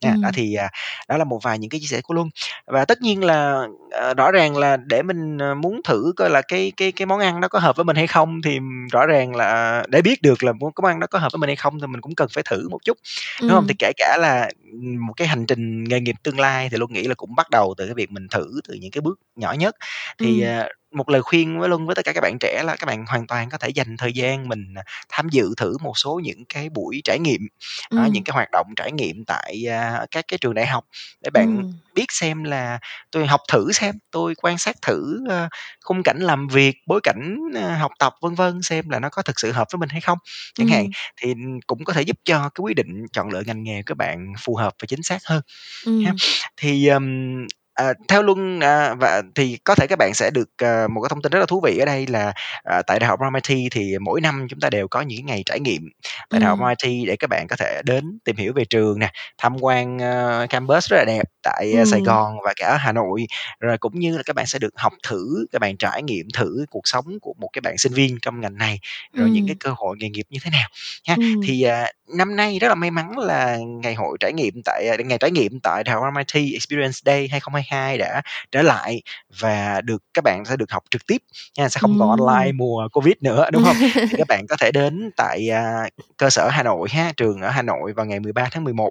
nha. 0.03 0.17
Đó 0.23 0.31
thì, 0.35 0.55
à, 0.55 0.71
đó 1.09 1.17
là 1.19 1.25
một 1.25 1.41
vài 1.43 1.59
những 1.59 1.71
cái 1.71 1.81
chia 1.81 1.87
sẻ 1.87 2.01
của 2.03 2.15
Luân. 2.15 2.29
Và 2.67 2.85
tất 2.85 3.03
nhiên 3.03 3.25
là, 3.25 3.67
ờ, 3.91 4.15
rõ 4.15 4.31
ràng 4.33 4.57
là 4.57 4.77
để 4.77 5.03
mình, 5.03 5.39
ờ, 5.39 5.55
muốn 5.55 5.81
thử 5.85 6.13
coi 6.17 6.31
là 6.31 6.43
cái 6.43 6.73
cái 6.77 6.93
cái 6.93 7.07
món 7.07 7.21
ăn 7.21 7.41
đó 7.41 7.49
có 7.49 7.59
hợp 7.59 7.77
với 7.77 7.85
mình 7.85 7.97
hay 7.97 8.07
không 8.07 8.43
thì 8.45 8.59
rõ 8.93 9.07
ràng 9.07 9.37
là 9.37 9.83
để 9.89 10.03
biết 10.03 10.23
được 10.23 10.45
là 10.45 10.53
món 10.53 10.73
cái 10.75 10.83
món 10.83 10.91
ăn 10.93 11.01
đó 11.01 11.07
có 11.11 11.19
hợp 11.19 11.33
với 11.33 11.39
mình 11.39 11.49
hay 11.49 11.57
không 11.57 11.81
thì 11.81 11.87
mình 11.87 12.01
cũng 12.01 12.15
cần 12.15 12.29
phải 12.35 12.45
thử 12.51 12.69
một 12.69 12.79
chút, 12.85 12.99
đúng 13.47 13.55
hông? 13.57 13.67
Thì 13.69 13.75
Ừm. 13.75 13.79
kể 13.79 13.93
cả 13.97 14.17
là, 14.21 14.51
ừm, 14.73 15.07
một 15.07 15.13
cái 15.17 15.29
hành 15.29 15.47
trình 15.47 15.85
nghề 15.85 16.01
nghiệp 16.01 16.15
tương 16.25 16.41
lai 16.41 16.69
thì 16.71 16.77
Luân 16.79 16.93
nghĩ 16.93 17.05
là 17.09 17.15
cũng 17.15 17.35
bắt 17.35 17.51
đầu 17.51 17.75
từ 17.79 17.87
cái 17.87 17.95
việc 17.95 18.11
mình 18.13 18.29
thử 18.31 18.61
từ 18.69 18.75
những 18.75 18.91
cái 18.91 19.01
bước 19.03 19.19
nhỏ 19.37 19.53
nhất. 19.53 19.77
Thì, 20.19 20.41
Ừm. 20.41 20.49
ờ, 20.59 20.69
một 20.99 21.11
lời 21.11 21.23
khuyên 21.23 21.61
với 21.61 21.71
Luân 21.71 21.87
với 21.87 21.97
tất 21.97 22.07
cả 22.07 22.13
các 22.15 22.23
bạn 22.23 22.39
trẻ 22.41 22.63
là 22.67 22.77
các 22.77 22.87
bạn 22.87 23.07
hoàn 23.07 23.29
toàn 23.29 23.51
có 23.51 23.59
thể 23.59 23.71
dành 23.71 23.99
thời 23.99 24.15
gian 24.15 24.49
mình, 24.49 24.75
à, 24.77 24.85
tham 25.11 25.29
dự 25.31 25.51
thử 25.59 25.79
một 25.83 25.95
số 25.99 26.21
những 26.25 26.45
cái 26.51 26.71
buổi 26.71 27.03
trải 27.05 27.21
nghiệm, 27.21 27.43
đó, 27.97 28.09
những 28.13 28.25
Ừm. 28.25 28.25
cái 28.25 28.35
hoạt 28.35 28.49
động 28.53 28.69
trải 28.77 28.93
nghiệm 28.93 29.25
tại, 29.29 29.65
a, 29.71 30.07
các 30.13 30.27
cái 30.29 30.39
trường 30.39 30.55
đại 30.55 30.69
học 30.69 30.85
để 31.23 31.31
bạn 31.31 31.51
Ừm. 31.57 31.81
biết 31.95 32.07
xem 32.11 32.45
là 32.45 32.81
tôi 33.13 33.29
học 33.29 33.41
thử 33.53 33.73
xem, 33.73 33.97
tôi 34.13 34.35
quan 34.37 34.59
sát 34.59 34.77
thử, 34.83 35.25
ơ, 35.31 35.49
khung 35.85 36.03
cảnh 36.05 36.19
làm 36.21 36.49
việc, 36.49 36.77
bối 36.89 37.01
cảnh, 37.05 37.39
ơ, 37.57 37.77
học 37.77 37.93
tập, 38.01 38.15
vân 38.23 38.35
vân, 38.37 38.63
xem 38.63 38.91
là 38.91 39.01
nó 39.01 39.11
có 39.13 39.23
thực 39.23 39.41
sự 39.41 39.53
hợp 39.53 39.69
với 39.73 39.79
mình 39.81 39.91
hay 39.91 40.03
không, 40.03 40.19
chẳng 40.55 40.69
hạn. 40.69 40.87
Ừm. 40.87 40.93
Thì 41.23 41.35
cũng 41.69 41.85
có 41.85 41.95
thể 41.95 42.03
giúp 42.03 42.19
cho 42.27 42.39
cái 42.41 42.61
quyết 42.63 42.77
định 42.77 43.07
chọn 43.15 43.31
lựa 43.31 43.43
ngành 43.47 43.65
nghề 43.65 43.83
của 43.89 43.95
bạn 43.95 44.33
phù 44.41 44.57
hợp 44.57 44.75
và 44.83 44.87
chính 44.89 45.05
xác 45.05 45.19
hơn, 45.27 45.43
ha. 45.99 46.13
Ừm. 46.13 46.21
Thì, 46.59 46.89
ừm, 46.89 47.47
ờ, 47.79 47.95
theo 48.09 48.23
Luân, 48.23 48.61
à, 48.61 48.95
và 48.95 49.23
thì 49.35 49.59
có 49.65 49.75
thể 49.75 49.87
các 49.87 49.99
bạn 49.99 50.15
sẽ 50.15 50.31
được, 50.35 50.49
ờ, 50.63 50.89
một 50.89 51.01
cái 51.03 51.09
thông 51.09 51.23
tin 51.23 51.33
rất 51.33 51.39
là 51.41 51.47
thú 51.47 51.61
vị 51.65 51.79
ở 51.79 51.85
đây 51.87 52.07
là, 52.07 52.33
ờ, 52.65 52.83
tại 52.87 52.99
Đại 52.99 53.09
học 53.09 53.19
RMIT 53.21 53.69
thì 53.73 53.99
mỗi 54.01 54.21
năm 54.21 54.47
chúng 54.51 54.61
ta 54.61 54.71
đều 54.71 54.89
có 54.89 55.01
những 55.01 55.27
ngày 55.27 55.43
trải 55.47 55.61
nghiệm 55.61 55.83
tại 56.31 56.41
Đại 56.41 56.49
học 56.49 56.59
Ừm. 56.59 56.69
RMIT 56.69 57.07
để 57.07 57.17
các 57.17 57.31
bạn 57.31 57.47
có 57.51 57.57
thể 57.57 57.83
đến 57.85 58.19
tìm 58.25 58.37
hiểu 58.37 58.53
về 58.57 58.65
trường 58.65 58.99
nè, 58.99 59.13
tham 59.39 59.57
quan, 59.61 59.99
ơ, 59.99 60.47
campus 60.51 60.89
rất 60.91 60.97
là 60.99 61.05
đẹp 61.07 61.23
tại, 61.43 61.73
a, 61.79 61.85
Sài 61.85 62.01
Ừm. 62.01 62.05
Gòn 62.07 62.35
và 62.45 62.53
cả 62.57 62.67
ở 62.69 62.77
Hà 62.77 62.93
Nội. 62.93 63.27
Rồi 63.61 63.79
cũng 63.79 63.99
như 63.99 64.17
là 64.17 64.23
các 64.27 64.37
bạn 64.37 64.47
sẽ 64.47 64.59
được 64.59 64.75
học 64.77 64.93
thử, 65.09 65.47
các 65.53 65.59
bạn 65.59 65.77
trải 65.77 66.03
nghiệm 66.03 66.27
thử 66.35 66.65
cuộc 66.71 66.83
sống 66.89 67.05
của 67.23 67.35
một 67.39 67.49
cái 67.53 67.61
bạn 67.61 67.79
sinh 67.79 67.93
viên 67.93 68.19
trong 68.23 68.41
ngành 68.41 68.57
này, 68.59 68.79
rồi 69.13 69.31
những 69.31 69.47
cái 69.47 69.55
Ừm. 69.55 69.59
cơ 69.61 69.71
hội 69.77 69.97
nghề 70.01 70.09
nghiệp 70.09 70.27
như 70.31 70.39
thế 70.45 70.51
nào, 70.51 70.69
ha. 71.09 71.17
Ừm. 71.17 71.41
Thì, 71.47 71.63
à, 71.63 71.93
năm 72.17 72.37
nay 72.37 72.59
rất 72.59 72.69
là 72.69 72.75
may 72.75 72.91
mắn 72.91 73.19
là 73.19 73.57
ngày 73.83 73.95
hội 73.95 74.17
trải 74.21 74.33
nghiệm 74.33 74.55
tại, 74.65 74.89
à 74.89 74.97
ngày 75.05 75.19
trải 75.19 75.31
nghiệm 75.31 75.61
tại 75.63 75.85
Đại 75.85 75.95
học 75.95 76.03
RMIT 76.15 76.53
Experience 76.55 76.99
Day 77.05 77.29
2022 77.29 77.68
đã 77.99 78.23
trở 78.53 78.63
lại 78.63 79.03
và 79.41 79.81
được 79.81 80.03
các 80.15 80.25
bạn 80.25 80.45
sẽ 80.45 80.57
được 80.57 80.71
học 80.73 80.83
trực 80.91 81.07
tiếp 81.07 81.23
nha, 81.59 81.69
sẽ 81.69 81.79
không 81.81 81.97
còn 81.99 82.09
online 82.11 82.53
mùa 82.53 82.89
Covid 82.93 83.15
nữa, 83.21 83.49
đúng 83.53 83.63
hông? 83.63 83.77
Thì 84.11 84.17
các 84.19 84.27
bạn 84.29 84.47
có 84.49 84.57
thể 84.61 84.71
đến 84.73 85.11
tại, 85.17 85.51
à, 85.51 85.89
cơ 86.17 86.31
sở 86.31 86.49
Hà 86.53 86.63
Nội 86.63 86.89
ha, 86.93 87.13
trường 87.17 87.41
ở 87.43 87.51
Hà 87.51 87.63
Nội 87.63 87.93
vào 87.93 88.07
ngày 88.07 88.21
13/11 88.21 88.91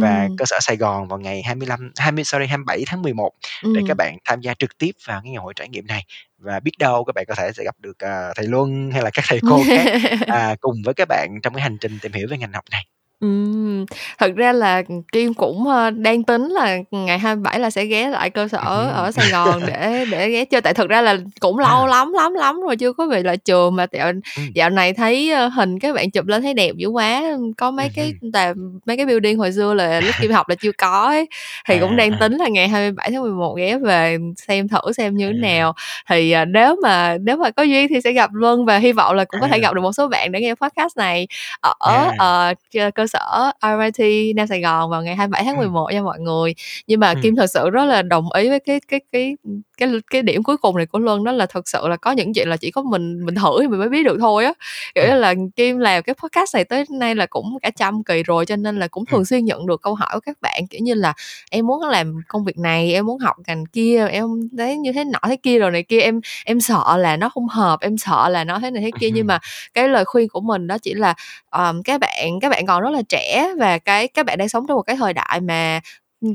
và 0.00 0.22
Ừm. 0.22 0.36
cơ 0.36 0.44
sở 0.44 0.56
Sài 0.60 0.76
Gòn 0.76 1.08
vào 1.08 1.18
ngày 1.18 1.42
25 1.42 1.92
20 1.98 2.24
sorry, 2.24 2.46
27/11 2.46 3.30
để 3.74 3.82
các 3.86 3.94
bạn 3.96 4.16
tham 4.24 4.40
gia 4.40 4.54
trực 4.54 4.78
tiếp 4.78 4.90
vào 5.06 5.20
cái 5.24 5.30
ngày 5.32 5.40
hội 5.42 5.52
trải 5.56 5.68
nghiệm 5.68 5.86
này. 5.86 6.04
Và 6.38 6.60
biết 6.60 6.72
đâu 6.78 7.04
các 7.04 7.12
bạn 7.14 7.24
có 7.28 7.34
thể 7.34 7.52
sẽ 7.54 7.64
gặp 7.64 7.74
được, 7.80 7.98
à, 7.98 8.28
thầy 8.36 8.46
Luân 8.46 8.90
hay 8.92 9.02
là 9.02 9.10
các 9.10 9.24
thầy 9.28 9.40
cô 9.50 9.66
khác, 9.70 9.86
à, 10.26 10.56
cùng 10.60 10.76
với 10.84 10.94
các 10.94 11.08
bạn 11.08 11.28
trong 11.42 11.54
cái 11.54 11.62
hành 11.62 11.78
trình 11.80 11.98
tìm 12.02 12.12
hiểu 12.12 12.26
về 12.30 12.38
ngành 12.38 12.52
học 12.52 12.64
này. 12.70 12.86
Ừm, 13.20 13.84
thật 14.18 14.32
ra 14.36 14.52
là, 14.52 14.82
ừm, 14.88 15.02
Kim 15.12 15.34
cũng, 15.34 15.66
ơ, 15.68 15.90
đang 15.90 16.22
tính 16.22 16.42
là 16.48 16.78
ngày 16.90 17.18
27 17.18 17.60
là 17.60 17.70
sẽ 17.70 17.84
ghé 17.84 18.08
lại 18.10 18.30
cơ 18.30 18.48
sở 18.48 18.58
ở 18.94 19.10
Sài 19.12 19.28
Gòn 19.28 19.66
để 19.66 20.04
để 20.04 20.30
ghé 20.30 20.44
chơi, 20.44 20.60
tại 20.60 20.74
thực 20.74 20.88
ra 20.88 21.02
là 21.02 21.16
cũng 21.40 21.58
lâu 21.58 21.86
À. 21.86 21.86
lắm, 21.86 22.12
lắm, 22.12 22.34
lắm 22.34 22.60
rồi 22.60 22.76
chưa 22.76 22.92
có 22.92 23.06
về 23.06 23.22
lại 23.22 23.36
trường 23.36 23.76
mà 23.76 23.86
dạo 23.92 24.12
Ừm. 24.36 24.46
dạo 24.54 24.70
này 24.70 24.92
thấy, 24.92 25.30
ơ, 25.30 25.46
hình 25.48 25.78
các 25.78 25.94
bạn 25.94 26.10
chụp 26.10 26.26
lên 26.26 26.42
thấy 26.42 26.54
đẹp 26.54 26.72
dữ 26.76 26.88
quá, 26.88 27.22
có 27.56 27.70
mấy 27.70 27.88
Ừm 27.88 27.92
cái 27.94 28.14
hưm. 28.22 28.78
mấy 28.86 28.96
cái 28.96 29.06
building 29.06 29.38
hồi 29.38 29.52
xưa 29.52 29.74
là 29.74 30.00
lúc 30.00 30.16
Kim 30.18 30.30
học 30.32 30.48
là 30.48 30.54
chưa 30.54 30.72
có 30.78 31.02
ấy, 31.06 31.26
thì 31.68 31.78
cũng 31.80 31.90
À, 31.92 31.96
đang 31.96 32.12
à. 32.12 32.16
tính 32.16 32.32
là 32.36 32.48
ngày 32.48 32.68
27/11 32.68 33.54
ghé 33.58 33.78
về 33.78 34.18
xem 34.36 34.68
thử 34.68 34.92
xem 34.92 35.16
như 35.16 35.26
thế 35.26 35.32
À. 35.32 35.40
nào. 35.40 35.72
Thì, 36.10 36.30
à, 36.30 36.44
nếu 36.44 36.76
mà 36.82 37.16
nếu 37.20 37.36
mà 37.36 37.50
có 37.50 37.62
duyên 37.62 37.86
thì 37.88 38.00
sẽ 38.00 38.12
gặp 38.12 38.30
Luân 38.34 38.64
và 38.66 38.78
hy 38.78 38.92
vọng 38.92 39.14
là 39.16 39.24
cũng 39.24 39.40
có 39.40 39.48
thể 39.48 39.58
À. 39.58 39.60
gặp 39.60 39.74
được 39.74 39.80
một 39.82 39.92
số 39.92 40.08
bạn 40.08 40.32
để 40.32 40.40
nghe 40.40 40.54
podcast 40.54 40.96
này 40.96 41.26
ở, 41.60 41.74
À. 41.84 42.12
ờ, 42.16 42.54
ch 42.74 42.76
cơ 42.94 43.05
sở 43.06 43.50
RMIT 43.62 44.32
Nam 44.36 44.46
Sài 44.46 44.60
Gòn 44.60 44.90
vào 44.90 45.02
ngày 45.02 45.16
hai 45.16 45.26
bảy 45.28 45.44
tháng 45.44 45.56
mười 45.56 45.64
Ừm. 45.66 45.72
một 45.74 45.88
nha 45.92 46.02
mọi 46.02 46.20
người. 46.20 46.54
Nhưng 46.86 47.00
mà 47.00 47.08
Ừm. 47.10 47.20
Kim 47.22 47.36
thật 47.36 47.46
sự 47.46 47.70
rất 47.70 47.84
là 47.84 48.02
đồng 48.02 48.32
ý 48.32 48.48
với 48.48 48.60
cái 48.60 48.80
cái 48.88 49.00
cái, 49.12 49.36
cái 49.78 49.88
cái 50.10 50.22
điểm 50.22 50.42
cuối 50.42 50.56
cùng 50.56 50.76
này 50.76 50.86
của 50.86 50.98
Luân 50.98 51.24
đó 51.24 51.32
là 51.32 51.46
thực 51.46 51.68
sự 51.68 51.88
là 51.88 51.96
có 51.96 52.10
những 52.12 52.34
chuyện 52.34 52.48
là 52.48 52.56
chỉ 52.56 52.70
có 52.70 52.82
mình 52.82 53.24
mình 53.26 53.34
thử 53.34 53.60
thì 53.60 53.68
mình 53.68 53.78
mới 53.80 53.88
biết 53.88 54.02
được 54.04 54.16
thôi 54.20 54.44
á. 54.44 54.52
Kiểu 54.94 55.04
như 55.08 55.14
là, 55.18 55.34
Kim 55.56 55.78
làm 55.78 56.02
cái 56.02 56.14
podcast 56.22 56.54
này 56.54 56.64
tới 56.64 56.84
nay 56.90 57.14
là 57.14 57.26
cũng 57.26 57.58
cả 57.62 57.70
trăm 57.76 58.04
kỳ 58.04 58.22
rồi, 58.22 58.46
cho 58.46 58.56
nên 58.56 58.78
là 58.78 58.86
cũng 58.88 59.00
Ừm. 59.06 59.06
thường 59.12 59.24
xuyên 59.24 59.44
nhận 59.44 59.66
được 59.66 59.82
câu 59.82 59.94
hỏi 59.94 60.08
của 60.14 60.20
các 60.20 60.36
bạn, 60.40 60.66
kiểu 60.70 60.80
như 60.84 60.94
là 60.94 61.12
"Em 61.50 61.66
muốn 61.66 61.82
làm 61.82 62.14
công 62.28 62.44
việc 62.44 62.58
này, 62.58 62.92
em 62.94 63.06
muốn 63.06 63.18
học 63.18 63.36
ngành 63.46 63.66
kia, 63.66 64.06
em 64.10 64.26
thấy 64.58 64.76
như 64.76 64.92
thế 64.92 65.04
nọ 65.04 65.18
thế 65.28 65.36
kia 65.36 65.58
đồ 65.58 65.70
này 65.70 65.82
kia, 65.82 66.00
em 66.00 66.20
em 66.44 66.60
sợ 66.60 66.96
là 66.98 67.16
nó 67.16 67.28
không 67.28 67.48
hợp, 67.48 67.80
em 67.80 67.98
sợ 67.98 68.28
là 68.28 68.44
nó 68.44 68.58
thế 68.58 68.70
này 68.70 68.82
thế 68.82 68.90
kia." 69.00 69.10
Nhưng 69.10 69.26
mà 69.26 69.38
cái 69.74 69.88
lời 69.88 70.04
khuyên 70.04 70.28
của 70.28 70.40
mình 70.40 70.66
đó 70.66 70.78
chỉ 70.78 70.94
là, 70.94 71.14
ờm, 71.50 71.82
các 71.82 72.00
bạn 72.00 72.38
các 72.42 72.48
bạn 72.48 72.66
còn 72.66 72.82
rất 72.82 72.90
là 72.90 72.95
là 72.96 73.02
trẻ 73.08 73.48
và 73.58 73.78
cái 73.78 74.08
các 74.08 74.26
bạn 74.26 74.38
đang 74.38 74.48
sống 74.48 74.66
trong 74.68 74.76
một 74.76 74.82
cái 74.82 74.96
thời 74.96 75.12
đại 75.12 75.40
mà, 75.40 75.80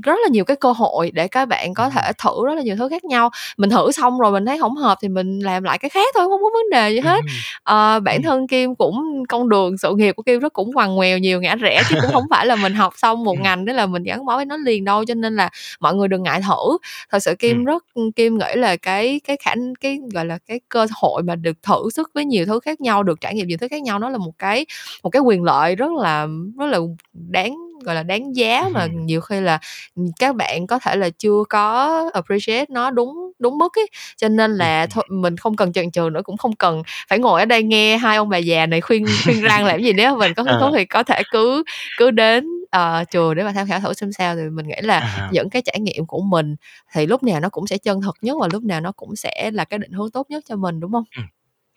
rất 0.01 0.19
là 0.23 0.29
nhiều 0.29 0.45
cái 0.45 0.57
cơ 0.57 0.71
hội 0.71 1.11
để 1.13 1.27
các 1.27 1.45
bạn 1.45 1.73
có 1.73 1.89
thể 1.89 2.11
thử 2.23 2.45
rất 2.45 2.53
là 2.53 2.61
nhiều 2.61 2.75
thứ 2.75 2.89
khác 2.89 3.03
nhau. 3.03 3.29
Mình 3.57 3.69
thử 3.69 3.91
xong 3.91 4.19
rồi 4.19 4.31
mình 4.31 4.45
thấy 4.45 4.57
hổng 4.57 4.75
hợp 4.75 4.97
thì 5.01 5.07
mình 5.07 5.39
làm 5.39 5.63
lại 5.63 5.77
cái 5.77 5.89
khác 5.89 6.07
thôi, 6.15 6.23
hông 6.23 6.41
có 6.41 6.49
vấn 6.53 6.69
đề 6.71 6.89
gì 6.89 6.99
hết. 6.99 7.21
Ờ, 7.63 7.99
bản 7.99 8.21
thân 8.23 8.47
Kim 8.47 8.75
cũng 8.75 9.23
con 9.29 9.49
đường 9.49 9.77
sự 9.77 9.93
nghiệp 9.95 10.11
của 10.15 10.23
Kim 10.23 10.41
nó 10.41 10.49
cũng 10.49 10.71
ngoằn 10.71 10.95
ngoèo 10.95 11.17
nhiều 11.17 11.41
ngã 11.41 11.55
rẽ 11.55 11.81
chứ 11.89 11.95
cũng 12.01 12.11
hổng 12.13 12.25
phải 12.29 12.45
là 12.45 12.55
mình 12.55 12.73
học 12.73 12.93
xong 12.97 13.23
một 13.23 13.39
ngành 13.39 13.65
đó 13.65 13.73
là 13.73 13.85
mình 13.85 14.03
gắn 14.03 14.25
bó 14.25 14.35
với 14.35 14.45
nó 14.45 14.57
liền 14.57 14.85
đâu, 14.85 15.05
cho 15.05 15.13
nên 15.13 15.35
là 15.35 15.49
mọi 15.79 15.95
người 15.95 16.07
đừng 16.07 16.23
ngại 16.23 16.41
thử. 16.41 16.77
Thật 17.09 17.19
sự. 17.19 17.35
Kim 17.39 17.65
rất 17.65 17.85
Kim 18.15 18.37
nghĩ 18.37 18.55
là 18.55 18.75
cái 18.75 19.19
cái 19.27 19.37
khả 19.45 19.53
cái, 19.79 19.99
gọi 20.13 20.25
là, 20.25 20.37
cái 20.47 20.59
cơ 20.69 20.87
hội 21.01 21.23
mà 21.23 21.35
được 21.35 21.63
thử 21.63 21.89
sức 21.93 22.11
với 22.13 22.25
nhiều 22.25 22.45
thứ 22.45 22.59
khác 22.59 22.81
nhau, 22.81 23.03
được 23.03 23.21
trải 23.21 23.35
nghiệm 23.35 23.47
nhiều 23.47 23.57
thứ 23.61 23.67
khác 23.67 23.81
nhau 23.81 23.99
nó 23.99 24.09
là 24.09 24.17
một 24.17 24.31
cái 24.37 24.65
một 25.03 25.09
cái 25.09 25.21
quyền 25.21 25.43
lợi 25.43 25.75
rất 25.75 25.91
là 25.91 26.27
rất 26.59 26.65
là 26.65 26.79
đáng, 27.13 27.55
gọi 27.85 27.95
là, 27.95 28.03
đáng 28.03 28.35
giá 28.35 28.63
mà 28.73 28.87
nhiều 28.91 29.21
khi 29.21 29.41
là, 29.41 29.59
các 30.19 30.35
bạn 30.35 30.67
có 30.67 30.79
thể 30.79 30.95
là 30.95 31.09
chưa 31.09 31.43
có 31.49 31.89
appreciate 32.13 32.65
nó 32.69 32.91
đúng 32.91 33.31
đúng 33.39 33.57
mức 33.57 33.73
ấy. 33.79 33.87
Cho 34.17 34.27
nên 34.29 34.51
là 34.51 34.87
thôi 34.91 35.03
mình 35.11 35.37
không 35.37 35.55
cần 35.55 35.73
chần 35.73 35.91
chừ 35.91 36.09
nữa, 36.13 36.21
cũng 36.23 36.37
không 36.37 36.55
cần 36.55 36.83
phải 37.09 37.19
ngồi 37.19 37.39
ở 37.41 37.45
đây 37.45 37.63
nghe 37.63 37.97
hai 37.97 38.17
ông 38.17 38.29
bà 38.29 38.37
già 38.37 38.65
này 38.65 38.81
khuyên 38.81 39.05
khuyên 39.25 39.41
răn 39.49 39.65
làm 39.65 39.81
gì, 39.81 39.93
nếu 39.93 40.17
mình 40.17 40.33
có 40.33 40.43
hứng 40.43 40.57
thú 40.59 40.65
Ờ. 40.65 40.71
thì 40.77 40.85
có 40.85 41.03
thể 41.03 41.21
cứ 41.31 41.63
cứ 41.97 42.11
đến, 42.11 42.47
ờ, 42.71 43.03
trường 43.11 43.35
để 43.35 43.43
mà 43.43 43.51
tham 43.55 43.67
khảo 43.67 43.79
thử 43.79 43.93
xem 43.93 44.11
sao. 44.11 44.35
Thì 44.35 44.41
mình 44.51 44.67
nghĩ 44.67 44.75
là 44.81 44.99
À. 44.99 45.27
những 45.31 45.49
cái 45.49 45.61
trải 45.61 45.79
nghiệm 45.79 46.05
của 46.05 46.21
mình 46.21 46.55
thì 46.93 47.05
lúc 47.07 47.23
nào 47.23 47.39
nó 47.39 47.49
cũng 47.49 47.67
sẽ 47.67 47.77
chân 47.77 48.01
thực 48.01 48.15
nhất 48.21 48.37
và 48.41 48.47
lúc 48.53 48.63
nào 48.63 48.81
nó 48.81 48.91
cũng 48.91 49.15
sẽ 49.15 49.51
là 49.53 49.65
cái 49.65 49.79
định 49.79 49.91
hướng 49.91 50.11
tốt 50.11 50.25
nhất 50.29 50.43
cho 50.47 50.55
mình, 50.55 50.79
đúng 50.79 50.91
hông? 50.91 51.03
Ừm, 51.17 51.25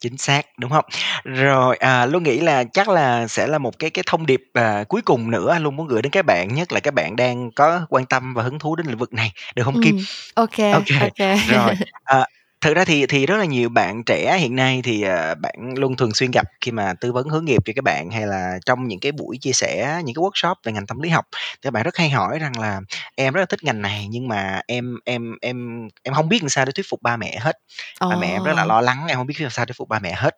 chính 0.05 0.17
xác, 0.19 0.47
đúng 0.59 0.71
hông? 0.71 0.85
Rồi, 1.25 1.77
à, 1.77 2.07
Luân 2.07 2.23
nghĩ 2.23 2.41
là 2.41 2.65
chắc 2.65 2.89
là 2.89 3.27
sẽ 3.29 3.47
là 3.47 3.59
một 3.59 3.79
cái 3.79 3.91
cái 3.91 4.03
thông 4.07 4.27
điệp, 4.27 4.43
à, 4.53 4.85
cuối 4.89 5.01
cùng 5.05 5.31
nữa 5.31 5.59
Luân 5.61 5.77
muốn 5.77 5.87
gửi 5.87 6.03
đến 6.03 6.11
các 6.11 6.25
bạn, 6.27 6.55
nhất 6.55 6.73
là 6.73 6.81
các 6.81 6.95
bạn 6.95 7.17
đang 7.17 7.51
có 7.51 7.87
quan 7.89 8.07
tâm 8.07 8.35
và 8.35 8.43
hứng 8.43 8.59
thú 8.59 8.77
đến 8.77 8.87
lĩnh 8.87 8.99
vực 8.99 9.13
này, 9.13 9.33
được 9.55 9.63
hông 9.63 9.83
Kim? 9.83 9.97
Ừm, 9.97 10.05
ô 10.35 10.47
kê, 10.47 10.73
ô 10.73 10.81
kê, 10.87 11.11
kê. 11.17 11.37
rồi, 11.49 11.75
ờ, 12.05 12.25
thực 12.65 12.75
ra 12.77 12.85
thì 12.85 13.07
thì 13.07 13.27
rất 13.27 13.37
là 13.37 13.45
nhiều 13.45 13.69
bạn 13.69 14.03
trẻ 14.07 14.39
hiện 14.39 14.57
nay 14.57 14.81
thì, 14.85 15.03
ờ, 15.03 15.35
bạn 15.35 15.75
luôn 15.77 15.97
thường 15.97 16.15
xuyên 16.15 16.31
gặp 16.31 16.47
khi 16.61 16.73
mà 16.73 16.95
tư 17.01 17.12
vấn 17.12 17.29
hướng 17.29 17.45
nghiệp 17.45 17.62
cho 17.65 17.73
các 17.77 17.85
bạn, 17.85 18.11
hay 18.11 18.27
là 18.27 18.59
trong 18.67 18.89
những 18.89 19.01
cái 19.01 19.12
buổi 19.12 19.39
chia 19.41 19.53
sẻ, 19.53 20.01
những 20.05 20.15
cái 20.15 20.23
workshop 20.23 20.55
về 20.65 20.73
ngành 20.73 20.87
tâm 20.87 21.01
lý 21.01 21.09
học, 21.09 21.25
thì 21.33 21.59
các 21.62 21.71
bạn 21.73 21.83
rất 21.83 21.97
hay 21.97 22.11
hỏi 22.11 22.39
rằng 22.39 22.59
là 22.61 22.81
"Em 23.17 23.33
rất 23.35 23.41
là 23.41 23.47
thích 23.47 23.65
ngành 23.65 23.83
này 23.83 24.07
nhưng 24.11 24.29
mà 24.29 24.61
em 24.67 24.95
em 25.05 25.35
em 25.43 25.89
em 26.03 26.15
hông 26.15 26.29
biết 26.29 26.43
làm 26.43 26.49
sao 26.49 26.65
để 26.65 26.73
thuyết 26.73 26.87
phục 26.91 27.03
ba 27.03 27.17
mẹ 27.17 27.37
hết. 27.41 27.57
Ba 28.01 28.17
mẹ 28.17 28.27
em 28.27 28.43
rất 28.45 28.53
là 28.57 28.62
Ờ. 28.62 28.67
lo 28.69 28.81
lắng, 28.81 29.05
em 29.09 29.19
hông 29.19 29.27
biết 29.27 29.41
làm 29.41 29.51
sao 29.51 29.65
để 29.65 29.67
thuyết 29.69 29.77
phục 29.79 29.89
ba 29.89 29.99
mẹ 29.99 30.12
hết." 30.17 30.37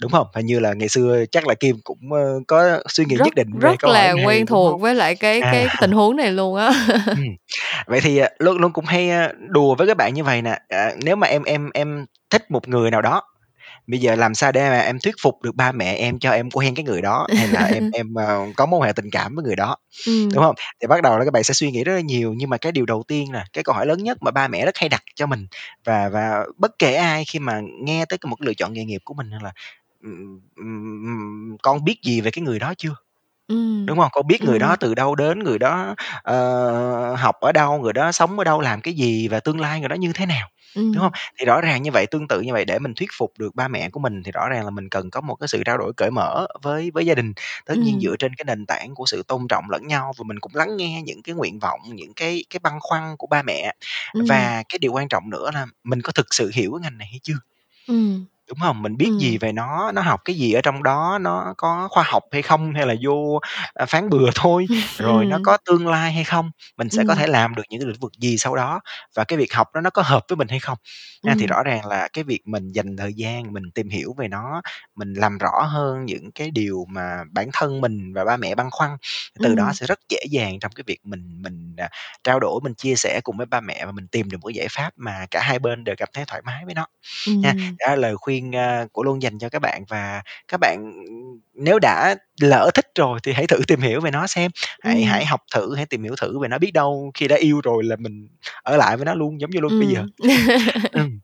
Đúng 0.00 0.12
hông? 0.12 0.26
Hình 0.34 0.46
như 0.46 0.60
là 0.60 0.72
ngày 0.74 0.88
xưa 0.88 1.24
chắc 1.32 1.46
là 1.48 1.54
Kim 1.54 1.76
cũng, 1.84 2.12
ơ, 2.12 2.40
có 2.48 2.80
suy 2.88 3.04
nghĩ 3.04 3.16
Rất 3.16 3.24
nhất 3.24 3.34
định 3.34 3.48
về 3.52 3.60
rất 3.60 3.78
câu 3.78 3.92
hỏi 3.92 4.08
là 4.08 4.12
này, 4.14 4.24
quen 4.26 4.38
đúng 4.40 4.46
thuộc 4.46 4.80
với 4.80 4.94
lại 4.94 5.14
cái 5.14 5.40
À. 5.40 5.52
cái 5.52 5.66
tình 5.80 5.92
huống 5.92 6.16
này 6.16 6.32
luôn 6.32 6.56
á. 6.56 6.70
Vậy 7.86 8.00
thì, 8.00 8.18
à, 8.18 8.30
Luân 8.38 8.58
Luân 8.60 8.72
cũng 8.72 8.84
hay, 8.84 9.10
đùa 9.48 9.74
với 9.74 9.86
các 9.86 9.96
bạn 9.96 10.14
như 10.14 10.24
vầy 10.24 10.42
nè, 10.42 10.58
à, 10.68 10.92
nếu 11.04 11.16
mà 11.16 11.26
em 11.26 11.42
em 11.42 11.67
em 11.74 12.06
thích 12.30 12.50
một 12.50 12.68
người 12.68 12.90
nào 12.90 13.02
đó, 13.02 13.22
bây 13.86 14.00
giờ 14.00 14.16
làm 14.16 14.34
sao 14.34 14.52
để 14.52 14.70
mà 14.70 14.78
em 14.80 14.98
thuyết 15.00 15.14
phục 15.22 15.42
được 15.42 15.56
ba 15.56 15.72
mẹ 15.72 15.94
em 15.94 16.18
cho 16.18 16.30
em 16.32 16.50
quen 16.50 16.74
cái 16.74 16.84
người 16.84 17.02
đó, 17.02 17.28
hay 17.34 17.48
là 17.48 17.64
em 17.64 17.84
em, 17.92 18.14
ờ, 18.14 18.38
có 18.56 18.66
mối 18.66 18.80
quan 18.80 18.86
hệ 18.88 18.92
tình 18.92 19.10
cảm 19.12 19.34
với 19.34 19.44
người 19.44 19.56
đó, 19.56 19.76
Ừm. 20.06 20.28
đúng 20.34 20.44
hông? 20.44 20.54
Thì 20.82 20.86
bắt 20.88 21.02
đầu 21.02 21.18
là 21.18 21.24
các 21.24 21.30
bạn 21.32 21.44
sẽ 21.44 21.54
suy 21.54 21.70
nghĩ 21.70 21.84
rất 21.84 21.94
là 21.94 22.00
nhiều, 22.00 22.34
nhưng 22.36 22.50
mà 22.50 22.58
cái 22.58 22.72
điều 22.72 22.86
đầu 22.86 23.02
tiên 23.08 23.32
nè, 23.32 23.44
cái 23.52 23.64
câu 23.64 23.74
hỏi 23.74 23.86
lớn 23.86 24.02
nhất 24.04 24.18
mà 24.22 24.30
ba 24.30 24.48
mẹ 24.48 24.64
rất 24.66 24.78
hay 24.78 24.88
đặt 24.88 25.02
cho 25.16 25.26
mình 25.26 25.46
và 25.84 26.08
và 26.08 26.44
bất 26.58 26.72
kể 26.78 26.94
ai 26.94 27.24
khi 27.24 27.38
mà 27.38 27.60
nghe 27.84 28.04
tới 28.06 28.18
một 28.26 28.42
lựa 28.42 28.54
chọn 28.54 28.72
nghề 28.72 28.84
nghiệp 28.84 29.00
của 29.04 29.14
mình 29.14 29.30
là 29.30 29.52
"Ừm, 30.04 30.40
ừm, 30.56 31.02
ừm, 31.04 31.56
con 31.62 31.84
biết 31.84 31.96
gì 32.04 32.20
về 32.20 32.30
cái 32.30 32.42
người 32.44 32.58
đó 32.58 32.74
chưa?" 32.78 32.94
Ừm, 33.48 33.86
Đúng 33.86 33.98
hông? 33.98 34.08
"Con 34.12 34.26
biết 34.26 34.44
người 34.44 34.58
đó 34.58 34.68
ừm. 34.70 34.76
từ 34.76 34.94
đâu 34.94 35.14
đến, 35.14 35.38
người 35.38 35.58
đó, 35.58 35.94
ờ, 36.22 37.14
học 37.14 37.36
ở 37.40 37.52
đâu, 37.52 37.78
người 37.78 37.92
đó 37.92 38.12
sống 38.12 38.38
ở 38.38 38.44
đâu, 38.44 38.60
làm 38.60 38.80
cái 38.80 38.94
gì 38.94 39.28
và 39.28 39.40
tương 39.40 39.60
lai 39.60 39.80
người 39.80 39.88
đó 39.88 39.94
như 39.96 40.12
thế 40.14 40.26
nào?" 40.26 40.48
Đúng 40.94 41.02
hông? 41.02 41.12
Ừm. 41.12 41.38
Thì 41.38 41.44
rõ 41.46 41.60
ràng 41.60 41.82
như 41.82 41.90
vậy, 41.92 42.06
tương 42.10 42.28
tự 42.28 42.40
như 42.40 42.52
vậy 42.52 42.64
để 42.64 42.78
mình 42.78 42.94
thuyết 42.94 43.08
phục 43.18 43.32
được 43.38 43.54
ba 43.54 43.68
mẹ 43.68 43.90
của 43.90 44.00
mình 44.00 44.22
thì 44.24 44.32
rõ 44.32 44.48
ràng 44.48 44.64
là 44.64 44.70
mình 44.70 44.88
cần 44.88 45.10
có 45.10 45.20
một 45.20 45.34
cái 45.34 45.48
sự 45.48 45.62
trao 45.66 45.78
đổi 45.78 45.92
cởi 45.96 46.10
mở 46.10 46.46
với 46.62 46.90
với 46.94 47.06
gia 47.06 47.14
đình. 47.14 47.32
Tất 47.66 47.74
nhiên 47.82 47.98
Ừm. 47.98 48.00
dựa 48.00 48.16
trên 48.18 48.34
cái 48.34 48.44
nền 48.44 48.66
tảng 48.66 48.94
của 48.94 49.04
sự 49.06 49.22
tôn 49.28 49.48
trọng 49.48 49.70
lẫn 49.70 49.86
nhau 49.86 50.12
và 50.18 50.24
mình 50.26 50.40
cũng 50.40 50.52
lắng 50.54 50.76
nghe 50.76 51.02
những 51.02 51.22
cái 51.22 51.34
nguyện 51.34 51.58
vọng, 51.58 51.80
những 51.86 52.12
cái 52.16 52.44
cái 52.50 52.60
băn 52.62 52.72
khoăn 52.80 53.16
của 53.18 53.26
ba 53.26 53.42
mẹ. 53.42 53.72
Ừm. 54.12 54.24
Và 54.28 54.62
cái 54.68 54.78
điều 54.78 54.92
quan 54.92 55.08
trọng 55.08 55.30
nữa 55.30 55.50
là 55.54 55.66
mình 55.84 56.02
có 56.02 56.12
thực 56.12 56.26
sự 56.34 56.50
hiểu 56.54 56.72
cái 56.72 56.80
ngành 56.90 56.98
này 56.98 57.08
hay 57.10 57.20
chưa? 57.22 57.34
Ừm. 57.86 58.26
Đúng 58.48 58.58
hông? 58.58 58.82
Mình 58.82 58.96
biết 58.96 59.10
gì 59.18 59.38
Ừm. 59.38 59.38
về 59.38 59.52
nó, 59.52 59.92
nó 59.92 60.02
học 60.02 60.20
cái 60.24 60.36
gì 60.36 60.52
ở 60.52 60.60
trong 60.60 60.82
đó, 60.82 61.18
nó 61.20 61.54
có 61.56 61.88
khoa 61.90 62.02
học 62.06 62.22
hay 62.32 62.42
không, 62.42 62.72
hay 62.74 62.86
là 62.86 62.94
vô, 63.04 63.40
a, 63.74 63.86
phán 63.86 64.08
bừa 64.10 64.30
thôi, 64.34 64.68
rồi 64.98 65.26
nó 65.26 65.38
Ừm. 65.38 65.42
có 65.42 65.56
tương 65.66 65.88
lai 65.88 66.12
hay 66.12 66.24
không, 66.24 66.50
mình 66.76 66.90
sẽ 66.90 67.04
có 67.04 67.14
Ừm. 67.14 67.18
thể 67.18 67.26
làm 67.26 67.54
được 67.54 67.62
những 67.68 67.80
cái 67.80 67.86
lĩnh 67.88 68.00
vực 68.00 68.12
gì 68.18 68.36
sau 68.38 68.54
đó 68.56 68.80
và 69.16 69.24
cái 69.24 69.38
việc 69.38 69.52
học 69.54 69.68
đó 69.74 69.80
nó 69.80 69.90
có 69.90 70.02
hợp 70.02 70.22
với 70.28 70.36
mình 70.36 70.48
hay 70.48 70.58
không. 70.60 70.78
Ha, 71.26 71.34
thì 71.38 71.46
Ừm. 71.46 71.50
rõ 71.50 71.62
ràng 71.62 71.86
là 71.86 72.08
cái 72.12 72.24
việc 72.24 72.40
mình 72.46 72.72
dành 72.72 72.96
thời 72.96 73.12
gian 73.14 73.52
mình 73.52 73.62
tìm 73.74 73.88
hiểu 73.88 74.14
về 74.18 74.28
nó, 74.28 74.62
mình 74.94 75.12
làm 75.14 75.38
rõ 75.38 75.62
hơn 75.68 76.04
những 76.04 76.30
cái 76.34 76.50
điều 76.50 76.84
mà 76.88 77.24
bản 77.32 77.48
thân 77.52 77.80
mình 77.80 78.12
và 78.14 78.24
ba 78.24 78.36
mẹ 78.36 78.54
băn 78.54 78.66
khoăn, 78.70 78.90
từ 79.40 79.54
đó 79.54 79.72
Ừm. 79.72 79.74
sẽ 79.74 79.86
rất 79.86 79.98
dễ 80.08 80.18
dàng 80.30 80.58
trong 80.60 80.72
cái 80.72 80.84
việc 80.86 80.98
mình 81.04 81.42
mình, 81.42 81.74
à, 81.76 81.88
trao 82.24 82.40
đổi, 82.40 82.60
mình 82.64 82.74
chia 82.74 82.94
sẻ 82.96 83.20
cùng 83.24 83.36
với 83.36 83.46
ba 83.46 83.60
mẹ 83.60 83.86
và 83.86 83.92
mình 83.92 84.06
tìm 84.08 84.30
được 84.30 84.38
một 84.40 84.46
cái 84.48 84.54
giải 84.54 84.66
pháp 84.70 84.90
mà 84.96 85.26
cả 85.30 85.40
hai 85.42 85.58
bên 85.58 85.84
đều 85.84 85.94
cảm 85.98 86.08
thấy 86.14 86.24
thoải 86.26 86.42
mái 86.44 86.64
với 86.64 86.74
nó. 86.74 86.86
Ha, 87.42 87.54
Ừm. 87.58 87.78
đó 87.78 87.86
là 87.88 87.96
lời 87.96 88.16
khuyên, 88.16 88.37
a, 88.56 88.86
của 88.92 89.02
Luân 89.04 89.22
dành 89.22 89.38
cho 89.38 89.48
các 89.48 89.58
bạn 89.58 89.84
và 89.88 90.22
các 90.48 90.60
bạn, 90.60 90.92
nếu 91.54 91.78
đã 91.78 92.14
lỡ 92.40 92.70
thích 92.74 92.86
rồi 92.94 93.20
thì 93.22 93.32
hãy 93.32 93.46
thử 93.46 93.60
tìm 93.66 93.80
hiểu 93.80 94.00
về 94.00 94.10
nó 94.10 94.26
xem, 94.26 94.50
hãy 94.80 95.04
hãy 95.04 95.20
Ừm. 95.20 95.28
học 95.30 95.40
thử, 95.54 95.74
hãy 95.76 95.86
tìm 95.86 96.02
hiểu 96.02 96.14
thử 96.20 96.38
về 96.38 96.48
nó, 96.48 96.58
biết 96.58 96.70
đâu 96.74 97.10
khi 97.14 97.28
đã 97.28 97.36
yêu 97.36 97.60
rồi 97.64 97.84
là 97.84 97.96
mình 97.96 98.28
ở 98.62 98.76
lại 98.76 98.96
với 98.96 99.06
nó 99.06 99.14
luôn 99.14 99.40
giống 99.40 99.50
như 99.50 99.60
Luân 99.60 99.78
bây 99.78 99.88
giờ. 99.88 100.04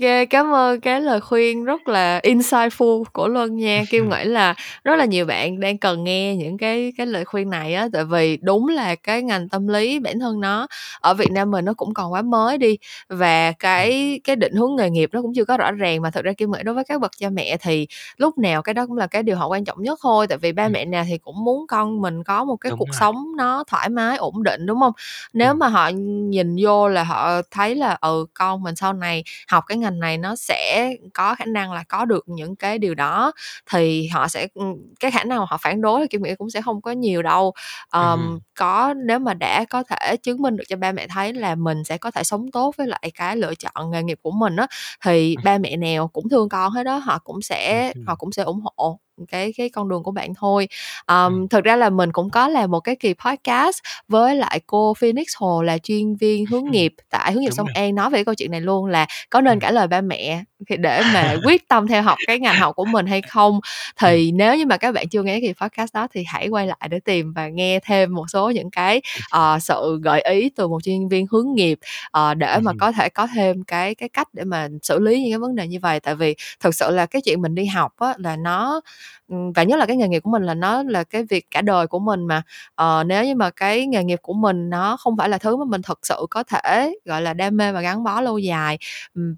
Kê, 0.00 0.26
cám 0.26 0.52
ơn 0.54 0.80
cái 0.80 1.00
lời 1.00 1.20
khuyên 1.20 1.64
rất 1.64 1.88
là 1.88 2.20
insightful 2.22 3.04
của 3.12 3.28
Luân 3.28 3.56
nha. 3.56 3.84
Kim 3.90 4.08
nghĩ 4.10 4.24
là 4.24 4.54
rất 4.84 4.96
là 4.96 5.04
nhiều 5.04 5.26
bạn 5.26 5.60
đang 5.60 5.78
cần 5.78 6.04
nghe 6.04 6.36
những 6.36 6.58
cái 6.58 6.92
cái 6.96 7.06
lời 7.06 7.24
khuyên 7.24 7.50
này 7.50 7.74
á, 7.74 7.88
tại 7.92 8.04
vì 8.04 8.36
đúng 8.42 8.68
là 8.68 8.94
cái 8.94 9.22
ngành 9.22 9.48
tâm 9.48 9.68
lý 9.68 9.98
bản 9.98 10.18
thân 10.20 10.40
nó 10.40 10.66
ở 11.00 11.14
Việt 11.14 11.32
Nam 11.32 11.50
mình 11.50 11.64
nó 11.64 11.74
cũng 11.74 11.94
còn 11.94 12.12
quá 12.12 12.22
mới 12.22 12.58
đi, 12.58 12.78
và 13.08 13.52
cái 13.52 14.20
cái 14.24 14.36
định 14.36 14.54
hướng 14.54 14.76
nghề 14.76 14.90
nghiệp 14.90 15.10
nó 15.12 15.22
cũng 15.22 15.32
chưa 15.34 15.44
có 15.44 15.56
rõ 15.56 15.72
ràng. 15.72 16.02
Mà 16.02 16.10
thực 16.10 16.24
ra 16.24 16.32
Kim 16.32 16.50
nghĩ 16.52 16.62
đối 16.62 16.74
với 16.74 16.84
các 16.84 17.00
bậc 17.00 17.10
cha 17.18 17.28
mẹ 17.30 17.56
thì 17.60 17.86
lúc 18.16 18.38
nào 18.38 18.62
cái 18.62 18.74
đó 18.74 18.86
cũng 18.86 18.96
là 18.96 19.06
cái 19.06 19.22
điều 19.22 19.36
họ 19.36 19.48
quan 19.48 19.64
trọng 19.64 19.82
nhất 19.82 19.98
thôi, 20.02 20.26
tại 20.26 20.38
vì 20.38 20.52
ba 20.52 20.62
Ừm. 20.62 20.72
mẹ 20.72 20.84
nào 20.84 21.04
thì 21.08 21.18
cũng 21.18 21.44
muốn 21.44 21.66
con 21.66 22.00
mình 22.00 22.24
có 22.24 22.44
một 22.44 22.56
cái 22.56 22.70
Đúng 22.70 22.78
cuộc 22.78 22.88
rồi. 22.88 22.96
sống 23.00 23.36
nó 23.36 23.64
thoải 23.66 23.88
mái, 23.88 24.16
ổn 24.16 24.42
định, 24.42 24.66
đúng 24.66 24.78
hông? 24.78 24.92
Nếu 25.32 25.48
Ừm. 25.52 25.58
mà 25.58 25.68
họ 25.68 25.88
nhìn 26.30 26.56
vô 26.62 26.88
là 26.88 27.04
họ 27.04 27.30
thấy 27.50 27.74
là, 27.74 27.96
ừ, 28.00 28.26
con 28.34 28.62
mình 28.62 28.76
sau 28.76 28.92
này 28.92 29.24
học 29.50 29.55
cái 29.60 29.78
ngành 29.78 29.98
này 30.00 30.18
nó 30.18 30.36
sẽ 30.36 30.90
có 31.14 31.34
khả 31.34 31.44
năng 31.44 31.72
là 31.72 31.84
có 31.88 32.04
được 32.04 32.24
những 32.28 32.56
cái 32.56 32.78
điều 32.78 32.94
đó, 32.94 33.32
thì 33.72 34.08
họ 34.08 34.28
sẽ 34.28 34.46
ừm, 34.54 34.74
cái 35.00 35.10
khả 35.10 35.24
năng 35.24 35.38
mà 35.38 35.44
họ 35.48 35.58
phản 35.62 35.80
đối 35.80 36.00
thì 36.00 36.06
Kim 36.08 36.22
nghĩ 36.22 36.34
cũng 36.38 36.50
sẽ 36.50 36.62
không 36.62 36.80
có 36.82 36.90
nhiều 36.90 37.22
đâu. 37.22 37.52
Ờm, 37.88 38.20
Ừm. 38.30 38.38
có 38.58 38.94
nếu 39.06 39.18
mà 39.18 39.34
đã 39.34 39.64
có 39.70 39.82
thể 39.82 40.16
chứng 40.22 40.42
minh 40.42 40.56
được 40.56 40.64
cho 40.68 40.76
ba 40.76 40.92
mẹ 40.92 41.06
thấy 41.08 41.32
là 41.34 41.54
mình 41.54 41.84
sẽ 41.84 41.98
có 41.98 42.10
thể 42.10 42.22
sống 42.24 42.50
tốt 42.52 42.74
với 42.78 42.86
lại 42.86 43.10
cái 43.14 43.36
lựa 43.36 43.54
chọn 43.54 43.90
nghề 43.90 44.02
nghiệp 44.02 44.18
của 44.22 44.30
mình 44.30 44.56
á, 44.56 44.66
thì 45.04 45.36
ba 45.42 45.58
mẹ 45.58 45.76
nào 45.76 46.08
cũng 46.08 46.28
thương 46.28 46.48
con 46.48 46.72
hết 46.72 46.86
á, 46.86 46.98
họ 46.98 47.18
cũng 47.24 47.42
sẽ 47.42 47.92
họ 48.06 48.14
cũng 48.14 48.32
sẽ 48.32 48.42
ủng 48.42 48.60
hộ 48.64 48.98
cái 49.28 49.52
cái 49.56 49.68
con 49.70 49.88
đường 49.88 50.02
của 50.02 50.10
bạn 50.10 50.34
thôi. 50.34 50.68
Ừm. 51.06 51.16
Ờm, 51.16 51.48
thực 51.48 51.64
ra 51.64 51.76
là 51.76 51.90
mình 51.90 52.12
cũng 52.12 52.30
có 52.30 52.48
làm 52.48 52.70
một 52.70 52.80
cái 52.80 52.96
kỳ 52.96 53.14
podcast 53.14 53.78
với 54.08 54.34
lại 54.36 54.60
cô 54.66 54.94
Phoenix 54.94 55.26
Hồ 55.38 55.62
là 55.62 55.78
chuyên 55.78 56.14
viên 56.16 56.46
hướng 56.46 56.64
nghiệp 56.70 56.94
tại 57.10 57.32
hướng 57.32 57.42
nghiệp 57.42 57.48
Đúng 57.48 57.56
Song 57.56 57.66
rồi. 57.66 57.74
An 57.74 57.94
nói 57.94 58.10
về 58.10 58.16
cái 58.18 58.24
câu 58.24 58.34
chuyện 58.34 58.50
này 58.50 58.60
luôn 58.60 58.86
là 58.86 59.06
có 59.30 59.40
nên 59.40 59.52
Ừm. 59.52 59.60
cãi 59.60 59.72
lời 59.72 59.86
ba 59.88 60.00
mẹ 60.00 60.42
thì 60.68 60.76
để 60.76 61.02
mà 61.14 61.34
quyết 61.44 61.68
tâm 61.68 61.86
theo 61.88 62.02
học 62.02 62.18
cái 62.26 62.38
ngành 62.40 62.56
học 62.56 62.76
của 62.76 62.84
mình 62.84 63.06
hay 63.06 63.22
không. 63.22 63.60
Thì 64.00 64.32
nếu 64.32 64.56
như 64.56 64.66
mà 64.66 64.76
các 64.76 64.94
bạn 64.94 65.08
chưa 65.08 65.22
nghe 65.22 65.32
cái 65.32 65.40
kỳ 65.40 65.52
podcast 65.66 65.94
đó 65.94 66.06
thì 66.14 66.24
hãy 66.26 66.48
quay 66.48 66.66
lại 66.66 66.78
để 66.90 67.00
tìm 67.04 67.32
và 67.32 67.48
nghe 67.48 67.80
thêm 67.84 68.14
một 68.14 68.24
số 68.32 68.50
những 68.50 68.70
cái, 68.70 69.02
ờ, 69.30 69.58
sự 69.60 69.98
gợi 70.02 70.20
ý 70.22 70.50
từ 70.56 70.68
một 70.68 70.82
chuyên 70.84 71.08
viên 71.08 71.26
hướng 71.32 71.52
nghiệp, 71.54 71.78
ờ, 72.10 72.34
để 72.34 72.58
mà 72.62 72.72
có 72.78 72.92
thể 72.92 73.08
có 73.08 73.26
thêm 73.34 73.64
cái 73.64 73.94
cái 73.94 74.08
cách 74.08 74.28
để 74.32 74.44
mà 74.44 74.68
xử 74.82 74.98
lý 75.00 75.20
những 75.22 75.32
cái 75.32 75.38
vấn 75.38 75.54
đề 75.56 75.66
như 75.68 75.78
vầy. 75.82 76.00
Tại 76.00 76.14
vì 76.14 76.34
thực 76.60 76.74
sự 76.74 76.90
là 76.90 77.06
cái 77.06 77.22
chuyện 77.22 77.42
mình 77.42 77.54
đi 77.54 77.66
học 77.66 77.92
á 77.98 78.14
là 78.18 78.36
nó 78.36 78.80
và 79.28 79.62
nhất 79.62 79.78
là 79.78 79.86
cái 79.86 79.96
nghề 79.96 80.08
nghiệp 80.08 80.20
của 80.22 80.30
mình 80.30 80.42
là 80.46 80.54
nó 80.54 80.82
là 80.82 81.04
cái 81.04 81.24
việc 81.30 81.46
cả 81.50 81.62
đời 81.62 81.86
của 81.86 81.98
mình 81.98 82.26
mà. 82.26 82.42
Ờ, 82.74 83.04
nếu 83.06 83.24
như 83.24 83.34
mà 83.34 83.50
cái 83.50 83.86
nghề 83.86 84.04
nghiệp 84.04 84.18
của 84.22 84.32
mình 84.32 84.70
nó 84.70 84.96
không 84.96 85.16
phải 85.16 85.28
là 85.28 85.38
thứ 85.38 85.56
mà 85.56 85.64
mình 85.64 85.82
thực 85.82 85.98
sự 86.06 86.26
có 86.30 86.42
thể, 86.42 86.94
gọi 87.04 87.22
là, 87.22 87.34
đam 87.34 87.56
mê 87.56 87.72
và 87.72 87.80
gắn 87.80 88.04
bó 88.04 88.20
lâu 88.20 88.38
dài, 88.38 88.78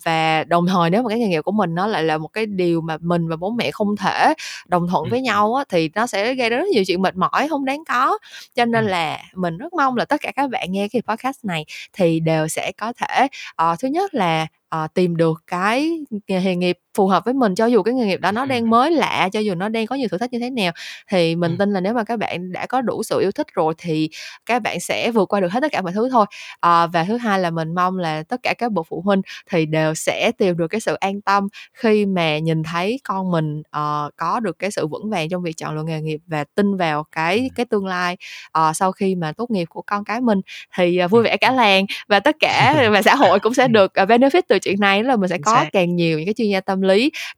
và 0.04 0.44
đồng 0.44 0.66
thời 0.66 0.90
nếu 0.90 1.02
mà 1.02 1.08
cái 1.08 1.18
nghề 1.18 1.28
nghiệp 1.28 1.40
của 1.42 1.52
mình 1.52 1.74
nó 1.74 1.86
lại 1.86 2.02
là 2.04 2.18
một 2.18 2.28
cái 2.28 2.46
điều 2.46 2.80
mà 2.80 2.96
mình 3.00 3.28
và 3.28 3.36
bố 3.36 3.50
mẹ 3.50 3.70
không 3.70 3.96
thể 3.96 4.34
đồng 4.68 4.88
thuận 4.88 5.08
với 5.08 5.20
nhau 5.22 5.54
á, 5.54 5.64
thì 5.68 5.90
nó 5.94 6.06
sẽ 6.06 6.34
gây 6.34 6.50
ra 6.50 6.56
rất 6.56 6.66
nhiều 6.72 6.84
chuyện 6.86 7.02
mệt 7.02 7.16
mỏi 7.16 7.46
hông 7.46 7.64
đáng 7.64 7.84
có. 7.88 8.18
Cho 8.54 8.64
nên 8.64 8.86
là 8.86 9.18
mình 9.34 9.58
rất 9.58 9.72
mong 9.72 9.96
là 9.96 10.04
tất 10.04 10.20
cả 10.20 10.32
các 10.36 10.50
bạn 10.50 10.72
nghe 10.72 10.88
cái 10.88 11.02
podcast 11.08 11.44
này 11.44 11.64
thì 11.92 12.20
đều 12.20 12.48
sẽ 12.48 12.72
có 12.78 12.92
thể, 12.96 13.28
ờ, 13.56 13.76
thứ 13.80 13.88
nhất 13.88 14.14
là, 14.14 14.46
ờ, 14.68 14.86
tìm 14.94 15.16
được 15.16 15.42
cái 15.46 15.98
nghề 16.28 16.56
nghiệp 16.56 16.78
phù 16.98 17.06
hợp 17.08 17.24
với 17.24 17.34
mình, 17.34 17.54
cho 17.54 17.66
dù 17.66 17.82
cái 17.82 17.94
nghề 17.94 18.06
nghiệp 18.06 18.20
đó 18.20 18.32
nó 18.32 18.46
đang 18.46 18.70
mới 18.70 18.90
lạ, 18.90 19.28
cho 19.32 19.40
dù 19.40 19.54
nó 19.54 19.68
đang 19.68 19.86
có 19.86 19.96
nhiều 19.96 20.08
thử 20.10 20.18
thách 20.18 20.32
như 20.32 20.38
thế 20.38 20.50
nào. 20.50 20.72
Thì 21.10 21.36
mình 21.36 21.56
tin 21.58 21.72
là 21.72 21.80
nếu 21.80 21.94
mà 21.94 22.04
các 22.04 22.18
bạn 22.18 22.52
đã 22.52 22.66
có 22.66 22.80
đủ 22.80 23.02
sự 23.02 23.20
yêu 23.20 23.32
thích 23.32 23.46
rồi 23.54 23.74
thì 23.78 24.10
các 24.46 24.62
bạn 24.62 24.80
sẽ 24.80 25.10
vượt 25.10 25.32
qua 25.32 25.40
được 25.40 25.52
hết 25.52 25.60
tất 25.60 25.72
cả 25.72 25.82
mọi 25.82 25.92
thứ 25.92 26.08
thôi. 26.12 26.26
Ờ, 26.60 26.88
và 26.92 27.04
thứ 27.04 27.16
hai 27.16 27.40
là 27.40 27.50
mình 27.50 27.74
mong 27.74 27.98
là 27.98 28.22
tất 28.22 28.40
cả 28.42 28.54
các 28.58 28.72
bậc 28.72 28.86
phụ 28.90 29.02
huynh 29.04 29.22
thì 29.50 29.66
đều 29.66 29.94
sẽ 29.94 30.32
tìm 30.38 30.56
được 30.56 30.68
cái 30.68 30.80
sự 30.80 30.94
an 30.94 31.20
tâm 31.20 31.48
khi 31.74 32.06
mà 32.06 32.38
nhìn 32.38 32.62
thấy 32.62 33.00
con 33.04 33.30
mình, 33.30 33.62
ờ, 33.70 34.10
có 34.16 34.40
được 34.40 34.58
cái 34.58 34.70
sự 34.70 34.86
vững 34.86 35.10
vàng 35.10 35.28
trong 35.28 35.42
việc 35.42 35.56
chọn 35.56 35.76
lựa 35.76 35.82
nghề 35.82 36.00
nghiệp 36.00 36.20
và 36.26 36.44
tin 36.54 36.76
vào 36.76 37.04
cái 37.12 37.50
cái 37.56 37.66
tương 37.66 37.86
lai, 37.86 38.16
ờ, 38.52 38.72
sau 38.74 38.92
khi 38.92 39.14
mà 39.14 39.32
tốt 39.32 39.50
nghiệp 39.50 39.64
của 39.70 39.82
con 39.86 40.04
cái 40.04 40.20
mình 40.20 40.40
thì, 40.76 40.96
ờ, 40.98 41.08
vui 41.08 41.22
vẻ 41.22 41.36
cả 41.36 41.52
làng. 41.52 41.86
Và 42.08 42.20
tất 42.20 42.36
cả 42.40 42.74
và 42.92 43.02
xã 43.02 43.14
hội 43.14 43.40
cũng 43.40 43.54
sẽ 43.54 43.68
được, 43.68 43.92
benefit 43.94 44.42
từ 44.48 44.58
chuyện 44.58 44.80
này, 44.80 45.04
là 45.04 45.16
mình 45.16 45.28
sẽ 45.30 45.38
có 45.38 45.64
càng 45.72 45.96
nhiều 45.96 46.18
những 46.18 46.26
cái 46.26 46.34
chuyên 46.34 46.48
gia 46.48 46.60
tâm 46.60 46.80
lý 46.82 46.87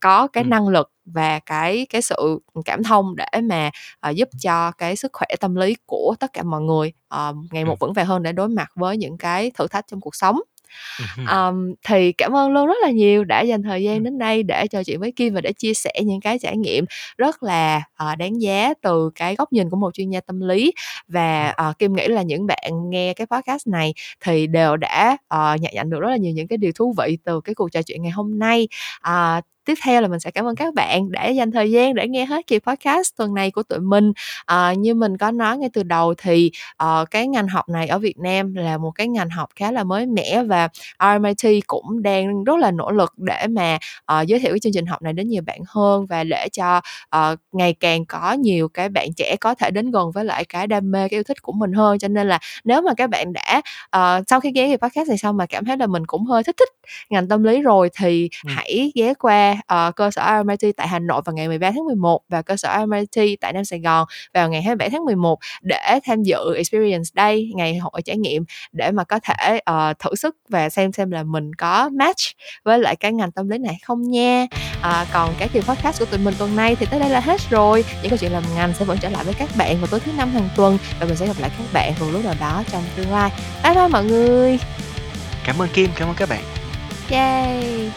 có 0.01 0.26
cái 0.28 0.44
năng 0.44 0.68
lực 0.68 0.90
và 1.05 1.38
cái 1.38 1.86
cái 1.90 2.03
sự 2.03 2.38
cảm 2.64 2.82
thông 2.84 3.16
để 3.16 3.26
mà, 3.42 3.70
ờ, 4.01 4.11
giúp 4.11 4.28
cho 4.42 4.70
cái 4.72 4.96
sức 4.96 5.11
khỏe 5.12 5.28
tâm 5.40 5.55
lý 5.55 5.76
của 5.86 6.14
tất 6.20 6.32
cả 6.32 6.42
mọi 6.42 6.61
người, 6.62 6.92
ờ, 7.09 7.34
ngày 7.53 7.64
một 7.64 7.76
vững 7.80 7.92
vàng 7.92 8.07
hơn 8.07 8.22
để 8.22 8.32
đối 8.32 8.48
mặt 8.48 8.68
với 8.74 8.96
những 8.96 9.18
cái 9.18 9.51
thử 9.59 9.66
thách 9.68 9.84
trong 9.88 10.01
cuộc 10.01 10.14
sống. 10.14 10.40
Ờm, 11.22 11.74
thì 11.88 12.12
cảm 12.12 12.36
ơn 12.36 12.52
Luân 12.52 12.66
rất 12.66 12.74
là 12.82 12.90
nhiều 12.90 13.24
đã 13.24 13.40
dành 13.42 13.62
thời 13.62 13.82
gian 13.82 14.02
đến 14.02 14.18
đây 14.18 14.42
để 14.42 14.66
trò 14.68 14.84
chuyện 14.84 15.00
với 15.00 15.12
Kim 15.12 15.34
và 15.34 15.40
để 15.40 15.52
chia 15.52 15.74
sẻ 15.74 15.92
những 16.04 16.20
cái 16.20 16.38
trải 16.38 16.56
nghiệm 16.56 16.84
rất 17.18 17.42
là, 17.42 17.82
ờ, 17.96 18.14
đáng 18.16 18.42
giá 18.42 18.74
từ 18.82 19.10
cái 19.14 19.34
góc 19.36 19.52
nhìn 19.52 19.70
của 19.70 19.76
một 19.76 19.94
chuyên 19.94 20.10
gia 20.10 20.20
tâm 20.20 20.40
lý. 20.40 20.72
Và, 21.08 21.48
ờ, 21.56 21.72
Kim 21.78 21.92
nghĩ 21.96 22.08
là 22.08 22.22
những 22.22 22.46
bạn 22.46 22.90
nghe 22.90 23.14
cái 23.14 23.26
podcast 23.26 23.66
này 23.68 23.94
thì 24.24 24.46
đều 24.46 24.76
đã, 24.76 25.16
ờ, 25.28 25.56
nhận 25.60 25.72
nhận 25.74 25.90
được 25.90 26.00
rất 26.00 26.08
là 26.10 26.16
nhiều 26.16 26.32
những 26.34 26.48
cái 26.48 26.58
điều 26.58 26.72
thú 26.74 26.94
vị 26.98 27.18
từ 27.24 27.40
cái 27.40 27.54
cuộc 27.54 27.72
trò 27.72 27.82
chuyện 27.82 28.02
ngày 28.02 28.12
hôm 28.12 28.38
nay. 28.38 28.68
À, 29.00 29.40
tiếp 29.70 29.78
theo 29.84 30.00
là 30.00 30.08
mình 30.08 30.20
sẽ 30.20 30.30
cảm 30.30 30.44
ơn 30.44 30.56
các 30.56 30.74
bạn 30.74 31.12
đã 31.12 31.28
dành 31.28 31.50
thời 31.50 31.70
gian 31.70 31.94
để 31.94 32.08
nghe 32.08 32.24
hết 32.24 32.46
kỳ 32.46 32.58
podcast 32.58 33.16
tuần 33.16 33.34
này 33.34 33.50
của 33.50 33.62
tụi 33.62 33.78
mình. 33.78 34.12
À, 34.46 34.72
như 34.72 34.94
mình 34.94 35.16
có 35.16 35.30
nói 35.30 35.58
ngay 35.58 35.70
từ 35.72 35.82
đầu 35.82 36.14
thì 36.18 36.50
uh, 36.84 37.10
cái 37.10 37.28
ngành 37.28 37.48
học 37.48 37.68
này 37.68 37.88
ở 37.88 37.98
Việt 37.98 38.18
Nam 38.18 38.54
là 38.54 38.78
một 38.78 38.90
cái 38.90 39.08
ngành 39.08 39.30
học 39.30 39.48
khá 39.56 39.72
là 39.72 39.84
mới 39.84 40.06
mẻ 40.06 40.42
và 40.42 40.68
RMIT 40.98 41.66
cũng 41.66 42.02
đang 42.02 42.44
rất 42.44 42.58
là 42.58 42.70
nỗ 42.70 42.90
lực 42.90 43.12
để 43.16 43.46
mà 43.46 43.78
uh, 44.12 44.26
giới 44.26 44.40
thiệu 44.40 44.52
cái 44.52 44.60
chương 44.60 44.72
trình 44.72 44.86
học 44.86 45.02
này 45.02 45.12
đến 45.12 45.28
nhiều 45.28 45.42
bạn 45.46 45.58
hơn 45.68 46.06
và 46.06 46.24
để 46.24 46.48
cho 46.52 46.80
uh, 47.16 47.38
ngày 47.52 47.74
càng 47.80 48.06
có 48.06 48.32
nhiều 48.32 48.68
cái 48.68 48.88
bạn 48.88 49.08
trẻ 49.16 49.36
có 49.40 49.54
thể 49.54 49.70
đến 49.70 49.90
gần 49.90 50.10
với 50.10 50.24
lại 50.24 50.44
cái 50.44 50.66
đam 50.66 50.90
mê 50.90 51.08
cái 51.08 51.18
yêu 51.18 51.22
thích 51.22 51.42
của 51.42 51.52
mình 51.52 51.72
hơn. 51.72 51.98
Cho 51.98 52.08
nên 52.08 52.28
là 52.28 52.38
nếu 52.64 52.82
mà 52.82 52.94
các 52.96 53.10
bạn 53.10 53.32
đã 53.32 53.62
uh, 53.96 54.24
sau 54.28 54.40
khi 54.40 54.52
ghé 54.54 54.66
cái 54.66 54.78
podcast 54.78 55.08
này 55.08 55.18
xong 55.18 55.36
mà 55.36 55.46
cảm 55.46 55.64
thấy 55.64 55.76
là 55.76 55.86
mình 55.86 56.06
cũng 56.06 56.24
hơi 56.24 56.42
thích 56.42 56.56
thích 56.58 56.68
ngành 57.11 57.28
tâm 57.28 57.43
lý 57.43 57.62
rồi 57.62 57.91
thì 57.99 58.28
ừ. 58.47 58.53
hãy 58.57 58.93
ghé 58.95 59.14
qua 59.14 59.53
uh, 59.53 59.97
cơ 59.97 60.11
sở 60.11 60.43
RMIT 60.43 60.76
tại 60.76 60.88
Hà 60.88 60.99
Nội 60.99 61.22
vào 61.24 61.34
ngày 61.34 61.49
13 61.49 61.70
tháng 61.70 61.84
11 61.84 62.20
và 62.28 62.43
cơ 62.43 62.57
sở 62.57 62.78
RMIT 62.78 63.41
tại 63.41 63.53
Nam 63.53 63.64
Sài 63.64 63.80
Gòn 63.80 64.07
vào 64.34 64.51
ngày 64.51 64.62
27 64.62 64.91
tháng 64.91 65.05
11 65.05 65.38
để 65.62 66.01
tham 66.05 66.22
dự 66.22 66.55
Experience 66.57 67.11
Day 67.16 67.51
ngày 67.55 67.78
hội 67.78 68.03
trải 68.05 68.16
nghiệm 68.16 68.45
để 68.72 68.91
mà 68.91 69.05
có 69.05 69.20
thể 69.22 69.61
uh, 69.70 69.99
thử 69.99 70.14
sức 70.14 70.36
và 70.49 70.68
xem 70.68 70.93
xem 70.93 71.11
là 71.11 71.22
mình 71.22 71.55
có 71.55 71.91
match 71.93 72.20
với 72.64 72.78
lại 72.78 72.97
cái 72.97 73.12
ngành 73.12 73.32
tâm 73.32 73.49
lý 73.49 73.59
này 73.59 73.78
không 73.82 74.11
nha. 74.11 74.47
À, 74.82 75.07
còn 75.12 75.34
cái 75.38 75.49
kỳ 75.49 75.61
podcast 75.61 76.01
của 76.01 76.05
tụi 76.05 76.20
mình 76.20 76.34
tuần 76.38 76.57
này 76.57 76.76
thì 76.76 76.86
tới 76.86 77.01
đây 77.01 77.11
là 77.11 77.20
hết 77.20 77.41
rồi. 77.51 77.84
Những 78.03 78.11
câu 78.11 78.18
chuyện 78.18 78.32
làm 78.32 78.43
ngành 78.55 78.72
sẽ 78.78 78.84
vẫn 78.84 78.99
trở 79.01 79.09
lại 79.09 79.24
với 79.24 79.34
các 79.34 79.49
bạn 79.57 79.76
vào 79.78 79.86
tối 79.86 80.01
thứ 80.01 80.12
năm 80.18 80.30
hàng 80.30 80.49
tuần 80.57 80.78
và 81.01 81.07
mình 81.07 81.16
sẽ 81.16 81.26
gặp 81.26 81.36
lại 81.38 81.51
các 81.59 81.64
bạn 81.72 81.93
vào 81.99 82.11
lúc 82.11 82.24
nào 82.24 82.34
đó 82.41 82.62
trong 82.72 82.82
tương 82.97 83.11
lai. 83.11 83.30
Bye 83.64 83.74
bye 83.74 83.88
mọi 83.88 84.05
người! 84.05 84.59
Cảm 85.45 85.62
ơn 85.62 85.68
kim 85.68 85.91
cảm 85.97 86.09
ơn 86.09 86.14
các 86.16 86.28
bạn 86.28 86.59
yay 87.11 87.90